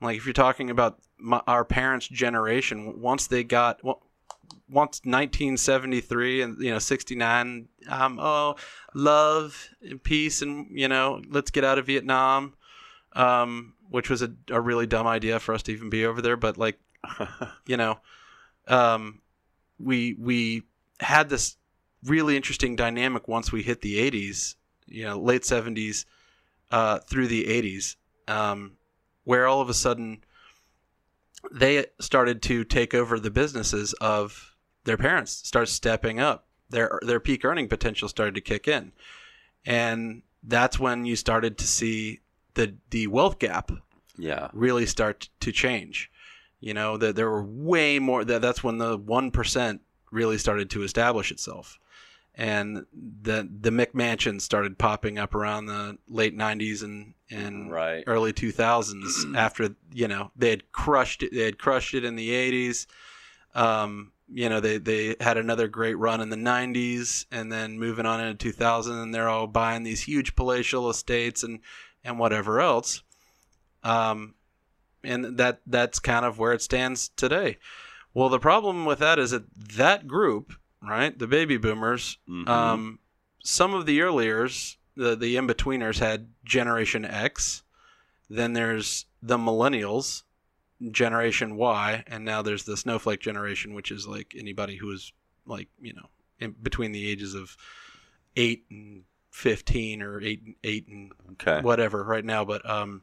Like 0.00 0.16
if 0.16 0.26
you're 0.26 0.32
talking 0.32 0.70
about 0.70 0.98
my, 1.18 1.40
our 1.46 1.64
parents' 1.64 2.08
generation, 2.08 3.00
once 3.00 3.26
they 3.26 3.42
got 3.42 3.82
well, 3.82 4.02
once 4.68 5.00
1973 5.04 6.42
and 6.42 6.60
you 6.60 6.70
know 6.70 6.78
69, 6.78 7.68
um, 7.88 8.18
oh, 8.20 8.56
love 8.94 9.68
and 9.82 10.02
peace 10.02 10.42
and 10.42 10.68
you 10.70 10.88
know 10.88 11.22
let's 11.28 11.50
get 11.50 11.64
out 11.64 11.78
of 11.78 11.86
Vietnam, 11.86 12.54
um, 13.14 13.74
which 13.88 14.10
was 14.10 14.22
a, 14.22 14.32
a 14.50 14.60
really 14.60 14.86
dumb 14.86 15.06
idea 15.06 15.40
for 15.40 15.54
us 15.54 15.62
to 15.64 15.72
even 15.72 15.90
be 15.90 16.04
over 16.04 16.20
there. 16.20 16.36
But 16.36 16.58
like 16.58 16.78
you 17.66 17.76
know, 17.76 17.98
um, 18.68 19.20
we 19.78 20.14
we 20.18 20.64
had 21.00 21.28
this 21.28 21.56
really 22.06 22.36
interesting 22.36 22.76
dynamic 22.76 23.28
once 23.28 23.50
we 23.52 23.62
hit 23.62 23.80
the 23.80 23.96
80s, 24.10 24.56
you 24.86 25.04
know, 25.04 25.18
late 25.18 25.42
70s 25.42 26.04
uh, 26.70 26.98
through 27.00 27.28
the 27.28 27.44
80s, 27.44 27.96
um, 28.28 28.72
where 29.24 29.46
all 29.46 29.60
of 29.60 29.68
a 29.68 29.74
sudden 29.74 30.22
they 31.52 31.86
started 32.00 32.42
to 32.42 32.64
take 32.64 32.94
over 32.94 33.18
the 33.18 33.30
businesses 33.30 33.92
of 33.94 34.54
their 34.84 34.96
parents, 34.96 35.32
start 35.32 35.68
stepping 35.68 36.20
up. 36.20 36.46
Their 36.70 36.98
their 37.02 37.20
peak 37.20 37.44
earning 37.44 37.68
potential 37.68 38.08
started 38.08 38.34
to 38.34 38.40
kick 38.40 38.66
in, 38.66 38.92
and 39.64 40.22
that's 40.42 40.78
when 40.78 41.04
you 41.04 41.14
started 41.14 41.58
to 41.58 41.66
see 41.66 42.20
the 42.54 42.74
the 42.90 43.06
wealth 43.06 43.38
gap 43.38 43.70
Yeah. 44.16 44.48
really 44.52 44.86
start 44.86 45.28
to 45.40 45.52
change. 45.52 46.10
You 46.60 46.74
know 46.74 46.96
that 46.96 47.16
there 47.16 47.30
were 47.30 47.44
way 47.44 47.98
more. 47.98 48.24
That 48.24 48.40
that's 48.42 48.64
when 48.64 48.78
the 48.78 48.96
one 48.96 49.30
percent 49.30 49.82
really 50.10 50.38
started 50.38 50.70
to 50.70 50.82
establish 50.82 51.30
itself, 51.30 51.78
and 52.36 52.84
the 53.22 53.48
the 53.60 53.70
McMansions 53.70 54.40
started 54.42 54.78
popping 54.78 55.18
up 55.18 55.34
around 55.34 55.66
the 55.66 55.98
late 56.08 56.36
'90s 56.36 56.82
and 56.82 57.14
and 57.30 57.70
Right. 57.70 58.04
early 58.06 58.32
2000s. 58.32 59.34
after 59.36 59.74
you 59.92 60.08
know 60.08 60.30
they 60.36 60.50
had 60.50 60.72
crushed 60.72 61.22
it, 61.22 61.32
they 61.32 61.44
had 61.44 61.58
crushed 61.58 61.94
it 61.94 62.04
in 62.04 62.16
the 62.16 62.30
'80s. 62.30 62.86
Um, 63.54 64.12
you 64.32 64.48
know 64.48 64.60
they 64.60 64.78
they 64.78 65.16
had 65.20 65.36
another 65.36 65.68
great 65.68 65.94
run 65.94 66.20
in 66.20 66.30
the 66.30 66.36
'90s, 66.36 67.26
and 67.30 67.52
then 67.52 67.78
moving 67.78 68.06
on 68.06 68.20
into 68.20 68.34
2000, 68.34 68.98
and 68.98 69.14
they're 69.14 69.28
all 69.28 69.46
buying 69.46 69.82
these 69.82 70.02
huge 70.02 70.34
palatial 70.34 70.90
estates 70.90 71.42
and 71.42 71.60
and 72.02 72.18
whatever 72.18 72.60
else. 72.60 73.02
Um, 73.82 74.34
and 75.02 75.36
that 75.36 75.60
that's 75.66 75.98
kind 75.98 76.24
of 76.24 76.38
where 76.38 76.52
it 76.52 76.62
stands 76.62 77.10
today. 77.10 77.58
Well, 78.14 78.28
the 78.28 78.38
problem 78.38 78.84
with 78.86 79.00
that 79.00 79.18
is 79.18 79.32
that 79.32 79.44
that 79.76 80.06
group, 80.06 80.54
right, 80.88 81.18
the 81.18 81.26
baby 81.26 81.56
boomers, 81.56 82.18
Mhm. 82.28 82.48
um, 82.48 82.98
some 83.42 83.74
of 83.74 83.86
the 83.86 84.00
earliers, 84.00 84.76
the 84.96 85.16
the 85.16 85.36
in 85.36 85.46
betweeners 85.46 85.98
had 85.98 86.28
Generation 86.44 87.04
X. 87.04 87.62
Then 88.30 88.52
there's 88.54 89.06
the 89.22 89.36
millennials, 89.36 90.22
Generation 90.90 91.56
Y, 91.56 92.04
and 92.06 92.24
now 92.24 92.42
there's 92.42 92.64
the 92.64 92.76
snowflake 92.76 93.20
generation, 93.20 93.74
which 93.74 93.90
is 93.90 94.06
like 94.06 94.34
anybody 94.36 94.76
who 94.76 94.90
is 94.90 95.12
like 95.46 95.68
you 95.80 95.92
know 95.92 96.08
in 96.40 96.52
between 96.62 96.92
the 96.92 97.08
ages 97.08 97.34
of 97.34 97.56
eight 98.36 98.64
and 98.70 99.04
fifteen 99.30 100.00
or 100.02 100.20
eight 100.22 100.42
and 100.42 100.54
eight 100.64 100.86
and 100.88 101.12
okay. 101.32 101.60
whatever 101.60 102.02
right 102.04 102.24
now 102.24 102.44
but 102.44 102.68
um 102.70 103.02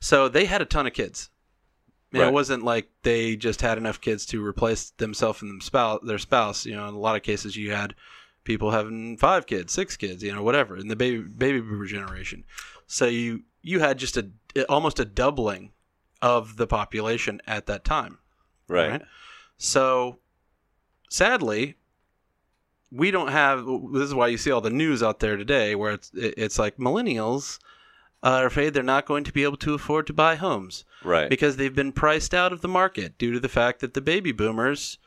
so 0.00 0.28
they 0.28 0.44
had 0.44 0.62
a 0.62 0.64
ton 0.64 0.86
of 0.86 0.92
kids 0.92 1.28
Right. 2.20 2.28
it 2.28 2.32
wasn't 2.32 2.62
like 2.62 2.88
they 3.02 3.36
just 3.36 3.60
had 3.62 3.78
enough 3.78 4.00
kids 4.00 4.26
to 4.26 4.44
replace 4.44 4.90
themselves 4.90 5.40
and 5.42 5.50
them 5.50 5.60
spouse, 5.60 6.00
their 6.04 6.18
spouse 6.18 6.66
you 6.66 6.74
know 6.76 6.86
in 6.88 6.94
a 6.94 6.98
lot 6.98 7.16
of 7.16 7.22
cases 7.22 7.56
you 7.56 7.72
had 7.72 7.94
people 8.44 8.70
having 8.70 9.16
five 9.16 9.46
kids 9.46 9.72
six 9.72 9.96
kids 9.96 10.22
you 10.22 10.32
know 10.34 10.42
whatever 10.42 10.76
in 10.76 10.88
the 10.88 10.96
baby 10.96 11.18
baby 11.22 11.60
boomer 11.60 11.86
generation 11.86 12.44
so 12.86 13.06
you 13.06 13.42
you 13.62 13.80
had 13.80 13.96
just 13.98 14.16
a 14.16 14.28
almost 14.68 14.98
a 15.00 15.04
doubling 15.04 15.70
of 16.20 16.56
the 16.56 16.66
population 16.66 17.40
at 17.46 17.66
that 17.66 17.84
time 17.84 18.18
Right. 18.68 18.90
right? 18.90 19.02
So, 19.58 20.18
sadly, 21.10 21.76
we 22.90 23.10
don't 23.10 23.28
have. 23.28 23.64
This 23.92 24.02
is 24.04 24.14
why 24.14 24.28
you 24.28 24.36
see 24.38 24.50
all 24.50 24.60
the 24.60 24.70
news 24.70 25.02
out 25.02 25.20
there 25.20 25.36
today, 25.36 25.74
where 25.74 25.92
it's 25.92 26.10
it's 26.14 26.58
like 26.58 26.76
millennials 26.78 27.58
are 28.22 28.46
afraid 28.46 28.72
they're 28.72 28.82
not 28.82 29.06
going 29.06 29.24
to 29.24 29.32
be 29.32 29.42
able 29.42 29.56
to 29.56 29.74
afford 29.74 30.06
to 30.06 30.12
buy 30.12 30.36
homes 30.36 30.84
Right. 31.02 31.28
because 31.28 31.56
they've 31.56 31.74
been 31.74 31.92
priced 31.92 32.32
out 32.34 32.52
of 32.52 32.60
the 32.60 32.68
market 32.68 33.18
due 33.18 33.32
to 33.32 33.40
the 33.40 33.48
fact 33.48 33.80
that 33.80 33.94
the 33.94 34.00
baby 34.00 34.30
boomers 34.32 34.98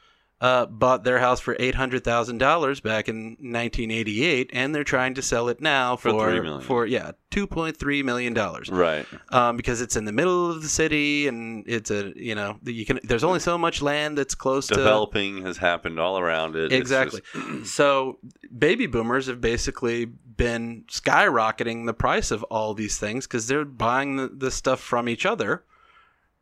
uh, 0.42 0.66
bought 0.66 1.04
their 1.06 1.20
house 1.20 1.40
for 1.40 1.56
eight 1.60 1.76
hundred 1.76 2.04
thousand 2.04 2.40
dollars 2.40 2.82
back 2.82 3.08
in 3.08 3.38
nineteen 3.40 3.90
eighty 3.90 4.24
eight, 4.26 4.50
and 4.54 4.76
they're 4.76 4.84
trying 4.84 5.14
to 5.14 5.22
sell 5.22 5.48
it 5.48 5.62
now 5.62 5.96
For 5.96 6.12
for 6.12 6.30
$3 6.30 6.44
million. 6.44 6.62
for 6.62 6.86
yeah 6.86 7.12
two 7.32 7.48
point 7.48 7.78
three 7.78 8.04
million 8.04 8.34
dollars 8.34 8.70
right. 8.70 9.06
um, 9.32 9.56
because 9.58 9.80
it's 9.82 9.96
in 9.96 10.04
the 10.06 10.12
middle 10.12 10.52
of 10.52 10.62
the 10.62 10.68
city 10.68 11.28
and 11.28 11.64
it's 11.68 11.90
a 11.90 12.12
you 12.16 12.36
know 12.36 12.58
you 12.66 12.86
can 12.86 13.00
there's 13.04 13.24
only 13.24 13.40
so 13.40 13.58
much 13.58 13.82
land 13.82 14.18
that's 14.18 14.36
close 14.36 14.68
to 14.68 14.76
Developing 14.76 15.42
has 15.46 15.58
happened 15.58 16.00
all 16.00 16.20
around 16.20 16.56
it. 16.58 16.72
Exactly 16.74 17.22
just- 17.34 17.74
so 17.76 18.20
baby 18.58 18.88
boomers 18.88 19.28
have 19.28 19.40
basically 19.42 20.06
been 20.06 20.84
skyrocketing 20.92 21.86
the 21.86 21.94
price 21.94 22.30
of 22.32 22.44
all 22.44 22.74
these 22.74 22.98
things 22.98 23.26
because 23.26 23.48
they're 23.48 23.64
buying 23.64 24.18
the, 24.18 24.28
the 24.28 24.52
stuff 24.52 24.82
from 24.82 25.08
each 25.08 25.26
other 25.26 25.64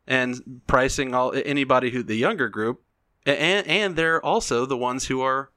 and 0.07 0.61
pricing 0.67 1.13
all 1.13 1.31
anybody 1.45 1.91
who 1.91 2.01
the 2.03 2.15
younger 2.15 2.49
group 2.49 2.81
and 3.26 3.67
and 3.67 3.95
they're 3.95 4.24
also 4.24 4.65
the 4.65 4.78
ones 4.78 5.05
who 5.05 5.21
are 5.21 5.49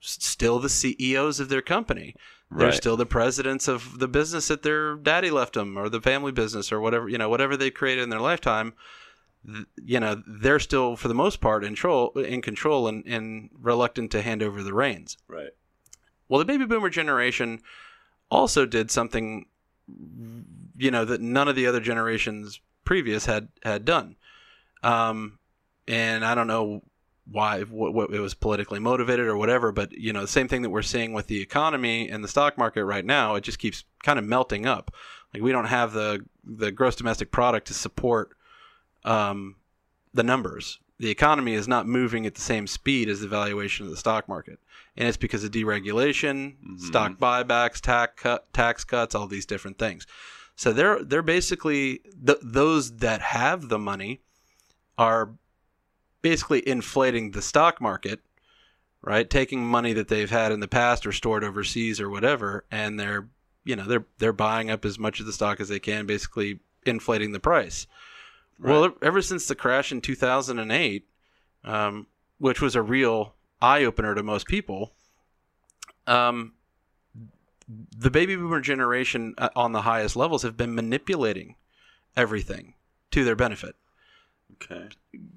still 0.00 0.58
the 0.58 0.68
CEOs 0.68 1.40
of 1.40 1.48
their 1.48 1.62
company 1.62 2.14
they're 2.50 2.66
Right. 2.66 2.74
still 2.74 2.98
the 2.98 3.06
presidents 3.06 3.66
of 3.66 3.98
the 3.98 4.08
business 4.08 4.48
that 4.48 4.62
their 4.62 4.96
daddy 4.96 5.30
left 5.30 5.54
them 5.54 5.78
or 5.78 5.88
the 5.88 6.02
family 6.02 6.32
business 6.32 6.70
or 6.70 6.80
whatever 6.80 7.08
you 7.08 7.16
know 7.18 7.28
whatever 7.28 7.56
they 7.56 7.70
created 7.70 8.02
in 8.04 8.10
their 8.10 8.20
lifetime 8.20 8.74
you 9.82 9.98
know 9.98 10.22
they're 10.26 10.58
still 10.60 10.94
for 10.96 11.08
the 11.08 11.14
most 11.14 11.40
part 11.40 11.64
in 11.64 11.70
control 11.70 12.10
in 12.10 12.42
control 12.42 12.88
and, 12.88 13.04
and 13.06 13.48
reluctant 13.60 14.10
to 14.10 14.22
hand 14.22 14.42
over 14.42 14.62
the 14.62 14.74
reins 14.74 15.16
right. 15.28 15.50
well 16.28 16.38
the 16.38 16.44
baby 16.44 16.64
boomer 16.66 16.90
generation 16.90 17.60
also 18.30 18.66
did 18.66 18.90
something 18.90 19.46
you 20.76 20.90
know 20.90 21.04
that 21.04 21.20
none 21.20 21.48
of 21.48 21.56
the 21.56 21.66
other 21.66 21.80
generations 21.80 22.60
previous 22.84 23.26
had 23.26 23.48
had 23.64 23.84
done 23.84 24.16
um 24.82 25.38
and 25.88 26.24
i 26.24 26.34
don't 26.34 26.46
know 26.46 26.82
why 27.30 27.62
what, 27.62 27.94
what 27.94 28.12
it 28.12 28.20
was 28.20 28.34
politically 28.34 28.78
motivated 28.80 29.26
or 29.26 29.36
whatever 29.36 29.70
but 29.72 29.92
you 29.92 30.12
know 30.12 30.22
the 30.22 30.26
same 30.28 30.48
thing 30.48 30.62
that 30.62 30.70
we're 30.70 30.82
seeing 30.82 31.12
with 31.12 31.28
the 31.28 31.40
economy 31.40 32.08
and 32.08 32.22
the 32.24 32.28
stock 32.28 32.58
market 32.58 32.84
right 32.84 33.04
now 33.04 33.36
it 33.36 33.42
just 33.42 33.58
keeps 33.60 33.84
kind 34.02 34.18
of 34.18 34.24
melting 34.24 34.66
up 34.66 34.92
like 35.32 35.42
we 35.42 35.52
don't 35.52 35.66
have 35.66 35.92
the 35.92 36.24
the 36.44 36.72
gross 36.72 36.96
domestic 36.96 37.30
product 37.30 37.68
to 37.68 37.74
support 37.74 38.36
um 39.04 39.56
the 40.14 40.22
numbers 40.22 40.78
the 40.98 41.10
economy 41.10 41.54
is 41.54 41.66
not 41.66 41.86
moving 41.86 42.26
at 42.26 42.34
the 42.34 42.40
same 42.40 42.66
speed 42.66 43.08
as 43.08 43.20
the 43.20 43.28
valuation 43.28 43.84
of 43.86 43.90
the 43.90 43.96
stock 43.96 44.28
market 44.28 44.58
and 44.96 45.08
it's 45.08 45.16
because 45.16 45.42
of 45.42 45.50
deregulation, 45.50 46.54
Mhm. 46.62 46.78
stock 46.80 47.12
buybacks, 47.18 47.80
tax 47.80 48.12
cut, 48.22 48.52
tax 48.52 48.84
cuts, 48.84 49.14
all 49.14 49.26
these 49.26 49.46
different 49.46 49.78
things. 49.78 50.06
So 50.54 50.70
they're 50.74 51.02
they're 51.02 51.22
basically 51.22 52.02
th- 52.26 52.38
those 52.42 52.96
that 52.98 53.22
have 53.22 53.70
the 53.70 53.78
money 53.78 54.20
are 54.98 55.30
basically 56.22 56.66
inflating 56.66 57.32
the 57.32 57.42
stock 57.42 57.80
market, 57.80 58.20
right? 59.02 59.28
Taking 59.28 59.66
money 59.66 59.92
that 59.92 60.08
they've 60.08 60.30
had 60.30 60.52
in 60.52 60.60
the 60.60 60.68
past 60.68 61.06
or 61.06 61.12
stored 61.12 61.44
overseas 61.44 62.00
or 62.00 62.08
whatever, 62.08 62.64
and 62.70 62.98
they're 62.98 63.28
you 63.64 63.76
know 63.76 63.84
they're 63.84 64.06
they're 64.18 64.32
buying 64.32 64.70
up 64.70 64.84
as 64.84 64.98
much 64.98 65.20
of 65.20 65.26
the 65.26 65.32
stock 65.32 65.60
as 65.60 65.68
they 65.68 65.80
can, 65.80 66.06
basically 66.06 66.60
inflating 66.86 67.32
the 67.32 67.40
price. 67.40 67.86
Well, 68.58 68.94
ever 69.02 69.22
since 69.22 69.46
the 69.46 69.56
crash 69.56 69.90
in 69.90 70.00
2008, 70.00 71.08
um, 71.64 72.06
which 72.38 72.60
was 72.60 72.76
a 72.76 72.82
real 72.82 73.34
eye 73.60 73.84
opener 73.84 74.14
to 74.14 74.22
most 74.22 74.46
people, 74.46 74.92
um, 76.06 76.52
the 77.96 78.10
baby 78.10 78.36
boomer 78.36 78.60
generation 78.60 79.34
uh, 79.38 79.48
on 79.56 79.72
the 79.72 79.82
highest 79.82 80.16
levels 80.16 80.42
have 80.42 80.56
been 80.56 80.74
manipulating 80.74 81.56
everything 82.16 82.74
to 83.10 83.24
their 83.24 83.36
benefit, 83.36 83.74
Okay. 84.54 84.88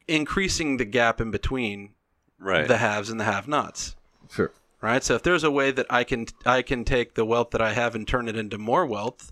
increasing 0.08 0.78
the 0.78 0.86
gap 0.86 1.20
in 1.22 1.32
between 1.32 1.94
Right. 2.40 2.68
the 2.68 2.78
haves 2.78 3.10
and 3.10 3.20
the 3.20 3.24
have-nots. 3.26 3.96
sure. 4.30 4.52
Right. 4.82 5.04
So 5.04 5.16
if 5.16 5.24
there's 5.24 5.44
a 5.44 5.50
way 5.50 5.72
that 5.72 5.88
I 5.90 6.04
can 6.04 6.28
I 6.46 6.62
can 6.62 6.86
take 6.86 7.16
the 7.16 7.26
wealth 7.26 7.52
that 7.52 7.62
I 7.62 7.74
have 7.74 7.96
and 7.96 8.08
turn 8.08 8.28
it 8.28 8.36
into 8.38 8.58
more 8.60 8.86
wealth, 8.86 9.32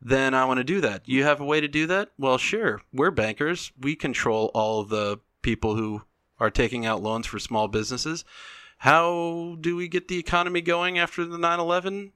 then 0.00 0.34
I 0.34 0.44
want 0.46 0.58
to 0.58 0.64
do 0.64 0.80
that. 0.80 1.02
You 1.08 1.22
have 1.22 1.40
a 1.40 1.44
way 1.44 1.60
to 1.60 1.68
do 1.68 1.86
that? 1.86 2.10
Well, 2.18 2.38
sure. 2.38 2.82
We're 2.92 3.12
bankers. 3.12 3.70
We 3.80 3.94
control 3.94 4.50
all 4.52 4.80
of 4.80 4.88
the 4.88 5.18
people 5.42 5.76
who 5.76 6.02
are 6.40 6.50
taking 6.50 6.84
out 6.86 7.02
loans 7.02 7.26
for 7.26 7.38
small 7.38 7.68
businesses. 7.68 8.24
How 8.78 9.56
do 9.60 9.76
we 9.76 9.86
get 9.86 10.08
the 10.08 10.18
economy 10.18 10.60
going 10.60 10.98
after 10.98 11.24
the 11.24 11.38
9/11 11.38 12.12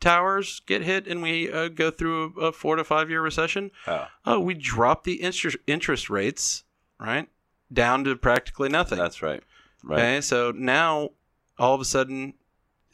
towers 0.00 0.60
get 0.66 0.82
hit 0.82 1.06
and 1.06 1.22
we 1.22 1.50
uh, 1.50 1.68
go 1.68 1.90
through 1.90 2.34
a, 2.38 2.46
a 2.46 2.52
4 2.52 2.76
to 2.76 2.84
5 2.84 3.10
year 3.10 3.20
recession? 3.22 3.70
Oh, 3.86 4.06
Oh, 4.26 4.40
we 4.40 4.54
drop 4.54 5.04
the 5.04 5.14
interest 5.22 5.56
interest 5.66 6.10
rates, 6.10 6.64
right? 6.98 7.28
Down 7.72 8.04
to 8.04 8.16
practically 8.16 8.68
nothing. 8.68 8.98
that's 8.98 9.22
right. 9.22 9.42
Right. 9.82 9.98
Okay, 9.98 10.20
so 10.20 10.52
now 10.54 11.10
all 11.58 11.74
of 11.74 11.80
a 11.80 11.84
sudden, 11.84 12.34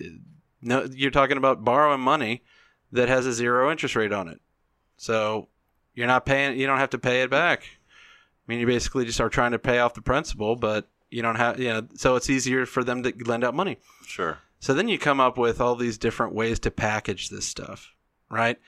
uh, 0.01 0.05
no, 0.63 0.85
you're 0.93 1.11
talking 1.11 1.37
about 1.37 1.65
borrowing 1.65 2.01
money 2.01 2.43
that 2.93 3.09
has 3.09 3.27
a 3.27 3.33
zero 3.33 3.71
interest 3.71 3.97
rate 3.97 4.13
on 4.13 4.29
it. 4.29 4.41
So, 4.97 5.49
you're 5.95 6.07
not 6.07 6.25
paying. 6.27 6.59
You 6.59 6.67
don't 6.67 6.79
have 6.79 6.91
to 6.91 6.99
pay 6.99 7.23
it 7.23 7.31
back. 7.31 7.63
I 7.63 8.45
mean, 8.47 8.61
you 8.61 8.67
basically 8.67 9.05
just 9.05 9.21
are 9.21 9.29
trying 9.29 9.53
to 9.53 9.59
pay 9.59 9.79
off 9.79 9.95
the 9.95 10.03
principal, 10.03 10.57
but 10.57 10.89
you 11.11 11.21
don't 11.23 11.37
have. 11.37 11.59
You 11.59 11.69
know, 11.69 11.89
so 11.95 12.17
it's 12.17 12.31
easier 12.31 12.65
for 12.67 12.85
them 12.85 13.03
to 13.03 13.13
lend 13.25 13.45
out 13.45 13.55
money. 13.55 13.79
Sure. 14.07 14.39
So 14.61 14.75
then 14.75 14.89
you 14.89 14.99
come 14.99 15.21
up 15.21 15.39
with 15.39 15.61
all 15.61 15.77
these 15.77 15.99
different 15.99 16.35
ways 16.35 16.59
to 16.61 16.71
package 16.71 17.29
this 17.29 17.47
stuff, 17.47 17.95
right? 18.31 18.59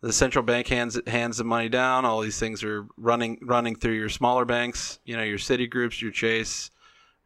The 0.00 0.12
central 0.12 0.44
bank 0.44 0.68
hands 0.68 1.00
hands 1.06 1.38
the 1.38 1.44
money 1.44 1.68
down. 1.68 2.04
All 2.04 2.20
these 2.20 2.38
things 2.38 2.62
are 2.62 2.86
running 2.96 3.38
running 3.42 3.74
through 3.74 3.94
your 3.94 4.08
smaller 4.08 4.44
banks. 4.44 5.00
You 5.04 5.16
know, 5.16 5.24
your 5.24 5.38
Citigroups, 5.38 6.00
your 6.00 6.12
Chase, 6.12 6.70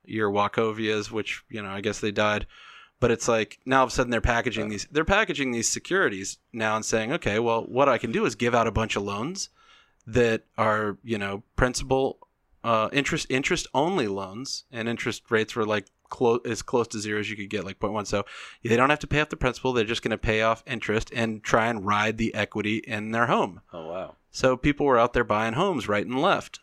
your 0.05 0.31
Wachovias, 0.31 1.11
which 1.11 1.45
you 1.51 1.63
know 1.63 1.69
I 1.69 1.83
guess 1.83 2.01
they 2.01 2.13
died. 2.13 2.47
But 2.99 3.11
it's 3.11 3.29
like 3.29 3.59
now 3.67 3.81
all 3.81 3.85
of 3.85 3.91
a 3.91 3.93
sudden 3.93 4.11
they're 4.11 4.23
packaging 4.23 4.69
these 4.69 4.87
they're 4.91 5.05
packaging 5.05 5.51
these 5.51 5.71
securities 5.71 6.39
now 6.53 6.77
and 6.77 6.85
saying, 6.85 7.13
okay, 7.13 7.39
well, 7.39 7.63
what 7.63 7.89
I 7.89 7.99
can 7.99 8.13
do 8.13 8.25
is 8.25 8.37
give 8.37 8.55
out 8.55 8.67
a 8.67 8.73
bunch 8.73 8.97
of 8.97 9.03
loans 9.03 9.51
that 10.07 10.45
are 10.57 10.97
you 11.05 11.19
know 11.19 11.43
principal 11.57 12.19
uh, 12.65 12.89
interest 12.93 13.27
interest 13.29 13.67
only 13.75 14.07
loans, 14.07 14.65
and 14.73 14.89
interest 14.89 15.31
rates 15.31 15.55
were 15.55 15.67
like 15.67 15.87
close 16.13 16.41
as 16.45 16.63
close 16.63 16.87
to 16.89 16.99
zero 17.01 17.19
as 17.19 17.29
you 17.31 17.37
could 17.37 17.49
get, 17.51 17.65
like 17.65 17.79
0.1. 17.81 18.07
So 18.07 18.25
they 18.63 18.77
don't 18.77 18.91
have 18.91 18.99
to 19.01 19.07
pay 19.07 19.21
off 19.21 19.31
the 19.31 19.37
principal; 19.37 19.73
they're 19.73 19.85
just 19.85 20.03
going 20.03 20.11
to 20.13 20.19
pay 20.19 20.43
off 20.43 20.63
interest 20.67 21.11
and 21.15 21.43
try 21.43 21.67
and 21.69 21.85
ride 21.87 22.19
the 22.19 22.35
equity 22.35 22.77
in 22.87 23.11
their 23.11 23.27
home. 23.27 23.63
Oh 23.73 23.89
wow. 23.89 24.17
So 24.31 24.57
people 24.57 24.87
were 24.87 24.99
out 24.99 25.13
there 25.15 25.25
buying 25.25 25.55
homes 25.55 25.89
right 25.89 26.07
and 26.07 26.21
left, 26.21 26.61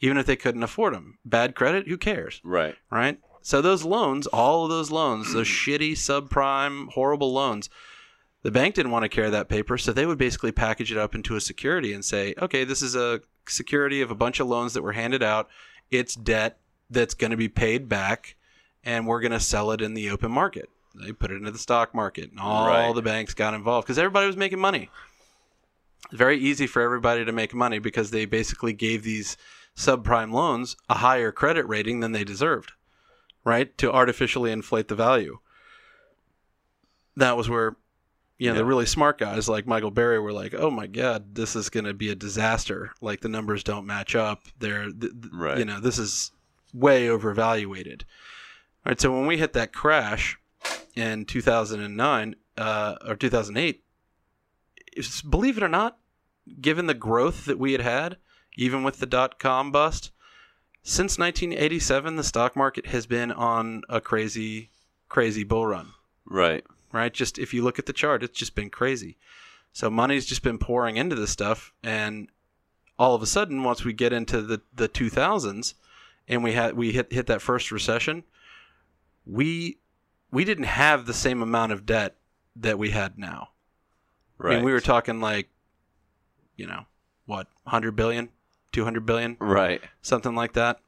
even 0.00 0.18
if 0.18 0.26
they 0.26 0.36
couldn't 0.36 0.62
afford 0.62 0.94
them. 0.94 1.18
Bad 1.24 1.54
credit, 1.54 1.88
who 1.88 1.96
cares, 1.96 2.40
Right. 2.44 2.74
right? 2.90 3.18
So 3.40 3.62
those 3.62 3.84
loans, 3.84 4.26
all 4.26 4.64
of 4.64 4.70
those 4.70 4.90
loans, 4.90 5.32
those 5.32 5.46
shitty 5.62 5.92
subprime, 5.92 6.88
horrible 6.90 7.32
loans. 7.32 7.70
The 8.42 8.50
bank 8.52 8.74
didn't 8.76 8.92
want 8.92 9.02
to 9.04 9.08
carry 9.08 9.30
that 9.30 9.48
paper, 9.48 9.76
so 9.78 9.92
they 9.92 10.06
would 10.06 10.18
basically 10.18 10.52
package 10.52 10.92
it 10.92 10.98
up 10.98 11.14
into 11.14 11.34
a 11.34 11.40
security 11.40 11.92
and 11.92 12.04
say, 12.04 12.34
okay, 12.40 12.62
this 12.64 12.82
is 12.82 12.94
a 12.94 13.20
security 13.48 14.00
of 14.00 14.10
a 14.12 14.14
bunch 14.14 14.38
of 14.38 14.46
loans 14.46 14.74
that 14.74 14.82
were 14.82 14.92
handed 14.92 15.22
out. 15.24 15.48
It's 15.90 16.14
debt 16.14 16.58
that's 16.88 17.14
going 17.14 17.32
to 17.32 17.36
be 17.36 17.48
paid 17.48 17.88
back, 17.88 18.36
and 18.84 19.06
we're 19.06 19.20
going 19.20 19.32
to 19.32 19.40
sell 19.40 19.70
it 19.72 19.80
in 19.80 19.94
the 19.94 20.10
open 20.10 20.30
market. 20.30 20.68
They 20.94 21.12
put 21.12 21.30
it 21.30 21.36
into 21.36 21.50
the 21.50 21.58
stock 21.58 21.94
market, 21.94 22.30
and 22.30 22.40
all 22.40 22.66
Right. 22.66 22.92
the 22.94 23.02
banks 23.02 23.34
got 23.34 23.54
involved 23.54 23.86
because 23.86 23.98
everybody 23.98 24.26
was 24.26 24.36
making 24.36 24.58
money. 24.58 24.90
Very 26.12 26.38
easy 26.38 26.66
for 26.66 26.80
everybody 26.82 27.24
to 27.24 27.32
make 27.32 27.54
money 27.54 27.78
because 27.78 28.10
they 28.10 28.24
basically 28.24 28.72
gave 28.72 29.02
these 29.02 29.36
subprime 29.76 30.32
loans 30.32 30.76
a 30.88 30.94
higher 30.94 31.30
credit 31.30 31.66
rating 31.68 32.00
than 32.00 32.12
they 32.12 32.24
deserved, 32.24 32.72
right? 33.44 33.76
To 33.78 33.92
artificially 33.92 34.50
inflate 34.50 34.88
the 34.88 34.94
value. 34.96 35.38
That 37.16 37.36
was 37.36 37.48
where, 37.48 37.76
you 38.38 38.50
know, 38.50 38.56
the 38.56 38.64
really 38.64 38.86
smart 38.86 39.18
guys 39.18 39.48
like 39.48 39.66
Michael 39.66 39.90
Burry 39.90 40.18
were 40.20 40.32
like, 40.32 40.54
"Oh 40.54 40.70
my 40.70 40.86
God, 40.86 41.34
this 41.34 41.54
is 41.56 41.68
going 41.68 41.84
to 41.84 41.94
be 41.94 42.10
a 42.10 42.14
disaster. 42.14 42.92
Like 43.00 43.20
the 43.20 43.28
numbers 43.28 43.62
don't 43.64 43.86
match 43.86 44.14
up. 44.14 44.44
They're, 44.58 44.84
th- 44.90 45.00
th- 45.00 45.32
Right. 45.32 45.58
you 45.58 45.64
know, 45.64 45.80
this 45.80 45.98
is 45.98 46.32
way 46.72 47.08
overvaluated." 47.08 48.04
Right, 48.88 48.98
so 48.98 49.12
when 49.12 49.26
we 49.26 49.36
hit 49.36 49.52
that 49.52 49.74
crash 49.74 50.38
in 50.96 51.26
2009 51.26 52.36
uh, 52.56 52.96
or 53.06 53.16
2008, 53.16 53.84
it's- 54.96 55.20
believe 55.20 55.58
it 55.58 55.62
or 55.62 55.68
not, 55.68 55.98
given 56.62 56.86
the 56.86 56.94
growth 56.94 57.44
that 57.44 57.58
we 57.58 57.72
had 57.72 57.82
had, 57.82 58.16
even 58.56 58.82
with 58.82 58.98
the 58.98 59.04
dot 59.04 59.38
com 59.38 59.70
bust, 59.70 60.10
since 60.82 61.18
1987, 61.18 62.16
the 62.16 62.24
stock 62.24 62.56
market 62.56 62.86
has 62.86 63.04
been 63.04 63.30
on 63.30 63.82
a 63.90 64.00
crazy, 64.00 64.70
crazy 65.10 65.44
bull 65.44 65.66
run. 65.66 65.92
Right. 66.24 66.64
Right? 66.90 67.12
Just 67.12 67.38
if 67.38 67.52
you 67.52 67.62
look 67.62 67.78
at 67.78 67.84
the 67.84 67.92
chart, 67.92 68.22
it's 68.22 68.38
just 68.38 68.54
been 68.54 68.70
crazy. 68.70 69.18
So 69.74 69.90
money's 69.90 70.24
just 70.24 70.42
been 70.42 70.56
pouring 70.56 70.96
into 70.96 71.14
this 71.14 71.30
stuff, 71.30 71.74
and 71.82 72.30
all 72.98 73.14
of 73.14 73.22
a 73.22 73.26
sudden, 73.26 73.64
once 73.64 73.84
we 73.84 73.92
get 73.92 74.14
into 74.14 74.40
the 74.40 74.62
the 74.74 74.88
2000s, 74.88 75.74
and 76.26 76.42
we 76.42 76.52
had 76.54 76.74
we 76.74 76.92
hit 76.92 77.12
hit 77.12 77.26
that 77.26 77.42
first 77.42 77.70
recession, 77.70 78.24
we 79.28 79.78
we 80.30 80.44
didn't 80.44 80.64
have 80.64 81.06
the 81.06 81.14
same 81.14 81.42
amount 81.42 81.72
of 81.72 81.86
debt 81.86 82.16
that 82.56 82.78
we 82.78 82.90
had 82.90 83.18
now. 83.18 83.50
Right. 84.38 84.52
I 84.52 84.56
mean, 84.56 84.64
we 84.64 84.72
were 84.72 84.80
talking 84.80 85.20
like, 85.20 85.48
you 86.56 86.66
know, 86.66 86.84
what, 87.26 87.46
100 87.64 87.92
billion, 87.96 88.28
200 88.72 89.04
billion, 89.06 89.36
Right. 89.40 89.80
something 90.02 90.34
like 90.34 90.52
that. 90.52 90.80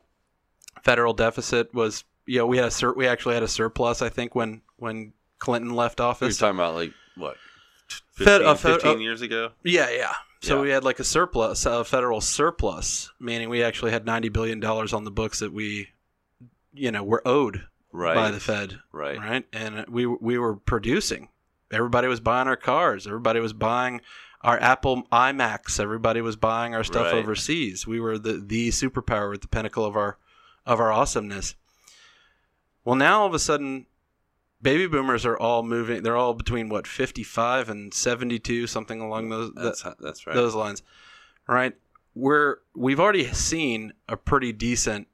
Federal 0.82 1.12
deficit 1.14 1.72
was, 1.74 2.05
you 2.26 2.38
know, 2.38 2.47
we 2.47 2.57
had 2.59 2.66
a 2.66 2.70
sur- 2.70 2.93
we 2.95 3.07
actually 3.07 3.34
had 3.34 3.43
a 3.43 3.49
surplus, 3.49 4.03
I 4.03 4.09
think, 4.09 4.34
when 4.34 4.62
when 4.76 5.12
Clinton 5.38 5.74
left 5.74 6.01
office. 6.01 6.26
office. 6.26 6.38
talking 6.38 6.57
about 6.57 6.74
like 6.74 6.93
what? 7.16 7.36
15, 8.12 8.24
Fed- 8.26 8.43
uh, 8.43 8.55
Fed- 8.55 8.72
15 8.82 8.91
uh, 8.91 9.01
years 9.01 9.20
ago. 9.22 9.53
yeah, 9.62 9.91
yeah. 9.91 10.14
So 10.43 10.57
Yeah. 10.57 10.62
we 10.62 10.70
had 10.70 10.84
like 10.84 11.01
a 11.01 11.05
surplus, 11.05 11.66
a 11.66 11.84
federal 11.84 12.20
surplus, 12.20 13.11
meaning 13.20 13.49
we 13.51 13.62
actually 13.62 13.91
had 13.91 14.07
90 14.07 14.28
billion 14.30 14.61
dollars 14.61 14.93
on 14.95 15.05
the 15.05 15.11
books 15.11 15.41
that 15.41 15.53
we, 15.53 15.91
you 16.72 16.91
know, 16.91 17.03
were 17.03 17.22
owed 17.26 17.66
Right. 17.93 18.14
by 18.14 18.30
the 18.30 18.41
Fed. 18.41 18.80
Right. 18.93 19.18
right? 19.18 19.47
And 19.53 19.84
we 19.88 20.07
we 20.07 20.38
were 20.38 20.57
producing. 20.57 21.28
Everybody 21.72 22.09
was 22.09 22.20
buying 22.20 22.49
our 22.49 22.57
cars. 22.57 23.07
Everybody 23.07 23.41
was 23.41 23.53
buying 23.53 24.01
our 24.43 24.59
Apple 24.61 25.03
iMacs. 25.12 25.78
Everybody 25.78 26.20
was 26.20 26.36
buying 26.36 26.74
our 26.74 26.82
stuff 26.84 27.07
Right. 27.12 27.14
overseas. 27.14 27.86
We 27.86 28.01
were 28.01 28.18
the 28.18 28.43
the 28.45 28.68
superpower 28.70 29.34
at 29.34 29.41
the 29.43 29.49
pinnacle 29.49 29.84
of 29.84 29.97
our 29.97 30.18
of 30.66 30.80
our 30.80 30.93
awesomeness. 30.93 31.55
Well, 32.84 32.97
now 32.97 33.20
all 33.20 33.26
of 33.26 33.34
a 33.34 33.38
sudden, 33.38 33.86
baby 34.62 34.86
boomers 34.86 35.26
are 35.26 35.36
all 35.38 35.62
moving. 35.62 36.03
They're 36.03 36.16
all 36.16 36.34
between 36.34 36.68
what 36.68 36.86
fifty 36.86 37.22
five 37.22 37.68
and 37.68 37.93
seventy 37.93 38.38
two, 38.38 38.66
something 38.66 39.01
along 39.01 39.28
those 39.28 39.53
that- 39.55 39.62
That's 39.62 39.82
that's 40.01 40.26
right. 40.26 40.34
those 40.34 40.55
lines, 40.55 40.82
right? 41.47 41.74
We're 42.14 42.57
we've 42.74 42.99
already 43.01 43.26
seen 43.32 43.93
a 44.09 44.16
pretty 44.16 44.53
decent 44.53 45.07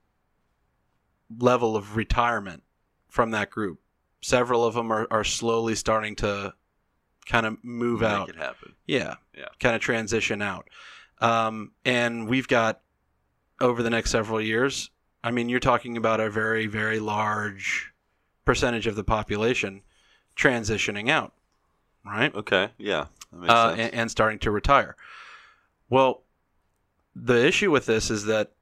level 1.38 1.76
of 1.76 1.96
retirement 1.96 2.62
from 3.16 3.30
that 3.32 3.50
group. 3.50 3.80
Several 4.20 4.64
of 4.64 4.74
them 4.74 4.92
are, 4.92 5.08
are 5.10 5.24
slowly 5.24 5.74
starting 5.74 6.14
to 6.16 6.52
kind 7.24 7.46
of 7.46 7.56
move 7.64 8.02
Make 8.02 8.10
out. 8.10 8.28
it 8.28 8.36
happen. 8.36 8.74
Yeah. 8.86 9.14
Yeah. 9.36 9.46
Kind 9.58 9.74
of 9.74 9.80
transition 9.80 10.42
out. 10.42 10.68
Um, 11.20 11.72
and 11.84 12.28
we've 12.28 12.46
got 12.46 12.82
over 13.58 13.82
the 13.82 13.88
next 13.90 14.10
several 14.10 14.40
years, 14.40 14.90
I 15.24 15.30
mean, 15.30 15.48
you're 15.48 15.60
talking 15.60 15.96
about 15.96 16.20
a 16.20 16.28
very, 16.28 16.66
very 16.66 17.00
large 17.00 17.90
percentage 18.44 18.86
of 18.86 18.96
the 18.96 19.02
population 19.02 19.80
transitioning 20.36 21.08
out, 21.08 21.32
right? 22.04 22.34
Okay. 22.34 22.68
Yeah. 22.76 23.06
Uh, 23.32 23.74
and, 23.78 23.94
and 23.94 24.10
starting 24.10 24.38
to 24.40 24.50
retire. 24.50 24.94
Well, 25.88 26.22
the 27.14 27.46
issue 27.46 27.70
with 27.70 27.86
this 27.86 28.10
is 28.10 28.26
that 28.26 28.52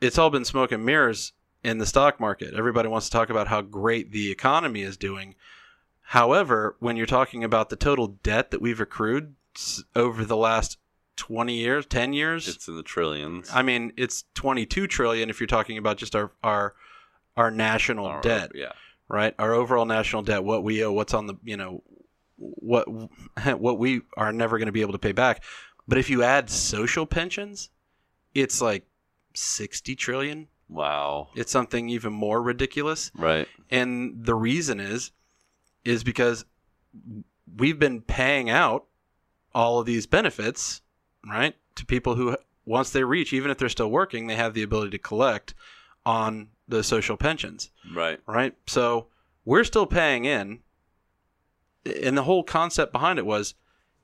it's 0.00 0.16
all 0.16 0.30
been 0.30 0.46
smoke 0.46 0.72
and 0.72 0.86
mirrors 0.86 1.32
in 1.64 1.78
the 1.78 1.86
stock 1.86 2.20
market. 2.20 2.54
Everybody 2.54 2.88
wants 2.88 3.06
to 3.08 3.12
talk 3.12 3.30
about 3.30 3.48
how 3.48 3.60
great 3.62 4.12
the 4.12 4.30
economy 4.30 4.82
is 4.82 4.96
doing. 4.96 5.34
However, 6.02 6.76
when 6.80 6.96
you're 6.96 7.06
talking 7.06 7.44
about 7.44 7.68
the 7.68 7.76
total 7.76 8.06
debt 8.22 8.50
that 8.50 8.62
we've 8.62 8.80
accrued 8.80 9.34
over 9.94 10.24
the 10.24 10.36
last 10.36 10.78
20 11.16 11.52
years, 11.54 11.84
10 11.86 12.12
years, 12.12 12.48
it's 12.48 12.68
in 12.68 12.76
the 12.76 12.82
trillions. 12.82 13.50
I 13.52 13.62
mean, 13.62 13.92
it's 13.96 14.24
22 14.34 14.86
trillion 14.86 15.28
if 15.30 15.40
you're 15.40 15.46
talking 15.48 15.76
about 15.78 15.96
just 15.98 16.14
our 16.16 16.30
our 16.42 16.74
our 17.36 17.50
national 17.50 18.06
Or- 18.06 18.20
debt 18.20 18.52
Yeah. 18.54 18.72
right? 19.08 19.34
Our 19.38 19.52
overall 19.52 19.84
national 19.84 20.22
debt, 20.22 20.42
what 20.44 20.62
we 20.64 20.82
owe, 20.84 20.92
what's 20.92 21.14
on 21.14 21.26
the, 21.26 21.34
you 21.44 21.56
know, 21.56 21.82
what 22.36 22.86
what 23.58 23.78
we 23.78 24.02
are 24.16 24.32
never 24.32 24.58
going 24.58 24.66
to 24.66 24.72
be 24.72 24.80
able 24.80 24.92
to 24.92 24.98
pay 24.98 25.12
back. 25.12 25.42
But 25.86 25.98
if 25.98 26.08
you 26.08 26.22
add 26.22 26.50
social 26.50 27.04
pensions, 27.06 27.70
it's 28.34 28.60
like 28.62 28.86
60 29.34 29.94
trillion. 29.96 30.48
Wow. 30.68 31.28
It's 31.34 31.50
something 31.52 31.88
even 31.88 32.12
more 32.12 32.42
ridiculous. 32.42 33.10
Right. 33.14 33.48
And 33.70 34.24
the 34.24 34.34
reason 34.34 34.80
is 34.80 35.12
is 35.84 36.04
because 36.04 36.44
we've 37.56 37.78
been 37.78 38.02
paying 38.02 38.50
out 38.50 38.84
all 39.54 39.78
of 39.80 39.86
these 39.86 40.06
benefits, 40.06 40.82
right? 41.26 41.54
To 41.76 41.86
people 41.86 42.14
who 42.16 42.36
once 42.66 42.90
they 42.90 43.04
reach 43.04 43.32
even 43.32 43.50
if 43.50 43.56
they're 43.58 43.68
still 43.68 43.90
working, 43.90 44.26
they 44.26 44.36
have 44.36 44.52
the 44.54 44.62
ability 44.62 44.90
to 44.90 44.98
collect 44.98 45.54
on 46.04 46.48
the 46.66 46.82
social 46.82 47.16
pensions 47.16 47.70
Right. 47.94 48.20
right? 48.26 48.54
So 48.66 49.06
we're 49.44 49.64
still 49.64 49.86
paying 49.86 50.26
in. 50.26 50.60
And 52.02 52.16
the 52.18 52.24
whole 52.24 52.42
concept 52.42 52.92
behind 52.92 53.18
it 53.18 53.24
was 53.24 53.54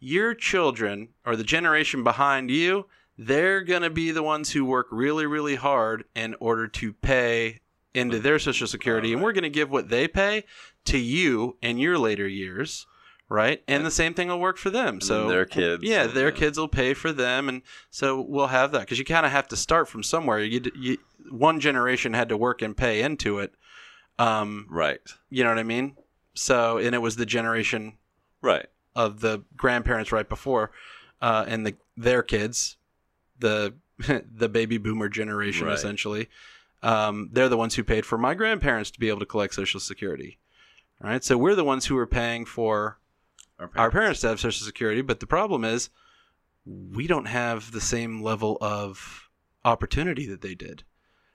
your 0.00 0.34
children 0.34 1.08
or 1.26 1.36
the 1.36 1.44
generation 1.44 2.02
behind 2.02 2.50
you, 2.50 2.86
they're 3.16 3.62
going 3.62 3.82
to 3.82 3.90
be 3.90 4.10
the 4.10 4.22
ones 4.22 4.50
who 4.52 4.64
work 4.64 4.86
really, 4.90 5.26
really 5.26 5.54
hard 5.56 6.04
in 6.14 6.34
order 6.40 6.66
to 6.68 6.92
pay 6.92 7.60
into 7.94 8.18
their 8.18 8.38
Social 8.38 8.66
Security. 8.66 9.12
And 9.12 9.22
we're 9.22 9.32
going 9.32 9.44
to 9.44 9.50
give 9.50 9.70
what 9.70 9.88
they 9.88 10.08
pay 10.08 10.44
to 10.86 10.98
you 10.98 11.56
in 11.62 11.78
your 11.78 11.96
later 11.96 12.26
years, 12.26 12.86
right? 13.28 13.62
And 13.68 13.86
the 13.86 13.90
same 13.90 14.14
thing 14.14 14.28
will 14.28 14.40
work 14.40 14.58
for 14.58 14.70
them. 14.70 15.00
So 15.00 15.28
their 15.28 15.44
kids. 15.44 15.84
yeah, 15.84 16.06
their 16.08 16.30
then- 16.32 16.40
kids 16.40 16.58
will 16.58 16.66
pay 16.68 16.92
for 16.92 17.12
them, 17.12 17.48
and 17.48 17.62
so 17.90 18.20
we'll 18.20 18.48
have 18.48 18.72
that 18.72 18.80
because 18.80 18.98
you 18.98 19.04
kind 19.04 19.24
of 19.24 19.30
have 19.32 19.46
to 19.48 19.56
start 19.56 19.88
from 19.88 20.02
somewhere. 20.02 20.40
You, 20.40 20.60
you 20.76 20.98
one 21.30 21.60
generation 21.60 22.14
had 22.14 22.28
to 22.30 22.36
work 22.36 22.62
and 22.62 22.76
pay 22.76 23.00
into 23.00 23.38
it. 23.38 23.54
Um, 24.18 24.66
Right. 24.70 25.00
you 25.30 25.42
know 25.44 25.50
what 25.50 25.58
I 25.58 25.62
mean? 25.64 25.96
So, 26.34 26.78
and 26.78 26.94
it 26.94 26.98
was 26.98 27.16
the 27.16 27.26
generation 27.26 27.98
Right. 28.42 28.66
of 28.96 29.20
the 29.20 29.44
grandparents 29.56 30.10
right 30.12 30.28
before, 30.28 30.72
uh, 31.22 31.44
and 31.46 31.64
the 31.66 31.76
their 31.96 32.22
kids 32.24 32.76
the 33.38 33.74
the 34.34 34.48
baby 34.48 34.78
boomer 34.78 35.08
generation 35.08 35.66
Right. 35.66 35.74
essentially. 35.74 36.28
Um, 36.82 37.30
they're 37.32 37.48
the 37.48 37.56
ones 37.56 37.74
who 37.76 37.84
paid 37.84 38.04
for 38.04 38.18
my 38.18 38.34
grandparents 38.34 38.90
to 38.90 39.00
be 39.00 39.08
able 39.08 39.20
to 39.20 39.26
collect 39.26 39.54
Social 39.54 39.80
Security. 39.80 40.38
All 41.02 41.08
right, 41.10 41.24
so 41.24 41.38
we're 41.38 41.54
the 41.54 41.64
ones 41.64 41.86
who 41.86 41.96
are 41.96 42.06
paying 42.06 42.44
for 42.44 42.98
our 43.76 43.90
parents 43.90 44.20
to 44.20 44.28
have 44.28 44.40
Social 44.40 44.64
Security, 44.66 45.00
but 45.00 45.20
the 45.20 45.26
problem 45.26 45.64
is 45.64 45.88
we 46.66 47.06
don't 47.06 47.26
have 47.26 47.72
the 47.72 47.80
same 47.80 48.22
level 48.22 48.58
of 48.60 49.28
opportunity 49.64 50.26
that 50.26 50.40
they 50.42 50.54
did. 50.54 50.82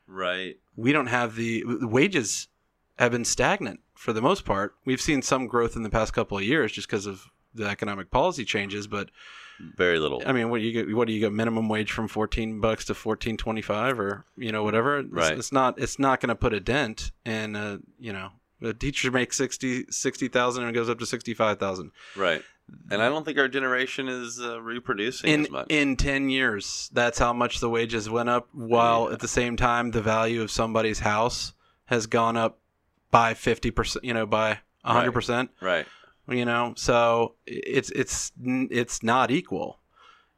Right. 0.06 0.58
We 0.76 0.92
don't 0.92 1.08
have 1.08 1.36
the, 1.36 1.64
the 1.80 1.88
wages 1.88 2.48
have 2.98 3.12
been 3.12 3.26
stagnant 3.26 3.80
for 3.96 4.12
the 4.14 4.22
most 4.22 4.46
part. 4.46 4.76
We've 4.86 5.02
seen 5.02 5.22
some 5.22 5.48
growth 5.48 5.76
in 5.76 5.84
the 5.84 5.90
past 5.90 6.14
couple 6.14 6.38
of 6.38 6.44
years 6.44 6.72
just 6.72 6.88
because 6.88 7.06
of 7.06 7.26
the 7.54 7.66
economic 7.68 8.12
policy 8.12 8.44
changes, 8.46 8.88
but 8.88 9.10
Very 9.76 10.00
little. 10.00 10.22
I 10.26 10.32
mean, 10.32 10.50
what 10.50 10.60
do 10.60 10.64
you 10.66 10.72
get? 10.72 10.96
What 10.96 11.08
do 11.08 11.14
you 11.14 11.20
get? 11.20 11.32
Minimum 11.34 11.68
wage 11.70 11.92
from 11.92 12.08
fourteen 12.08 12.60
bucks 12.62 12.86
to 12.86 12.94
fourteen 12.94 13.38
twenty 13.38 13.62
five, 13.62 14.00
or 14.00 14.26
you 14.38 14.52
know 14.52 14.64
whatever. 14.64 15.00
It's, 15.00 15.10
Right. 15.12 15.38
it's 15.38 15.52
not. 15.52 15.80
It's 15.80 16.00
not 16.00 16.20
going 16.22 16.30
to 16.30 16.36
put 16.36 16.54
a 16.54 16.60
dent 16.60 17.12
in. 17.26 17.56
Uh, 17.56 17.78
you 18.00 18.14
know, 18.14 18.30
a 18.62 18.74
teacher 18.74 19.12
makes 19.12 19.38
60 19.38 19.86
60,000 19.90 20.64
and 20.64 20.70
it 20.70 20.74
goes 20.74 20.90
up 20.90 21.00
to 21.00 21.06
sixty 21.06 21.34
five 21.34 21.60
thousand 21.60 21.92
right. 22.16 22.42
And 22.92 23.02
I 23.02 23.10
don't 23.10 23.26
think 23.26 23.40
our 23.40 23.48
generation 23.48 24.08
is 24.08 24.40
uh, 24.40 24.62
reproducing 24.62 25.28
in 25.32 25.42
as 25.46 25.50
much. 25.50 25.66
in 25.70 25.96
ten 25.98 26.30
years. 26.30 26.90
That's 26.94 27.18
how 27.18 27.34
much 27.34 27.60
the 27.62 27.70
wages 27.70 28.10
went 28.10 28.30
up. 28.30 28.48
While 28.54 29.08
Yeah. 29.08 29.14
at 29.14 29.20
the 29.22 29.28
same 29.28 29.58
time, 29.58 29.90
the 29.92 30.02
value 30.04 30.42
of 30.44 30.52
somebody's 30.52 31.00
house 31.00 31.54
has 31.86 32.06
gone 32.06 32.38
up 32.38 32.60
by 33.10 33.34
fifty 33.34 33.72
percent. 33.72 34.06
You 34.06 34.14
know, 34.14 34.26
by 34.28 34.60
hundred 34.86 35.14
percent. 35.14 35.50
right. 35.62 35.88
You 36.32 36.46
know? 36.46 36.74
So 36.78 37.36
it's 37.46 37.90
it's 37.92 38.32
it's 38.38 39.04
not 39.04 39.32
equal. 39.32 39.80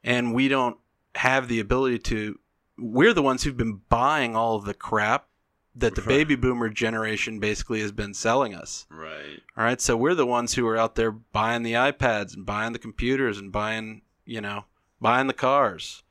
And 0.04 0.34
we 0.34 0.48
don't 0.48 0.78
have 1.14 1.48
the 1.48 1.60
ability 1.60 1.98
to 1.98 2.38
we're 2.78 3.12
the 3.12 3.22
ones 3.22 3.42
who've 3.42 3.56
been 3.56 3.80
buying 3.88 4.34
all 4.34 4.56
of 4.56 4.64
the 4.64 4.74
crap 4.74 5.26
that 5.74 5.94
the 5.94 6.02
baby 6.02 6.34
boomer 6.34 6.68
generation 6.68 7.38
basically 7.38 7.80
has 7.80 7.92
been 7.92 8.12
selling 8.12 8.54
us. 8.54 8.86
Right. 8.90 9.40
all 9.56 9.64
right? 9.64 9.80
So 9.80 9.96
we're 9.96 10.14
the 10.14 10.26
ones 10.26 10.54
who 10.54 10.66
are 10.68 10.76
out 10.76 10.96
there 10.96 11.10
buying 11.10 11.62
the 11.62 11.72
ipads 11.74 12.34
and 12.34 12.44
buying 12.44 12.72
the 12.72 12.78
computers 12.78 13.38
and 13.38 13.50
buying 13.52 14.02
you 14.24 14.40
know 14.40 14.64
buying 15.00 15.26
the 15.26 15.34
cars 15.34 16.02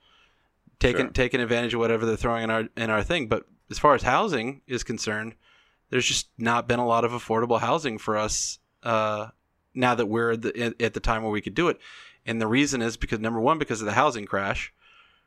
taking 0.79 1.05
Sure. 1.05 1.11
taking 1.11 1.39
advantage 1.39 1.73
of 1.73 1.79
whatever 1.79 2.05
they're 2.05 2.15
throwing 2.15 2.43
in 2.43 2.49
our 2.49 2.63
in 2.75 2.89
our 2.89 3.03
thing. 3.03 3.27
But 3.27 3.45
as 3.69 3.77
far 3.79 3.93
as 3.95 4.03
housing 4.03 4.61
is 4.67 4.83
concerned 4.83 5.35
there's 5.91 6.05
just 6.05 6.29
not 6.37 6.67
been 6.67 6.79
a 6.79 6.87
lot 6.87 7.03
of 7.05 7.11
affordable 7.11 7.59
housing 7.59 7.97
for 7.97 8.17
us 8.17 8.59
uh, 8.83 9.27
now 9.73 9.95
that 9.95 10.05
we're 10.07 10.31
at 10.31 10.41
the, 10.41 10.75
at 10.79 10.93
the 10.93 10.99
time 10.99 11.23
where 11.23 11.31
we 11.31 11.41
could 11.41 11.55
do 11.55 11.67
it 11.69 11.79
and 12.25 12.41
the 12.41 12.47
reason 12.47 12.81
is 12.81 12.97
because 12.97 13.19
number 13.19 13.39
one 13.39 13.57
because 13.57 13.81
of 13.81 13.85
the 13.85 13.93
housing 13.93 14.25
crash 14.25 14.73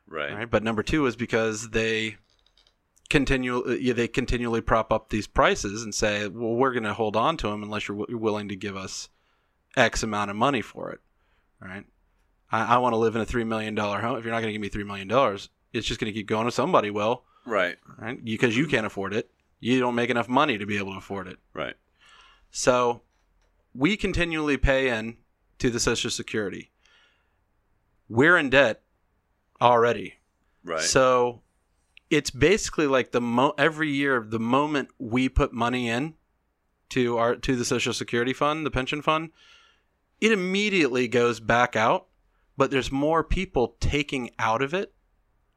Right. 0.06 0.34
right? 0.34 0.50
But 0.50 0.62
number 0.62 0.82
two 0.82 1.06
is 1.06 1.16
because 1.16 1.70
they 1.70 2.16
continue 3.10 3.62
uh, 3.64 3.94
they 3.94 4.08
continually 4.08 4.60
prop 4.60 4.92
up 4.92 5.08
these 5.08 5.26
prices 5.26 5.82
and 5.82 5.94
say, 5.94 6.26
well, 6.28 6.54
we're 6.54 6.72
going 6.72 6.82
to 6.84 6.92
hold 6.94 7.16
on 7.16 7.36
to 7.38 7.48
them 7.48 7.62
unless 7.62 7.88
you're, 7.88 7.98
w- 7.98 8.18
willing 8.18 8.48
to 8.48 8.56
give 8.56 8.76
us 8.76 9.08
X 9.76 10.02
amount 10.02 10.30
of 10.30 10.36
money 10.36 10.60
for 10.60 10.90
it, 10.92 11.00
right? 11.60 11.84
I, 12.52 12.74
I 12.74 12.78
want 12.78 12.92
to 12.92 12.98
live 12.98 13.14
in 13.16 13.22
a 13.22 13.26
three 13.26 13.44
million 13.44 13.74
dollar 13.74 14.00
home. 14.00 14.18
If 14.18 14.24
you're 14.24 14.32
not 14.32 14.40
going 14.40 14.48
to 14.48 14.52
give 14.52 14.60
me 14.60 14.68
three 14.68 14.84
million 14.84 15.08
dollars, 15.08 15.48
it's 15.72 15.86
just 15.86 16.00
going 16.00 16.12
to 16.12 16.18
keep 16.18 16.26
going 16.26 16.44
to 16.46 16.52
somebody. 16.52 16.90
Will 16.90 17.24
Right. 17.46 17.76
right? 17.98 18.22
Because 18.22 18.56
you 18.56 18.66
can't 18.66 18.86
afford 18.86 19.14
it. 19.14 19.30
You 19.60 19.80
don't 19.80 19.94
make 19.94 20.10
enough 20.10 20.28
money 20.28 20.58
to 20.58 20.66
be 20.66 20.76
able 20.78 20.92
to 20.92 20.98
afford 20.98 21.28
it. 21.28 21.38
Right. 21.54 21.76
So 22.50 23.00
we 23.74 23.96
continually 23.96 24.56
pay 24.56 24.88
in 24.88 25.16
to 25.58 25.70
the 25.70 25.80
Social 25.80 26.10
Security. 26.10 26.70
We're 28.08 28.36
in 28.36 28.50
debt 28.50 28.82
already. 29.60 30.14
Right. 30.62 30.80
So 30.80 31.42
it's 32.10 32.30
basically 32.30 32.86
like 32.86 33.12
the 33.12 33.20
mo- 33.20 33.54
every 33.58 33.90
year 33.90 34.24
the 34.26 34.38
moment 34.38 34.90
we 34.98 35.28
put 35.28 35.52
money 35.52 35.88
in 35.88 36.14
to 36.90 37.18
our 37.18 37.36
to 37.36 37.56
the 37.56 37.64
Social 37.64 37.92
Security 37.92 38.32
fund, 38.32 38.64
the 38.64 38.70
pension 38.70 39.02
fund, 39.02 39.30
it 40.20 40.32
immediately 40.32 41.08
goes 41.08 41.40
back 41.40 41.74
out, 41.76 42.06
but 42.56 42.70
there's 42.70 42.92
more 42.92 43.24
people 43.24 43.76
taking 43.80 44.30
out 44.38 44.62
of 44.62 44.72
it 44.72 44.94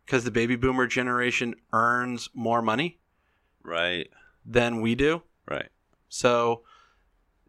cuz 0.07 0.23
the 0.23 0.31
baby 0.31 0.55
boomer 0.55 0.87
generation 0.87 1.53
earns 1.73 2.29
more 2.33 2.61
money 2.61 2.99
right. 3.61 4.09
than 4.45 4.81
we 4.81 4.95
do. 4.95 5.21
Right. 5.45 5.69
So 6.09 6.63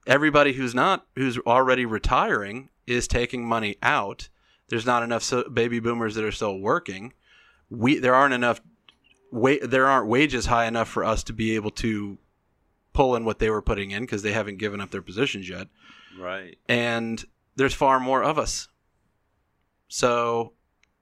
everybody 0.08 0.54
who's 0.54 0.74
not 0.74 1.06
who's 1.14 1.38
already 1.38 1.84
retiring 1.86 2.70
is 2.86 3.06
taking 3.06 3.46
money 3.46 3.76
out. 3.82 4.28
There's 4.68 4.86
not 4.86 5.02
enough 5.04 5.22
so, 5.22 5.48
baby 5.48 5.78
boomers 5.78 6.16
that 6.16 6.24
are 6.24 6.32
still 6.32 6.58
working. 6.58 7.12
We 7.70 7.98
there 7.98 8.14
aren't 8.14 8.34
enough 8.34 8.60
wa- 9.30 9.62
there 9.62 9.86
aren't 9.86 10.08
wages 10.08 10.46
high 10.46 10.64
enough 10.66 10.88
for 10.88 11.04
us 11.04 11.22
to 11.24 11.32
be 11.32 11.54
able 11.54 11.70
to 11.72 12.18
pull 12.92 13.14
in 13.14 13.24
what 13.24 13.38
they 13.38 13.50
were 13.50 13.62
putting 13.62 13.92
in 13.92 14.02
because 14.02 14.22
they 14.22 14.32
haven't 14.32 14.56
given 14.56 14.80
up 14.80 14.90
their 14.90 15.02
positions 15.02 15.48
yet. 15.48 15.68
Right. 16.18 16.58
And 16.68 17.24
there's 17.54 17.74
far 17.74 18.00
more 18.00 18.24
of 18.24 18.38
us. 18.38 18.68
So 19.88 20.54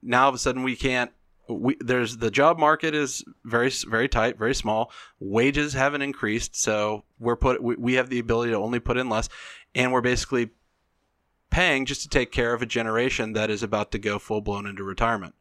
now 0.02 0.24
all 0.24 0.28
of 0.28 0.34
a 0.34 0.38
sudden 0.38 0.62
we 0.62 0.76
can't 0.76 1.12
we, 1.48 1.76
there's 1.80 2.16
the 2.18 2.30
job 2.30 2.58
market 2.58 2.94
is 2.94 3.24
very 3.44 3.70
very 3.88 4.08
tight, 4.08 4.38
very 4.38 4.54
small. 4.54 4.90
Wages 5.20 5.72
haven't 5.74 6.02
increased, 6.02 6.56
so 6.56 7.04
we're 7.18 7.36
put 7.36 7.62
we, 7.62 7.76
we 7.76 7.94
have 7.94 8.08
the 8.08 8.18
ability 8.18 8.52
to 8.52 8.58
only 8.58 8.80
put 8.80 8.96
in 8.96 9.08
less, 9.08 9.28
and 9.74 9.92
we're 9.92 10.00
basically 10.00 10.50
paying 11.50 11.86
just 11.86 12.02
to 12.02 12.08
take 12.08 12.32
care 12.32 12.52
of 12.52 12.62
a 12.62 12.66
generation 12.66 13.32
that 13.34 13.50
is 13.50 13.62
about 13.62 13.92
to 13.92 13.98
go 13.98 14.18
full 14.18 14.40
blown 14.40 14.66
into 14.66 14.82
retirement, 14.82 15.34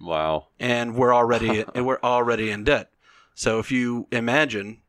Wow. 0.00 0.48
and 0.58 0.94
we're 0.96 1.14
already 1.14 1.64
and 1.74 1.86
we're 1.86 2.00
already 2.02 2.50
in 2.50 2.64
debt. 2.64 2.90
So 3.34 3.58
if 3.58 3.70
you 3.70 4.06
imagine, 4.10 4.80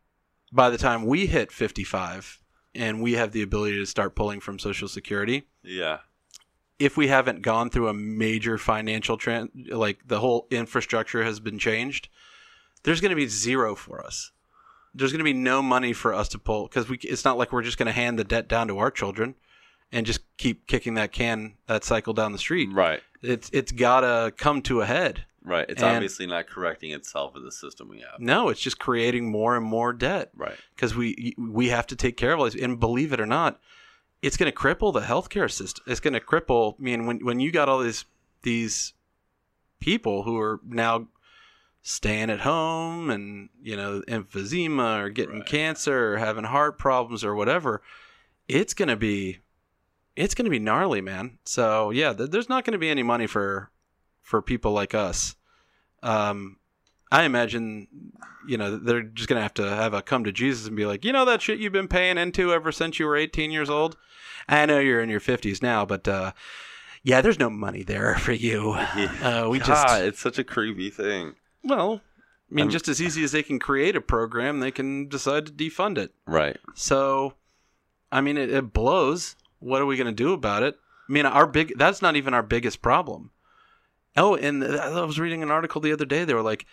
by 0.52 0.70
the 0.70 0.78
time 0.78 1.06
we 1.06 1.26
hit 1.26 1.52
55 1.52 2.40
and 2.74 3.02
we 3.02 3.14
have 3.14 3.32
the 3.32 3.42
ability 3.42 3.78
to 3.78 3.86
start 3.86 4.16
pulling 4.16 4.40
from 4.40 4.60
Social 4.60 4.88
Security, 4.88 5.48
Yeah. 5.64 6.00
If 6.80 6.98
we 6.98 7.08
haven't 7.08 7.42
gone 7.42 7.70
through 7.70 7.88
a 7.88 7.94
major 7.94 8.58
financial 8.58 9.18
trend, 9.18 9.50
like 9.72 10.08
the 10.08 10.20
whole 10.20 10.48
infrastructure 10.52 11.24
has 11.24 11.40
been 11.40 11.58
changed, 11.60 12.10
there's 12.84 13.02
going 13.02 13.12
to 13.12 13.16
be 13.16 13.28
zero 13.28 13.76
for 13.76 14.06
us. 14.06 14.32
There's 14.94 15.12
going 15.12 15.20
to 15.20 15.24
be 15.26 15.34
no 15.34 15.62
money 15.62 15.94
for 15.94 16.14
us 16.14 16.30
to 16.30 16.40
pull 16.40 16.68
because 16.68 16.88
we. 16.88 16.98
It's 16.98 17.26
not 17.26 17.38
like 17.38 17.52
we're 17.52 17.62
just 17.64 17.78
going 17.78 17.88
to 17.88 17.92
hand 17.92 18.18
the 18.18 18.24
debt 18.24 18.48
down 18.48 18.68
to 18.70 18.78
our 18.78 18.92
children 18.92 19.36
and 19.92 20.06
just 20.06 20.22
keep 20.38 20.68
kicking 20.68 20.94
that 20.96 21.12
can 21.12 21.56
that 21.68 21.84
cycle 21.84 22.14
down 22.14 22.32
the 22.32 22.38
street. 22.38 22.70
Right. 22.72 23.02
It's 23.22 23.50
it's 23.52 23.72
got 23.74 24.02
to 24.02 24.32
come 24.38 24.62
to 24.64 24.82
a 24.82 24.86
head. 24.86 25.26
Right. 25.44 25.66
It's 25.70 25.84
And- 25.84 25.96
obviously 25.96 26.28
not 26.28 26.48
correcting 26.48 26.92
itself 26.92 27.34
with 27.34 27.44
the 27.44 27.52
system 27.52 27.90
we 27.90 28.00
have. 28.00 28.20
No, 28.20 28.48
it's 28.50 28.62
just 28.62 28.80
creating 28.80 29.30
more 29.30 29.56
and 29.58 29.66
more 29.66 29.92
debt 29.94 30.32
Right. 30.36 30.56
because 30.76 30.96
we 30.96 31.36
we 31.38 31.68
have 31.70 31.88
to 31.88 31.96
take 31.98 32.16
care 32.18 32.32
of 32.34 32.40
all 32.40 32.46
this. 32.46 32.56
And 32.56 32.80
believe 32.80 33.12
it 33.12 33.20
or 33.20 33.26
not, 33.26 33.60
it's 34.26 34.38
going 34.38 34.52
to 34.52 34.58
cripple 34.58 34.92
the 34.92 35.02
healthcare 35.02 35.52
system. 35.52 35.84
It's 35.88 36.00
going 36.00 36.16
to 36.16 36.20
cripple. 36.20 36.74
I 36.80 36.84
mean, 36.84 37.06
when 37.06 37.24
when 37.24 37.40
you 37.40 37.52
got 37.52 37.70
all 37.70 37.80
these 37.80 38.06
these 38.42 38.94
people 39.80 40.24
who 40.24 40.40
are 40.40 40.60
now 40.68 41.08
staying 41.84 42.32
at 42.32 42.40
home 42.40 43.12
and 43.12 43.50
you 43.62 43.78
know 43.78 44.02
emphysema 44.08 45.04
or 45.04 45.10
getting 45.10 45.40
Right. 45.40 45.46
cancer 45.46 46.14
or 46.14 46.18
having 46.18 46.46
heart 46.46 46.80
problems 46.80 47.24
or 47.24 47.36
whatever, 47.36 47.84
it's 48.48 48.74
going 48.74 48.90
to 48.90 48.96
be 48.96 49.40
it's 50.16 50.34
going 50.34 50.46
to 50.46 50.52
be 50.52 50.60
gnarly, 50.60 51.02
man. 51.02 51.38
So 51.46 51.92
yeah, 51.92 52.12
th- 52.14 52.32
there's 52.32 52.50
not 52.50 52.66
going 52.66 52.72
to 52.74 52.80
be 52.80 52.90
any 52.90 53.04
money 53.04 53.28
for 53.28 53.70
for 54.22 54.42
people 54.42 54.72
like 54.72 54.96
us. 54.96 55.36
Um, 56.02 56.58
I 57.12 57.24
imagine, 57.26 57.88
you 58.48 58.58
know, 58.58 58.76
they're 58.78 59.04
just 59.04 59.30
gonna 59.30 59.42
have 59.42 59.54
to 59.56 59.70
have 59.70 59.94
a 59.94 60.02
come 60.02 60.24
to 60.24 60.32
Jesus 60.32 60.68
and 60.68 60.76
be 60.76 60.88
like, 60.88 61.06
you 61.06 61.14
know, 61.14 61.26
that 61.26 61.44
shit 61.44 61.60
you've 61.60 61.72
been 61.74 61.88
paying 61.88 62.18
into 62.18 62.52
ever 62.52 62.72
since 62.72 62.98
you 63.00 63.06
were 63.06 63.16
18 63.16 63.52
years 63.52 63.70
old. 63.70 63.96
I 64.48 64.66
know 64.66 64.80
you're 64.80 65.02
in 65.02 65.10
your 65.10 65.20
50s 65.20 65.62
now, 65.62 65.86
but 65.86 66.08
uh, 66.08 66.32
yeah, 67.04 67.22
there's 67.22 67.40
no 67.40 67.50
money 67.50 67.84
there 67.84 68.16
for 68.20 68.34
you. 68.34 68.74
Uh, 69.22 69.48
we 69.50 69.60
God, 69.60 69.66
just, 69.68 70.02
it's 70.04 70.20
such 70.20 70.38
a 70.40 70.44
creepy 70.44 70.90
thing. 70.90 71.36
well, 71.64 72.02
I 72.52 72.54
mean, 72.56 72.64
I'm- 72.66 72.72
just 72.72 72.88
as 72.88 73.02
easy 73.02 73.24
as 73.24 73.32
they 73.32 73.44
can 73.44 73.58
create 73.60 73.96
a 73.96 74.02
program, 74.02 74.60
they 74.60 74.72
can 74.72 75.08
decide 75.10 75.48
to 75.48 75.52
defund 75.52 75.98
it. 75.98 76.14
Right. 76.28 76.58
So, 76.76 77.34
I 78.12 78.22
mean, 78.22 78.38
it, 78.38 78.52
it 78.52 78.72
blows. 78.74 79.36
What 79.60 79.82
are 79.82 79.86
we 79.88 79.98
going 79.98 80.08
to 80.08 80.24
do 80.24 80.32
about 80.34 80.62
it? 80.64 80.76
I 81.10 81.12
mean, 81.12 81.26
our 81.26 81.48
big 81.48 81.74
that's 81.78 82.02
not 82.02 82.16
even 82.16 82.34
our 82.36 82.44
biggest 82.44 82.82
problem. 82.84 83.32
Oh, 84.18 84.36
and 84.36 84.64
I 84.64 85.04
was 85.04 85.20
reading 85.20 85.42
an 85.44 85.52
article 85.52 85.82
the 85.82 85.92
other 85.92 86.06
day. 86.06 86.24
They 86.24 86.34
were 86.34 86.42
like, 86.42 86.66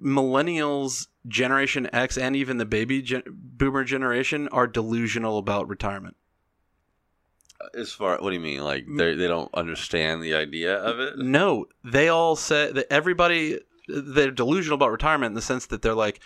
millennials, 0.00 1.08
Generation 1.26 1.88
X, 1.92 2.18
and 2.18 2.34
even 2.34 2.58
the 2.58 2.64
baby 2.64 3.02
gen- 3.02 3.22
boomer 3.26 3.84
generation 3.84 4.48
are 4.48 4.66
delusional 4.66 5.38
about 5.38 5.68
retirement. 5.68 6.16
As 7.74 7.92
far, 7.92 8.18
what 8.18 8.30
do 8.30 8.34
you 8.34 8.40
mean? 8.40 8.60
Like 8.60 8.86
they 8.88 9.14
they 9.14 9.28
don't 9.28 9.52
understand 9.54 10.22
the 10.22 10.34
idea 10.34 10.74
of 10.74 10.98
it? 10.98 11.18
No, 11.18 11.66
they 11.84 12.08
all 12.08 12.34
say 12.34 12.72
that 12.72 12.92
everybody 12.92 13.60
they're 13.86 14.32
delusional 14.32 14.74
about 14.74 14.90
retirement 14.90 15.30
in 15.30 15.34
the 15.34 15.42
sense 15.42 15.66
that 15.66 15.80
they're 15.80 15.94
like, 15.94 16.18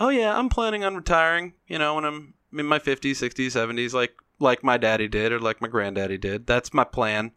"Oh 0.00 0.08
yeah, 0.08 0.36
I'm 0.36 0.48
planning 0.48 0.82
on 0.82 0.96
retiring, 0.96 1.54
you 1.68 1.78
know, 1.78 1.94
when 1.94 2.04
I'm 2.04 2.34
in 2.52 2.66
my 2.66 2.80
50s, 2.80 3.12
60s, 3.12 3.52
70s 3.52 3.92
like 3.92 4.14
like 4.40 4.64
my 4.64 4.76
daddy 4.78 5.06
did 5.06 5.30
or 5.30 5.38
like 5.38 5.60
my 5.60 5.68
granddaddy 5.68 6.18
did. 6.18 6.46
That's 6.46 6.74
my 6.74 6.84
plan." 6.84 7.32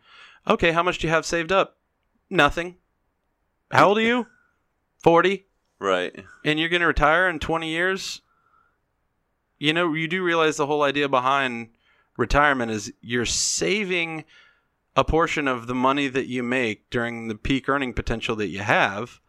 Okay, 0.47 0.71
how 0.71 0.81
much 0.83 0.97
do 0.97 1.07
you 1.07 1.13
have 1.13 1.25
saved 1.25 1.51
up? 1.51 1.77
Nothing. 2.29 2.77
How 3.71 3.89
old 3.89 3.99
are 3.99 4.01
you? 4.01 4.27
40? 5.03 5.45
Right. 5.83 6.15
And 6.45 6.57
you're 6.59 6.69
going 6.69 6.79
to 6.81 6.87
retire 6.87 7.27
in 7.27 7.39
20 7.39 7.67
years? 7.69 8.21
You 9.59 9.73
know, 9.73 9.93
you 9.93 10.07
do 10.07 10.23
realize 10.23 10.55
the 10.55 10.65
whole 10.65 10.81
idea 10.83 11.09
behind 11.09 11.69
retirement 12.17 12.71
is 12.71 12.93
you're 13.01 13.25
saving 13.25 14.23
a 14.95 15.03
portion 15.03 15.47
of 15.47 15.67
the 15.67 15.75
money 15.75 16.07
that 16.07 16.27
you 16.27 16.41
make 16.41 16.89
during 16.89 17.27
the 17.27 17.35
peak 17.35 17.67
earning 17.67 17.93
potential 17.93 18.35
that 18.37 18.47
you 18.47 18.59
have 18.59 19.19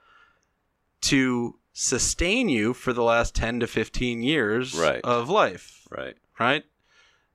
to 1.00 1.58
sustain 1.72 2.48
you 2.48 2.72
for 2.72 2.92
the 2.92 3.02
last 3.02 3.34
10 3.34 3.58
to 3.60 3.66
15 3.66 4.22
years 4.22 4.74
Right. 4.74 5.00
of 5.02 5.28
life, 5.28 5.88
Right. 5.90 6.16
right? 6.38 6.64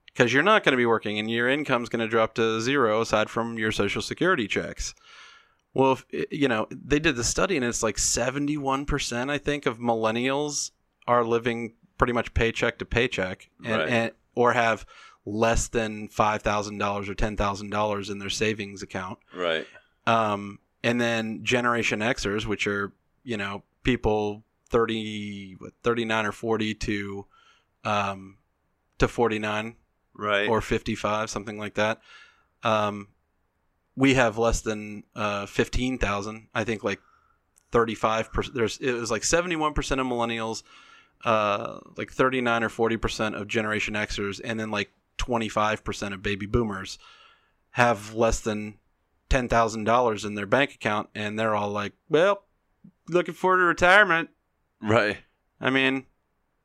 Because 0.06 0.32
you're 0.32 0.42
not 0.42 0.64
going 0.64 0.72
to 0.72 0.76
be 0.78 0.86
working 0.86 1.18
and 1.18 1.30
your 1.30 1.48
income's 1.48 1.88
going 1.90 2.00
to 2.00 2.08
drop 2.08 2.34
to 2.34 2.60
zero 2.60 3.02
aside 3.02 3.28
from 3.28 3.58
your 3.58 3.70
social 3.72 4.00
security 4.00 4.48
checks. 4.48 4.94
Well, 5.74 5.92
if, 5.92 6.04
you 6.32 6.48
know, 6.48 6.66
they 6.70 6.98
did 6.98 7.16
the 7.16 7.24
study 7.24 7.56
and 7.56 7.64
it's 7.64 7.82
like 7.82 7.96
71%, 7.96 9.30
I 9.30 9.38
think, 9.38 9.66
of 9.66 9.78
millennials 9.78 10.70
are 11.06 11.24
living 11.24 11.74
pretty 11.98 12.12
much 12.12 12.34
paycheck 12.34 12.78
to 12.78 12.84
paycheck 12.84 13.48
and, 13.64 13.76
Right. 13.76 13.88
and 13.88 14.12
or 14.34 14.52
have 14.52 14.84
less 15.26 15.68
than 15.68 16.08
$5,000 16.08 17.08
or 17.08 17.14
$10,000 17.14 18.10
in 18.10 18.18
their 18.18 18.30
savings 18.30 18.82
account. 18.82 19.18
Right. 19.34 19.66
Um, 20.06 20.58
and 20.82 21.00
then 21.00 21.44
Generation 21.44 22.00
Xers, 22.00 22.46
which 22.46 22.66
are, 22.66 22.92
you 23.22 23.36
know, 23.36 23.62
people 23.82 24.42
30, 24.70 25.56
what, 25.58 25.72
39 25.82 26.26
or 26.26 26.32
40 26.32 26.74
to, 26.74 27.26
um, 27.84 28.38
to 28.98 29.06
49 29.08 29.76
Right. 30.14 30.48
or 30.48 30.60
55, 30.60 31.28
something 31.30 31.58
like 31.58 31.74
that. 31.74 32.00
Um, 32.62 33.08
we 33.96 34.14
have 34.14 34.38
less 34.38 34.60
than 34.60 35.04
uh, 35.14 35.46
15,000. 35.46 36.48
I 36.54 36.64
think 36.64 36.84
like 36.84 37.00
35%. 37.72 38.52
There's 38.52 38.78
it 38.78 38.92
was 38.92 39.10
like 39.10 39.22
71% 39.22 39.76
of 39.76 40.06
millennials, 40.06 40.62
uh, 41.24 41.80
like 41.96 42.10
39 42.10 42.64
or 42.64 42.68
40% 42.68 43.40
of 43.40 43.48
Generation 43.48 43.94
Xers, 43.94 44.40
and 44.42 44.58
then 44.58 44.70
like 44.70 44.90
25% 45.18 46.14
of 46.14 46.22
baby 46.22 46.46
boomers 46.46 46.98
have 47.72 48.14
less 48.14 48.40
than 48.40 48.78
$10,000 49.28 50.24
in 50.24 50.34
their 50.34 50.46
bank 50.46 50.74
account, 50.74 51.08
and 51.14 51.38
they're 51.38 51.54
all 51.54 51.70
like, 51.70 51.92
well, 52.08 52.42
looking 53.08 53.34
forward 53.34 53.58
to 53.58 53.64
retirement. 53.64 54.30
right. 54.82 55.18
I 55.60 55.70
mean, 55.70 56.06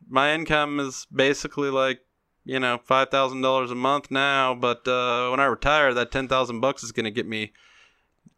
my 0.07 0.34
income 0.34 0.80
is 0.80 1.05
basically 1.13 1.69
like, 1.69 1.99
you 2.45 2.59
know, 2.59 2.79
five 2.83 3.09
thousand 3.09 3.41
dollars 3.41 3.71
a 3.71 3.75
month 3.75 4.09
now, 4.11 4.53
but 4.55 4.87
uh, 4.87 5.29
when 5.29 5.39
I 5.39 5.45
retire, 5.45 5.93
that 5.93 6.11
ten 6.11 6.27
thousand 6.27 6.59
bucks 6.61 6.83
is 6.83 6.91
going 6.91 7.03
to 7.05 7.11
get 7.11 7.27
me 7.27 7.51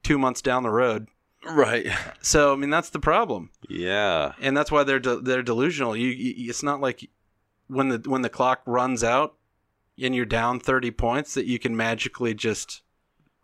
two 0.03 0.17
months 0.17 0.41
down 0.41 0.63
the 0.63 0.69
road. 0.71 1.07
Right. 1.47 1.85
So 2.21 2.53
I 2.53 2.55
mean, 2.55 2.69
that's 2.71 2.89
the 2.89 2.99
problem, 2.99 3.51
Yeah. 3.69 4.33
and 4.41 4.55
that's 4.57 4.71
why 4.71 4.83
they're 4.83 4.99
de- 4.99 5.19
they're 5.21 5.43
delusional. 5.43 5.95
You, 5.95 6.07
you, 6.09 6.49
it's 6.49 6.63
not 6.63 6.81
like 6.81 7.09
when 7.67 7.89
the 7.89 8.01
when 8.09 8.21
the 8.21 8.29
clock 8.29 8.61
runs 8.65 9.03
out 9.03 9.35
and 10.01 10.15
you're 10.15 10.25
down 10.25 10.59
thirty 10.59 10.91
points 10.91 11.33
that 11.35 11.45
you 11.45 11.59
can 11.59 11.75
magically 11.77 12.33
just 12.33 12.81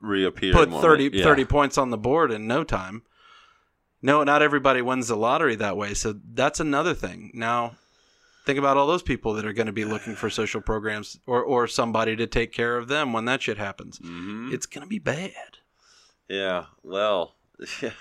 Reappear. 0.01 0.53
put 0.53 0.69
moment. 0.69 0.81
30, 0.83 1.09
Yeah. 1.13 1.23
30 1.23 1.45
points 1.45 1.77
on 1.77 1.89
the 1.91 1.97
board 1.97 2.31
in 2.31 2.45
no 2.47 2.63
time. 2.63 3.03
No, 4.01 4.23
not 4.23 4.41
everybody 4.41 4.81
wins 4.81 5.07
the 5.07 5.15
lottery 5.15 5.55
that 5.55 5.77
way. 5.77 5.93
So 5.93 6.19
that's 6.33 6.59
another 6.59 6.93
thing. 6.93 7.31
Now, 7.33 7.75
think 8.45 8.59
about 8.59 8.77
all 8.77 8.87
those 8.87 9.03
people 9.03 9.33
that 9.33 9.45
are 9.45 9.53
going 9.53 9.67
to 9.67 9.73
be 9.73 9.85
looking 9.85 10.15
for 10.15 10.29
social 10.29 10.61
programs 10.61 11.19
or, 11.25 11.41
or 11.43 11.67
somebody 11.67 12.15
to 12.15 12.27
take 12.27 12.51
care 12.51 12.77
of 12.77 12.87
them 12.87 13.13
when 13.13 13.25
that 13.25 13.41
shit 13.41 13.57
happens. 13.57 13.99
Mhm. 13.99 14.53
It's 14.53 14.65
going 14.65 14.83
to 14.83 14.89
be 14.89 14.99
bad. 14.99 15.31
Yeah. 16.27 16.65
Well. 16.83 17.35
Yeah. 17.81 17.91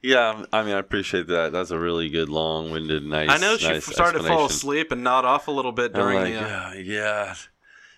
Yeah. 0.00 0.44
I 0.52 0.62
mean, 0.62 0.74
I 0.74 0.78
appreciate 0.78 1.26
that. 1.26 1.52
That's 1.52 1.72
a 1.72 1.78
really 1.78 2.08
good, 2.08 2.28
long-winded, 2.28 3.02
nice. 3.02 3.30
I 3.30 3.38
know 3.38 3.56
she 3.56 3.68
nice 3.68 3.84
started 3.84 4.18
to 4.20 4.28
fall 4.28 4.46
asleep 4.46 4.92
and 4.92 5.02
nod 5.02 5.24
off 5.24 5.48
a 5.48 5.50
little 5.50 5.72
bit 5.72 5.92
during 5.92 6.18
like, 6.20 6.32
the. 6.34 6.40
Uh, 6.40 6.72
yeah, 6.74 6.74
yeah. 6.74 7.34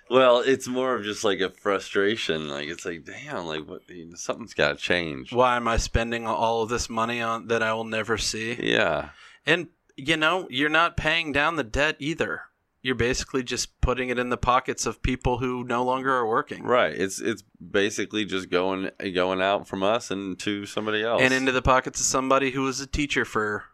Well, 0.08 0.40
it's 0.40 0.66
more 0.66 0.96
of 0.96 1.04
just 1.04 1.22
like 1.22 1.40
a 1.40 1.50
frustration. 1.50 2.48
Like 2.48 2.68
it's 2.68 2.84
like, 2.84 3.04
damn, 3.04 3.44
like 3.44 3.68
what? 3.68 3.82
You 3.88 4.06
know, 4.06 4.14
something's 4.16 4.54
got 4.54 4.70
to 4.70 4.76
change. 4.76 5.32
why 5.32 5.56
am 5.56 5.68
I 5.68 5.76
spending 5.76 6.26
all 6.26 6.62
of 6.62 6.68
this 6.68 6.88
money 6.90 7.20
on 7.20 7.46
that 7.48 7.62
I 7.62 7.74
will 7.74 7.84
never 7.84 8.18
see? 8.18 8.58
Yeah. 8.60 9.10
And 9.46 9.68
you 10.08 10.16
know, 10.16 10.46
you're 10.50 10.68
not 10.68 10.96
paying 10.96 11.32
down 11.32 11.56
the 11.56 11.64
debt 11.64 11.96
either. 11.98 12.42
You're 12.82 12.94
basically 12.94 13.42
just 13.42 13.78
putting 13.82 14.08
it 14.08 14.18
in 14.18 14.30
the 14.30 14.38
pockets 14.38 14.86
of 14.86 15.02
people 15.02 15.38
who 15.38 15.64
no 15.64 15.84
longer 15.84 16.14
are 16.14 16.26
working. 16.26 16.62
Right. 16.62 16.94
It's 16.94 17.20
it's 17.20 17.42
basically 17.60 18.24
just 18.24 18.48
going 18.48 18.90
going 19.14 19.42
out 19.42 19.68
from 19.68 19.82
us 19.82 20.10
and 20.10 20.38
to 20.40 20.64
somebody 20.64 21.02
else. 21.02 21.20
and 21.22 21.34
into 21.34 21.52
the 21.52 21.60
pockets 21.62 22.00
of 22.00 22.06
somebody 22.06 22.50
who 22.52 22.62
was 22.62 22.80
a 22.80 22.86
teacher 22.86 23.24
for 23.26 23.64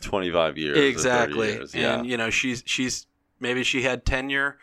25 0.00 0.56
years. 0.56 0.78
exactly 0.78 1.52
years. 1.52 1.74
Yeah. 1.74 1.98
and 1.98 2.06
you 2.06 2.16
know 2.16 2.30
she's 2.30 2.62
she's 2.66 3.06
maybe 3.38 3.62
she 3.62 3.82
had 3.82 4.06
tenure 4.06 4.56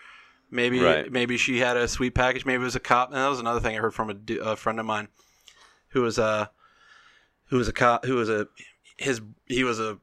maybe 0.49 0.79
Right. 0.79 1.11
maybe 1.11 1.37
she 1.37 1.59
had 1.59 1.77
a 1.77 1.87
sweet 1.87 2.15
package 2.15 2.43
maybe 2.45 2.61
it 2.61 2.65
was 2.65 2.75
a 2.75 2.79
cop 2.79 3.09
and 3.09 3.17
that 3.17 3.27
was 3.27 3.39
another 3.39 3.59
thing 3.59 3.75
i 3.77 3.79
heard 3.79 3.93
from 3.93 4.09
a, 4.09 4.33
a 4.39 4.55
friend 4.55 4.79
of 4.79 4.85
mine 4.87 5.09
who 5.89 6.01
was 6.01 6.17
a 6.17 6.49
who 7.49 7.57
was 7.57 7.67
a 7.67 7.71
cop 7.73 8.03
who 8.05 8.15
was 8.15 8.29
a 8.29 8.47
his 8.97 9.21
he 9.45 9.63
was 9.63 9.79
a 9.79 9.99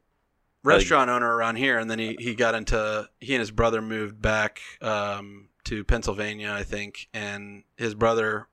restaurant 0.69 1.11
owner 1.11 1.35
around 1.37 1.57
here 1.57 1.79
and 1.79 1.91
then 1.91 1.99
he, 1.99 2.17
he 2.19 2.35
got 2.35 2.55
into 2.55 3.09
he 3.21 3.35
and 3.35 3.41
his 3.41 3.51
brother 3.51 3.81
moved 3.83 4.21
back 4.21 4.61
um, 4.83 5.49
to 5.65 5.85
pennsylvania 5.85 6.53
i 6.53 6.63
think 6.63 7.09
and 7.13 7.65
his 7.77 7.95
brother 7.95 8.47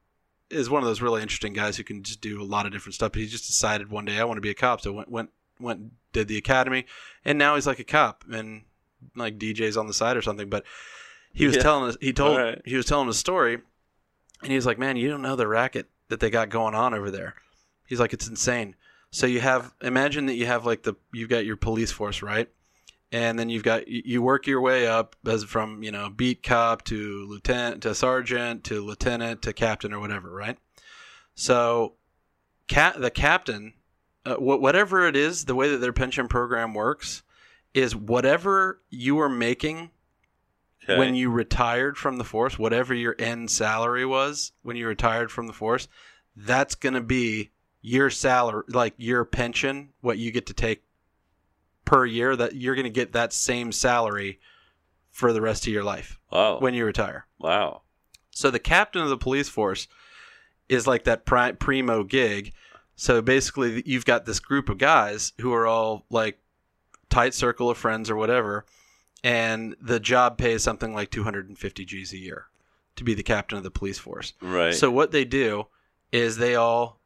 is 0.49 0.69
one 0.69 0.81
of 0.83 0.87
those 0.87 1.01
really 1.01 1.21
interesting 1.21 1.53
guys 1.53 1.77
who 1.77 1.83
can 1.83 2.03
just 2.03 2.21
do 2.21 2.41
a 2.41 2.43
lot 2.43 2.65
of 2.65 2.71
different 2.71 2.93
stuff 2.95 3.11
but 3.11 3.21
he 3.21 3.27
just 3.27 3.47
decided 3.47 3.89
one 3.91 4.05
day 4.05 4.19
i 4.19 4.23
want 4.23 4.37
to 4.37 4.41
be 4.41 4.49
a 4.49 4.53
cop 4.55 4.81
so 4.81 4.91
went 4.93 5.09
went 5.11 5.29
went 5.59 5.91
did 6.13 6.27
the 6.27 6.37
academy 6.37 6.85
and 7.23 7.37
now 7.37 7.55
he's 7.55 7.67
like 7.67 7.79
a 7.79 7.83
cop 7.83 8.23
and 8.31 8.63
like 9.15 9.37
DJs 9.37 9.77
on 9.77 9.85
the 9.87 9.93
side 9.93 10.17
or 10.17 10.21
something. 10.23 10.49
But 10.49 10.63
he 11.31 11.45
was 11.45 11.55
Yeah. 11.57 11.61
telling 11.61 11.89
us, 11.89 11.97
he 12.01 12.11
told, 12.11 12.37
Alright. 12.39 12.61
he 12.65 12.75
was 12.75 12.85
telling 12.87 13.07
a 13.07 13.13
story, 13.13 13.59
and 14.41 14.49
he 14.49 14.55
was 14.55 14.65
like, 14.65 14.79
"Man, 14.79 14.95
you 14.97 15.09
don't 15.09 15.21
know 15.21 15.35
the 15.35 15.47
racket 15.47 15.89
that 16.07 16.19
they 16.21 16.29
got 16.31 16.49
going 16.49 16.73
on 16.73 16.93
over 16.93 17.11
there." 17.11 17.35
He's 17.85 17.99
like, 17.99 18.13
"It's 18.13 18.27
insane." 18.27 18.75
So 19.15 19.27
you 19.27 19.39
have, 19.39 19.73
imagine 19.81 20.25
that 20.25 20.33
you 20.33 20.45
have 20.45 20.65
like 20.65 20.83
the, 20.83 20.95
you've 21.13 21.29
got 21.29 21.45
your 21.45 21.55
police 21.55 21.89
force, 21.89 22.21
right? 22.21 22.49
And 23.13 23.39
then 23.39 23.47
you've 23.47 23.63
got, 23.63 23.87
you 23.87 24.21
work 24.21 24.45
your 24.45 24.59
way 24.59 24.87
up 24.87 25.15
as 25.25 25.45
from, 25.45 25.83
you 25.83 25.91
know, 25.91 26.09
beat 26.09 26.43
cop 26.43 26.83
to 26.85 27.25
lieutenant 27.25 27.83
to 27.83 27.95
sergeant 27.95 28.65
to 28.65 28.83
lieutenant 28.83 29.41
to 29.43 29.53
captain 29.53 29.93
or 29.93 30.01
whatever, 30.01 30.29
right? 30.29 30.57
So, 31.33 31.93
cat 32.67 32.99
the 32.99 33.09
captain, 33.09 33.75
uh, 34.25 34.35
whatever 34.35 35.07
it 35.07 35.15
is, 35.15 35.45
the 35.45 35.55
way 35.55 35.69
that 35.69 35.77
their 35.77 35.93
pension 35.93 36.27
program 36.27 36.73
works 36.73 37.23
is 37.73 37.95
whatever 37.95 38.81
you 38.89 39.15
were 39.15 39.29
making 39.29 39.91
Okay. 40.83 40.99
when 40.99 41.15
you 41.15 41.29
retired 41.31 41.97
from 41.97 42.17
the 42.17 42.25
force, 42.25 42.59
whatever 42.59 42.93
your 42.93 43.15
end 43.17 43.49
salary 43.49 44.05
was 44.05 44.51
when 44.61 44.75
you 44.75 44.85
retired 44.85 45.31
from 45.31 45.47
the 45.47 45.53
force, 45.53 45.87
that's 46.35 46.75
going 46.75 46.95
to 46.95 47.01
be 47.01 47.51
your 47.85 48.09
salary, 48.09 48.63
like 48.69 48.95
your 48.97 49.23
pension, 49.23 49.89
what 50.01 50.17
you 50.17 50.31
get 50.31 50.47
to 50.47 50.53
take 50.53 50.83
per 51.85 52.03
year. 52.03 52.35
That 52.35 52.55
you're 52.55 52.73
going 52.73 52.85
to 52.85 52.89
get 52.89 53.13
that 53.13 53.31
same 53.31 53.71
salary 53.71 54.39
for 55.11 55.31
the 55.31 55.41
rest 55.41 55.67
of 55.67 55.71
your 55.71 55.83
life 55.83 56.19
wow. 56.31 56.59
when 56.59 56.73
you 56.73 56.83
retire. 56.83 57.27
wow. 57.39 57.81
So 58.31 58.51
the 58.51 58.59
captain 58.59 59.01
of 59.01 59.07
the 59.07 59.17
police 59.17 59.47
force 59.47 59.87
is 60.67 60.85
like 60.85 61.05
that 61.05 61.25
pri- 61.25 61.53
primo 61.53 62.03
gig. 62.03 62.51
So 62.97 63.21
basically, 63.21 63.81
you've 63.85 64.03
got 64.03 64.25
this 64.25 64.39
group 64.39 64.67
of 64.67 64.77
guys 64.77 65.31
who 65.39 65.53
are 65.53 65.65
all 65.65 66.05
like 66.09 66.39
tight 67.09 67.33
circle 67.33 67.69
of 67.69 67.77
friends 67.77 68.09
or 68.09 68.17
whatever, 68.17 68.65
and 69.23 69.75
the 69.79 70.01
job 70.01 70.37
pays 70.37 70.63
something 70.63 70.93
like 70.93 71.11
250 71.11 71.85
G's 71.85 72.11
a 72.11 72.17
year 72.17 72.47
to 72.97 73.05
be 73.05 73.13
the 73.13 73.23
captain 73.23 73.57
of 73.57 73.63
the 73.63 73.71
police 73.71 73.99
force. 73.99 74.33
Right. 74.41 74.73
So 74.73 74.91
what 74.91 75.11
they 75.11 75.23
do 75.23 75.67
is 76.11 76.35
they 76.35 76.55
all 76.55 76.99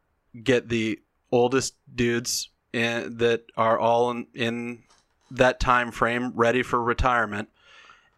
get 0.43 0.69
the 0.69 0.99
oldest 1.31 1.75
dudes 1.93 2.49
in, 2.73 3.17
that 3.17 3.43
are 3.57 3.77
all 3.79 4.11
in, 4.11 4.27
in 4.33 4.83
that 5.31 5.59
time 5.59 5.91
frame 5.91 6.31
ready 6.35 6.63
for 6.63 6.81
retirement, 6.81 7.49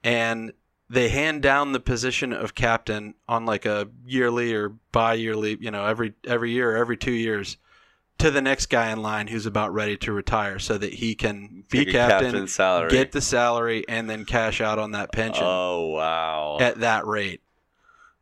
and 0.03 0.53
they 0.89 1.09
hand 1.09 1.41
down 1.41 1.71
the 1.71 1.79
position 1.79 2.33
of 2.33 2.53
captain 2.55 3.13
on 3.27 3.45
like 3.45 3.65
a 3.65 3.87
yearly 4.05 4.53
or 4.53 4.69
bi-yearly, 4.91 5.57
you 5.59 5.71
know, 5.71 5.85
every 5.85 6.13
every 6.25 6.51
year 6.51 6.73
or 6.73 6.77
every 6.77 6.97
two 6.97 7.11
years 7.13 7.57
to 8.17 8.29
the 8.29 8.41
next 8.41 8.67
guy 8.67 8.91
in 8.91 9.01
line 9.01 9.27
who's 9.27 9.45
about 9.45 9.73
ready 9.73 9.97
to 9.97 10.11
retire, 10.11 10.59
so 10.59 10.77
that 10.77 10.93
he 10.93 11.15
can 11.15 11.63
be 11.69 11.85
Take 11.85 11.93
captain, 11.93 12.31
captain's 12.31 12.53
salary. 12.53 12.91
get 12.91 13.11
the 13.13 13.21
salary, 13.21 13.83
and 13.87 14.09
then 14.09 14.25
cash 14.25 14.61
out 14.61 14.77
on 14.79 14.91
that 14.91 15.11
pension 15.11 15.43
Oh 15.45 15.87
wow. 15.87 16.57
at 16.59 16.79
that 16.81 17.05
rate. 17.07 17.41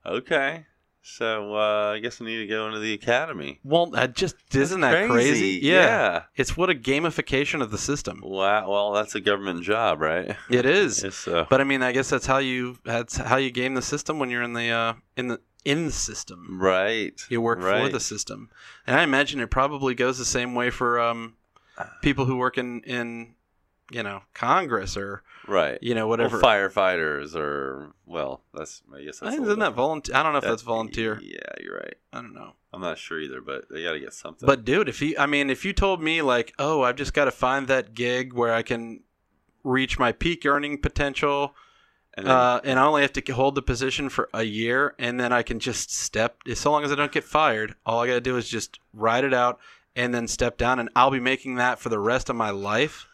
okay. 0.05 0.65
So 1.01 1.55
uh, 1.55 1.93
I 1.95 1.99
guess 1.99 2.21
I 2.21 2.25
need 2.25 2.37
to 2.37 2.47
go 2.47 2.67
into 2.67 2.79
the 2.79 2.93
academy. 2.93 3.59
Well, 3.63 3.87
that 3.87 4.15
just 4.15 4.35
isn't 4.53 4.81
that 4.81 5.09
crazy? 5.09 5.59
Yeah. 5.61 6.23
It's 6.35 6.57
what 6.57 6.69
a 6.69 6.75
gamification 6.75 7.61
of 7.61 7.71
the 7.71 7.77
system. 7.77 8.21
Wow. 8.23 8.69
Well, 8.69 8.93
that's 8.93 9.15
a 9.15 9.21
government 9.21 9.63
job, 9.63 10.01
right? 10.01 10.35
It 10.49 10.65
is. 10.65 11.05
So. 11.19 11.45
But 11.49 11.59
I 11.59 11.63
mean, 11.63 11.81
I 11.81 11.91
guess 11.91 12.09
that's 12.09 12.25
how 12.25 12.37
you 12.37 12.77
that's 12.85 13.17
how 13.17 13.37
you 13.37 13.51
game 13.51 13.73
the 13.73 13.81
system 13.81 14.19
when 14.19 14.29
you're 14.29 14.43
in 14.43 14.53
the 14.53 14.69
uh, 14.69 14.93
in 15.17 15.27
the 15.27 15.41
in 15.65 15.87
the 15.87 15.91
system. 15.91 16.59
Right. 16.61 17.19
You 17.29 17.41
work 17.41 17.59
for 17.59 17.89
the 17.89 17.99
system, 17.99 18.49
and 18.87 18.95
I 18.95 19.03
imagine 19.03 19.39
it 19.39 19.49
probably 19.49 19.95
goes 19.95 20.17
the 20.17 20.25
same 20.25 20.55
way 20.55 20.69
for 20.69 20.99
um, 20.99 21.35
people 22.01 22.25
who 22.25 22.37
work 22.37 22.57
in 22.57 22.81
in 22.81 23.35
you 23.91 24.03
know 24.03 24.21
Congress 24.33 24.95
or 24.97 25.23
Right. 25.47 25.79
you 25.81 25.95
know 25.95 26.05
Or 26.05 26.09
whatever. 26.09 26.39
firefighters 26.39 27.35
or 27.35 27.93
well, 28.05 28.41
that's 28.53 28.81
I 28.95 29.01
guess 29.03 29.21
I 29.21 29.25
that's 29.25 29.35
think 29.37 29.47
isn't 29.47 29.59
that 29.59 29.73
volunteer? 29.73 30.15
I 30.15 30.23
don't 30.23 30.31
know 30.33 30.37
if 30.37 30.43
different. 30.43 30.57
that's 30.59 30.63
volunteer. 30.63 31.19
Yeah, 31.21 31.37
you're 31.63 31.75
right. 31.77 31.95
I 32.13 32.21
don't 32.21 32.33
know. 32.33 32.53
I'm 32.71 32.81
not 32.81 32.97
sure 32.99 33.19
either, 33.19 33.41
but 33.41 33.65
they 33.71 33.83
got 33.83 33.93
to 33.93 33.99
get 33.99 34.13
something. 34.13 34.45
But 34.45 34.63
dude, 34.63 34.87
if 34.89 35.01
you, 35.01 35.15
I 35.17 35.25
mean, 35.25 35.49
if 35.49 35.65
you 35.65 35.73
told 35.73 36.03
me 36.03 36.21
like, 36.21 36.53
oh, 36.59 36.83
I've 36.83 36.97
just 36.97 37.13
got 37.15 37.25
to 37.25 37.31
find 37.31 37.67
that 37.67 37.95
gig 37.95 38.33
where 38.33 38.53
I 38.53 38.61
can 38.61 39.01
reach 39.63 39.97
my 39.97 40.11
peak 40.11 40.45
earning 40.45 40.77
potential, 40.79 41.55
and 42.15 42.27
then, 42.27 42.35
uh, 42.35 42.61
and 42.63 42.77
I 42.79 42.85
only 42.85 43.01
have 43.01 43.13
to 43.13 43.33
hold 43.33 43.55
the 43.55 43.63
position 43.63 44.07
for 44.09 44.29
a 44.35 44.43
year, 44.43 44.93
and 44.99 45.19
then 45.19 45.33
I 45.33 45.41
can 45.41 45.59
just 45.59 45.91
step. 45.91 46.37
So 46.53 46.71
long 46.71 46.83
as 46.83 46.91
I 46.91 46.95
don't 46.95 47.11
get 47.11 47.23
fired, 47.23 47.73
all 47.87 48.01
I 48.01 48.07
got 48.07 48.13
to 48.13 48.21
do 48.21 48.37
is 48.37 48.47
just 48.47 48.79
ride 48.93 49.23
it 49.23 49.33
out 49.33 49.59
and 49.95 50.13
then 50.13 50.27
step 50.27 50.57
down, 50.59 50.77
and 50.79 50.89
I'll 50.95 51.09
be 51.11 51.19
making 51.19 51.55
that 51.55 51.79
for 51.79 51.89
the 51.89 51.99
rest 51.99 52.29
of 52.29 52.35
my 52.35 52.51
life. 52.51 53.07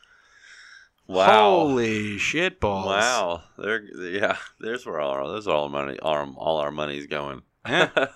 Wow. 1.08 1.49
Holy 1.49 2.18
shit 2.18 2.60
balls! 2.60 2.88
Wow. 2.88 3.43
There 3.58 3.84
yeah, 3.84 4.38
there's 4.60 4.86
where 4.86 4.99
all 4.99 5.12
our 5.12 5.28
there's 5.30 5.47
all 5.47 5.64
our 5.64 5.70
money 5.70 5.99
our, 5.99 6.26
all 6.38 6.58
our 6.58 6.72
money's 6.72 7.08
going. 7.08 7.41
Yeah. 7.68 7.89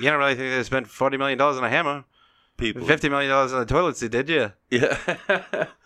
You 0.00 0.10
don't 0.10 0.18
really 0.18 0.34
think 0.34 0.52
they 0.52 0.62
spent 0.64 0.88
forty 0.88 1.16
million 1.16 1.38
dollars 1.38 1.56
on 1.56 1.64
a 1.64 1.68
hammer, 1.68 2.04
People 2.56 2.84
fifty 2.84 3.08
million 3.08 3.30
dollars 3.30 3.52
on 3.52 3.62
a 3.62 3.66
toilet 3.66 3.96
seat, 3.96 4.10
did 4.10 4.28
you? 4.28 4.52
Yeah. 4.70 4.98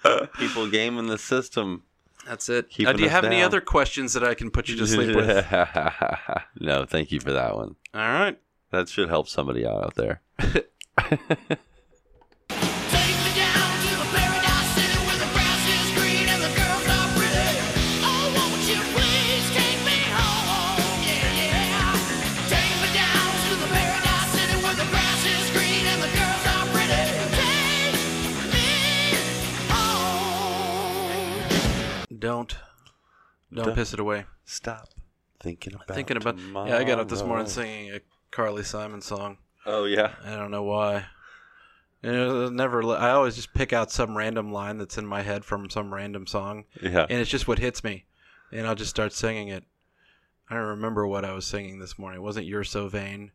People 0.39 0.69
gaming 0.71 1.09
the 1.09 1.19
system. 1.19 1.83
That's 2.27 2.49
it. 2.49 2.71
Keeping 2.71 2.87
Uh, 2.89 2.93
do 2.95 3.03
you 3.03 3.09
have 3.09 3.25
any 3.25 3.43
other 3.43 3.61
questions 3.61 4.13
that 4.15 4.25
I 4.25 4.35
can 4.35 4.51
put 4.51 4.69
you 4.69 4.77
to 4.77 4.87
sleep 4.87 5.15
with? 5.15 5.47
no, 6.61 6.85
thank 6.85 7.11
you 7.13 7.21
for 7.21 7.33
that 7.33 7.55
one. 7.57 7.77
All 7.95 8.01
right. 8.01 8.39
That 8.71 8.89
should 8.89 9.09
help 9.09 9.29
somebody 9.29 9.67
out 9.67 9.85
out 9.85 9.95
there. 9.95 10.23
Piss 33.79 33.93
it 33.95 34.01
away. 34.01 34.25
Stop 34.45 34.89
thinking 35.41 35.75
about 35.75 35.87
Thinking 35.95 36.17
about 36.17 36.37
yeah, 36.67 36.77
I 36.79 36.83
got 36.85 36.99
up 36.99 37.09
this 37.09 37.23
morning 37.23 37.47
singing 37.47 37.93
a 37.95 38.01
Carly 38.33 38.65
Simon 38.65 39.01
song. 39.01 39.39
Oh 39.67 39.85
yeah. 39.85 40.15
I 40.25 40.35
don't 40.35 40.51
know 40.51 40.65
why. 40.65 41.05
And 42.03 42.15
it 42.15 42.27
was 42.27 42.51
never. 42.51 42.83
I 42.97 43.11
always 43.11 43.37
just 43.37 43.55
pick 43.55 43.73
out 43.73 43.91
some 43.93 44.17
random 44.17 44.53
line 44.53 44.79
that's 44.79 44.99
in 44.99 45.07
my 45.07 45.23
head 45.23 45.45
from 45.45 45.69
some 45.71 45.93
random 45.95 46.27
song, 46.27 46.65
Yeah. 46.81 47.07
and 47.09 47.21
it's 47.21 47.31
just 47.31 47.47
what 47.49 47.59
hits 47.59 47.83
me, 47.85 48.05
and 48.53 48.67
I'll 48.67 48.75
just 48.77 48.91
start 48.91 49.13
singing 49.13 49.49
it. 49.49 49.65
I 50.51 50.55
don't 50.55 50.65
remember 50.65 51.07
what 51.07 51.25
I 51.25 51.33
was 51.33 51.45
singing 51.47 51.79
this 51.81 51.99
morning. 51.99 52.21
It 52.21 52.23
wasn't 52.23 52.47
"You're 52.47 52.63
So 52.65 52.89
Vain." 52.89 53.33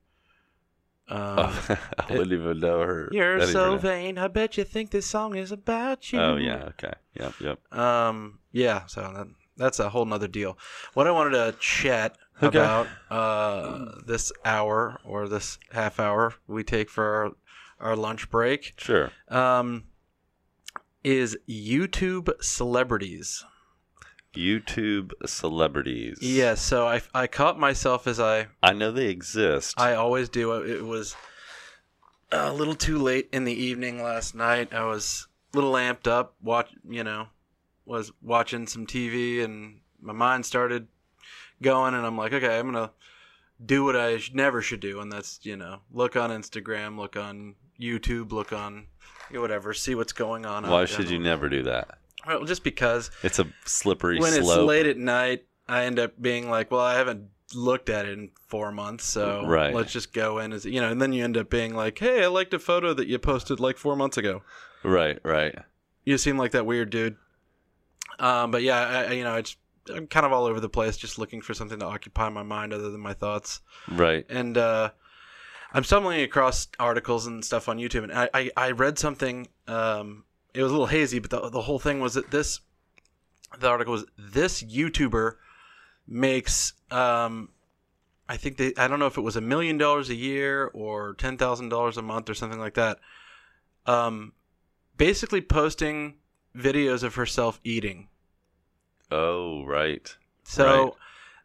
Um, 1.09 1.19
Oh, 1.39 1.77
I 1.99 2.11
wouldn't 2.11 2.31
even 2.31 2.59
know 2.61 2.79
her. 2.79 3.09
You're 3.11 3.45
so 3.47 3.71
even- 3.75 3.79
vain. 3.79 4.17
I 4.17 4.29
bet 4.29 4.55
you 4.57 4.63
think 4.63 4.91
this 4.91 5.05
song 5.05 5.35
is 5.35 5.51
about 5.51 6.11
you. 6.13 6.19
Oh 6.19 6.37
yeah. 6.37 6.69
Okay. 6.69 6.93
Yep. 7.19 7.33
Yep. 7.41 7.73
Um, 7.77 8.39
yeah, 8.53 8.85
so 8.85 9.01
that, 9.01 9.27
that's 9.57 9.79
a 9.79 9.89
whole 9.89 10.05
nother 10.05 10.27
deal. 10.27 10.57
What 10.93 11.07
I 11.07 11.11
wanted 11.11 11.31
to 11.31 11.55
chat 11.59 12.17
Okay. 12.41 12.57
about 12.57 12.87
uh, 13.11 14.01
this 14.05 14.31
hour 14.43 14.99
or 15.05 15.27
this 15.29 15.59
half 15.71 15.99
hour 15.99 16.33
we 16.47 16.63
take 16.63 16.89
for 16.89 17.05
our, 17.79 17.89
our 17.91 17.95
lunch 17.95 18.29
break 18.29 18.73
Sure. 18.77 19.11
um, 19.29 19.83
is 21.03 21.37
YouTube 21.47 22.29
celebrities. 22.43 23.45
YouTube 24.35 25.11
celebrities. 25.27 26.17
Yeah, 26.21 26.55
so 26.55 26.87
I, 26.87 27.01
I 27.13 27.27
caught 27.27 27.59
myself 27.59 28.07
as 28.07 28.19
I 28.19 28.47
I 28.63 28.73
know 28.73 28.91
they 28.91 29.09
exist. 29.09 29.79
I 29.79 29.93
always 29.93 30.27
do. 30.29 30.53
It 30.63 30.83
was 30.83 31.15
a 32.31 32.51
little 32.51 32.73
too 32.75 32.97
late 32.97 33.29
in 33.31 33.43
the 33.43 33.53
evening 33.53 34.01
last 34.01 34.33
night. 34.33 34.73
I 34.73 34.85
was 34.85 35.27
a 35.53 35.57
little 35.57 35.73
amped 35.73 36.07
up. 36.07 36.33
Watch, 36.41 36.71
you 36.89 37.03
know, 37.03 37.27
was 37.85 38.11
watching 38.21 38.67
some 38.67 38.85
TV, 38.87 39.43
and 39.43 39.79
my 40.01 40.13
mind 40.13 40.45
started 40.45 40.87
going, 41.61 41.93
and 41.93 42.05
I'm 42.05 42.17
like, 42.17 42.33
okay, 42.33 42.59
I'm 42.59 42.71
gonna 42.71 42.91
do 43.63 43.83
what 43.83 43.95
I 43.95 44.17
sh- 44.17 44.31
never 44.33 44.61
should 44.61 44.79
do, 44.79 44.99
and 44.99 45.11
that's 45.11 45.39
you 45.43 45.55
know, 45.55 45.79
look 45.91 46.15
on 46.15 46.29
Instagram, 46.29 46.97
look 46.97 47.15
on 47.15 47.55
YouTube, 47.79 48.31
look 48.31 48.53
on 48.53 48.87
you 49.29 49.35
know, 49.35 49.41
whatever, 49.41 49.73
see 49.73 49.95
what's 49.95 50.13
going 50.13 50.45
on. 50.45 50.67
Why 50.67 50.85
should 50.85 51.09
you 51.09 51.19
never 51.19 51.49
do 51.49 51.63
that? 51.63 51.97
Well, 52.27 52.45
just 52.45 52.63
because 52.63 53.11
It's 53.21 53.39
a 53.39 53.47
slippery 53.65 54.19
when 54.19 54.33
it's 54.33 54.47
late 54.47 54.85
at 54.85 54.97
night, 54.97 55.45
I 55.67 55.83
end 55.85 55.99
up 55.99 56.21
being 56.21 56.49
like, 56.49 56.71
well, 56.71 56.79
I 56.81 56.95
haven't 56.95 57.29
looked 57.53 57.89
at 57.89 58.05
it 58.05 58.13
in 58.17 58.31
four 58.47 58.71
months, 58.71 59.03
so 59.05 59.45
Right. 59.45 59.73
let's 59.73 59.91
just 59.91 60.13
go 60.13 60.39
in 60.39 60.53
as 60.53 60.65
you 60.65 60.79
know, 60.81 60.89
and 60.89 61.01
then 61.01 61.11
you 61.13 61.23
end 61.23 61.37
up 61.37 61.49
being 61.49 61.75
like, 61.75 61.99
hey, 61.99 62.23
I 62.23 62.27
liked 62.27 62.53
a 62.53 62.59
photo 62.59 62.93
that 62.93 63.07
you 63.07 63.19
posted 63.19 63.59
like 63.59 63.77
four 63.77 63.95
months 63.95 64.17
ago. 64.17 64.41
Right. 64.83 65.19
Right. 65.23 65.57
You 66.05 66.17
seem 66.17 66.37
like 66.37 66.51
that 66.51 66.65
weird 66.65 66.89
dude. 66.89 67.15
Um, 68.19 68.51
but 68.51 68.61
yeah, 68.63 68.79
I, 68.79 69.03
I- 69.03 69.11
you 69.11 69.23
know, 69.23 69.35
it's 69.35 69.55
I'm 69.93 70.07
kind 70.07 70.25
of 70.25 70.31
all 70.31 70.45
over 70.45 70.61
the 70.61 70.69
place, 70.69 70.95
just 70.95 71.19
looking 71.19 71.41
for 71.41 71.53
something 71.53 71.79
to 71.79 71.85
occupy 71.85 72.29
my 72.29 72.43
mind 72.43 72.71
other 72.71 72.89
than 72.89 73.01
my 73.01 73.13
thoughts. 73.13 73.59
Right. 73.89 74.25
And 74.29 74.57
uh, 74.57 74.91
I'm 75.73 75.83
stumbling 75.83 76.21
across 76.21 76.67
articles 76.79 77.27
and 77.27 77.43
stuff 77.43 77.67
on 77.67 77.77
YouTube, 77.79 78.03
and 78.03 78.13
I, 78.13 78.29
I, 78.33 78.51
I 78.55 78.71
read 78.71 78.97
something. 78.97 79.47
Um, 79.67 80.23
it 80.53 80.63
was 80.63 80.71
a 80.71 80.73
little 80.73 80.87
hazy, 80.87 81.19
but 81.19 81.31
the, 81.31 81.49
the 81.49 81.61
whole 81.63 81.79
thing 81.79 81.99
was 81.99 82.13
that 82.13 82.31
this, 82.31 82.61
the 83.59 83.67
article 83.67 83.91
was 83.91 84.05
this 84.17 84.63
YouTuber 84.63 85.35
makes, 86.07 86.73
um, 86.89 87.49
I 88.29 88.37
think 88.37 88.55
they, 88.55 88.73
I 88.77 88.87
don't 88.87 88.99
know 88.99 89.07
if 89.07 89.17
it 89.17 89.21
was 89.21 89.35
a 89.35 89.41
million 89.41 89.77
dollars 89.77 90.09
a 90.09 90.15
year 90.15 90.67
or 90.73 91.13
ten 91.15 91.37
thousand 91.37 91.69
dollars 91.69 91.97
a 91.97 92.01
month 92.01 92.29
or 92.29 92.33
something 92.35 92.59
like 92.59 92.75
that. 92.75 92.99
Um, 93.85 94.31
basically 94.95 95.41
posting 95.41 96.15
videos 96.57 97.03
of 97.03 97.15
herself 97.15 97.59
eating. 97.63 98.07
Oh, 99.11 99.63
right. 99.65 100.15
So 100.43 100.65
Right. 100.83 100.93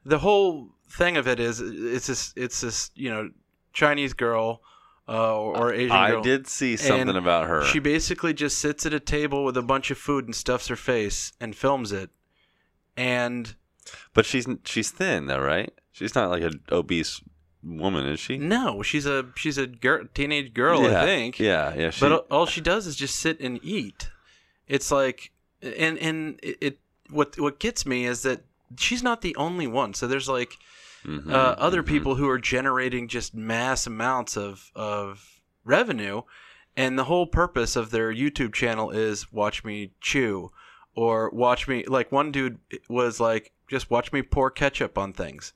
the 0.04 0.18
whole 0.18 0.70
thing 0.90 1.16
of 1.16 1.28
it 1.28 1.38
is 1.38 1.60
it's 1.60 2.06
this 2.06 2.32
it's 2.36 2.60
this 2.62 2.90
you 2.94 3.10
know 3.10 3.30
Chinese 3.72 4.12
girl 4.14 4.62
uh, 5.08 5.34
or, 5.36 5.72
Asian 5.72 5.92
I 5.96 6.10
girl. 6.10 6.22
did 6.22 6.46
see 6.46 6.76
something 6.76 7.08
And 7.08 7.16
about 7.18 7.46
her. 7.48 7.64
She 7.64 7.78
basically 7.78 8.34
just 8.34 8.58
sits 8.58 8.84
at 8.84 8.92
a 8.92 9.00
table 9.00 9.42
with 9.44 9.56
a 9.56 9.62
bunch 9.62 9.90
of 9.90 9.96
food 9.96 10.26
and 10.26 10.34
stuffs 10.34 10.66
her 10.68 10.76
face 10.76 11.32
and 11.40 11.56
films 11.56 11.92
it. 11.92 12.10
And 12.96 13.54
but 14.12 14.26
she's 14.26 14.46
she's 14.64 14.90
thin 14.90 15.26
though, 15.26 15.40
right? 15.40 15.72
She's 15.92 16.14
not 16.14 16.30
like 16.30 16.42
an 16.42 16.60
obese 16.70 17.22
woman, 17.62 18.06
is 18.06 18.20
she? 18.20 18.36
no, 18.38 18.82
she's 18.82 19.06
a 19.06 19.26
she's 19.36 19.56
a 19.58 19.66
girl, 19.66 20.04
teenage 20.14 20.52
girl, 20.54 20.82
yeah. 20.82 21.02
I 21.02 21.06
think. 21.06 21.38
Yeah. 21.38 21.74
Yeah. 21.74 21.90
She, 21.90 22.00
But 22.00 22.26
all 22.30 22.46
she 22.46 22.60
does 22.60 22.86
is 22.86 22.96
just 22.96 23.16
sit 23.18 23.40
and 23.40 23.58
eat. 23.62 24.10
It's 24.68 24.90
like, 24.90 25.32
and 25.62 25.98
and 25.98 26.38
it, 26.42 26.58
it 26.60 26.78
what 27.10 27.38
what 27.38 27.58
gets 27.58 27.86
me 27.86 28.04
is 28.06 28.22
that 28.22 28.42
she's 28.76 29.02
not 29.02 29.22
the 29.22 29.34
only 29.36 29.66
one. 29.66 29.94
So 29.94 30.06
there's 30.06 30.28
like 30.28 30.56
Mhm, 31.04 31.30
uh, 31.32 31.54
other 31.58 31.82
mhm. 31.82 31.86
people 31.86 32.14
who 32.16 32.28
are 32.28 32.38
generating 32.40 33.06
just 33.08 33.34
mass 33.34 33.86
amounts 33.86 34.36
of 34.36 34.70
of 34.74 35.40
revenue, 35.64 36.22
and 36.76 36.98
the 36.98 37.04
whole 37.04 37.26
purpose 37.26 37.76
of 37.76 37.90
their 37.90 38.12
YouTube 38.12 38.52
channel 38.52 38.90
is 38.90 39.32
watch 39.32 39.64
me 39.64 39.92
chew, 40.00 40.50
or 40.94 41.30
watch 41.30 41.68
me 41.68 41.84
like 41.86 42.10
one 42.12 42.32
dude 42.32 42.58
was 42.88 43.20
like 43.20 43.52
just 43.70 43.90
watch 43.90 44.12
me 44.12 44.22
pour 44.22 44.50
ketchup 44.50 44.98
on 44.98 45.12
things, 45.12 45.52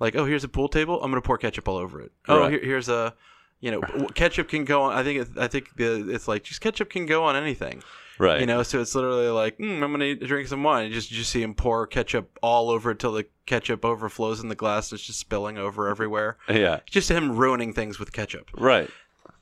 like 0.00 0.16
oh 0.16 0.24
here's 0.24 0.44
a 0.44 0.48
pool 0.48 0.68
table 0.68 1.02
I'm 1.02 1.10
gonna 1.10 1.20
pour 1.20 1.38
ketchup 1.38 1.68
all 1.68 1.76
over 1.76 2.00
it. 2.00 2.10
Oh 2.26 2.38
Right. 2.40 2.50
here, 2.52 2.60
here's 2.62 2.88
a 2.88 3.14
you 3.60 3.70
know 3.70 3.80
ketchup 4.14 4.48
can 4.48 4.64
go 4.64 4.82
on. 4.82 4.94
I 4.94 5.04
think 5.04 5.20
it, 5.20 5.28
I 5.38 5.48
think 5.48 5.76
the, 5.76 6.10
it's 6.10 6.26
like 6.26 6.44
just 6.44 6.60
ketchup 6.62 6.88
can 6.90 7.04
go 7.06 7.24
on 7.24 7.36
anything. 7.36 7.82
Right. 8.18 8.40
You 8.40 8.46
know, 8.46 8.62
so 8.62 8.80
it's 8.80 8.94
literally 8.94 9.28
like, 9.28 9.58
mm, 9.58 9.82
I'm 9.82 9.92
gonna 9.92 10.14
drink 10.14 10.48
some 10.48 10.62
wine. 10.62 10.88
You 10.88 10.94
just 10.94 11.10
you 11.10 11.22
see 11.22 11.42
him 11.42 11.54
pour 11.54 11.86
ketchup 11.86 12.38
all 12.42 12.70
over 12.70 12.90
it 12.90 12.98
till 12.98 13.12
the 13.12 13.26
ketchup 13.46 13.84
overflows 13.84 14.40
in 14.40 14.48
the 14.48 14.54
glass. 14.54 14.90
And 14.90 14.98
it's 14.98 15.06
just 15.06 15.20
spilling 15.20 15.58
over 15.58 15.88
everywhere. 15.88 16.36
Yeah. 16.48 16.80
Just 16.86 17.10
him 17.10 17.36
ruining 17.36 17.72
things 17.72 17.98
with 17.98 18.12
ketchup. 18.12 18.50
Right. 18.54 18.90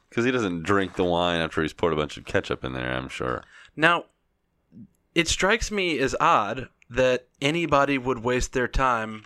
Because 0.08 0.24
he 0.24 0.30
doesn't 0.30 0.62
drink 0.62 0.94
the 0.94 1.04
wine 1.04 1.40
after 1.40 1.62
he's 1.62 1.72
poured 1.72 1.92
a 1.92 1.96
bunch 1.96 2.16
of 2.16 2.24
ketchup 2.24 2.64
in 2.64 2.72
there. 2.72 2.92
I'm 2.92 3.08
sure. 3.08 3.42
Now, 3.76 4.04
it 5.14 5.28
strikes 5.28 5.70
me 5.70 5.98
as 5.98 6.14
odd 6.20 6.68
that 6.90 7.26
anybody 7.40 7.98
would 7.98 8.18
waste 8.18 8.52
their 8.52 8.68
time 8.68 9.24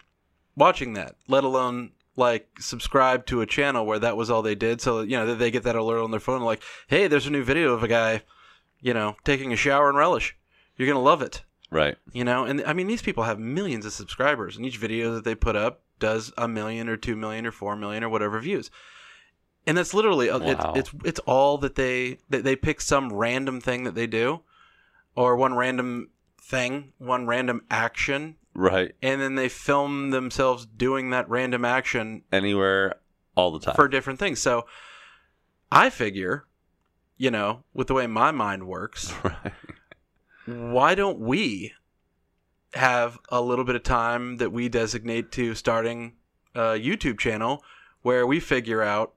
watching 0.56 0.94
that, 0.94 1.16
let 1.28 1.44
alone 1.44 1.90
like 2.16 2.48
subscribe 2.58 3.26
to 3.26 3.40
a 3.40 3.46
channel 3.46 3.86
where 3.86 3.98
that 3.98 4.16
was 4.16 4.30
all 4.30 4.42
they 4.42 4.54
did. 4.54 4.80
So 4.80 5.00
you 5.00 5.16
know 5.16 5.34
they 5.34 5.50
get 5.50 5.64
that 5.64 5.76
alert 5.76 6.02
on 6.02 6.10
their 6.10 6.20
phone, 6.20 6.42
like, 6.42 6.62
hey, 6.86 7.08
there's 7.08 7.26
a 7.26 7.30
new 7.30 7.42
video 7.42 7.72
of 7.72 7.82
a 7.82 7.88
guy, 7.88 8.22
you 8.80 8.94
know, 8.94 9.16
taking 9.24 9.52
a 9.52 9.56
shower 9.56 9.90
in 9.90 9.96
relish. 9.96 10.36
You're 10.76 10.88
gonna 10.88 11.00
love 11.02 11.22
it. 11.22 11.42
Right. 11.72 11.96
you 12.12 12.24
know 12.24 12.44
and 12.46 12.64
i 12.64 12.72
mean 12.72 12.88
these 12.88 13.00
people 13.00 13.22
have 13.22 13.38
millions 13.38 13.86
of 13.86 13.92
subscribers 13.92 14.56
and 14.56 14.66
each 14.66 14.76
video 14.78 15.14
that 15.14 15.22
they 15.22 15.36
put 15.36 15.54
up 15.54 15.82
does 16.00 16.32
a 16.36 16.48
million 16.48 16.88
or 16.88 16.96
two 16.96 17.14
million 17.14 17.46
or 17.46 17.52
four 17.52 17.76
million 17.76 18.02
or 18.02 18.08
whatever 18.08 18.40
views. 18.40 18.72
And 19.68 19.76
that's 19.78 19.94
literally 19.94 20.28
uh, 20.30 20.40
Wow. 20.40 20.72
it's, 20.74 20.88
it's 20.90 21.04
it's 21.04 21.20
all 21.26 21.58
that 21.58 21.76
they 21.76 22.18
that 22.30 22.42
they 22.42 22.56
pick 22.56 22.80
some 22.80 23.12
random 23.12 23.60
thing 23.60 23.84
that 23.84 23.94
they 23.94 24.08
do, 24.08 24.40
or 25.14 25.36
one 25.36 25.54
random 25.54 26.08
thing, 26.42 26.92
one 26.98 27.26
random 27.26 27.62
action, 27.70 28.36
Right. 28.54 28.92
and 29.02 29.20
then 29.20 29.34
they 29.36 29.48
film 29.50 30.10
themselves 30.10 30.66
doing 30.66 31.10
that 31.10 31.28
random 31.28 31.64
action 31.64 32.22
Anywhere, 32.32 32.96
all 33.36 33.52
the 33.52 33.60
time. 33.60 33.76
for 33.76 33.86
different 33.86 34.18
things. 34.18 34.40
So 34.40 34.66
I 35.70 35.90
figure, 35.90 36.46
you 37.20 37.30
know, 37.30 37.62
with 37.74 37.86
the 37.86 37.92
way 37.92 38.06
my 38.06 38.30
mind 38.30 38.66
works, 38.66 39.12
right. 39.22 39.52
why 40.46 40.94
don't 40.94 41.18
we 41.18 41.74
have 42.72 43.18
a 43.28 43.42
little 43.42 43.64
bit 43.66 43.76
of 43.76 43.82
time 43.82 44.38
that 44.38 44.50
we 44.52 44.70
designate 44.70 45.30
to 45.32 45.54
starting 45.54 46.14
a 46.54 46.78
YouTube 46.80 47.18
channel 47.18 47.62
where 48.00 48.26
we 48.26 48.40
figure 48.40 48.80
out 48.82 49.12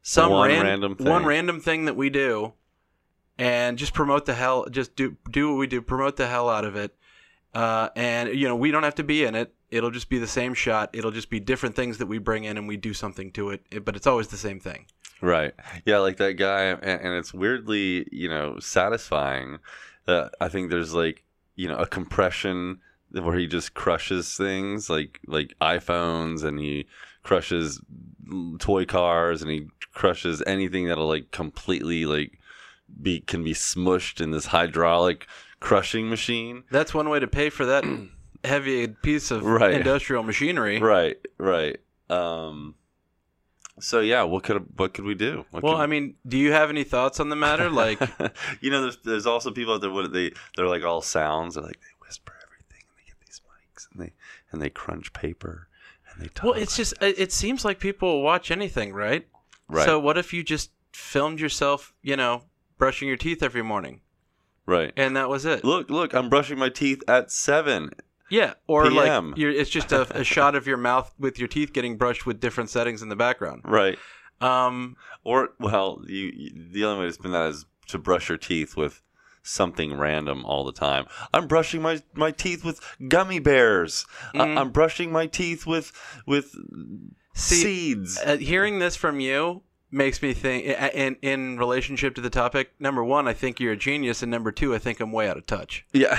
some 0.00 0.30
One 0.30 0.48
ran- 0.48 0.64
random 0.64 0.96
one 1.00 1.26
random 1.26 1.60
thing 1.60 1.84
that 1.84 1.96
we 1.96 2.08
do 2.08 2.54
and 3.36 3.76
just 3.76 3.92
promote 3.92 4.24
the 4.24 4.34
hell 4.34 4.66
just 4.70 4.96
do 4.96 5.16
do 5.30 5.50
what 5.50 5.58
we 5.58 5.66
do 5.66 5.82
promote 5.82 6.16
the 6.16 6.26
hell 6.28 6.48
out 6.48 6.64
of 6.64 6.76
it 6.76 6.94
uh, 7.52 7.88
and 7.96 8.28
you 8.30 8.46
know 8.48 8.56
we 8.56 8.70
don't 8.70 8.84
have 8.84 8.94
to 8.96 9.04
be 9.04 9.22
in 9.24 9.34
it. 9.34 9.54
It'll 9.70 9.90
just 9.90 10.08
be 10.08 10.18
the 10.18 10.26
same 10.28 10.54
shot. 10.54 10.90
It'll 10.94 11.10
just 11.10 11.28
be 11.30 11.40
different 11.40 11.74
things 11.76 11.98
that 11.98 12.06
we 12.06 12.18
bring 12.18 12.44
in 12.44 12.56
and 12.56 12.66
we 12.68 12.76
do 12.78 12.94
something 12.94 13.32
to 13.32 13.50
It- 13.50 13.84
but 13.84 13.96
it's 13.96 14.06
always 14.06 14.28
the 14.28 14.36
same 14.38 14.60
thing 14.60 14.86
Right. 15.20 15.54
Yeah, 15.86 15.98
like 15.98 16.16
that 16.18 16.34
guy, 16.34 16.64
and, 16.64 16.82
and 16.82 17.14
it's 17.14 17.32
weirdly, 17.32 18.06
you 18.12 18.28
know, 18.28 18.58
satisfying. 18.60 19.58
That 20.06 20.32
I 20.40 20.48
think 20.48 20.70
there's 20.70 20.94
like, 20.94 21.24
you 21.56 21.68
know, 21.68 21.76
a 21.76 21.86
compression 21.86 22.80
where 23.10 23.38
he 23.38 23.46
just 23.46 23.74
crushes 23.74 24.36
things 24.36 24.90
like 24.90 25.20
like 25.26 25.54
iPhones, 25.60 26.44
and 26.44 26.58
he 26.58 26.86
crushes 27.22 27.80
toy 28.58 28.84
cars, 28.84 29.40
and 29.42 29.50
he 29.50 29.66
crushes 29.92 30.42
anything 30.46 30.88
that'll 30.88 31.08
like 31.08 31.30
completely 31.30 32.04
like 32.06 32.38
be 33.00 33.20
can 33.20 33.42
be 33.44 33.54
smushed 33.54 34.20
in 34.20 34.30
this 34.30 34.46
hydraulic 34.46 35.26
crushing 35.60 36.10
machine. 36.10 36.64
that's 36.70 36.92
one 36.92 37.08
way 37.08 37.18
to 37.18 37.26
pay 37.26 37.48
for 37.48 37.64
that 37.64 37.84
heavy 38.44 38.86
piece 38.88 39.30
of 39.30 39.42
Right. 39.44 39.72
industrial 39.72 40.22
machinery 40.22 40.78
Right. 40.80 41.16
Right. 41.38 41.78
Um. 42.10 42.74
So 43.80 44.00
yeah, 44.00 44.22
what 44.22 44.44
could 44.44 44.64
what 44.76 44.94
could 44.94 45.04
we 45.04 45.14
do? 45.14 45.44
What 45.50 45.62
well 45.62 45.76
i 45.76 45.86
mean 45.86 46.14
do 46.26 46.38
you 46.38 46.52
have 46.52 46.70
any 46.70 46.84
thoughts 46.84 47.18
on 47.18 47.28
the 47.28 47.36
matter 47.36 47.68
like 47.70 48.00
you 48.60 48.70
know, 48.70 48.82
there's 48.82 48.98
there's 48.98 49.26
also 49.26 49.50
people 49.50 49.74
out 49.74 49.80
there 49.80 49.90
what 49.90 50.12
they 50.12 50.32
they're 50.56 50.68
like 50.68 50.84
all 50.84 51.02
sounds. 51.02 51.54
They're 51.54 51.64
like 51.64 51.80
they 51.80 52.06
whisper 52.06 52.34
everything, 52.42 52.84
and 52.88 52.96
they 52.98 53.06
get 53.06 53.20
these 53.26 53.40
mics, 53.40 53.88
and 53.92 54.00
they 54.00 54.12
and 54.52 54.62
they 54.62 54.70
crunch 54.70 55.12
paper, 55.12 55.68
and 56.10 56.22
they 56.22 56.28
talk. 56.28 56.44
Well, 56.44 56.54
it's 56.54 56.76
just 56.76 56.94
it 57.00 57.18
it 57.18 57.32
seems 57.32 57.64
like 57.64 57.80
people 57.80 58.22
watch 58.22 58.50
anything, 58.50 58.92
right? 58.92 59.26
right, 59.68 59.84
So 59.84 59.98
what 59.98 60.16
if 60.18 60.32
you 60.32 60.42
just 60.42 60.70
filmed 60.92 61.40
yourself, 61.40 61.92
you 62.02 62.16
know, 62.16 62.44
brushing 62.78 63.08
your 63.08 63.16
teeth 63.16 63.42
every 63.42 63.62
morning, 63.62 64.00
right. 64.66 64.92
and 64.96 65.16
that 65.16 65.28
was 65.28 65.44
it? 65.44 65.64
Look, 65.64 65.90
look, 65.90 66.14
I'm 66.14 66.28
brushing 66.28 66.58
my 66.58 66.68
teeth 66.68 67.02
at 67.08 67.30
seven. 67.30 67.90
Yeah, 68.34 68.54
or 68.66 68.88
PM. 68.90 69.30
like 69.30 69.38
you're, 69.38 69.50
it's 69.50 69.70
just 69.70 69.92
a, 69.92 70.02
a 70.18 70.24
shot 70.24 70.54
of 70.54 70.66
your 70.66 70.76
mouth 70.76 71.12
with 71.18 71.38
your 71.38 71.48
teeth 71.48 71.72
getting 71.72 71.96
brushed 71.96 72.26
with 72.26 72.40
different 72.40 72.70
settings 72.70 73.02
in 73.02 73.08
the 73.08 73.16
background. 73.16 73.62
Right. 73.64 73.98
Um, 74.40 74.96
Or 75.22 75.50
well, 75.60 76.02
you, 76.06 76.32
you 76.34 76.50
the 76.72 76.84
only 76.84 77.00
way 77.00 77.06
to 77.06 77.12
spin 77.12 77.32
that 77.32 77.48
is 77.50 77.66
to 77.88 77.98
brush 77.98 78.28
your 78.28 78.38
teeth 78.38 78.76
with 78.76 79.00
something 79.42 79.96
random 79.96 80.44
all 80.44 80.64
the 80.64 80.72
time. 80.72 81.04
I'm 81.32 81.46
brushing 81.46 81.80
my 81.82 82.02
my 82.14 82.30
teeth 82.30 82.64
with 82.64 82.80
gummy 83.08 83.38
bears. 83.38 84.06
I- 84.34 84.38
Mhm. 84.38 84.58
I'm 84.58 84.70
brushing 84.70 85.12
my 85.12 85.26
teeth 85.26 85.66
with 85.66 85.92
with 86.26 86.54
See, 87.34 87.62
seeds. 87.62 88.18
uh, 88.24 88.36
hearing 88.38 88.78
this 88.78 88.96
from 88.96 89.20
you 89.20 89.62
makes 89.94 90.20
me 90.20 90.34
think, 90.34 90.66
in 90.94 91.16
in 91.22 91.58
relationship 91.58 92.14
to 92.16 92.20
the 92.20 92.30
topic. 92.30 92.72
Number 92.78 93.02
one, 93.04 93.28
I 93.28 93.32
think 93.32 93.60
you're 93.60 93.72
a 93.72 93.76
genius, 93.76 94.22
and 94.22 94.30
number 94.30 94.52
two, 94.52 94.74
I 94.74 94.78
think 94.78 95.00
I'm 95.00 95.12
way 95.12 95.28
out 95.28 95.36
of 95.36 95.46
touch. 95.46 95.84
yeah. 95.92 96.18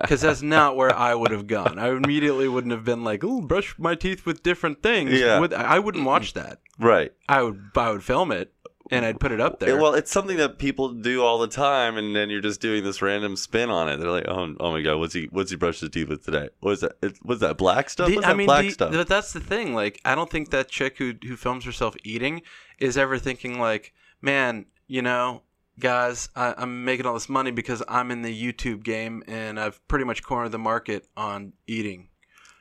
Because 0.00 0.20
that's 0.20 0.42
not 0.42 0.76
where 0.76 0.94
I 0.94 1.14
would 1.14 1.30
have 1.30 1.46
gone. 1.46 1.78
I 1.78 1.88
immediately 1.90 2.48
wouldn't 2.48 2.72
have 2.72 2.84
been 2.84 3.04
like, 3.04 3.24
"Ooh, 3.24 3.42
brush 3.42 3.74
my 3.78 3.94
teeth 3.94 4.24
with 4.26 4.42
different 4.42 4.82
things." 4.82 5.12
Yeah. 5.12 5.38
Would- 5.40 5.54
I 5.54 5.78
wouldn't 5.78 6.04
watch 6.04 6.34
that. 6.34 6.60
right. 6.78 7.12
I 7.28 7.42
would 7.42 7.70
I 7.76 7.90
would 7.90 8.04
film 8.04 8.30
it 8.32 8.52
and 8.90 9.04
I'd 9.04 9.20
put 9.20 9.32
it 9.32 9.40
up 9.40 9.60
there. 9.60 9.76
Well, 9.76 9.94
it's 9.94 10.10
something 10.10 10.36
that 10.38 10.58
people 10.58 10.88
do 10.90 11.22
all 11.22 11.38
the 11.38 11.48
time, 11.48 11.96
and 11.96 12.14
then 12.16 12.30
you're 12.30 12.40
just 12.40 12.60
doing 12.60 12.84
this 12.84 13.02
random 13.02 13.36
spin 13.36 13.70
on 13.70 13.88
it. 13.88 13.98
They're 13.98 14.10
like, 14.10 14.26
"Oh, 14.28 14.54
oh 14.60 14.70
my 14.72 14.80
god, 14.80 14.98
what's 14.98 15.14
he? 15.14 15.28
What's 15.30 15.50
he 15.50 15.56
brush 15.56 15.80
his 15.80 15.90
teeth 15.90 16.08
with 16.08 16.24
today? 16.24 16.48
What's 16.60 16.80
that? 16.82 16.92
It, 17.02 17.18
what's 17.22 17.40
that 17.40 17.56
black 17.58 17.90
stuff? 17.90 18.08
The- 18.08 18.16
What's 18.16 18.26
I 18.26 18.30
that 18.30 18.36
mean, 18.36 18.46
black 18.46 18.64
the- 18.64 18.70
stuff?" 18.70 18.92
but 18.92 19.08
that's 19.08 19.32
the 19.32 19.40
thing. 19.40 19.74
Like, 19.74 20.00
I 20.04 20.14
don't 20.14 20.30
think 20.30 20.50
that 20.50 20.68
chick 20.68 20.98
who 20.98 21.14
who 21.26 21.36
films 21.36 21.64
herself 21.64 21.94
eating 22.04 22.42
is 22.78 22.96
ever 22.96 23.18
thinking 23.18 23.58
like, 23.58 23.92
man, 24.22 24.66
you 24.86 25.02
know, 25.02 25.42
guys, 25.78 26.28
I, 26.36 26.54
I'm 26.56 26.84
making 26.84 27.06
all 27.06 27.14
this 27.14 27.28
money 27.28 27.50
because 27.50 27.82
I'm 27.88 28.10
in 28.10 28.22
the 28.22 28.52
YouTube 28.52 28.82
game 28.82 29.22
and 29.26 29.58
I've 29.60 29.86
pretty 29.88 30.04
much 30.04 30.22
cornered 30.22 30.52
the 30.52 30.58
market 30.58 31.06
on 31.16 31.52
eating, 31.66 32.08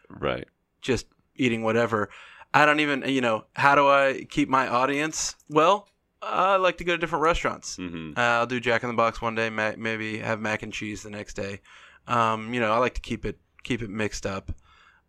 right. 0.10 0.48
just 0.82 1.06
eating 1.36 1.64
whatever. 1.64 2.10
I 2.54 2.66
don't 2.66 2.80
even, 2.80 3.04
you 3.08 3.22
know, 3.22 3.46
how 3.54 3.76
do 3.76 3.88
I 3.88 4.26
keep 4.30 4.50
my 4.50 4.68
audience? 4.68 5.36
Well, 5.50 5.88
I 6.22 6.56
like 6.58 6.78
to 6.80 6.84
go 6.84 6.94
to 6.94 6.98
different 6.98 7.24
restaurants. 7.24 7.76
hmm 7.78 8.14
Uh, 8.18 8.22
I'll 8.22 8.46
do 8.48 8.60
Jack 8.60 8.84
in 8.84 8.90
the 8.90 8.96
Box 8.96 9.22
one 9.22 9.36
day, 9.36 9.50
ma- 9.50 9.74
maybe 9.78 10.18
have 10.20 10.40
mac 10.40 10.64
and 10.64 10.74
cheese 10.74 11.04
the 11.04 11.10
next 11.10 11.36
day. 11.36 11.62
Um, 12.08 12.54
you 12.54 12.60
know, 12.60 12.72
I 12.74 12.78
like 12.78 12.96
to 12.96 13.02
keep 13.02 13.26
it 13.26 13.38
keep 13.64 13.82
it 13.82 13.90
mixed 13.90 14.26
up. 14.26 14.52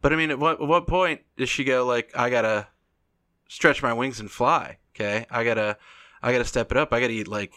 But 0.02 0.12
I 0.12 0.16
mean, 0.16 0.30
at 0.30 0.38
what 0.38 0.60
at 0.60 0.66
what 0.68 0.86
point 0.86 1.22
does 1.36 1.48
she 1.48 1.64
go 1.64 1.86
like, 1.86 2.10
I 2.16 2.28
gotta 2.30 2.68
stretch 3.48 3.82
my 3.82 3.92
wings 3.92 4.20
and 4.20 4.30
fly? 4.30 4.78
Okay, 4.94 5.26
I 5.30 5.44
gotta 5.44 5.78
I 6.22 6.32
gotta 6.32 6.44
step 6.44 6.70
it 6.72 6.76
up. 6.76 6.92
I 6.92 7.00
gotta 7.00 7.12
eat 7.12 7.28
like 7.28 7.52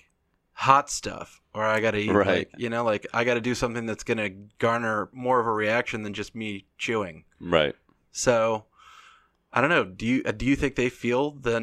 hot 0.54 0.90
stuff, 0.90 1.42
or 1.54 1.64
I 1.66 1.80
gotta 1.80 1.98
eat 1.98 2.12
Right. 2.12 2.28
like 2.28 2.52
you 2.58 2.70
know, 2.70 2.84
like 2.84 3.08
I 3.14 3.24
gotta 3.24 3.42
do 3.42 3.56
something 3.56 3.86
that's 3.86 4.04
gonna 4.04 4.30
garner 4.60 5.10
more 5.12 5.40
of 5.40 5.48
a 5.48 5.52
reaction 5.52 6.04
than 6.04 6.14
just 6.14 6.36
me 6.36 6.66
chewing. 6.78 7.26
Right. 7.40 7.76
So. 8.12 8.66
I 9.54 9.60
don't 9.60 9.70
know. 9.70 9.84
Do 9.84 10.06
you 10.06 10.22
uh, 10.26 10.32
do 10.32 10.46
you 10.46 10.56
think 10.56 10.76
they 10.76 10.90
feel 10.90 11.32
the 11.32 11.60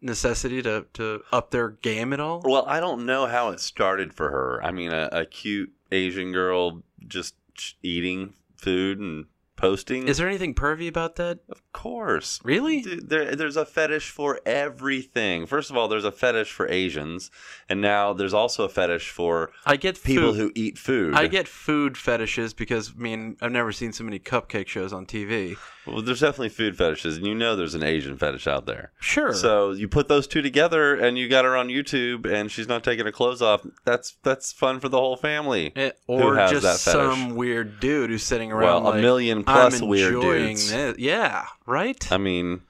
necessity 0.00 0.60
to, 0.62 0.86
to 0.94 1.22
up 1.32 1.50
their 1.50 1.70
game 1.70 2.12
at 2.12 2.20
all? 2.20 2.42
Well, 2.44 2.64
I 2.66 2.80
don't 2.80 3.06
know 3.06 3.26
how 3.26 3.50
it 3.50 3.60
started 3.60 4.12
for 4.12 4.30
her. 4.30 4.62
I 4.62 4.72
mean, 4.72 4.92
a, 4.92 5.08
a 5.10 5.24
cute 5.24 5.72
Asian 5.90 6.32
girl 6.32 6.82
just 7.06 7.34
eating 7.82 8.34
food 8.56 9.00
and 9.00 9.24
posting. 9.60 10.08
Is 10.08 10.16
there 10.18 10.28
anything 10.28 10.54
pervy 10.54 10.88
about 10.88 11.16
that? 11.16 11.40
of 11.50 11.60
course. 11.72 12.40
Really? 12.42 12.82
Dude, 12.82 13.08
there, 13.08 13.36
there's 13.36 13.56
a 13.56 13.64
fetish 13.64 14.10
for 14.10 14.40
everything. 14.46 15.46
First 15.46 15.70
of 15.70 15.76
all, 15.76 15.88
there's 15.88 16.04
a 16.04 16.12
fetish 16.12 16.50
for 16.52 16.68
Asians, 16.68 17.30
and 17.68 17.80
now 17.80 18.12
there's 18.12 18.34
also 18.34 18.64
a 18.64 18.68
fetish 18.68 19.10
for 19.10 19.52
I 19.66 19.76
get 19.76 20.02
people 20.02 20.32
food. 20.32 20.36
who 20.40 20.52
eat 20.54 20.78
food. 20.78 21.14
I 21.14 21.26
get 21.26 21.46
food 21.46 21.96
fetishes 21.96 22.54
because 22.54 22.92
I 22.96 23.00
mean 23.00 23.36
I've 23.40 23.52
never 23.52 23.72
seen 23.72 23.92
so 23.92 24.04
many 24.04 24.18
cupcake 24.18 24.66
shows 24.68 24.92
on 24.92 25.06
TV. 25.06 25.56
Well, 25.86 26.02
there's 26.02 26.20
definitely 26.20 26.50
food 26.50 26.76
fetishes, 26.76 27.16
and 27.16 27.26
you 27.26 27.34
know 27.34 27.56
there's 27.56 27.74
an 27.74 27.82
Asian 27.82 28.16
fetish 28.16 28.46
out 28.46 28.66
there. 28.66 28.92
Sure. 29.00 29.32
So 29.32 29.72
you 29.72 29.88
put 29.88 30.08
those 30.08 30.26
two 30.26 30.42
together, 30.42 30.94
and 30.94 31.16
you 31.18 31.28
got 31.28 31.44
her 31.44 31.56
on 31.56 31.68
YouTube, 31.68 32.30
and 32.30 32.50
she's 32.50 32.68
not 32.68 32.84
taking 32.84 33.06
her 33.06 33.12
clothes 33.12 33.40
off. 33.42 33.66
That's 33.84 34.16
that's 34.22 34.52
fun 34.52 34.80
for 34.80 34.88
the 34.88 34.98
whole 34.98 35.16
family. 35.16 35.72
Eh, 35.74 35.90
or 36.06 36.34
just 36.48 36.82
some 36.84 37.34
weird 37.34 37.80
dude 37.80 38.10
who's 38.10 38.22
sitting 38.22 38.52
around 38.52 38.82
Well, 38.84 38.92
a 38.92 38.94
like, 38.94 39.00
million 39.00 39.42
plus 39.52 39.80
I'm 39.80 39.88
weird 39.88 40.14
enjoying 40.14 40.46
dudes. 40.48 40.70
This. 40.70 40.98
Yeah, 40.98 41.46
right. 41.66 42.10
I 42.12 42.18
mean, 42.18 42.62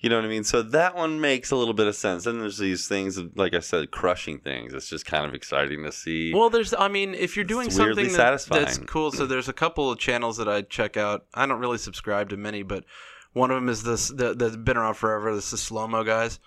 you 0.00 0.08
know 0.08 0.16
what 0.16 0.24
I 0.24 0.28
mean. 0.28 0.44
So 0.44 0.62
that 0.62 0.94
one 0.94 1.20
makes 1.20 1.50
a 1.50 1.56
little 1.56 1.74
bit 1.74 1.86
of 1.86 1.96
sense. 1.96 2.24
Then 2.24 2.38
there's 2.38 2.58
these 2.58 2.86
things, 2.86 3.18
like 3.34 3.54
I 3.54 3.60
said, 3.60 3.90
crushing 3.90 4.38
things. 4.38 4.72
It's 4.72 4.88
just 4.88 5.06
kind 5.06 5.26
of 5.26 5.34
exciting 5.34 5.82
to 5.84 5.92
see. 5.92 6.32
well, 6.32 6.50
there's. 6.50 6.72
I 6.78 6.88
mean, 6.88 7.14
if 7.14 7.36
you're 7.36 7.44
doing 7.44 7.70
something 7.70 8.12
that, 8.12 8.46
that's 8.48 8.78
cool, 8.78 9.10
so 9.10 9.26
there's 9.26 9.48
a 9.48 9.52
couple 9.52 9.90
of 9.90 9.98
channels 9.98 10.36
that 10.36 10.48
I 10.48 10.62
check 10.62 10.96
out. 10.96 11.26
I 11.34 11.46
don't 11.46 11.58
really 11.58 11.78
subscribe 11.78 12.28
to 12.30 12.36
many, 12.36 12.62
but 12.62 12.84
one 13.32 13.50
of 13.50 13.56
them 13.56 13.68
is 13.68 13.82
this 13.82 14.08
the, 14.08 14.34
that's 14.34 14.56
been 14.56 14.76
around 14.76 14.94
forever. 14.94 15.34
This 15.34 15.52
is 15.52 15.60
slow 15.60 15.88
mo 15.88 16.04
guys. 16.04 16.38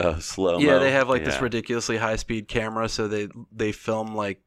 Uh, 0.00 0.14
oh, 0.16 0.18
slow. 0.20 0.58
Yeah, 0.58 0.78
they 0.78 0.92
have 0.92 1.08
like 1.08 1.24
this 1.24 1.40
ridiculously 1.42 1.98
high 1.98 2.16
speed 2.16 2.48
camera, 2.48 2.88
so 2.88 3.06
they 3.06 3.28
they 3.52 3.72
film 3.72 4.14
like 4.14 4.40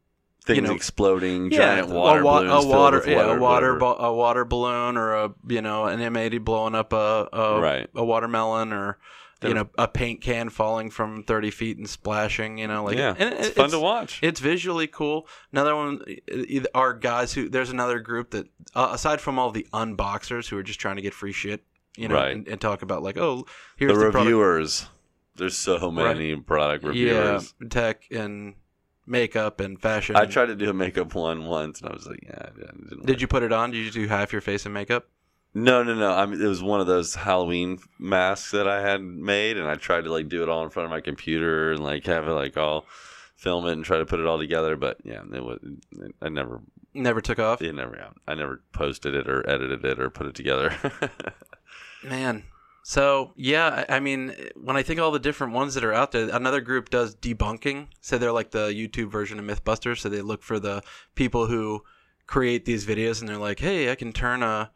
things 0.46 0.58
you 0.58 0.62
know- 0.62 0.74
exploding, 0.74 1.50
giant 1.50 1.90
a 1.90 1.94
water 1.94 2.24
wa- 2.24 2.40
balloons 2.40 2.52
a 2.54 2.60
filled 2.62 2.76
water, 2.76 3.04
yeah, 3.08 3.34
a 3.36 3.40
water, 3.40 3.76
ba- 3.76 3.86
a 4.00 4.14
water 4.14 4.46
balloon, 4.46 4.98
or 4.98 5.14
a 5.14 5.34
you 5.48 5.62
know 5.62 5.86
an 5.86 6.00
M80 6.00 6.44
blowing 6.44 6.76
up 6.76 6.94
a 6.94 7.28
a, 7.34 7.60
Right. 7.62 7.90
a 7.96 8.04
watermelon, 8.04 8.74
or 8.74 8.98
you 9.42 9.50
They're- 9.50 9.56
know 9.56 9.70
a 9.78 9.88
paint 9.88 10.22
can 10.22 10.50
falling 10.50 10.90
from 10.90 11.24
30 11.24 11.50
feet 11.52 11.78
and 11.78 11.90
splashing. 11.90 12.58
You 12.58 12.68
know, 12.68 12.84
like 12.84 12.98
yeah, 12.98 13.14
and 13.18 13.34
it's 13.34 13.48
it- 13.50 13.56
fun 13.56 13.70
to 13.72 13.80
watch. 13.80 14.20
It's 14.22 14.40
visually 14.40 14.88
cool. 14.88 15.28
Another 15.52 15.76
one 15.76 16.02
are 16.76 16.94
guys 16.94 17.34
who 17.34 17.50
there's 17.50 17.70
another 17.70 18.00
group 18.00 18.32
that 18.32 18.48
uh, 18.76 18.90
aside 18.94 19.22
from 19.22 19.38
all 19.40 19.52
the 19.52 19.68
unboxers 19.74 20.48
who 20.50 20.58
are 20.58 20.64
just 20.64 20.80
trying 20.80 20.96
to 20.98 21.02
get 21.02 21.14
free 21.14 21.32
shit, 21.34 21.64
you 21.98 22.08
know, 22.08 22.16
Right. 22.16 22.32
and, 22.36 22.48
and 22.48 22.60
talk 22.62 22.82
about 22.82 23.04
like 23.04 23.18
oh 23.18 23.46
here's 23.78 23.92
the 23.94 23.98
the, 23.98 24.02
product. 24.12 24.26
reviewers. 24.26 24.88
There's 25.36 25.58
so 25.58 25.90
many 25.92 26.36
product 26.36 26.84
reviewers. 26.84 27.54
yeah, 27.62 27.68
tech 27.70 28.04
and 28.12 28.54
makeup 29.06 29.60
and 29.60 29.82
fashion. 29.82 30.16
I 30.16 30.26
tried 30.26 30.48
to 30.48 30.56
do 30.56 30.70
a 30.70 30.74
makeup 30.74 31.14
one 31.16 31.46
once, 31.46 31.82
and 31.82 31.90
I 31.90 31.94
was 31.94 32.08
like, 32.08 32.20
yeah, 32.24 32.40
I 32.42 32.50
didn't 32.60 33.06
Did 33.06 33.22
you 33.22 33.28
put 33.28 33.44
it 33.44 33.52
on? 33.52 33.72
Did 33.72 33.86
you 33.86 33.92
do 33.92 34.08
half 34.08 34.32
your 34.32 34.42
face 34.42 34.66
in 34.66 34.74
makeup? 34.74 35.08
No, 35.56 35.84
no, 35.84 35.94
no. 35.94 36.12
I 36.12 36.26
mean, 36.26 36.42
it 36.42 36.48
was 36.48 36.64
one 36.64 36.82
of 36.82 36.88
those 36.88 37.14
Halloween 37.14 37.80
masks 38.00 38.52
that 38.52 38.68
I 38.68 38.82
had 38.82 39.02
made, 39.04 39.58
and 39.58 39.68
I 39.68 39.76
tried 39.76 40.06
to 40.06 40.12
like 40.12 40.28
do 40.28 40.42
it 40.42 40.50
all 40.50 40.64
in 40.64 40.70
front 40.72 40.86
of 40.86 40.90
my 40.92 41.02
computer 41.02 41.72
and 41.72 41.84
like 41.84 42.06
have 42.08 42.28
it 42.28 42.32
like 42.32 42.58
all 42.58 42.86
film 43.36 43.66
it 43.68 43.74
and 43.74 43.86
try 43.86 43.98
to 44.00 44.06
put 44.06 44.20
it 44.20 44.26
all 44.26 44.40
together. 44.40 44.76
But 44.76 44.98
yeah, 45.04 45.22
it 45.32 45.44
was. 45.44 45.60
I 46.22 46.30
never, 46.30 46.62
Never 46.96 47.22
took 47.22 47.40
off. 47.40 47.62
it 47.62 47.74
never, 47.76 48.14
I 48.28 48.34
never 48.36 48.62
posted 48.72 49.14
it 49.14 49.28
or 49.30 49.48
edited 49.50 49.84
it 49.86 50.00
or 50.00 50.10
put 50.10 50.26
it 50.28 50.34
together. 50.36 50.76
Man. 52.04 52.44
So 52.86 53.32
yeah, 53.38 53.86
I 53.88 54.00
mean, 54.02 54.36
when 54.56 54.76
I 54.76 54.84
think 54.84 55.00
all 55.00 55.12
the 55.12 55.20
different 55.20 55.54
ones 55.54 55.74
that 55.76 55.84
are 55.86 55.94
out 55.94 56.12
there, 56.12 56.28
another 56.30 56.60
group 56.62 56.90
does 56.90 57.16
debunking. 57.16 57.88
So 58.02 58.18
they're 58.18 58.34
like 58.34 58.52
the 58.52 58.68
YouTube 58.68 59.10
version 59.10 59.40
of 59.40 59.46
MythBusters. 59.46 60.00
So 60.00 60.10
they 60.10 60.22
look 60.22 60.44
for 60.44 60.60
the 60.60 60.84
people 61.16 61.48
who 61.48 61.84
create 62.28 62.66
these 62.66 62.86
videos, 62.86 63.22
and 63.22 63.30
they're 63.30 63.38
like, 63.38 63.60
"Hey, 63.60 63.90
I 63.90 63.96
can 63.96 64.12
turn 64.12 64.44
a, 64.44 64.70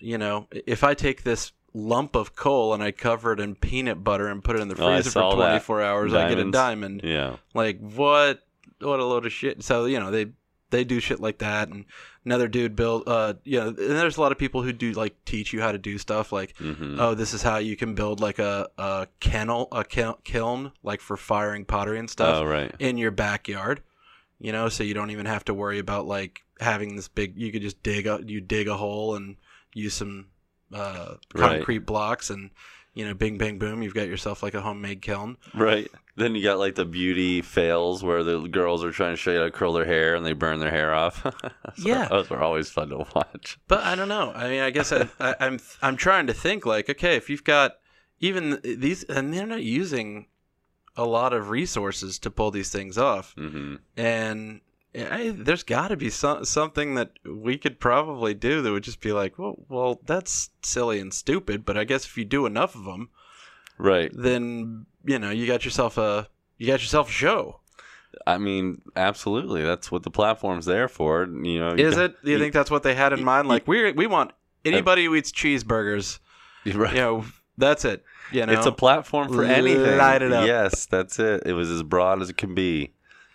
you 0.00 0.18
know, 0.18 0.48
if 0.66 0.82
I 0.82 0.94
take 0.94 1.22
this 1.22 1.52
lump 1.72 2.14
of 2.16 2.34
coal 2.36 2.72
and 2.74 2.82
I 2.82 2.90
cover 2.92 3.32
it 3.32 3.40
in 3.40 3.54
peanut 3.56 4.02
butter 4.04 4.28
and 4.28 4.42
put 4.44 4.56
it 4.56 4.62
in 4.62 4.68
the 4.68 4.74
Oh, 4.80 4.86
freezer 4.86 5.10
for 5.10 5.20
saw 5.20 5.30
that. 5.36 5.48
24 5.50 5.82
hours, 5.82 6.12
I 6.14 6.28
get 6.28 6.38
a 6.38 6.50
diamond." 6.50 7.02
yeah, 7.04 7.36
Like 7.54 7.78
what? 7.78 8.40
What 8.80 8.98
a 9.00 9.04
load 9.04 9.26
of 9.26 9.32
shit. 9.32 9.62
So 9.62 9.84
you 9.84 10.00
know 10.00 10.10
they 10.10 10.26
they 10.70 10.82
do 10.82 10.98
shit 10.98 11.20
like 11.20 11.38
that, 11.38 11.68
and 11.68 11.84
another 12.24 12.48
dude 12.48 12.74
build. 12.76 13.04
Uh, 13.06 13.34
you 13.44 13.60
know, 13.60 13.68
and 13.68 13.76
there's 13.76 14.16
a 14.16 14.20
lot 14.20 14.32
of 14.32 14.38
people 14.38 14.62
who 14.62 14.72
do 14.72 14.92
like 14.92 15.14
teach 15.24 15.52
you 15.52 15.60
how 15.60 15.72
to 15.72 15.78
do 15.78 15.98
stuff. 15.98 16.32
Like, 16.32 16.56
hmm 16.58 16.98
oh, 16.98 17.14
this 17.14 17.34
is 17.34 17.42
how 17.42 17.58
you 17.58 17.76
can 17.76 17.94
build 17.94 18.20
like 18.20 18.38
a 18.38 18.68
a 18.78 19.06
kennel, 19.20 19.68
a 19.72 19.84
kiln, 19.84 20.72
like 20.82 21.00
for 21.00 21.16
firing 21.16 21.64
pottery 21.64 21.98
and 21.98 22.08
stuff 22.10 22.36
oh 22.38 22.44
right, 22.44 22.74
in 22.78 22.96
your 22.98 23.10
backyard. 23.10 23.82
You 24.40 24.52
know, 24.52 24.68
so 24.68 24.82
you 24.84 24.94
don't 24.94 25.10
even 25.10 25.26
have 25.26 25.44
to 25.46 25.54
worry 25.54 25.78
about 25.78 26.06
like 26.06 26.42
having 26.60 26.96
this 26.96 27.08
big. 27.08 27.34
You 27.36 27.52
could 27.52 27.62
just 27.62 27.82
dig 27.82 28.06
a 28.06 28.20
you 28.26 28.40
dig 28.40 28.68
a 28.68 28.76
hole 28.76 29.14
and 29.14 29.36
use 29.72 29.94
some 29.94 30.26
uh, 30.72 31.14
Right. 31.34 31.56
concrete 31.58 31.80
blocks 31.86 32.30
and. 32.30 32.50
You 32.94 33.04
know, 33.06 33.14
bing, 33.14 33.38
bang, 33.38 33.58
boom. 33.58 33.82
You've 33.82 33.94
got 33.94 34.06
yourself 34.08 34.42
like 34.42 34.54
a 34.54 34.60
homemade 34.60 35.02
kiln. 35.02 35.36
right. 35.52 35.90
Then 36.16 36.36
you 36.36 36.44
got 36.44 36.60
like 36.60 36.76
the 36.76 36.84
beauty 36.84 37.42
fails 37.42 38.04
where 38.04 38.22
the 38.22 38.46
girls 38.46 38.84
are 38.84 38.92
trying 38.92 39.14
to 39.14 39.16
show 39.16 39.32
you 39.32 39.38
how 39.38 39.44
to 39.46 39.50
curl 39.50 39.72
their 39.72 39.84
hair 39.84 40.14
and 40.14 40.24
they 40.24 40.32
burn 40.32 40.60
their 40.60 40.70
hair 40.70 40.94
off. 40.94 41.26
So 41.76 41.88
Yeah. 41.88 42.06
those 42.08 42.30
were 42.30 42.40
always 42.40 42.70
fun 42.70 42.90
to 42.90 42.98
watch. 43.16 43.58
But 43.66 43.82
I 43.82 43.96
don't 43.96 44.06
know. 44.08 44.30
I 44.32 44.48
mean, 44.48 44.60
I 44.60 44.70
guess 44.70 44.92
I, 44.92 45.08
I, 45.18 45.34
I'm 45.40 45.58
I'm 45.82 45.96
trying 45.96 46.28
to 46.28 46.32
think 46.32 46.64
like, 46.64 46.88
okay, 46.88 47.16
if 47.16 47.28
you've 47.28 47.42
got 47.42 47.78
even 48.20 48.60
these, 48.62 49.02
and 49.02 49.34
they're 49.34 49.44
not 49.44 49.64
using 49.64 50.26
a 50.96 51.04
lot 51.04 51.32
of 51.32 51.48
resources 51.50 52.20
to 52.20 52.30
pull 52.30 52.52
these 52.52 52.70
things 52.70 52.96
off, 52.96 53.34
hmm 53.36 53.76
and 53.96 54.60
I, 54.96 55.34
there's 55.36 55.62
got 55.64 55.88
to 55.88 55.96
be 55.96 56.08
some 56.10 56.44
something 56.44 56.94
that 56.94 57.10
we 57.24 57.58
could 57.58 57.80
probably 57.80 58.32
do 58.34 58.62
that 58.62 58.70
would 58.70 58.84
just 58.84 59.00
be 59.00 59.12
like, 59.12 59.38
well, 59.38 59.56
well, 59.68 60.00
that's 60.06 60.50
silly 60.62 61.00
and 61.00 61.12
stupid. 61.12 61.64
But 61.64 61.76
I 61.76 61.84
guess 61.84 62.04
if 62.04 62.16
you 62.16 62.24
do 62.24 62.46
enough 62.46 62.74
of 62.74 62.84
them, 62.84 63.08
Right. 63.76 64.10
then 64.14 64.86
you 65.04 65.18
know 65.18 65.30
you 65.30 65.46
got 65.46 65.64
yourself 65.64 65.98
a 65.98 66.28
you 66.58 66.66
got 66.68 66.80
yourself 66.80 67.08
a 67.08 67.12
show. 67.12 67.60
I 68.26 68.38
mean, 68.38 68.82
absolutely. 68.94 69.62
That's 69.64 69.90
what 69.90 70.04
the 70.04 70.10
platform's 70.10 70.66
there 70.66 70.86
for. 70.86 71.24
You 71.24 71.58
know, 71.58 71.74
you 71.74 71.84
Is 71.88 71.96
got- 71.96 72.04
it? 72.10 72.24
Do 72.24 72.30
you 72.30 72.38
think 72.38 72.52
that's 72.52 72.70
what 72.70 72.84
they 72.84 72.94
had 72.94 73.12
in 73.12 73.18
you- 73.18 73.24
mind? 73.24 73.48
Like 73.48 73.66
we 73.66 73.90
we 73.92 74.06
want 74.06 74.30
anybody 74.64 75.04
who 75.06 75.14
eats 75.14 75.32
cheeseburgers. 75.32 76.18
Right. 76.72 76.94
You 76.94 77.00
know, 77.00 77.24
that's 77.58 77.84
it. 77.84 78.04
You 78.32 78.46
know, 78.46 78.54
It's 78.54 78.64
a 78.64 78.72
platform 78.72 79.30
for 79.30 79.44
anything. 79.44 79.98
Light 79.98 80.22
it 80.22 80.32
up. 80.32 80.46
Yes, 80.46 80.86
that's 80.86 81.18
it. 81.18 81.42
It 81.44 81.52
was 81.52 81.70
as 81.70 81.82
broad 81.82 82.22
as 82.22 82.30
it 82.30 82.38
can 82.38 82.54
be. 82.54 82.93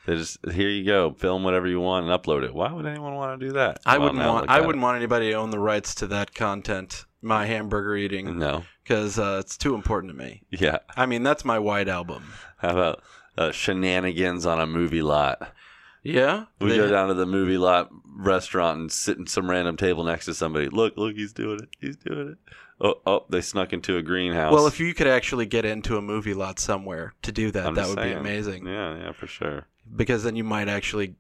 They 0.10 0.16
just 0.16 0.40
here 0.52 0.70
you 0.70 0.84
go, 0.86 1.14
film 1.14 1.44
whatever 1.44 1.68
you 1.68 1.80
want 1.80 2.08
and 2.10 2.20
upload 2.24 2.44
it. 2.44 2.52
Why 2.52 2.72
would 2.74 2.88
anyone 2.88 3.14
want 3.14 3.40
to 3.40 3.46
do 3.46 3.54
that? 3.54 3.80
I 3.86 4.00
wouldn't 4.00 4.18
now 4.18 4.34
want 4.34 4.42
look 4.48 4.50
I 4.50 4.58
at 4.60 4.66
wouldn't 4.66 4.82
want 4.82 4.98
anybody 4.98 5.30
to 5.30 5.34
own 5.36 5.52
the 5.52 5.60
rights 5.60 5.94
to 5.96 6.08
that 6.08 6.34
content, 6.34 7.06
my 7.22 7.46
hamburger 7.46 7.96
eating, 7.96 8.40
No. 8.40 8.64
because 8.84 9.20
uh, 9.20 9.38
it's 9.40 9.56
too 9.56 9.76
important 9.76 10.12
to 10.12 10.18
me. 10.18 10.42
Yeah. 10.50 10.80
I 10.98 11.06
mean, 11.06 11.22
that's 11.22 11.46
my 11.46 11.60
white 11.60 11.88
album. 11.88 12.34
How 12.58 12.70
about 12.72 13.04
uh, 13.38 13.52
shenanigans 13.52 14.48
on 14.48 14.60
a 14.60 14.66
movie 14.66 15.04
lot? 15.04 15.54
Yeah, 16.02 16.46
We 16.60 16.70
They- 16.70 16.78
go 16.78 16.90
down 16.90 17.10
to 17.10 17.14
the 17.14 17.28
movie 17.28 17.58
lot 17.60 17.90
restaurant 18.08 18.80
and 18.80 18.92
sit 18.92 19.18
in 19.20 19.28
some 19.28 19.48
random 19.48 19.78
table 19.78 20.04
next 20.04 20.26
to 20.26 20.34
somebody. 20.34 20.70
Look, 20.70 20.98
look, 20.98 21.14
he's 21.16 21.34
doing 21.34 21.60
it. 21.62 21.70
He's 21.80 21.98
doing 21.98 22.30
it. 22.30 22.38
Oh, 22.82 22.96
oh, 23.06 23.26
they 23.30 23.42
snuck 23.42 23.74
into 23.74 23.98
a 23.98 24.02
greenhouse. 24.02 24.54
Well, 24.54 24.66
if 24.68 24.80
you 24.80 24.94
could 24.94 25.08
actually 25.08 25.46
get 25.46 25.66
into 25.66 25.98
a 25.98 26.02
movie 26.02 26.34
lot 26.34 26.60
somewhere 26.60 27.14
to 27.24 27.32
do 27.32 27.52
that, 27.52 27.66
I'm 27.68 27.76
that 27.76 27.88
would 27.88 28.02
be 28.02 28.12
amazing. 28.12 28.66
Yeah, 28.66 28.96
yeah, 28.98 29.12
for 29.12 29.28
sure. 29.28 29.66
Because 29.96 30.24
then 30.24 30.36
you 30.38 30.44
might 30.46 30.70
actually 30.70 31.08
be 31.08 31.16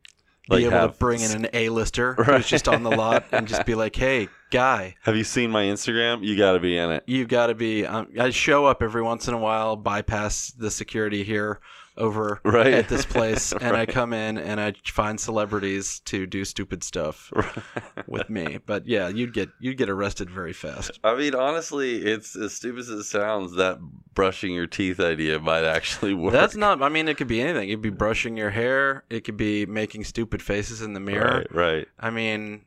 Like 0.50 0.66
able 0.66 0.88
to 0.88 0.98
bring 0.98 1.22
in 1.22 1.32
an 1.32 1.48
A-lister 1.54 2.16
Right. 2.18 2.28
who's 2.38 2.48
just 2.48 2.68
on 2.68 2.84
the 2.84 2.90
lot 2.92 3.26
and 3.32 3.48
just 3.48 3.66
be 3.66 3.76
like, 3.76 3.96
"Hey, 3.96 4.30
guy, 4.52 4.96
Have 5.04 5.16
you 5.18 5.24
seen 5.24 5.52
my 5.52 5.64
Instagram? 5.66 6.24
You 6.24 6.36
got 6.38 6.54
to 6.54 6.60
be 6.60 6.78
in 6.78 6.90
it. 6.92 7.04
you've 7.08 7.28
got 7.28 7.48
to 7.48 7.56
be." 7.56 7.86
Um, 7.86 8.08
I 8.20 8.30
show 8.30 8.66
up 8.66 8.82
every 8.82 9.02
once 9.02 9.28
in 9.28 9.34
a 9.34 9.38
while, 9.38 9.76
bypass 9.76 10.52
the 10.52 10.72
security 10.72 11.24
here 11.24 11.60
over 12.00 12.40
Right. 12.46 12.74
at 12.74 12.88
this 12.90 13.06
place, 13.06 13.52
and 13.62 13.76
I 13.78 13.86
come 13.86 14.14
in 14.14 14.38
and 14.38 14.60
I 14.60 14.74
find 14.86 15.20
celebrities 15.20 16.00
to 16.06 16.26
do 16.26 16.46
stupid 16.46 16.84
stuff 16.84 17.32
with 18.08 18.30
me. 18.30 18.60
But 18.66 18.88
yeah, 18.88 19.08
you'd 19.10 19.34
get 19.34 19.50
you'd 19.60 19.78
get 19.78 19.90
arrested 19.90 20.30
very 20.30 20.54
fast. 20.54 21.00
I 21.04 21.16
mean, 21.16 21.36
honestly, 21.36 21.98
it's 21.98 22.36
as 22.36 22.54
stupid 22.54 22.80
as 22.80 22.90
it 22.90 23.04
sounds. 23.04 23.56
That 23.56 23.78
brushing 24.14 24.54
your 24.54 24.68
teeth 24.68 25.00
idea 25.00 25.40
might 25.40 25.64
actually 25.66 26.14
work. 26.14 26.34
That's 26.34 26.56
not. 26.56 26.82
I 26.82 26.90
mean, 26.90 27.08
it 27.08 27.18
could 27.18 27.28
be 27.28 27.42
anything. 27.42 27.70
It 27.70 27.74
could 27.74 27.82
be 27.82 27.90
brushing 27.90 28.38
your 28.38 28.50
hair. 28.50 29.04
It 29.10 29.22
could 29.26 29.38
be 29.38 29.66
making 29.66 30.06
stupid 30.06 30.42
faces 30.42 30.82
in 30.82 30.94
the 30.94 31.00
mirror. 31.00 31.46
right. 31.52 31.56
Right. 31.70 31.88
I 32.00 32.10
mean, 32.10 32.66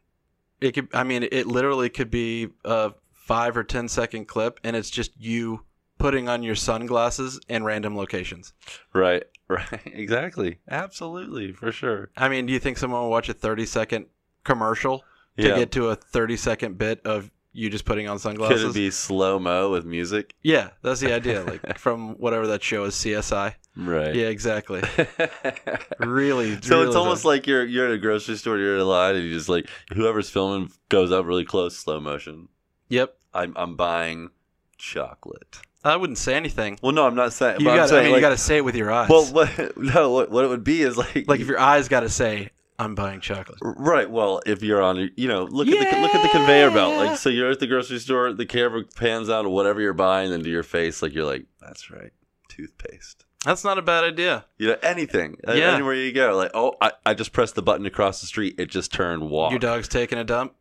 it 0.60 0.72
could. 0.72 0.88
I 0.94 1.02
mean, 1.04 1.26
it 1.32 1.46
literally 1.46 1.88
could 1.88 2.10
be 2.10 2.48
a 2.64 2.92
five 3.12 3.56
or 3.56 3.64
ten 3.64 3.88
second 3.88 4.26
clip, 4.26 4.60
and 4.62 4.76
it's 4.76 4.90
just 4.90 5.12
you 5.18 5.64
putting 6.02 6.28
on 6.28 6.42
your 6.42 6.54
sunglasses 6.56 7.40
in 7.48 7.64
random 7.64 7.96
locations. 7.96 8.52
Right. 8.92 9.24
Right. 9.48 9.80
Exactly. 9.84 10.60
Absolutely. 10.70 11.52
For 11.52 11.72
sure. 11.72 12.10
I 12.16 12.30
mean, 12.30 12.46
do 12.46 12.54
you 12.54 12.58
think 12.58 12.78
someone 12.78 13.02
will 13.02 13.10
watch 13.10 13.28
a 13.28 13.34
thirty 13.34 13.66
second 13.66 14.06
commercial 14.44 15.04
to 15.36 15.46
Yeah. 15.48 15.56
get 15.56 15.72
to 15.72 15.88
a 15.90 15.94
thirty 15.96 16.36
second 16.38 16.78
bit 16.78 17.02
of 17.04 17.30
you 17.52 17.68
just 17.68 17.84
putting 17.84 18.08
on 18.08 18.18
sunglasses? 18.18 18.62
Could 18.62 18.70
it 18.70 18.74
be 18.74 18.90
slow 18.90 19.38
mo 19.38 19.70
with 19.70 19.84
music? 19.84 20.34
Yeah, 20.42 20.70
that's 20.80 21.00
the 21.00 21.12
idea. 21.12 21.42
Like 21.46 21.76
from 21.78 22.14
whatever 22.14 22.46
that 22.46 22.62
show 22.62 22.84
is, 22.84 22.94
CSI. 22.94 23.54
Right. 23.76 24.14
Yeah, 24.14 24.28
exactly. 24.28 24.80
Really. 25.98 26.58
so 26.62 26.76
really 26.76 26.86
it's 26.86 26.96
almost 26.96 27.24
like 27.26 27.46
you're 27.46 27.64
you're 27.66 27.86
at 27.88 27.92
a 27.92 27.98
grocery 27.98 28.36
store, 28.36 28.56
you're 28.58 28.76
in 28.76 28.80
a 28.80 28.84
line, 28.84 29.16
and 29.16 29.24
you 29.24 29.34
just 29.34 29.50
like 29.50 29.68
whoever's 29.92 30.30
filming 30.30 30.70
goes 30.88 31.12
up 31.12 31.26
really 31.26 31.44
close, 31.44 31.76
slow 31.76 32.00
motion. 32.00 32.48
Yep. 32.88 33.14
I'm 33.34 33.52
I'm 33.56 33.76
buying 33.76 34.30
chocolate. 34.78 35.58
I 35.84 35.96
wouldn't 35.96 36.18
say 36.18 36.34
anything. 36.34 36.78
Well, 36.82 36.92
no, 36.92 37.06
I'm 37.06 37.14
not 37.14 37.32
saying. 37.32 37.60
You 37.60 37.66
got. 37.66 37.92
I 37.92 38.02
mean, 38.02 38.10
like, 38.12 38.16
you 38.16 38.20
got 38.20 38.30
to 38.30 38.36
say 38.36 38.58
it 38.58 38.64
with 38.64 38.76
your 38.76 38.90
eyes. 38.92 39.08
Well, 39.08 39.24
what, 39.26 39.76
no, 39.76 40.10
what, 40.10 40.30
what 40.30 40.44
it 40.44 40.48
would 40.48 40.64
be 40.64 40.82
is 40.82 40.96
like 40.96 41.24
like 41.26 41.40
if 41.40 41.48
your 41.48 41.58
eyes 41.58 41.88
got 41.88 42.00
to 42.00 42.08
say, 42.08 42.50
"I'm 42.78 42.94
buying 42.94 43.20
chocolate." 43.20 43.58
Right. 43.60 44.08
Well, 44.08 44.40
if 44.46 44.62
you're 44.62 44.82
on, 44.82 45.10
you 45.16 45.28
know, 45.28 45.42
look 45.44 45.66
at 45.68 45.72
the 45.92 46.00
look 46.00 46.14
at 46.14 46.22
the 46.22 46.28
conveyor 46.28 46.70
belt. 46.70 46.96
Like, 46.96 47.18
so 47.18 47.30
you're 47.30 47.50
at 47.50 47.58
the 47.60 47.66
grocery 47.66 47.98
store, 47.98 48.32
the 48.32 48.46
camera 48.46 48.84
pans 48.96 49.28
out 49.28 49.42
to 49.42 49.48
whatever 49.50 49.80
you're 49.80 49.92
buying, 49.92 50.32
and 50.32 50.44
to 50.44 50.50
your 50.50 50.62
face, 50.62 51.02
like 51.02 51.14
you're 51.14 51.26
like, 51.26 51.46
that's 51.60 51.90
right, 51.90 52.12
toothpaste. 52.48 53.24
That's 53.44 53.64
not 53.64 53.76
a 53.76 53.82
bad 53.82 54.04
idea. 54.04 54.44
You 54.56 54.68
know, 54.68 54.76
anything, 54.84 55.36
Yeah. 55.44 55.74
anywhere 55.74 55.94
you 55.94 56.12
go, 56.12 56.36
like, 56.36 56.52
oh, 56.54 56.76
I, 56.80 56.92
I 57.04 57.14
just 57.14 57.32
pressed 57.32 57.56
the 57.56 57.62
button 57.62 57.86
across 57.86 58.20
the 58.20 58.28
street, 58.28 58.54
it 58.58 58.70
just 58.70 58.92
turned 58.92 59.28
walk. 59.30 59.50
Your 59.50 59.58
dog's 59.58 59.88
taking 59.88 60.16
a 60.16 60.22
dump. 60.22 60.54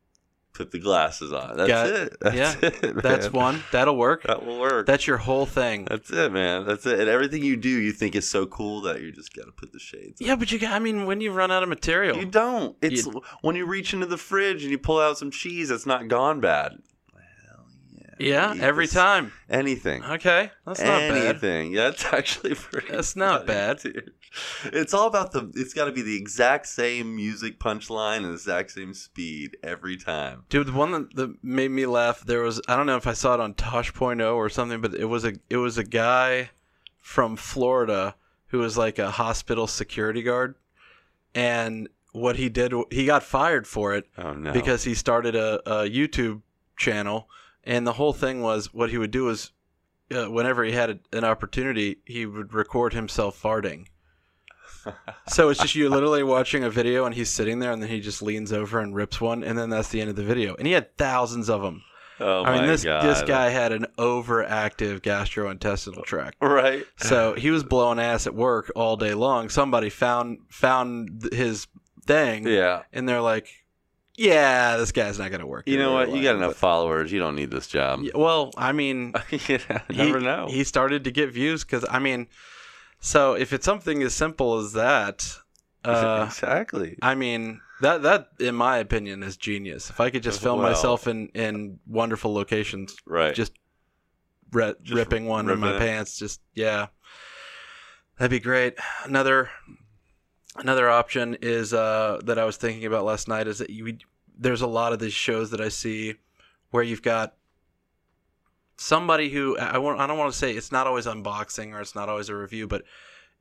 Put 0.53 0.71
the 0.71 0.79
glasses 0.79 1.31
on. 1.31 1.55
That's 1.55 1.67
Got- 1.69 1.89
it. 1.89 2.17
That's 2.19 2.35
yeah, 2.35 2.55
it. 2.61 3.01
That's 3.01 3.31
one. 3.31 3.63
That'll 3.71 3.95
work. 3.95 4.23
That 4.23 4.45
will 4.45 4.59
work. 4.59 4.85
That's 4.85 5.07
your 5.07 5.17
whole 5.17 5.45
thing. 5.45 5.85
That's 5.85 6.11
it, 6.11 6.31
man. 6.33 6.65
That's 6.65 6.85
it. 6.85 6.99
And 6.99 7.09
everything 7.09 7.41
you 7.43 7.55
do, 7.55 7.69
you 7.69 7.93
think 7.93 8.15
is 8.15 8.29
so 8.29 8.45
cool 8.45 8.81
that 8.81 8.99
you 9.01 9.11
just 9.13 9.33
got 9.33 9.45
to 9.45 9.51
put 9.53 9.71
the 9.71 9.79
shades. 9.79 10.21
on. 10.21 10.27
Yeah, 10.27 10.35
but 10.35 10.51
you 10.51 10.59
got. 10.59 10.73
I 10.73 10.79
mean, 10.79 11.05
when 11.05 11.21
you 11.21 11.31
run 11.31 11.51
out 11.51 11.63
of 11.63 11.69
material, 11.69 12.17
You 12.17 12.25
don't. 12.25 12.75
It's 12.81 13.07
when 13.41 13.55
you 13.55 13.65
reach 13.65 13.93
into 13.93 14.05
the 14.07 14.17
fridge 14.17 14.61
and 14.63 14.71
you 14.71 14.77
pull 14.77 14.99
out 14.99 15.17
some 15.17 15.31
cheese 15.31 15.69
that's 15.69 15.85
not 15.85 16.09
gone 16.09 16.41
bad. 16.41 16.79
Yeah. 18.21 18.53
every 18.59 18.87
time. 18.87 19.31
Anything. 19.49 20.03
Okay, 20.03 20.51
that's 20.65 20.79
not 20.79 20.85
bad. 20.99 21.25
Anything. 21.25 21.73
Yeah, 21.73 21.89
that's 21.89 22.05
actually 22.13 22.55
pretty. 22.55 22.87
That's 22.91 23.15
not 23.15 23.47
funny, 23.47 23.47
bad. 23.47 23.79
dude. 23.79 24.11
It's 24.65 24.93
all 24.93 25.07
about 25.07 25.31
the. 25.33 25.51
It's 25.55 25.73
got 25.73 25.85
to 25.85 25.91
be 25.91 26.01
the 26.01 26.15
exact 26.17 26.67
same 26.67 27.15
music 27.15 27.59
punchline 27.59 28.17
and 28.17 28.25
the 28.27 28.33
exact 28.33 28.71
same 28.71 28.93
speed 28.93 29.57
every 29.63 29.97
time. 29.97 30.43
Dude, 30.49 30.67
the 30.67 30.71
one 30.71 30.91
that, 30.91 31.15
that 31.15 31.43
made 31.43 31.71
me 31.71 31.85
laugh, 31.85 32.21
there 32.21 32.41
was 32.41 32.61
I 32.67 32.75
don't 32.77 32.85
know 32.85 32.95
if 32.97 33.07
I 33.07 33.13
saw 33.13 33.33
it 33.33 33.39
on 33.39 33.53
Tosh.0 33.55 34.35
or 34.35 34.49
something, 34.49 34.79
but 34.81 34.93
it 34.93 35.05
was 35.05 35.25
a 35.25 35.33
it 35.49 35.57
was 35.57 35.77
a 35.77 35.83
guy 35.83 36.51
from 36.99 37.35
Florida 37.35 38.15
who 38.47 38.59
was 38.59 38.77
like 38.77 38.99
a 38.99 39.11
hospital 39.11 39.65
security 39.67 40.21
guard, 40.21 40.55
and 41.33 41.87
what 42.13 42.35
he 42.35 42.49
did, 42.49 42.73
he 42.89 43.05
got 43.05 43.23
fired 43.23 43.65
for 43.65 43.95
it 43.95 44.05
Oh 44.17 44.33
no. 44.33 44.51
because 44.51 44.83
he 44.83 44.93
started 44.93 45.35
a, 45.35 45.59
a 45.85 45.89
YouTube 45.89 46.41
channel, 46.77 47.29
and 47.63 47.85
the 47.85 47.93
whole 47.93 48.13
thing 48.13 48.41
was 48.41 48.73
what 48.73 48.89
he 48.89 48.97
would 48.97 49.11
do 49.11 49.29
is, 49.29 49.51
uh, 50.13 50.25
whenever 50.25 50.63
he 50.63 50.71
had 50.71 50.89
a, 50.89 51.17
an 51.17 51.23
opportunity, 51.23 51.97
he 52.05 52.25
would 52.25 52.53
record 52.53 52.93
himself 52.93 53.41
farting. 53.41 53.87
so 55.27 55.49
it's 55.49 55.59
just 55.59 55.75
you 55.75 55.89
literally 55.89 56.23
watching 56.23 56.63
a 56.63 56.69
video, 56.69 57.05
and 57.05 57.15
he's 57.15 57.29
sitting 57.29 57.59
there, 57.59 57.71
and 57.71 57.81
then 57.81 57.89
he 57.89 57.99
just 57.99 58.21
leans 58.21 58.51
over 58.51 58.79
and 58.79 58.95
rips 58.95 59.21
one, 59.21 59.43
and 59.43 59.57
then 59.57 59.69
that's 59.69 59.89
the 59.89 60.01
end 60.01 60.09
of 60.09 60.15
the 60.15 60.23
video. 60.23 60.55
And 60.55 60.65
he 60.67 60.73
had 60.73 60.95
thousands 60.97 61.49
of 61.49 61.61
them. 61.61 61.83
Oh 62.19 62.43
my 62.43 62.49
God. 62.49 62.55
I 62.55 62.59
mean, 62.59 62.67
this 62.67 62.83
God. 62.83 63.03
this 63.03 63.21
guy 63.23 63.49
had 63.49 63.71
an 63.71 63.87
overactive 63.97 65.01
gastrointestinal 65.01 66.03
tract. 66.03 66.37
Right. 66.39 66.85
So 66.97 67.33
he 67.37 67.49
was 67.49 67.63
blowing 67.63 67.99
ass 67.99 68.27
at 68.27 68.35
work 68.35 68.71
all 68.75 68.95
day 68.95 69.13
long. 69.13 69.49
Somebody 69.49 69.89
found 69.89 70.39
found 70.49 71.29
his 71.31 71.67
thing, 72.05 72.47
Yeah. 72.47 72.83
and 72.93 73.07
they're 73.09 73.21
like, 73.21 73.47
"Yeah, 74.21 74.77
this 74.77 74.91
guy's 74.91 75.17
not 75.19 75.31
gonna 75.31 75.47
work." 75.47 75.67
You 75.67 75.77
know 75.77 75.93
what? 75.93 76.11
You 76.11 76.21
got 76.21 76.35
enough 76.35 76.55
followers. 76.55 77.11
You 77.11 77.19
don't 77.19 77.35
need 77.35 77.51
this 77.51 77.67
job. 77.67 78.01
Yeah, 78.03 78.11
well, 78.15 78.51
I 78.57 78.71
mean, 78.71 79.13
you 79.29 79.37
he, 79.39 79.57
never 79.89 80.19
know. 80.19 80.47
He 80.49 80.63
started 80.63 81.03
to 81.05 81.11
get 81.11 81.31
views 81.31 81.63
because 81.63 81.85
I 81.89 81.99
mean, 81.99 82.27
so 82.99 83.33
if 83.33 83.53
it's 83.53 83.65
something 83.65 84.03
as 84.03 84.13
simple 84.13 84.59
as 84.59 84.73
that, 84.73 85.37
uh, 85.85 86.25
exactly. 86.27 86.97
I 87.01 87.15
mean 87.15 87.61
that 87.81 88.03
that 88.03 88.27
in 88.39 88.53
my 88.55 88.77
opinion 88.77 89.23
is 89.23 89.37
genius. 89.37 89.89
If 89.89 89.99
I 89.99 90.09
could 90.11 90.23
just 90.23 90.41
film 90.41 90.59
Well- 90.59 90.69
myself 90.69 91.07
in 91.07 91.29
in 91.29 91.79
wonderful 91.87 92.33
locations, 92.33 92.95
Right. 93.05 93.33
just, 93.33 93.53
ri- 94.51 94.75
Just 94.83 94.95
ripping 94.95 95.25
one 95.25 95.49
in 95.49 95.59
my 95.59 95.75
it. 95.75 95.79
pants, 95.79 96.17
just 96.19 96.41
yeah, 96.53 96.87
that'd 98.19 98.29
be 98.29 98.39
great. 98.39 98.75
Another 99.03 99.49
another 100.57 100.89
option 100.89 101.37
is 101.41 101.73
uh, 101.73 102.19
that 102.25 102.37
I 102.37 102.45
was 102.45 102.57
thinking 102.57 102.85
about 102.85 103.05
last 103.05 103.27
night 103.27 103.47
is 103.47 103.57
that 103.59 103.69
you 103.69 103.97
there's 104.41 104.61
a 104.61 104.67
lot 104.67 104.91
of 104.91 104.99
these 104.99 105.13
shows 105.13 105.51
that 105.51 105.61
I 105.61 105.69
see 105.69 106.15
where 106.71 106.83
you've 106.83 107.01
got 107.03 107.35
somebody 108.77 109.29
who 109.29 109.57
I 109.57 109.77
want 109.77 109.99
I 109.99 110.07
don't 110.07 110.17
want 110.17 110.31
to 110.31 110.37
say 110.37 110.51
it's 110.53 110.71
not 110.71 110.87
always 110.87 111.05
unboxing 111.05 111.73
or 111.73 111.81
it's 111.81 111.95
not 111.95 112.09
always 112.09 112.29
a 112.29 112.35
review, 112.35 112.67
but 112.67 112.83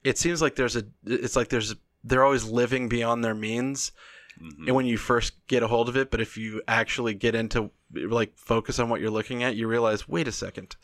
it 0.04 0.18
seems 0.18 0.42
like 0.42 0.54
there's 0.56 0.76
a 0.76 0.84
it's 1.06 1.36
like 1.36 1.48
there's 1.48 1.74
they're 2.04 2.24
always 2.24 2.44
living 2.44 2.88
beyond 2.88 3.24
their 3.24 3.34
means 3.34 3.92
Mhm. 4.40 4.68
and 4.68 4.76
when 4.76 4.86
you 4.86 4.96
first 4.96 5.32
get 5.48 5.62
a 5.64 5.66
hold 5.66 5.88
of 5.88 5.96
it 5.96 6.08
but 6.10 6.20
if 6.20 6.38
you 6.38 6.62
actually 6.68 7.14
get 7.14 7.34
into 7.34 7.70
like 7.92 8.32
focus 8.38 8.78
on 8.78 8.88
what 8.88 9.00
you're 9.00 9.10
looking 9.10 9.42
at 9.42 9.56
you 9.56 9.66
realize 9.66 10.08
wait 10.08 10.28
a 10.28 10.32
second 10.32 10.76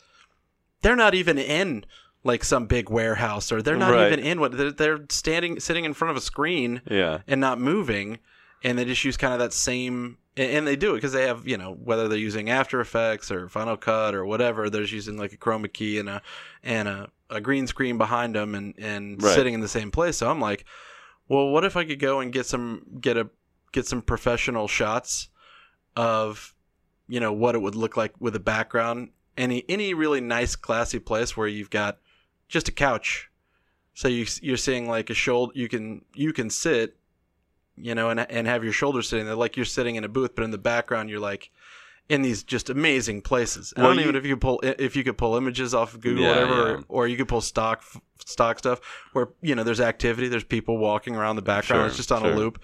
they're 0.81 0.97
not 0.97 1.15
even 1.15 1.37
in 1.39 1.85
like 2.25 2.43
some 2.43 2.67
big 2.67 2.89
warehouse 2.89 3.49
or 3.51 3.61
they're 3.61 3.77
not 3.77 3.93
Right. 3.93 4.11
even 4.11 4.23
in 4.23 4.41
what 4.41 4.51
they're, 4.57 4.71
they're 4.73 5.05
standing 5.09 5.61
sitting 5.61 5.85
in 5.85 5.93
front 5.93 6.11
of 6.11 6.17
a 6.17 6.21
screen 6.21 6.81
Yeah. 6.91 7.19
and 7.25 7.39
not 7.39 7.57
moving 7.59 8.19
and 8.63 8.77
they 8.77 8.85
just 8.85 9.03
use 9.03 9.17
kind 9.17 9.33
of 9.33 9.39
that 9.39 9.53
same 9.53 10.17
and 10.35 10.67
they 10.67 10.75
do 10.75 10.91
it 10.91 10.97
because 10.97 11.13
they 11.13 11.25
have 11.25 11.47
you 11.47 11.57
know 11.57 11.73
whether 11.83 12.07
they're 12.07 12.17
using 12.17 12.49
after 12.49 12.79
effects 12.79 13.31
or 13.31 13.49
final 13.49 13.75
cut 13.77 14.13
or 14.13 14.25
whatever 14.25 14.69
they're 14.69 14.81
just 14.81 14.93
using 14.93 15.17
like 15.17 15.33
a 15.33 15.37
chroma 15.37 15.71
key 15.71 15.97
and 15.99 16.09
a 16.09 16.21
and 16.63 16.87
a, 16.87 17.09
a 17.29 17.41
green 17.41 17.65
screen 17.67 17.97
behind 17.97 18.35
them 18.35 18.53
and 18.55 18.73
and 18.77 19.21
Right. 19.21 19.33
sitting 19.35 19.53
in 19.53 19.61
the 19.61 19.67
same 19.67 19.91
place. 19.91 20.17
So 20.17 20.29
i'm 20.29 20.39
like 20.41 20.65
well 21.27 21.49
what 21.49 21.63
if 21.65 21.75
i 21.75 21.83
could 21.85 21.99
go 21.99 22.19
and 22.19 22.31
get 22.31 22.45
some 22.45 22.83
get 23.01 23.17
a 23.17 23.29
get 23.71 23.85
some 23.85 24.01
professional 24.01 24.67
shots 24.67 25.29
of 25.95 26.53
you 27.07 27.19
know 27.19 27.33
what 27.33 27.55
it 27.55 27.59
would 27.61 27.75
look 27.75 27.97
like 27.97 28.13
with 28.19 28.35
a 28.35 28.39
background? 28.39 29.09
Any 29.37 29.63
any 29.69 29.93
really 29.93 30.21
nice 30.21 30.55
classy 30.55 30.99
place 30.99 31.35
where 31.37 31.47
you've 31.47 31.69
got 31.69 31.99
just 32.47 32.67
a 32.67 32.71
couch. 32.71 33.29
So 33.93 34.07
you 34.07 34.25
you're 34.41 34.57
seeing 34.57 34.87
like 34.87 35.09
a 35.09 35.13
shoulder 35.13 35.53
you 35.55 35.67
can 35.67 36.03
you 36.13 36.33
can 36.33 36.49
sit 36.49 36.97
you 37.77 37.93
know 37.95 38.09
and 38.09 38.19
and 38.19 38.47
have 38.47 38.63
your 38.63 38.73
shoulders 38.73 39.07
sitting 39.07 39.25
there 39.25 39.35
like 39.35 39.55
you're 39.55 39.65
sitting 39.65 39.95
in 39.95 40.03
a 40.03 40.07
booth 40.09 40.35
but 40.35 40.43
in 40.43 40.51
the 40.51 40.57
background 40.57 41.09
you're 41.09 41.19
like 41.19 41.51
in 42.09 42.21
these 42.21 42.41
just 42.43 42.69
amazing 42.69 43.21
places 43.21 43.73
I 43.77 43.81
don't 43.81 43.95
you- 43.95 44.01
even 44.01 44.13
know 44.13 44.19
if 44.19 44.25
you 44.25 44.33
could 44.35 44.41
pull 44.41 44.59
if 44.63 44.95
you 44.95 45.03
could 45.03 45.17
pull 45.17 45.35
images 45.35 45.73
off 45.73 45.93
of 45.93 46.01
Google 46.01 46.23
Yeah, 46.23 46.29
whatever 46.29 46.53
yeah. 46.53 46.73
Or, 46.75 46.83
or 46.89 47.07
you 47.07 47.17
could 47.17 47.27
pull 47.27 47.41
stock 47.41 47.83
stock 48.25 48.59
stuff 48.59 48.79
where 49.13 49.29
you 49.41 49.55
know 49.55 49.63
there's 49.63 49.81
activity 49.81 50.27
there's 50.27 50.43
people 50.43 50.77
walking 50.77 51.15
around 51.15 51.35
the 51.35 51.41
background 51.41 51.81
Sure, 51.81 51.87
it's 51.87 51.97
just 51.97 52.11
on 52.11 52.21
sure. 52.21 52.31
a 52.31 52.35
loop 52.35 52.63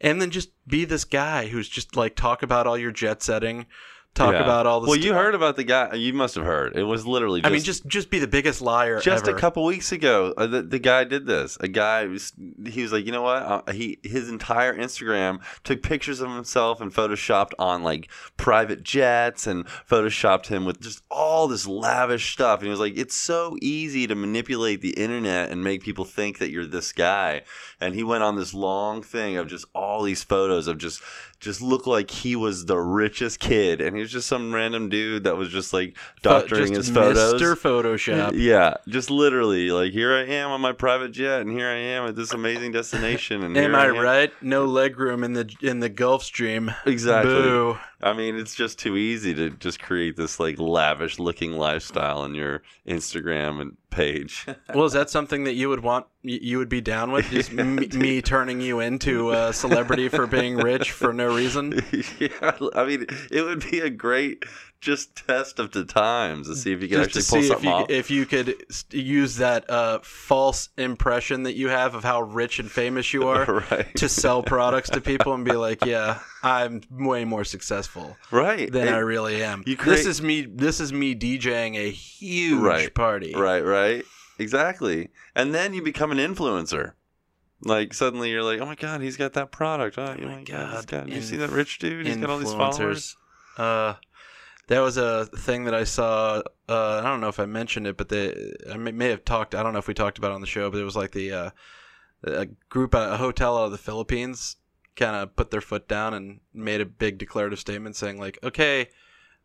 and 0.00 0.20
then 0.20 0.30
just 0.30 0.50
be 0.66 0.84
this 0.84 1.04
guy 1.04 1.46
who's 1.46 1.68
just 1.68 1.96
like 1.96 2.14
talk 2.16 2.42
about 2.42 2.66
all 2.66 2.78
your 2.78 2.90
jet 2.92 3.22
setting 3.22 3.66
talk 4.14 4.32
Yeah. 4.32 4.42
about 4.42 4.66
all 4.66 4.80
the 4.80 4.86
Well, 4.88 4.96
you 4.98 5.12
heard 5.12 5.34
about 5.34 5.56
the 5.56 5.64
guy. 5.64 5.94
You 5.94 6.12
must 6.12 6.34
have 6.36 6.44
heard. 6.44 6.76
It 6.76 6.84
was 6.84 7.06
literally. 7.06 7.40
Just, 7.40 7.50
I 7.50 7.52
mean 7.52 7.62
just 7.62 7.86
just 7.86 8.10
be 8.10 8.18
the 8.18 8.28
biggest 8.28 8.62
liar 8.62 9.00
just 9.00 9.26
ever. 9.26 9.36
a 9.36 9.40
couple 9.40 9.64
weeks 9.64 9.92
ago, 9.92 10.32
uh, 10.36 10.46
the, 10.46 10.62
the 10.62 10.78
guy 10.78 11.04
did 11.04 11.26
this. 11.26 11.56
A 11.60 11.68
guy 11.68 12.04
was 12.06 12.32
he 12.66 12.82
was 12.82 12.92
like, 12.92 13.04
you 13.06 13.12
know 13.12 13.22
what? 13.22 13.42
Uh, 13.42 13.72
he 13.72 13.98
his 14.02 14.28
entire 14.28 14.76
Instagram 14.76 15.40
took 15.64 15.82
pictures 15.82 16.20
of 16.20 16.30
himself 16.30 16.80
and 16.80 16.92
photoshopped 16.94 17.52
on 17.58 17.82
like 17.82 18.08
private 18.36 18.82
jets 18.82 19.46
and 19.46 19.66
photoshopped 19.66 20.46
him 20.46 20.64
with 20.64 20.80
just 20.80 21.02
all 21.10 21.48
this 21.48 21.66
lavish 21.66 22.32
stuff. 22.32 22.60
And 22.60 22.66
he 22.66 22.70
was 22.70 22.80
like, 22.80 22.96
it's 22.96 23.14
so 23.14 23.56
easy 23.60 24.06
to 24.06 24.14
manipulate 24.14 24.80
the 24.80 24.90
internet 24.90 25.50
and 25.50 25.64
make 25.64 25.82
people 25.82 26.04
think 26.04 26.38
that 26.38 26.50
you're 26.50 26.66
this 26.66 26.92
guy. 26.92 27.42
And 27.80 27.94
he 27.94 28.04
went 28.04 28.22
on 28.22 28.36
this 28.36 28.54
long 28.54 29.02
thing 29.02 29.36
of 29.36 29.48
just 29.48 29.64
all 29.74 30.02
these 30.02 30.22
photos 30.22 30.66
of 30.68 30.78
just 30.78 31.02
just 31.44 31.60
looked 31.62 31.86
like 31.86 32.10
he 32.10 32.34
was 32.34 32.64
the 32.64 32.78
richest 32.78 33.38
kid, 33.38 33.80
and 33.80 33.94
he 33.94 34.00
was 34.00 34.10
just 34.10 34.26
some 34.26 34.52
random 34.54 34.88
dude 34.88 35.24
that 35.24 35.36
was 35.36 35.50
just 35.50 35.72
like 35.72 35.96
doctoring 36.22 36.68
just 36.74 36.88
his 36.88 36.90
photos. 36.90 37.40
Mr. 37.40 37.54
Photoshop. 37.54 38.32
Yeah, 38.44 38.74
just 38.88 39.10
literally 39.10 39.70
like 39.70 39.92
here 39.92 40.12
I 40.14 40.24
am 40.24 40.50
on 40.50 40.60
my 40.60 40.72
private 40.72 41.12
jet, 41.12 41.42
and 41.42 41.50
here 41.50 41.68
I 41.68 41.76
am 41.76 42.08
at 42.08 42.16
this 42.16 42.32
amazing 42.32 42.72
destination. 42.72 43.42
And 43.44 43.56
Am 43.56 43.70
here 43.70 43.78
I 43.78 43.86
am. 43.86 43.98
right? 43.98 44.32
No 44.42 44.64
leg 44.64 44.98
room 44.98 45.22
in 45.22 45.34
the 45.34 45.54
in 45.62 45.80
the 45.80 45.90
Gulfstream. 45.90 46.74
Exactly. 46.86 47.32
Boo. 47.32 47.78
I 48.04 48.12
mean, 48.12 48.36
it's 48.36 48.54
just 48.54 48.78
too 48.78 48.98
easy 48.98 49.32
to 49.34 49.48
just 49.48 49.80
create 49.80 50.14
this 50.14 50.38
like 50.38 50.58
lavish 50.58 51.18
looking 51.18 51.52
lifestyle 51.52 52.18
on 52.18 52.34
your 52.34 52.62
Instagram 52.86 53.62
and 53.62 53.76
page. 53.88 54.46
Well, 54.74 54.86
is 54.86 54.92
that 54.92 55.08
something 55.08 55.44
that 55.44 55.54
you 55.54 55.68
would 55.68 55.80
want? 55.80 56.06
You 56.22 56.58
would 56.58 56.68
be 56.68 56.80
down 56.80 57.12
with? 57.12 57.30
Just 57.30 57.52
me, 57.52 57.86
me 57.86 58.20
turning 58.20 58.60
you 58.60 58.80
into 58.80 59.30
a 59.30 59.52
celebrity 59.52 60.08
for 60.08 60.26
being 60.26 60.56
rich 60.56 60.90
for 60.90 61.12
no 61.12 61.34
reason? 61.34 61.80
yeah, 62.18 62.56
I 62.74 62.84
mean, 62.84 63.06
it 63.30 63.42
would 63.42 63.70
be 63.70 63.80
a 63.80 63.90
great 63.90 64.44
just 64.84 65.16
test 65.16 65.58
of 65.58 65.70
the 65.72 65.84
times 65.84 66.46
to 66.48 66.54
see 66.54 66.72
if 66.72 66.82
you 66.82 66.88
can 66.88 66.98
Just 67.04 67.12
to 67.14 67.18
actually 67.20 67.22
pull 67.22 67.42
see 67.42 67.46
if 67.46 67.52
something 67.52 67.70
you 67.70 67.76
off. 67.76 67.90
if 67.90 68.10
you 68.10 68.26
could 68.26 68.54
use 68.92 69.36
that 69.36 69.68
uh, 69.70 69.98
false 70.02 70.68
impression 70.76 71.44
that 71.44 71.54
you 71.54 71.68
have 71.70 71.94
of 71.94 72.04
how 72.04 72.20
rich 72.22 72.58
and 72.58 72.70
famous 72.70 73.12
you 73.14 73.26
are 73.28 73.64
right. 73.70 73.94
to 73.96 74.08
sell 74.08 74.42
products 74.54 74.90
to 74.90 75.00
people 75.00 75.32
and 75.34 75.44
be 75.44 75.52
like, 75.52 75.84
yeah, 75.84 76.18
I'm 76.42 76.82
way 76.90 77.24
more 77.24 77.44
successful 77.44 78.16
right. 78.30 78.70
than 78.70 78.86
And- 78.88 78.96
I 78.96 79.00
really 79.00 79.42
am. 79.42 79.62
you 79.66 79.76
this 79.76 80.06
is 80.06 80.20
me. 80.22 80.42
This 80.42 80.80
is 80.80 80.92
me 80.92 81.14
DJing 81.14 81.76
a 81.76 81.90
huge 81.90 82.60
Right. 82.62 82.94
party. 82.94 83.34
Right, 83.34 83.64
right. 83.64 84.04
Exactly. 84.38 85.08
And 85.34 85.54
then 85.54 85.74
you 85.74 85.82
become 85.82 86.10
an 86.12 86.18
influencer. 86.18 86.92
Like 87.62 87.94
suddenly 87.94 88.30
you're 88.30 88.42
like, 88.42 88.60
oh 88.60 88.66
my 88.66 88.74
god, 88.74 89.00
he's 89.00 89.16
got 89.16 89.32
that 89.34 89.50
product. 89.50 89.96
Oh, 89.96 90.14
my 90.18 90.36
my 90.36 90.42
god, 90.42 90.86
God, 90.86 91.08
you 91.08 91.14
inf- 91.16 91.24
see 91.24 91.36
that 91.38 91.50
rich 91.50 91.78
dude? 91.78 92.06
He's 92.06 92.16
got 92.18 92.28
all 92.28 92.38
these 92.38 92.52
followers. 92.52 93.16
Uh, 93.56 93.94
that 94.68 94.80
was 94.80 94.96
a 94.96 95.26
thing 95.26 95.64
that 95.64 95.74
I 95.74 95.84
saw. 95.84 96.42
Uh, 96.68 97.00
I 97.00 97.02
don't 97.02 97.20
know 97.20 97.28
if 97.28 97.38
I 97.40 97.46
mentioned 97.46 97.86
it, 97.86 97.96
but 97.96 98.08
they 98.08 98.52
I 98.72 98.76
may, 98.76 98.92
may 98.92 99.08
have 99.10 99.24
talked. 99.24 99.54
I 99.54 99.62
don't 99.62 99.72
know 99.72 99.78
if 99.78 99.88
we 99.88 99.94
talked 99.94 100.18
about 100.18 100.30
it 100.30 100.34
on 100.34 100.40
the 100.40 100.46
show, 100.46 100.70
but 100.70 100.80
it 100.80 100.84
was 100.84 100.96
like 100.96 101.12
the 101.12 101.32
uh, 101.32 101.50
a 102.24 102.46
group, 102.68 102.94
at 102.94 103.12
a 103.12 103.16
hotel 103.18 103.58
out 103.58 103.66
of 103.66 103.72
the 103.72 103.78
Philippines, 103.78 104.56
kind 104.96 105.16
of 105.16 105.36
put 105.36 105.50
their 105.50 105.60
foot 105.60 105.86
down 105.88 106.14
and 106.14 106.40
made 106.54 106.80
a 106.80 106.86
big 106.86 107.18
declarative 107.18 107.58
statement 107.58 107.96
saying 107.96 108.18
like, 108.18 108.38
okay, 108.42 108.88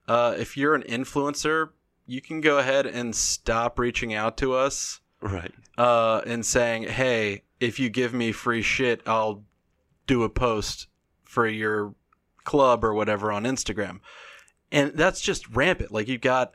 uh, 0.07 0.33
if 0.37 0.55
you're 0.55 0.75
an 0.75 0.83
influencer, 0.83 1.69
you 2.05 2.21
can 2.21 2.39
go 2.41 2.57
ahead 2.57 2.85
and 2.85 3.15
stop 3.15 3.77
reaching 3.77 4.13
out 4.13 4.37
to 4.37 4.53
us 4.53 5.01
Right. 5.21 5.53
uh, 5.77 6.21
and 6.25 6.45
saying, 6.45 6.83
"Hey, 6.83 7.43
if 7.59 7.79
you 7.79 7.89
give 7.89 8.13
me 8.13 8.31
free 8.31 8.61
shit, 8.61 9.01
I'll 9.05 9.43
do 10.07 10.23
a 10.23 10.29
post 10.29 10.87
for 11.25 11.45
your 11.45 11.93
club 12.45 12.83
or 12.83 12.93
whatever 12.93 13.31
on 13.31 13.43
Instagram." 13.43 13.99
And 14.71 14.93
that's 14.93 15.21
just 15.21 15.49
rampant. 15.55 15.91
Like 15.91 16.07
you've 16.07 16.21
got 16.21 16.53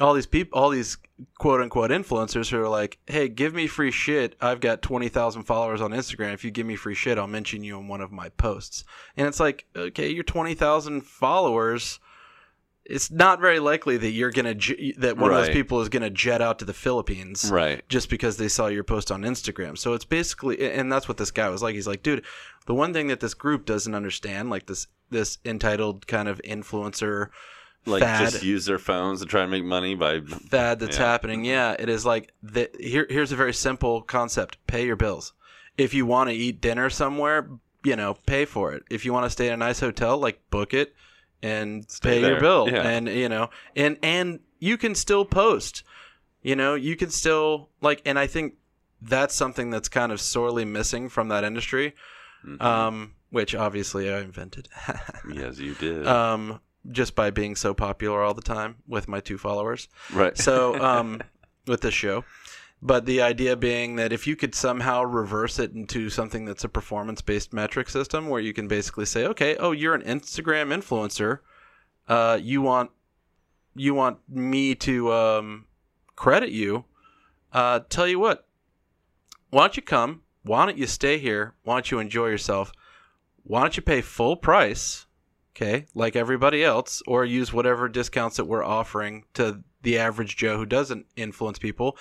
all 0.00 0.14
these 0.14 0.26
people, 0.26 0.58
all 0.58 0.70
these 0.70 0.96
quote 1.38 1.60
unquote 1.60 1.90
influencers 1.90 2.50
who 2.50 2.60
are 2.60 2.68
like, 2.68 2.98
"Hey, 3.06 3.28
give 3.28 3.52
me 3.52 3.66
free 3.66 3.90
shit. 3.90 4.36
I've 4.40 4.60
got 4.60 4.80
twenty 4.80 5.08
thousand 5.08 5.42
followers 5.42 5.80
on 5.80 5.90
Instagram. 5.90 6.34
If 6.34 6.44
you 6.44 6.50
give 6.52 6.66
me 6.66 6.76
free 6.76 6.94
shit, 6.94 7.18
I'll 7.18 7.26
mention 7.26 7.64
you 7.64 7.78
in 7.78 7.88
one 7.88 8.00
of 8.00 8.12
my 8.12 8.28
posts." 8.28 8.84
And 9.16 9.26
it's 9.26 9.40
like, 9.40 9.66
okay, 9.74 10.08
you're 10.10 10.22
twenty 10.24 10.54
thousand 10.54 11.00
followers. 11.04 11.98
It's 12.84 13.10
not 13.10 13.38
very 13.38 13.58
likely 13.58 13.98
that 13.98 14.10
you're 14.12 14.30
gonna 14.30 14.54
that 14.96 15.18
one 15.18 15.30
of 15.30 15.36
those 15.36 15.50
people 15.50 15.82
is 15.82 15.90
gonna 15.90 16.08
jet 16.08 16.40
out 16.40 16.58
to 16.60 16.64
the 16.64 16.72
Philippines 16.72 17.50
Right. 17.52 17.86
just 17.90 18.08
because 18.08 18.38
they 18.38 18.48
saw 18.48 18.68
your 18.68 18.82
post 18.84 19.10
on 19.12 19.24
Instagram. 19.24 19.76
So 19.76 19.92
it's 19.92 20.06
basically, 20.06 20.70
and 20.72 20.90
that's 20.90 21.06
what 21.06 21.18
this 21.18 21.30
guy 21.30 21.50
was 21.50 21.62
like. 21.62 21.74
He's 21.74 21.86
like, 21.86 22.02
dude, 22.02 22.24
the 22.68 22.74
one 22.74 22.92
thing 22.92 23.08
that 23.08 23.18
this 23.18 23.34
group 23.34 23.64
doesn't 23.66 23.94
understand, 23.94 24.50
like 24.50 24.66
this 24.66 24.86
this 25.10 25.38
entitled 25.44 26.06
kind 26.06 26.28
of 26.28 26.38
influencer 26.44 27.30
Like 27.86 28.02
fad 28.02 28.30
just 28.30 28.44
use 28.44 28.66
their 28.66 28.78
phones 28.78 29.20
to 29.20 29.26
try 29.26 29.40
and 29.42 29.50
make 29.50 29.64
money 29.64 29.94
by 29.94 30.20
fad 30.20 30.78
that's 30.78 30.98
Yeah. 30.98 31.04
happening. 31.06 31.44
Yeah, 31.44 31.74
it 31.78 31.88
is 31.88 32.04
like 32.04 32.32
the, 32.42 32.70
here. 32.78 33.06
Here's 33.08 33.32
a 33.32 33.36
very 33.36 33.54
simple 33.54 34.02
concept: 34.02 34.58
pay 34.66 34.84
your 34.86 34.96
bills. 34.96 35.32
If 35.78 35.94
you 35.94 36.04
want 36.06 36.28
to 36.30 36.36
eat 36.36 36.60
dinner 36.60 36.90
somewhere, 36.90 37.48
you 37.84 37.96
know, 37.96 38.14
pay 38.26 38.44
for 38.44 38.72
it. 38.74 38.82
If 38.90 39.04
you 39.04 39.12
want 39.14 39.24
to 39.24 39.30
stay 39.30 39.46
in 39.46 39.54
a 39.54 39.56
nice 39.56 39.80
hotel, 39.80 40.18
like 40.18 40.38
book 40.50 40.74
it 40.74 40.94
and 41.42 41.88
Stay 41.90 42.20
pay 42.20 42.28
your 42.28 42.40
bill. 42.40 42.68
Yeah. 42.68 42.82
And 42.86 43.08
you 43.08 43.28
know, 43.30 43.48
and 43.74 43.96
and 44.02 44.40
you 44.58 44.76
can 44.76 44.94
still 44.94 45.24
post. 45.24 45.84
You 46.42 46.54
know, 46.54 46.74
you 46.74 46.96
can 46.96 47.10
still 47.10 47.70
like, 47.80 48.02
and 48.04 48.18
I 48.18 48.26
think 48.26 48.54
that's 49.00 49.34
something 49.34 49.70
that's 49.70 49.88
kind 49.88 50.12
of 50.12 50.20
sorely 50.20 50.64
missing 50.64 51.08
from 51.08 51.28
that 51.28 51.44
industry. 51.44 51.94
Mhm. 52.44 52.62
Um, 52.62 53.14
which 53.30 53.54
obviously 53.54 54.10
I 54.12 54.20
invented. 54.20 54.68
yes, 55.32 55.58
you 55.58 55.74
did. 55.74 56.06
um, 56.06 56.60
just 56.90 57.14
by 57.14 57.30
being 57.30 57.54
so 57.56 57.74
popular 57.74 58.22
all 58.22 58.32
the 58.34 58.40
time 58.42 58.76
with 58.86 59.08
my 59.08 59.20
two 59.20 59.36
followers. 59.36 59.88
Right. 60.12 60.36
So, 60.38 60.80
um, 60.82 61.20
with 61.66 61.82
this 61.82 61.92
show, 61.92 62.24
but 62.80 63.04
the 63.04 63.20
idea 63.20 63.56
being 63.56 63.96
that 63.96 64.12
if 64.12 64.26
you 64.26 64.36
could 64.36 64.54
somehow 64.54 65.02
reverse 65.02 65.58
it 65.58 65.72
into 65.72 66.08
something 66.08 66.44
that's 66.44 66.64
a 66.64 66.68
performance 66.68 67.20
based 67.20 67.52
metric 67.52 67.90
system 67.90 68.28
where 68.28 68.40
you 68.40 68.54
can 68.54 68.68
basically 68.68 69.04
say, 69.04 69.26
okay, 69.26 69.56
oh, 69.56 69.72
you're 69.72 69.94
an 69.94 70.02
Instagram 70.02 70.72
influencer, 70.72 71.40
uh, 72.08 72.38
you 72.40 72.62
want 72.62 72.90
you 73.74 73.94
want 73.94 74.18
me 74.28 74.74
to 74.74 75.12
um, 75.12 75.66
credit 76.16 76.50
you. 76.50 76.84
Uh, 77.52 77.80
tell 77.88 78.06
you 78.06 78.18
what, 78.18 78.46
why 79.50 79.62
don't 79.62 79.76
you 79.76 79.82
come? 79.82 80.22
Why 80.48 80.64
don't 80.64 80.78
you 80.78 80.86
stay 80.86 81.18
here? 81.18 81.54
Why 81.62 81.74
don't 81.74 81.90
you 81.90 81.98
enjoy 81.98 82.28
yourself? 82.28 82.72
Why 83.44 83.60
don't 83.60 83.76
you 83.76 83.82
pay 83.82 84.00
full 84.00 84.34
price? 84.34 85.04
Okay, 85.54 85.84
like 85.94 86.16
everybody 86.16 86.64
else, 86.64 87.02
or 87.06 87.24
use 87.24 87.52
whatever 87.52 87.86
discounts 87.86 88.38
that 88.38 88.46
we're 88.46 88.64
offering 88.64 89.24
to 89.34 89.62
the 89.82 89.98
average 89.98 90.36
Joe 90.36 90.56
who 90.56 90.64
doesn't 90.64 91.04
influence 91.16 91.58
people. 91.58 91.98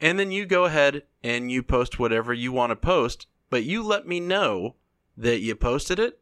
And 0.00 0.18
then 0.18 0.32
you 0.32 0.46
go 0.46 0.64
ahead 0.64 1.02
and 1.22 1.52
you 1.52 1.62
post 1.62 1.98
whatever 1.98 2.32
you 2.32 2.50
want 2.50 2.70
to 2.70 2.76
post, 2.76 3.26
but 3.50 3.64
you 3.64 3.82
let 3.82 4.06
me 4.06 4.20
know 4.20 4.76
that 5.18 5.40
you 5.40 5.54
posted 5.54 5.98
it 5.98 6.18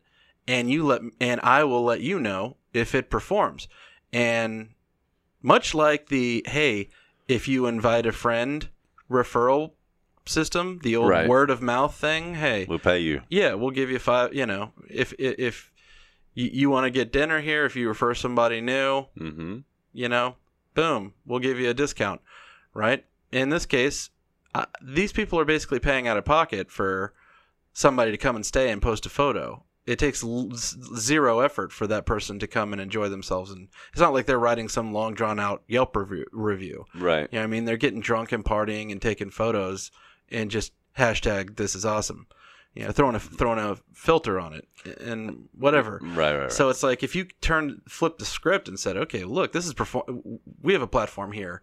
and 0.49 0.71
you 0.73 0.85
let 0.85 1.03
and 1.21 1.41
I 1.43 1.63
will 1.63 1.85
let 1.85 2.01
you 2.01 2.19
know 2.19 2.57
if 2.75 2.97
it 2.97 3.11
performs. 3.11 3.69
And 4.13 4.71
much 5.41 5.73
like 5.73 6.09
the 6.09 6.43
hey, 6.49 6.89
if 7.29 7.47
you 7.47 7.67
invite 7.67 8.07
a 8.07 8.13
friend 8.13 8.69
referral 9.09 9.75
system, 10.27 10.81
the 10.83 10.97
old 10.97 11.09
Right. 11.09 11.29
word 11.29 11.51
of 11.51 11.61
mouth 11.63 11.95
thing, 11.95 12.35
hey, 12.35 12.67
We'll 12.69 12.79
pay 12.79 13.01
you. 13.01 13.23
yeah, 13.29 13.55
we'll 13.55 13.71
give 13.71 13.91
you 13.91 13.99
five. 13.99 14.35
You 14.35 14.47
know, 14.47 14.73
if 14.89 15.13
if, 15.19 15.39
if 15.39 15.71
you, 16.35 16.51
you 16.53 16.71
want 16.71 16.85
to 16.85 16.91
get 16.91 17.13
dinner 17.13 17.41
here, 17.41 17.65
if 17.65 17.75
you 17.77 17.89
refer 17.89 18.15
somebody 18.15 18.61
new, 18.61 19.07
Mm-hmm. 19.19 19.59
you 19.93 20.09
know, 20.09 20.37
boom, 20.75 21.15
we'll 21.27 21.41
give 21.41 21.59
you 21.59 21.69
a 21.71 21.75
discount, 21.75 22.21
right? 22.75 23.05
In 23.33 23.49
this 23.51 23.67
case, 23.67 24.11
uh, 24.55 24.67
these 24.83 25.13
people 25.13 25.39
are 25.39 25.45
basically 25.45 25.79
paying 25.81 26.07
out 26.09 26.17
of 26.17 26.25
pocket 26.25 26.71
for 26.71 27.13
somebody 27.73 28.11
to 28.11 28.19
come 28.19 28.37
and 28.37 28.45
stay 28.45 28.71
and 28.71 28.83
post 28.83 29.07
a 29.07 29.09
photo. 29.09 29.65
It 29.87 29.99
takes 29.99 30.23
l- 30.23 30.51
z- 30.55 30.77
zero 30.97 31.41
effort 31.41 31.73
for 31.73 31.87
that 31.87 32.05
person 32.07 32.39
to 32.41 32.47
come 32.47 32.73
and 32.73 32.81
enjoy 32.83 33.09
themselves, 33.09 33.51
and 33.51 33.69
it's 33.93 34.01
not 34.01 34.13
like 34.13 34.27
they're 34.27 34.39
writing 34.39 34.69
some 34.69 34.93
long 34.93 35.15
drawn 35.15 35.41
out 35.41 35.63
Yelp 35.67 35.97
review. 35.97 36.27
review. 36.33 36.85
Right. 36.95 37.29
You 37.33 37.39
know 37.39 37.41
what 37.41 37.45
I 37.45 37.47
mean? 37.47 37.65
They're 37.65 37.77
getting 37.77 38.01
drunk 38.01 38.31
and 38.33 38.45
partying 38.45 38.93
and 38.93 39.01
taking 39.01 39.31
photos 39.31 39.91
and 40.31 40.51
just 40.51 40.73
hashtag 40.97 41.57
this 41.57 41.75
is 41.75 41.85
awesome. 41.85 42.27
You 42.75 42.85
know, 42.85 42.93
throwing 42.93 43.17
a 43.17 43.21
throwing 43.21 43.59
a 43.59 43.77
filter 43.93 44.39
on 44.39 44.53
it 44.53 44.69
and 45.01 45.49
whatever. 45.59 45.99
Right. 46.03 46.17
Right. 46.17 46.39
right. 46.43 46.53
So 46.53 46.69
it's 46.69 46.83
like 46.83 47.03
if 47.03 47.17
you 47.17 47.25
turn 47.41 47.83
flip 47.89 48.19
the 48.19 48.25
script 48.25 48.69
and 48.69 48.79
said, 48.79 48.97
"Okay, 48.97 49.25
look, 49.25 49.53
this 49.53 49.67
is 49.67 49.75
perform. 49.75 50.39
We 50.63 50.73
have 50.73 50.83
a 50.83 50.87
platform 50.87 51.33
here 51.33 51.63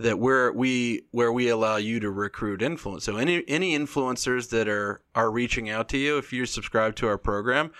that 0.00 0.18
where 0.18 0.50
we 0.52 1.02
where 1.10 1.30
we 1.30 1.48
allow 1.48 1.76
you 1.76 2.00
to 2.00 2.10
recruit 2.10 2.62
influence. 2.62 3.04
So 3.04 3.16
any 3.16 3.44
any 3.48 3.76
influencers 3.76 4.48
that 4.50 4.68
are 4.68 5.02
are 5.14 5.30
reaching 5.30 5.68
out 5.68 5.88
to 5.90 5.98
you, 5.98 6.16
if 6.16 6.32
you're 6.32 6.46
subscribed 6.46 6.96
to 6.98 7.08
our 7.08 7.18
program, 7.18 7.70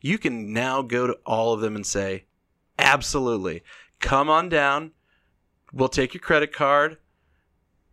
you 0.00 0.18
can 0.18 0.52
now 0.52 0.82
go 0.82 1.06
to 1.06 1.18
all 1.26 1.52
of 1.52 1.60
them 1.60 1.74
and 1.74 1.84
say, 1.84 2.26
"Absolutely, 2.78 3.62
come 3.98 4.30
on 4.30 4.48
down. 4.48 4.92
We'll 5.72 5.88
take 5.88 6.14
your 6.14 6.20
credit 6.20 6.52
card. 6.52 6.98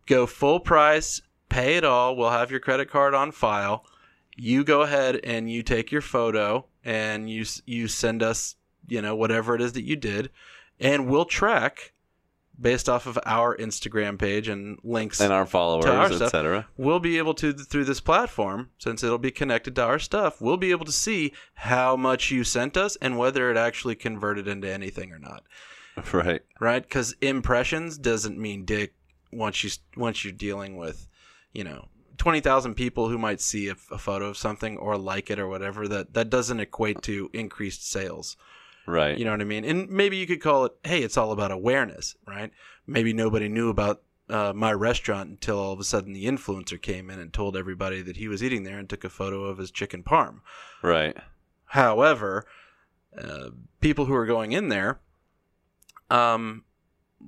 Go 0.06 0.28
full 0.28 0.60
price. 0.60 1.22
Pay 1.52 1.78
it 1.78 1.84
all. 1.84 2.16
We'll 2.16 2.32
have 2.32 2.50
your 2.52 2.60
credit 2.60 2.90
card 2.90 3.14
on 3.14 3.32
file." 3.32 3.86
you 4.38 4.64
go 4.64 4.82
ahead 4.82 5.20
and 5.24 5.52
you 5.52 5.62
take 5.62 5.92
your 5.92 6.02
photo 6.02 6.66
and 6.84 7.30
you 7.30 7.46
you 7.66 7.88
send 7.88 8.24
us 8.24 8.56
you 8.88 9.02
know 9.02 9.16
whatever 9.16 9.56
it 9.56 9.62
is 9.62 9.74
that 9.74 9.84
you 9.84 9.96
did 9.96 10.30
and 10.80 11.08
we'll 11.08 11.26
track 11.26 11.94
based 12.60 12.88
off 12.88 13.08
of 13.08 13.18
our 13.26 13.56
Instagram 13.58 14.18
page 14.20 14.48
and 14.48 14.78
links 14.84 15.20
and 15.20 15.34
our 15.34 15.46
followers, 15.46 16.22
etc. 16.22 16.68
we'll 16.78 17.00
be 17.00 17.18
able 17.18 17.34
to 17.36 17.54
through 17.54 17.86
this 17.86 18.00
platform 18.00 18.70
since 18.78 19.04
it'll 19.04 19.18
be 19.18 19.32
connected 19.32 19.76
to 19.76 19.84
our 19.84 20.00
stuff 20.00 20.42
we'll 20.42 20.58
be 20.58 20.72
able 20.72 20.86
to 20.86 20.92
see 20.92 21.34
how 21.56 21.96
much 21.96 22.32
you 22.32 22.44
sent 22.44 22.78
us 22.78 22.96
and 23.02 23.18
whether 23.18 23.52
it 23.52 23.58
actually 23.58 23.96
converted 23.96 24.48
into 24.48 24.70
anything 24.72 25.12
or 25.12 25.20
not 25.20 25.44
Right. 26.14 26.42
right 26.60 26.82
because 26.82 27.16
impressions 27.22 27.98
doesn't 27.98 28.40
mean 28.40 28.64
dick 28.66 28.94
once 29.32 29.64
you 29.64 29.70
once 29.98 30.24
you're 30.24 30.34
dealing 30.34 30.78
with 30.78 31.08
you 31.54 31.64
know 31.64 31.88
20,000 32.18 32.76
people 32.76 33.10
who 33.10 33.18
might 33.18 33.42
see 33.42 33.68
a, 33.68 33.76
a 33.92 33.98
photo 33.98 34.28
of 34.28 34.38
something 34.38 34.78
or 34.78 34.96
like 34.98 35.32
it 35.32 35.40
or 35.40 35.48
whatever 35.48 35.88
that 35.88 36.14
that 36.14 36.30
doesn't 36.30 36.60
equate 36.60 37.02
to 37.04 37.30
increased 37.34 37.90
sales 37.90 38.38
Right. 38.88 39.18
you 39.18 39.26
know 39.26 39.32
what 39.32 39.42
i 39.42 39.46
mean 39.46 39.64
and 39.64 39.90
maybe 39.90 40.18
you 40.18 40.28
could 40.28 40.42
call 40.42 40.66
it 40.66 40.74
hey 40.84 41.02
it's 41.04 41.18
all 41.18 41.32
about 41.32 41.52
awareness 41.52 42.16
right 42.28 42.52
maybe 42.88 43.14
nobody 43.14 43.48
knew 43.48 43.70
about 43.70 44.02
uh, 44.30 44.54
my 44.56 44.72
restaurant 44.72 45.30
until 45.30 45.60
all 45.60 45.74
of 45.74 45.80
a 45.80 45.84
sudden 45.84 46.14
the 46.14 46.26
influencer 46.26 46.82
came 46.82 47.10
in 47.10 47.20
and 47.20 47.34
told 47.34 47.58
everybody 47.58 48.02
that 48.02 48.18
he 48.18 48.28
was 48.28 48.42
eating 48.42 48.64
there 48.64 48.80
and 48.80 48.90
took 48.90 49.04
a 49.04 49.10
photo 49.10 49.46
of 49.46 49.58
his 49.58 49.72
chicken 49.72 50.04
parm 50.04 50.40
right. 50.82 51.18
However, 51.66 52.46
uh, 53.18 53.52
people 53.80 54.06
who 54.06 54.14
are 54.14 54.26
going 54.26 54.52
in 54.52 54.68
there, 54.68 55.00
um, 56.10 56.66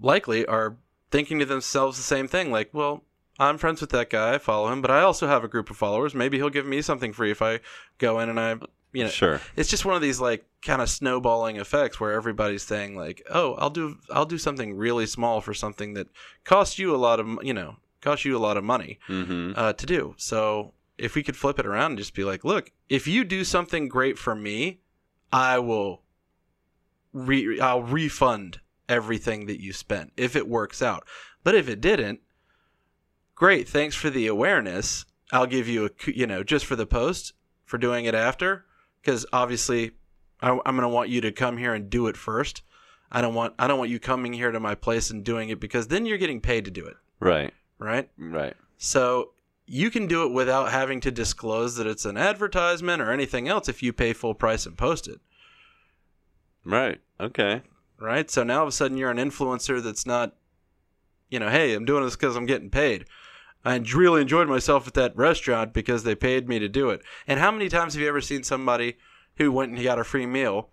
likely 0.01 0.45
are 0.45 0.75
thinking 1.11 1.39
to 1.39 1.45
themselves 1.45 1.95
the 1.97 2.03
same 2.03 2.27
thing. 2.27 2.51
Like, 2.51 2.69
well, 2.73 3.03
I'm 3.49 3.57
friends 3.57 3.81
with 3.81 3.89
that 3.91 4.09
guy. 4.09 4.33
I 4.35 4.37
follow 4.37 4.71
him, 4.71 4.81
but 4.81 4.91
I 4.91 5.01
also 5.01 5.27
have 5.27 5.43
a 5.43 5.47
group 5.47 5.69
of 5.69 5.77
followers. 5.77 6.13
Maybe 6.15 6.37
he'll 6.37 6.49
give 6.49 6.65
me 6.65 6.81
something 6.81 7.13
free 7.13 7.31
if 7.31 7.41
I 7.41 7.59
go 7.97 8.19
in 8.19 8.29
and 8.29 8.39
I, 8.39 8.55
you 8.91 9.03
know, 9.03 9.09
Sure. 9.09 9.41
it's 9.55 9.69
just 9.69 9.85
one 9.85 9.95
of 9.95 10.01
these 10.01 10.19
like 10.19 10.45
kind 10.61 10.81
of 10.81 10.89
snowballing 10.89 11.57
effects 11.57 11.99
where 11.99 12.11
everybody's 12.13 12.63
saying 12.63 12.95
like, 12.95 13.21
"Oh, 13.29 13.53
I'll 13.55 13.69
do 13.69 13.97
I'll 14.11 14.25
do 14.25 14.37
something 14.37 14.75
really 14.75 15.05
small 15.05 15.41
for 15.41 15.53
something 15.53 15.93
that 15.95 16.07
costs 16.43 16.77
you 16.79 16.93
a 16.95 16.97
lot 16.97 17.19
of, 17.19 17.27
you 17.43 17.53
know, 17.53 17.77
costs 18.01 18.25
you 18.25 18.35
a 18.37 18.39
lot 18.39 18.57
of 18.57 18.63
money." 18.63 18.99
Mm-hmm. 19.09 19.53
uh, 19.55 19.73
to 19.73 19.85
do. 19.85 20.13
So 20.17 20.73
if 20.97 21.15
we 21.15 21.23
could 21.23 21.35
flip 21.35 21.57
it 21.59 21.65
around 21.65 21.91
and 21.91 21.97
just 21.97 22.13
be 22.13 22.23
like, 22.23 22.43
look, 22.45 22.71
if 22.87 23.07
you 23.07 23.23
do 23.23 23.43
something 23.43 23.87
great 23.89 24.17
for 24.19 24.35
me, 24.35 24.79
I 25.31 25.57
will 25.59 26.03
re- 27.13 27.59
I'll 27.59 27.83
refund 27.83 28.59
everything 28.89 29.45
that 29.47 29.61
you 29.61 29.73
spent 29.73 30.11
if 30.17 30.35
it 30.35 30.47
works 30.47 30.81
out. 30.81 31.05
But 31.43 31.55
if 31.55 31.67
it 31.67 31.81
didn't, 31.81 32.19
great, 33.35 33.67
thanks 33.67 33.95
for 33.95 34.09
the 34.09 34.27
awareness. 34.27 35.05
I'll 35.31 35.45
give 35.47 35.67
you 35.67 35.85
a 35.85 36.11
you 36.11 36.27
know 36.27 36.43
just 36.43 36.65
for 36.65 36.75
the 36.75 36.85
post 36.85 37.33
for 37.65 37.77
doing 37.77 38.05
it 38.05 38.13
after 38.15 38.65
because 39.01 39.25
obviously 39.33 39.91
I, 40.41 40.51
I'm 40.51 40.75
going 40.75 40.81
to 40.81 40.89
want 40.89 41.09
you 41.09 41.21
to 41.21 41.31
come 41.31 41.57
here 41.57 41.73
and 41.73 41.89
do 41.89 42.07
it 42.07 42.17
first. 42.17 42.61
I 43.11 43.21
don't 43.21 43.33
want 43.33 43.53
I 43.57 43.67
don't 43.67 43.79
want 43.79 43.89
you 43.91 43.99
coming 43.99 44.33
here 44.33 44.51
to 44.51 44.59
my 44.59 44.75
place 44.75 45.09
and 45.09 45.23
doing 45.23 45.49
it 45.49 45.59
because 45.59 45.87
then 45.87 46.05
you're 46.05 46.17
getting 46.17 46.41
paid 46.41 46.65
to 46.65 46.71
do 46.71 46.85
it, 46.85 46.97
Right. 47.19 47.53
right? 47.79 48.09
Right. 48.17 48.55
So 48.77 49.31
you 49.65 49.89
can 49.89 50.07
do 50.07 50.25
it 50.25 50.33
without 50.33 50.71
having 50.71 50.99
to 51.01 51.11
disclose 51.11 51.75
that 51.77 51.87
it's 51.87 52.05
an 52.05 52.17
advertisement 52.17 53.01
or 53.01 53.11
anything 53.11 53.47
else 53.47 53.69
if 53.69 53.81
you 53.81 53.93
pay 53.93 54.11
full 54.13 54.33
price 54.35 54.65
and 54.65 54.77
post 54.77 55.07
it, 55.07 55.19
Right. 56.65 56.99
Okay. 57.19 57.61
right? 57.99 58.29
So 58.29 58.43
now 58.43 58.57
all 58.57 58.63
of 58.63 58.69
a 58.69 58.71
sudden 58.71 58.97
you're 58.97 59.11
an 59.11 59.17
influencer 59.17 59.81
that's 59.81 60.05
not, 60.05 60.35
you 61.29 61.39
know, 61.39 61.49
hey, 61.49 61.73
I'm 61.73 61.85
doing 61.85 62.03
this 62.03 62.15
because 62.15 62.35
I'm 62.35 62.45
getting 62.45 62.69
paid. 62.69 63.05
I 63.65 63.75
really 63.77 64.21
enjoyed 64.21 64.49
myself 64.49 64.87
at 64.87 64.93
that 64.95 65.15
restaurant 65.15 65.73
because 65.73 66.03
they 66.03 66.15
paid 66.15 66.49
me 66.49 66.59
to 66.59 66.67
do 66.67 66.89
it. 66.89 67.01
And 67.27 67.39
how 67.39 67.51
many 67.51 67.69
times 67.69 67.93
have 67.93 68.01
you 68.01 68.09
ever 68.09 68.21
seen 68.21 68.43
somebody 68.43 68.97
who 69.37 69.51
went 69.51 69.71
and 69.71 69.81
got 69.81 69.99
a 69.99 70.03
free 70.03 70.25
meal, 70.25 70.69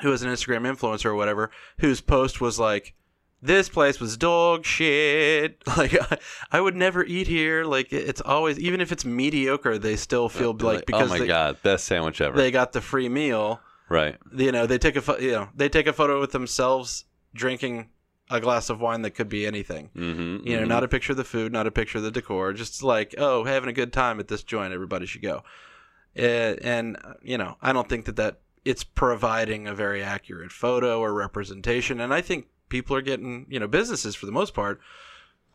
who 0.00 0.12
is 0.12 0.22
an 0.22 0.30
Instagram 0.30 0.62
influencer 0.62 1.06
or 1.06 1.14
whatever, 1.14 1.50
whose 1.78 2.00
post 2.00 2.40
was 2.40 2.58
like, 2.58 2.94
this 3.42 3.68
place 3.68 4.00
was 4.00 4.16
dog 4.16 4.64
shit. 4.64 5.62
Like 5.76 5.94
I, 6.00 6.18
I 6.52 6.60
would 6.60 6.76
never 6.76 7.04
eat 7.04 7.26
here. 7.26 7.64
Like 7.64 7.92
it's 7.92 8.20
always, 8.20 8.58
even 8.58 8.80
if 8.80 8.92
it's 8.92 9.04
mediocre, 9.04 9.76
they 9.76 9.96
still 9.96 10.28
feel 10.28 10.52
like 10.52 10.80
oh 10.80 10.84
because 10.86 11.10
oh 11.10 11.14
my 11.14 11.18
they, 11.18 11.26
god, 11.26 11.60
best 11.62 11.84
sandwich 11.84 12.20
ever. 12.20 12.36
they 12.36 12.50
got 12.50 12.72
the 12.72 12.80
free 12.80 13.08
meal. 13.08 13.60
right. 13.88 14.16
You 14.34 14.52
know, 14.52 14.66
they 14.66 14.78
take 14.78 14.96
a 14.96 15.22
you 15.22 15.32
know 15.32 15.48
they 15.54 15.68
take 15.68 15.86
a 15.86 15.92
photo 15.92 16.20
with 16.20 16.30
themselves 16.30 17.04
drinking 17.34 17.90
a 18.30 18.40
glass 18.40 18.70
of 18.70 18.80
wine 18.80 19.02
that 19.02 19.12
could 19.12 19.28
be 19.28 19.46
anything. 19.46 19.90
Mm-hmm. 19.94 20.46
You 20.46 20.60
know, 20.60 20.64
not 20.64 20.84
a 20.84 20.88
picture 20.88 21.12
of 21.12 21.16
the 21.16 21.24
food, 21.24 21.52
not 21.52 21.66
a 21.66 21.70
picture 21.70 21.98
of 21.98 22.04
the 22.04 22.10
decor, 22.10 22.52
just 22.52 22.82
like, 22.82 23.14
oh, 23.18 23.44
having 23.44 23.68
a 23.68 23.72
good 23.72 23.92
time 23.92 24.18
at 24.20 24.28
this 24.28 24.42
joint, 24.42 24.72
everybody 24.72 25.06
should 25.06 25.22
go. 25.22 25.42
Uh, 26.16 26.56
and 26.62 26.96
you 27.22 27.36
know, 27.36 27.56
I 27.60 27.72
don't 27.72 27.88
think 27.88 28.06
that 28.06 28.16
that 28.16 28.38
it's 28.64 28.84
providing 28.84 29.66
a 29.66 29.74
very 29.74 30.02
accurate 30.02 30.52
photo 30.52 31.00
or 31.00 31.12
representation. 31.12 32.00
And 32.00 32.14
I 32.14 32.20
think 32.20 32.46
people 32.68 32.96
are 32.96 33.02
getting, 33.02 33.46
you 33.48 33.60
know, 33.60 33.68
businesses 33.68 34.14
for 34.14 34.26
the 34.26 34.32
most 34.32 34.54
part, 34.54 34.80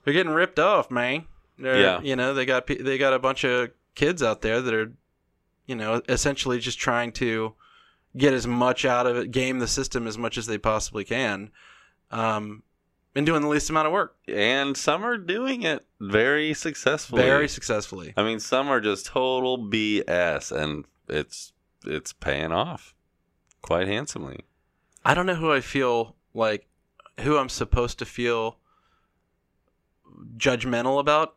they're 0.03 0.13
getting 0.13 0.31
ripped 0.31 0.59
off, 0.59 0.91
man. 0.91 1.25
They're, 1.57 1.79
Yeah. 1.79 2.01
You 2.01 2.15
know, 2.15 2.33
they 2.33 2.45
got 2.45 2.67
they 2.67 2.97
got 2.97 3.13
a 3.13 3.19
bunch 3.19 3.43
of 3.43 3.71
kids 3.95 4.21
out 4.21 4.41
there 4.41 4.61
that 4.61 4.73
are, 4.73 4.91
you 5.65 5.75
know, 5.75 6.01
essentially 6.07 6.59
just 6.59 6.79
trying 6.79 7.11
to 7.13 7.53
get 8.17 8.33
as 8.33 8.47
much 8.47 8.85
out 8.85 9.05
of 9.07 9.17
it, 9.17 9.31
game 9.31 9.59
the 9.59 9.67
system 9.67 10.07
as 10.07 10.17
much 10.17 10.37
as 10.37 10.47
they 10.47 10.57
possibly 10.57 11.03
can, 11.03 11.51
um, 12.11 12.63
and 13.15 13.25
doing 13.25 13.41
the 13.41 13.47
least 13.47 13.69
amount 13.69 13.87
of 13.87 13.93
work. 13.93 14.15
And 14.27 14.75
some 14.77 15.03
are 15.03 15.17
doing 15.17 15.63
it 15.63 15.85
very 15.99 16.53
successfully. 16.53 17.23
very 17.23 17.47
successfully. 17.47 18.13
I 18.15 18.23
mean, 18.23 18.39
some 18.39 18.69
are 18.69 18.79
just 18.81 19.05
total 19.07 19.57
BS, 19.57 20.51
and 20.51 20.85
it's 21.07 21.53
it's 21.85 22.13
paying 22.13 22.51
off 22.51 22.93
quite 23.61 23.87
handsomely. 23.87 24.41
I 25.05 25.13
don't 25.13 25.25
know 25.25 25.35
who 25.35 25.51
I 25.51 25.61
feel 25.61 26.15
like 26.33 26.67
who 27.21 27.37
I'm 27.37 27.49
supposed 27.49 27.99
to 27.99 28.05
feel 28.05 28.57
judgmental 30.37 30.99
about. 30.99 31.35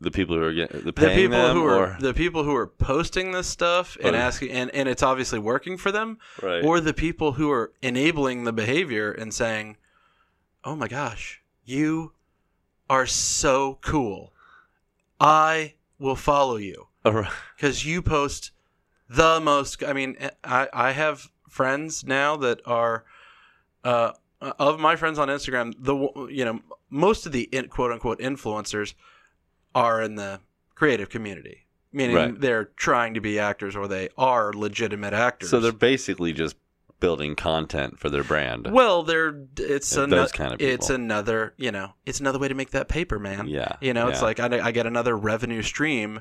The 0.00 0.10
people 0.10 0.36
who 0.36 0.42
are 0.42 0.52
getting 0.52 0.80
the 0.84 0.92
The 0.92 1.10
people 1.14 1.52
who 1.52 1.64
are 1.64 1.94
or 1.94 1.96
the 2.00 2.12
people 2.12 2.42
who 2.44 2.54
are 2.54 2.66
posting 2.66 3.32
this 3.32 3.46
stuff 3.46 3.96
and 4.02 4.14
Oh. 4.14 4.18
asking 4.18 4.50
and, 4.50 4.70
and 4.74 4.88
it's 4.88 5.02
obviously 5.02 5.38
working 5.38 5.78
for 5.78 5.92
them, 5.92 6.18
right, 6.42 6.62
or 6.64 6.80
the 6.80 6.92
people 6.92 7.32
who 7.32 7.50
are 7.50 7.72
enabling 7.80 8.44
the 8.44 8.52
behavior 8.52 9.12
and 9.12 9.32
saying, 9.32 9.76
"Oh 10.64 10.74
my 10.76 10.88
gosh, 10.88 11.42
you 11.64 12.12
are 12.88 13.06
so 13.06 13.78
cool. 13.80 14.32
I 15.20 15.74
will 15.98 16.16
follow 16.16 16.56
you." 16.56 16.88
All 17.04 17.12
right. 17.12 17.32
because 17.56 17.84
you 17.84 18.00
post 18.02 18.50
the 19.08 19.40
most. 19.40 19.82
I 19.84 19.92
mean, 19.92 20.16
I 20.42 20.68
I 20.72 20.92
have 20.92 21.28
friends 21.48 22.04
now 22.04 22.36
that 22.38 22.60
are 22.66 23.04
uh, 23.84 24.12
of 24.40 24.80
my 24.80 24.96
friends 24.96 25.18
on 25.18 25.28
Instagram. 25.28 25.74
The 25.78 25.94
you 26.32 26.44
know 26.44 26.60
most 26.90 27.26
of 27.26 27.32
the 27.32 27.42
in, 27.52 27.68
quote 27.68 27.92
unquote 27.92 28.18
influencers 28.20 28.94
are 29.74 30.00
in 30.02 30.14
the 30.14 30.40
creative 30.74 31.08
community, 31.10 31.66
meaning 31.92 32.16
Right. 32.16 32.40
they're 32.40 32.64
trying 32.76 33.14
to 33.14 33.20
be 33.20 33.38
actors 33.38 33.76
or 33.76 33.86
they 33.88 34.08
are 34.16 34.52
legitimate 34.52 35.12
actors. 35.12 35.50
So 35.50 35.60
they're 35.60 35.72
basically 35.72 36.32
just 36.32 36.56
building 37.00 37.34
content 37.34 37.98
for 37.98 38.08
their 38.08 38.24
brand. 38.24 38.68
well, 38.70 39.02
they're 39.02 39.44
it's 39.58 39.96
another 39.96 40.28
kind 40.28 40.52
of 40.54 40.60
it's 40.60 40.90
another 40.90 41.54
you 41.56 41.70
know 41.70 41.94
it's 42.06 42.20
another 42.20 42.38
way 42.38 42.48
to 42.48 42.54
make 42.54 42.70
that 42.70 42.88
paper, 42.88 43.18
man. 43.18 43.46
Yeah, 43.48 43.76
You 43.80 43.92
know, 43.92 44.08
it's 44.08 44.22
like 44.22 44.40
I, 44.40 44.66
I 44.66 44.70
get 44.72 44.86
another 44.86 45.16
revenue 45.16 45.62
stream 45.62 46.20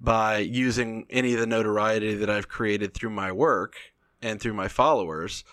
by 0.00 0.38
using 0.38 1.06
any 1.10 1.34
of 1.34 1.40
the 1.40 1.46
notoriety 1.46 2.14
that 2.16 2.28
I've 2.28 2.48
created 2.48 2.94
through 2.94 3.10
my 3.10 3.30
work 3.32 3.74
and 4.20 4.40
through 4.40 4.54
my 4.54 4.68
followers. 4.68 5.44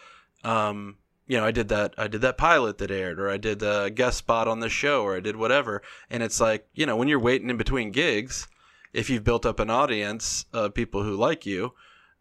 Um, 0.43 0.97
you 1.27 1.37
know, 1.37 1.45
I 1.45 1.51
did 1.51 1.69
that. 1.69 1.93
I 1.97 2.07
did 2.07 2.21
that 2.21 2.37
pilot 2.37 2.77
that 2.79 2.91
aired, 2.91 3.19
or 3.19 3.29
I 3.29 3.37
did 3.37 3.61
a 3.63 3.89
guest 3.89 4.17
spot 4.17 4.47
on 4.47 4.59
the 4.59 4.67
show, 4.69 5.03
or 5.03 5.15
I 5.15 5.19
did 5.19 5.35
whatever. 5.35 5.81
And 6.09 6.23
it's 6.23 6.41
like, 6.41 6.67
you 6.73 6.85
know, 6.85 6.97
when 6.97 7.07
you're 7.07 7.19
waiting 7.19 7.49
in 7.49 7.57
between 7.57 7.91
gigs, 7.91 8.47
if 8.91 9.09
you've 9.09 9.23
built 9.23 9.45
up 9.45 9.59
an 9.59 9.69
audience 9.69 10.45
of 10.51 10.73
people 10.73 11.03
who 11.03 11.15
like 11.15 11.45
you, 11.45 11.73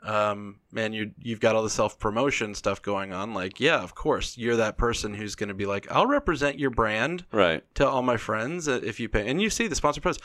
um, 0.02 0.60
man, 0.72 0.93
you 0.93 1.12
you've 1.18 1.40
got 1.40 1.55
all 1.55 1.62
the 1.62 1.70
self 1.70 1.98
promotion 1.98 2.55
stuff 2.55 2.81
going 2.81 3.12
on. 3.12 3.35
Like, 3.35 3.60
yeah, 3.60 3.81
of 3.81 3.94
course, 3.94 4.39
you're 4.39 4.56
that 4.56 4.78
person 4.78 5.14
who's 5.14 5.35
going 5.35 5.48
to 5.48 5.55
be 5.55 5.66
like, 5.66 5.90
I'll 5.90 6.06
represent 6.06 6.59
your 6.59 6.70
brand 6.70 7.27
right. 7.32 7.62
to 7.74 7.86
all 7.86 8.02
my 8.02 8.16
friends 8.16 8.66
uh, 8.66 8.81
if 8.82 8.98
you 8.98 9.09
pay. 9.09 9.28
And 9.28 9.43
you 9.43 9.51
see 9.51 9.66
the 9.66 9.74
sponsored 9.74 10.02
posts. 10.02 10.22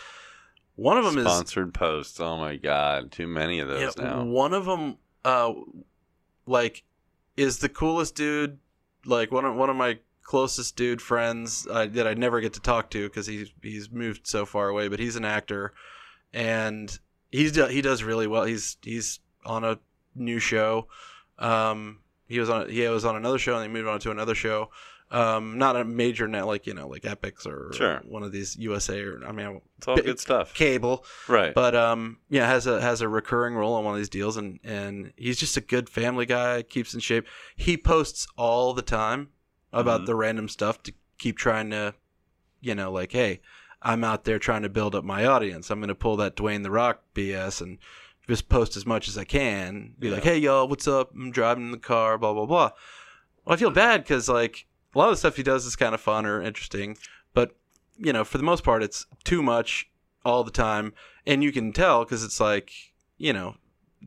One 0.76 0.98
of 0.98 1.06
them 1.06 1.18
is 1.18 1.26
Sponsored 1.26 1.74
posts. 1.74 2.20
Oh 2.20 2.38
my 2.38 2.58
god, 2.58 3.12
too 3.12 3.28
many 3.28 3.60
of 3.60 3.68
those 3.68 3.96
yeah, 3.98 4.04
now. 4.04 4.24
one 4.24 4.54
of 4.54 4.66
them, 4.66 4.98
uh, 5.24 5.54
like, 6.46 6.84
is 7.38 7.60
the 7.60 7.70
coolest 7.70 8.16
dude. 8.16 8.60
Like 9.06 9.32
one 9.32 9.46
of 9.46 9.56
one 9.56 9.70
of 9.70 9.76
my 9.76 10.00
closest 10.24 10.76
dude 10.76 11.02
friends 11.02 11.68
uh, 11.70 11.86
that 11.86 12.08
I 12.08 12.14
never 12.14 12.42
get 12.42 12.54
to 12.54 12.60
talk 12.60 12.90
to 12.92 13.08
because 13.08 13.28
he's 13.28 13.52
he's 13.62 13.92
moved 13.92 14.28
so 14.28 14.46
far 14.46 14.68
away. 14.68 14.88
But 14.88 15.00
he's 15.00 15.16
an 15.16 15.26
actor, 15.26 15.74
and 16.34 16.98
he's 17.32 17.56
he 17.56 17.82
does 17.82 18.04
really 18.04 18.28
well. 18.28 18.44
He's 18.44 18.78
he's 18.82 19.20
on 19.46 19.64
a 19.64 19.80
new 20.16 20.40
show. 20.40 20.88
Um, 21.40 22.00
he 22.28 22.40
was 22.40 22.50
on 22.50 22.70
he 22.70 22.88
was 22.88 23.06
on 23.06 23.16
another 23.16 23.38
show 23.38 23.56
and 23.56 23.64
they 23.64 23.68
moved 23.68 23.88
on 23.88 24.00
to 24.02 24.12
another 24.12 24.36
show. 24.36 24.70
Um, 25.12 25.60
not 25.60 25.76
a 25.76 25.86
major 25.86 26.28
net 26.28 26.48
like 26.48 26.66
you 26.66 26.74
know 26.74 26.88
like 26.88 27.04
Epix 27.04 27.46
or 27.46 27.72
Sure. 27.74 28.02
one 28.08 28.24
of 28.24 28.32
these 28.32 28.58
USA 28.58 29.00
or 29.02 29.22
I 29.26 29.32
mean 29.32 29.62
It's 29.78 29.88
all 29.88 29.96
bit- 29.96 30.06
good 30.06 30.20
stuff. 30.20 30.54
cable 30.56 31.06
Right. 31.28 31.54
but 31.54 31.76
um 31.76 32.18
yeah 32.30 32.48
has 32.48 32.66
a 32.66 32.82
has 32.82 33.02
a 33.02 33.08
recurring 33.08 33.54
role 33.54 33.76
on 33.76 33.84
one 33.86 33.94
of 33.94 34.00
these 34.00 34.10
deals 34.10 34.36
and 34.36 34.60
and 34.64 35.14
he's 35.16 35.38
just 35.38 35.58
a 35.58 35.62
good 35.62 35.90
family 35.90 36.26
guy 36.26 36.64
keeps 36.64 36.96
in 36.96 37.02
shape 37.02 37.28
he 37.56 37.78
posts 37.78 38.26
all 38.36 38.74
the 38.74 38.82
time 38.82 39.30
about 39.72 40.02
Mhm. 40.02 40.06
the 40.08 40.16
random 40.16 40.50
stuff 40.50 40.82
to 40.84 40.94
keep 41.20 41.38
trying 41.38 41.70
to 41.70 41.94
you 42.60 42.74
know 42.74 42.92
like 42.92 43.12
hey 43.12 43.42
i'm 43.84 44.04
out 44.04 44.24
there 44.24 44.40
trying 44.40 44.64
to 44.64 44.70
build 44.70 44.96
up 44.96 45.04
my 45.04 45.24
audience 45.24 45.70
i'm 45.70 45.80
going 45.80 45.88
to 45.88 45.94
pull 45.96 46.18
that 46.18 46.36
dwayne 46.36 46.64
the 46.64 46.72
rock 46.72 47.02
bs 47.14 47.62
and 47.62 47.78
just 48.28 48.50
post 48.50 48.76
as 48.78 48.86
much 48.86 49.08
as 49.08 49.18
i 49.18 49.24
can 49.24 49.94
be 50.00 50.10
like 50.10 50.24
hey 50.24 50.38
y'all 50.38 50.68
what's 50.68 50.88
up 50.88 51.12
i'm 51.14 51.32
driving 51.32 51.66
in 51.66 51.72
the 51.72 51.78
car 51.78 52.18
blah 52.18 52.34
blah 52.34 52.46
blah 52.46 52.72
well 53.46 53.54
i 53.54 53.56
feel 53.56 53.72
bad 53.72 54.02
because 54.04 54.28
like 54.30 54.66
a 54.94 54.98
lot 54.98 55.06
of 55.10 55.14
the 55.14 55.18
stuff 55.18 55.36
he 55.36 55.44
does 55.44 55.66
is 55.66 55.76
kind 55.76 55.94
of 55.94 56.02
fun 56.02 56.26
or 56.26 56.42
interesting 56.42 56.98
but 57.34 57.56
you 57.98 58.12
know 58.14 58.24
for 58.24 58.38
the 58.38 58.44
most 58.44 58.64
part 58.64 58.82
it's 58.84 59.06
too 59.24 59.42
much 59.44 59.90
all 60.24 60.44
the 60.44 60.52
time 60.52 60.94
and 61.26 61.44
you 61.44 61.52
can 61.52 61.72
tell 61.72 62.04
because 62.04 62.24
it's 62.24 62.40
like 62.40 62.72
you 63.18 63.32
know 63.34 63.56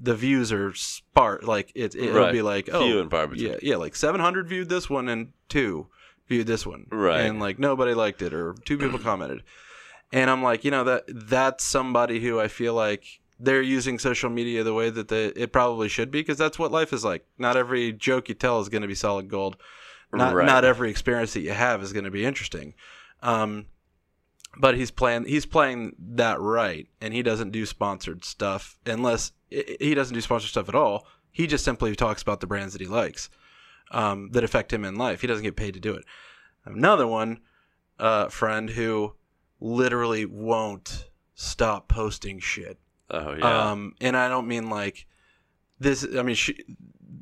the 0.00 0.14
views 0.14 0.52
are 0.52 0.72
sparse 0.74 1.42
like 1.44 1.72
it, 1.74 1.94
it'll 1.94 2.20
Right. 2.20 2.32
be 2.32 2.42
like 2.42 2.66
Few 2.66 2.74
oh 2.74 3.00
and 3.00 3.10
far 3.10 3.26
between. 3.26 3.50
yeah 3.52 3.56
yeah 3.62 3.76
like 3.76 3.96
700 3.96 4.48
viewed 4.48 4.68
this 4.68 4.88
one 4.90 5.08
and 5.08 5.32
two 5.48 5.86
viewed 6.28 6.46
this 6.46 6.66
one 6.66 6.86
Right. 6.90 7.20
and 7.22 7.40
like 7.40 7.58
nobody 7.58 7.94
liked 7.94 8.20
it 8.22 8.32
or 8.34 8.54
two 8.64 8.78
people 8.78 8.98
commented 8.98 9.42
and 10.12 10.28
i'm 10.30 10.42
like 10.42 10.64
you 10.64 10.70
know 10.70 10.84
that 10.84 11.04
that's 11.08 11.64
somebody 11.64 12.20
who 12.20 12.38
i 12.38 12.48
feel 12.48 12.74
like 12.74 13.17
they're 13.40 13.62
using 13.62 13.98
social 13.98 14.30
media 14.30 14.64
the 14.64 14.74
way 14.74 14.90
that 14.90 15.08
they, 15.08 15.26
it 15.26 15.52
probably 15.52 15.88
should 15.88 16.10
be 16.10 16.20
because 16.20 16.38
that's 16.38 16.58
what 16.58 16.72
life 16.72 16.92
is 16.92 17.04
like. 17.04 17.24
Not 17.38 17.56
every 17.56 17.92
joke 17.92 18.28
you 18.28 18.34
tell 18.34 18.60
is 18.60 18.68
going 18.68 18.82
to 18.82 18.88
be 18.88 18.94
solid 18.94 19.28
gold. 19.28 19.56
Not 20.12 20.34
Right. 20.34 20.46
not 20.46 20.64
every 20.64 20.90
experience 20.90 21.34
that 21.34 21.40
you 21.40 21.52
have 21.52 21.82
is 21.82 21.92
going 21.92 22.04
to 22.06 22.10
be 22.10 22.24
interesting. 22.24 22.74
Um 23.22 23.66
but 24.56 24.76
he's 24.76 24.90
playing 24.90 25.26
he's 25.26 25.46
playing 25.46 25.94
that 25.98 26.40
right 26.40 26.88
and 27.00 27.12
he 27.12 27.22
doesn't 27.22 27.50
do 27.50 27.66
sponsored 27.66 28.24
stuff 28.24 28.78
unless 28.86 29.32
he 29.50 29.94
doesn't 29.94 30.14
do 30.14 30.20
sponsored 30.20 30.50
stuff 30.50 30.68
at 30.68 30.74
all. 30.74 31.06
He 31.30 31.46
just 31.46 31.64
simply 31.64 31.94
talks 31.94 32.22
about 32.22 32.40
the 32.40 32.46
brands 32.46 32.72
that 32.72 32.80
he 32.80 32.88
likes 32.88 33.28
um, 33.90 34.30
that 34.32 34.42
affect 34.44 34.72
him 34.72 34.84
in 34.84 34.96
life. 34.96 35.20
He 35.20 35.26
doesn't 35.26 35.44
get 35.44 35.56
paid 35.56 35.74
to 35.74 35.80
do 35.80 35.94
it. 35.94 36.04
Another 36.64 37.06
one 37.06 37.40
uh, 37.98 38.28
friend 38.28 38.70
who 38.70 39.14
literally 39.60 40.24
won't 40.24 41.06
stop 41.34 41.88
posting 41.88 42.38
shit 42.40 42.78
Oh 43.10 43.34
yeah. 43.34 43.70
um, 43.70 43.94
and 44.00 44.16
I 44.16 44.28
don't 44.28 44.46
mean 44.46 44.68
like 44.68 45.06
this. 45.78 46.06
I 46.16 46.22
mean, 46.22 46.34
she, 46.34 46.62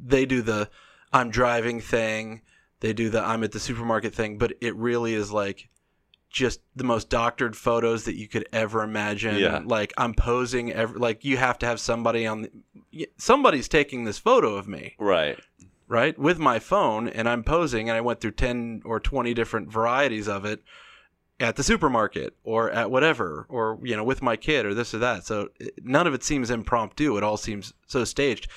they 0.05 0.27
do 0.27 0.43
the 0.43 0.69
I'm 1.13 1.31
driving 1.31 1.81
thing. 1.81 2.43
They 2.81 2.93
do 2.93 3.09
the 3.09 3.23
I'm 3.23 3.45
at 3.45 3.53
the 3.53 3.61
supermarket 3.61 4.15
thing, 4.15 4.39
but 4.39 4.55
it 4.61 4.75
really 4.77 5.15
is 5.15 5.33
like 5.33 5.69
just 6.29 6.61
the 6.75 6.85
most 6.85 7.09
doctored 7.09 7.57
photos 7.57 8.05
that 8.05 8.17
you 8.17 8.29
could 8.29 8.49
ever 8.53 8.83
imagine. 8.83 9.37
Yeah. 9.37 9.63
Like 9.65 9.93
I'm 9.97 10.13
posing. 10.13 10.73
Every, 10.73 10.99
like 10.99 11.25
you 11.25 11.37
have 11.37 11.59
to 11.61 11.67
have 11.67 11.81
somebody 11.81 12.27
on. 12.27 12.43
The, 12.43 13.09
somebody's 13.17 13.69
taking 13.69 14.05
this 14.05 14.19
photo 14.19 14.55
of 14.57 14.67
me, 14.67 14.97
right. 14.99 15.39
right, 15.89 16.19
with 16.19 16.39
my 16.39 16.59
phone, 16.59 17.09
and 17.09 17.29
I'm 17.29 17.45
posing, 17.45 17.89
and 17.89 17.97
I 17.97 18.01
went 18.01 18.21
through 18.21 18.33
ten 18.33 18.83
or 18.85 19.01
twenty 19.01 19.35
different 19.35 19.71
varieties 19.71 20.29
of 20.29 20.45
it 20.45 20.63
at 21.39 21.57
the 21.57 21.63
supermarket 21.63 22.35
or 22.45 22.71
at 22.71 22.91
whatever 22.91 23.47
or 23.49 23.79
you 23.83 23.95
know 23.97 24.05
with 24.05 24.23
my 24.23 24.37
kid 24.37 24.65
or 24.65 24.75
this 24.75 24.95
or 24.95 24.99
that. 24.99 25.25
So 25.27 25.49
none 25.83 26.07
of 26.07 26.15
it 26.15 26.25
seems 26.25 26.51
impromptu. 26.51 27.17
It 27.17 27.23
all 27.25 27.37
seems 27.37 27.73
so 27.87 28.05
staged. 28.05 28.49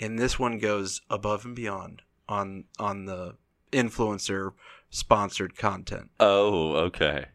And 0.00 0.18
this 0.18 0.38
one 0.38 0.58
goes 0.58 1.00
above 1.10 1.44
and 1.44 1.56
beyond 1.56 2.02
on 2.28 2.64
on 2.78 3.06
the 3.06 3.34
influencer 3.72 4.52
sponsored 4.90 5.56
content. 5.56 6.10
Oh, 6.20 6.74
okay. 6.76 7.26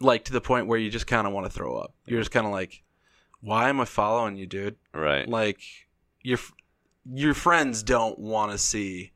like 0.00 0.24
to 0.24 0.32
the 0.32 0.40
point 0.40 0.66
where 0.66 0.78
you 0.78 0.90
just 0.90 1.06
kind 1.06 1.26
of 1.26 1.32
want 1.32 1.46
to 1.46 1.52
throw 1.52 1.76
up. 1.76 1.94
You're 2.06 2.20
just 2.20 2.30
kind 2.30 2.46
of 2.46 2.52
like 2.52 2.82
why 3.40 3.68
am 3.68 3.80
i 3.80 3.84
following 3.84 4.36
you 4.36 4.46
dude? 4.46 4.76
Right. 4.94 5.28
like 5.28 5.60
your 6.20 6.38
your 7.12 7.34
friends 7.34 7.82
don't 7.82 8.18
want 8.18 8.52
to 8.52 8.58
see 8.58 9.12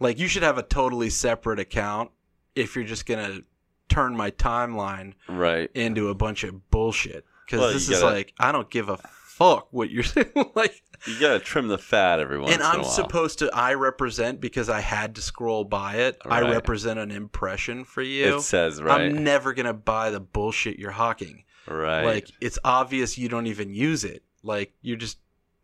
like 0.00 0.18
you 0.18 0.28
should 0.28 0.42
have 0.42 0.56
a 0.56 0.62
totally 0.62 1.10
separate 1.10 1.58
account 1.58 2.10
if 2.54 2.74
you're 2.74 2.84
just 2.84 3.04
gonna 3.04 3.40
turn 3.88 4.16
my 4.16 4.30
timeline 4.30 5.14
Right. 5.28 5.70
into 5.74 6.08
a 6.08 6.14
bunch 6.14 6.44
of 6.44 6.70
bullshit 6.70 7.24
because 7.46 7.60
Well, 7.60 7.72
this 7.72 7.88
is 7.88 8.00
gotta- 8.00 8.14
like 8.14 8.34
I 8.38 8.52
don't 8.52 8.70
give 8.70 8.88
a 8.88 8.96
fuck 8.98 9.68
what 9.72 9.90
you're 9.90 10.02
saying. 10.04 10.32
like, 10.54 10.82
You 11.06 11.18
gotta 11.20 11.38
trim 11.38 11.68
the 11.68 11.78
fat 11.78 12.18
every 12.20 12.38
once 12.38 12.52
and 12.52 12.60
in 12.60 12.66
a 12.66 12.70
I'm 12.70 12.84
supposed 12.84 13.38
to 13.40 13.50
I 13.54 13.74
represent 13.74 14.40
because 14.40 14.68
I 14.68 14.80
had 14.80 15.14
to 15.14 15.22
scroll 15.22 15.64
by 15.64 15.94
it. 15.96 16.18
I 16.26 16.40
represent 16.50 16.98
an 16.98 17.10
impression 17.10 17.84
for 17.84 18.02
you. 18.02 18.36
It 18.36 18.40
says 18.42 18.82
right. 18.82 19.02
I'm 19.02 19.22
never 19.24 19.52
gonna 19.54 19.72
buy 19.74 20.10
the 20.10 20.20
bullshit 20.20 20.78
you're 20.78 20.90
hawking. 20.90 21.44
right. 21.66 22.04
Like 22.04 22.30
it's 22.40 22.58
obvious 22.64 23.16
you 23.18 23.28
don't 23.28 23.46
even 23.46 23.72
use 23.72 24.04
it. 24.04 24.22
Like 24.42 24.72
you're 24.82 24.96
just 24.96 25.18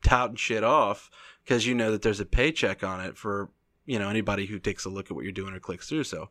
touting 0.04 0.36
shit 0.36 0.62
off 0.64 1.10
because 1.44 1.66
you 1.66 1.74
know 1.74 1.90
that 1.92 2.02
there's 2.02 2.20
a 2.20 2.26
paycheck 2.26 2.84
on 2.84 3.00
it 3.00 3.16
for 3.16 3.50
you 3.86 3.98
know 3.98 4.08
anybody 4.08 4.46
who 4.46 4.58
takes 4.58 4.84
a 4.84 4.88
look 4.88 5.06
at 5.10 5.12
what 5.16 5.24
you're 5.24 5.32
doing 5.32 5.52
or 5.54 5.58
clicks 5.60 5.88
through. 5.88 6.04
So 6.04 6.30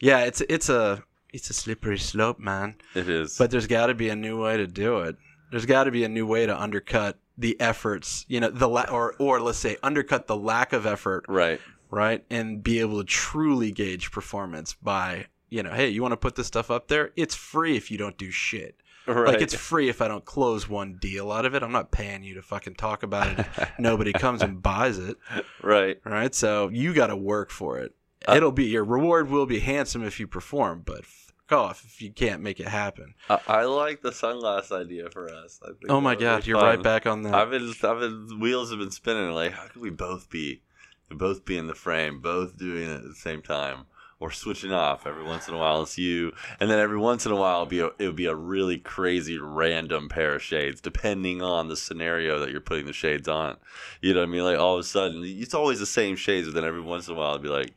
yeah, 0.00 0.20
it's 0.20 0.40
it's 0.48 0.68
a 0.70 1.02
it's 1.32 1.50
a 1.50 1.52
slippery 1.52 1.98
slope, 1.98 2.38
man. 2.38 2.76
it 2.94 3.08
is. 3.08 3.36
But 3.38 3.50
there's 3.50 3.66
got 3.66 3.86
to 3.86 3.94
be 3.94 4.08
a 4.08 4.16
new 4.16 4.42
way 4.42 4.56
to 4.56 4.66
do 4.66 5.00
it. 5.00 5.16
There's 5.50 5.66
got 5.66 5.84
to 5.84 5.90
be 5.90 6.04
a 6.04 6.08
new 6.08 6.26
way 6.26 6.46
to 6.46 6.60
undercut 6.60 7.18
the 7.36 7.60
efforts, 7.60 8.24
you 8.28 8.38
know, 8.40 8.50
the 8.50 8.68
la- 8.68 8.90
or 8.90 9.14
or 9.18 9.40
let's 9.40 9.58
say 9.58 9.76
undercut 9.82 10.26
the 10.26 10.36
lack 10.36 10.72
of 10.72 10.86
effort, 10.86 11.24
right. 11.28 11.60
right, 11.90 12.24
and 12.30 12.62
be 12.62 12.80
able 12.80 12.98
to 12.98 13.04
truly 13.04 13.72
gauge 13.72 14.10
performance 14.12 14.74
by, 14.74 15.26
you 15.48 15.62
know, 15.62 15.70
hey, 15.72 15.88
you 15.88 16.02
want 16.02 16.12
to 16.12 16.18
put 16.18 16.36
this 16.36 16.46
stuff 16.46 16.70
up 16.70 16.88
there? 16.88 17.10
It's 17.16 17.34
free 17.34 17.76
if 17.76 17.90
you 17.90 17.98
don't 17.98 18.16
do 18.18 18.30
shit. 18.30 18.76
Right. 19.06 19.28
Like 19.28 19.40
it's 19.40 19.54
free 19.54 19.88
if 19.88 20.02
I 20.02 20.08
don't 20.08 20.24
close 20.24 20.68
one 20.68 20.98
deal 21.00 21.32
out 21.32 21.44
of 21.44 21.54
it. 21.54 21.62
I'm 21.62 21.72
not 21.72 21.90
paying 21.90 22.22
you 22.22 22.34
to 22.34 22.42
fucking 22.42 22.74
talk 22.74 23.02
about 23.02 23.38
it. 23.38 23.46
Nobody 23.78 24.12
comes 24.12 24.42
and 24.42 24.62
buys 24.62 24.98
it. 24.98 25.16
right. 25.62 25.98
Right? 26.04 26.34
So 26.34 26.68
you 26.68 26.92
got 26.92 27.08
to 27.08 27.16
work 27.16 27.50
for 27.50 27.78
it. 27.78 27.94
Uh, 28.28 28.34
It'll 28.36 28.52
be 28.52 28.64
your 28.66 28.84
reward 28.84 29.30
will 29.30 29.46
be 29.46 29.60
handsome 29.60 30.04
if 30.04 30.20
you 30.20 30.26
perform, 30.26 30.82
but 30.84 31.04
fuck 31.06 31.52
off 31.58 31.84
if 31.84 32.02
you 32.02 32.10
can't 32.12 32.42
make 32.42 32.60
it 32.60 32.68
happen. 32.68 33.14
I, 33.28 33.38
I 33.46 33.64
like 33.64 34.02
the 34.02 34.10
sunglass 34.10 34.70
idea 34.72 35.08
for 35.10 35.32
us. 35.32 35.58
I 35.62 35.68
think 35.68 35.86
Oh 35.90 36.00
my 36.00 36.14
god, 36.14 36.46
you're 36.46 36.58
fun. 36.60 36.66
right 36.76 36.82
back 36.82 37.06
on 37.06 37.22
that. 37.22 37.34
I've 37.34 37.50
been, 37.50 37.72
I've 37.82 37.98
been, 38.00 38.38
wheels 38.40 38.70
have 38.70 38.78
been 38.78 38.90
spinning. 38.90 39.32
Like, 39.32 39.52
how 39.52 39.66
could 39.68 39.80
we 39.82 39.90
both 39.90 40.28
be, 40.30 40.62
both 41.10 41.44
be 41.44 41.56
in 41.56 41.66
the 41.66 41.74
frame, 41.74 42.20
both 42.20 42.56
doing 42.58 42.88
it 42.90 42.94
at 42.96 43.02
the 43.02 43.14
same 43.14 43.40
time, 43.42 43.86
or 44.20 44.30
switching 44.30 44.70
off 44.70 45.06
every 45.06 45.24
once 45.24 45.48
in 45.48 45.54
a 45.54 45.58
while? 45.58 45.82
It's 45.82 45.96
you, 45.96 46.32
and 46.60 46.70
then 46.70 46.78
every 46.78 46.98
once 46.98 47.24
in 47.24 47.32
a 47.32 47.36
while, 47.36 47.62
it'll 47.62 47.66
be 47.66 47.80
a, 47.80 47.86
it 47.98 48.06
would 48.06 48.16
be 48.16 48.26
a 48.26 48.34
really 48.34 48.76
crazy 48.76 49.38
random 49.38 50.10
pair 50.10 50.34
of 50.34 50.42
shades, 50.42 50.80
depending 50.82 51.40
on 51.40 51.68
the 51.68 51.76
scenario 51.76 52.38
that 52.38 52.50
you're 52.50 52.60
putting 52.60 52.84
the 52.86 52.92
shades 52.92 53.28
on. 53.28 53.56
You 54.02 54.12
know 54.12 54.20
what 54.20 54.28
I 54.28 54.30
mean? 54.30 54.44
Like 54.44 54.58
all 54.58 54.74
of 54.74 54.80
a 54.80 54.84
sudden, 54.84 55.22
it's 55.24 55.54
always 55.54 55.80
the 55.80 55.86
same 55.86 56.16
shades, 56.16 56.46
but 56.48 56.54
then 56.54 56.64
every 56.66 56.82
once 56.82 57.08
in 57.08 57.14
a 57.14 57.16
while, 57.16 57.30
it'd 57.30 57.42
be 57.42 57.48
like, 57.48 57.72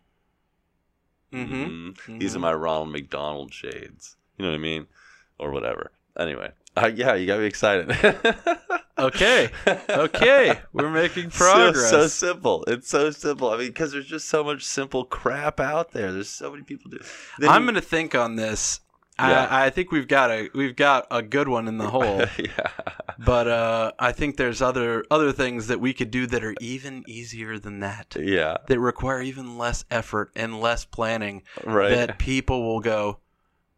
mm-hmm. 1.34 2.12
mm, 2.14 2.20
these 2.20 2.36
are 2.36 2.40
my 2.40 2.54
Ronald 2.54 2.92
McDonald 2.92 3.54
shades. 3.54 4.16
You 4.38 4.46
know 4.46 4.52
what 4.52 4.56
I 4.58 4.60
mean, 4.60 4.88
or 5.40 5.52
whatever. 5.52 5.92
Anyway, 6.18 6.52
uh, 6.78 6.92
yeah, 6.94 7.16
you 7.16 7.28
got 7.28 7.40
me 7.40 7.46
excited. 7.46 7.90
Okay. 8.96 9.50
Okay. 9.90 10.60
We're 10.72 10.92
making 10.92 11.30
So- 11.32 11.46
progress. 11.46 11.90
So, 11.90 12.08
simple. 12.08 12.64
It's 12.68 12.88
so 12.88 13.10
simple. 13.10 13.50
I 13.50 13.58
mean, 13.58 13.68
because 13.68 13.92
there's 13.92 14.06
just 14.06 14.30
so 14.30 14.44
much 14.44 14.64
simple 14.64 15.04
crap 15.04 15.60
out 15.60 15.92
there. 15.94 16.12
There's 16.12 16.30
so 16.30 16.52
many 16.52 16.62
people 16.64 16.92
do. 16.92 17.00
Then 17.40 17.50
I'm 17.50 17.64
you- 17.64 17.70
gonna 17.70 17.82
think 17.82 18.14
on 18.14 18.36
this. 18.36 18.82
Yeah. 19.20 19.48
I, 19.50 19.66
I 19.66 19.70
think 19.70 19.92
we've 19.92 20.08
got 20.08 20.32
a 20.32 20.50
we've 20.56 20.76
got 20.76 21.08
a 21.12 21.22
good 21.22 21.48
one 21.48 21.68
in 21.68 21.78
the 21.78 21.90
hole, 21.90 22.26
yeah. 22.40 22.72
but 23.20 23.48
uh, 23.48 23.92
I 24.00 24.12
think 24.12 24.38
there's 24.38 24.62
other 24.62 25.06
other 25.12 25.32
things 25.32 25.68
that 25.68 25.80
we 25.80 25.94
could 25.94 26.10
do 26.10 26.26
that 26.28 26.44
are 26.44 26.56
even 26.60 27.04
easier 27.08 27.60
than 27.60 27.80
that. 27.82 28.16
Yeah. 28.20 28.58
That 28.68 28.80
require 28.80 29.22
even 29.22 29.58
less 29.58 29.86
effort 29.92 30.32
and 30.36 30.60
less 30.60 30.84
planning. 30.86 31.44
Right. 31.64 31.90
That 31.90 32.18
people 32.18 32.64
will 32.64 32.80
go, 32.80 33.20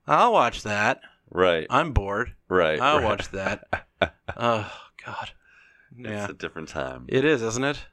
I'll 0.07 0.31
watch 0.33 0.63
that. 0.63 1.01
right. 1.31 1.67
I'm 1.69 1.91
bored. 1.91 2.33
Right. 2.47 2.79
I'll 2.79 2.99
right. 2.99 3.03
watch 3.05 3.29
that. 3.31 3.87
oh 4.37 4.71
God. 5.05 5.31
Yeah, 5.97 6.23
It's 6.23 6.31
a 6.31 6.33
different 6.35 6.69
time. 6.69 7.05
it 7.07 7.23
is, 7.25 7.41
isn't 7.41 7.63
it? 7.63 7.85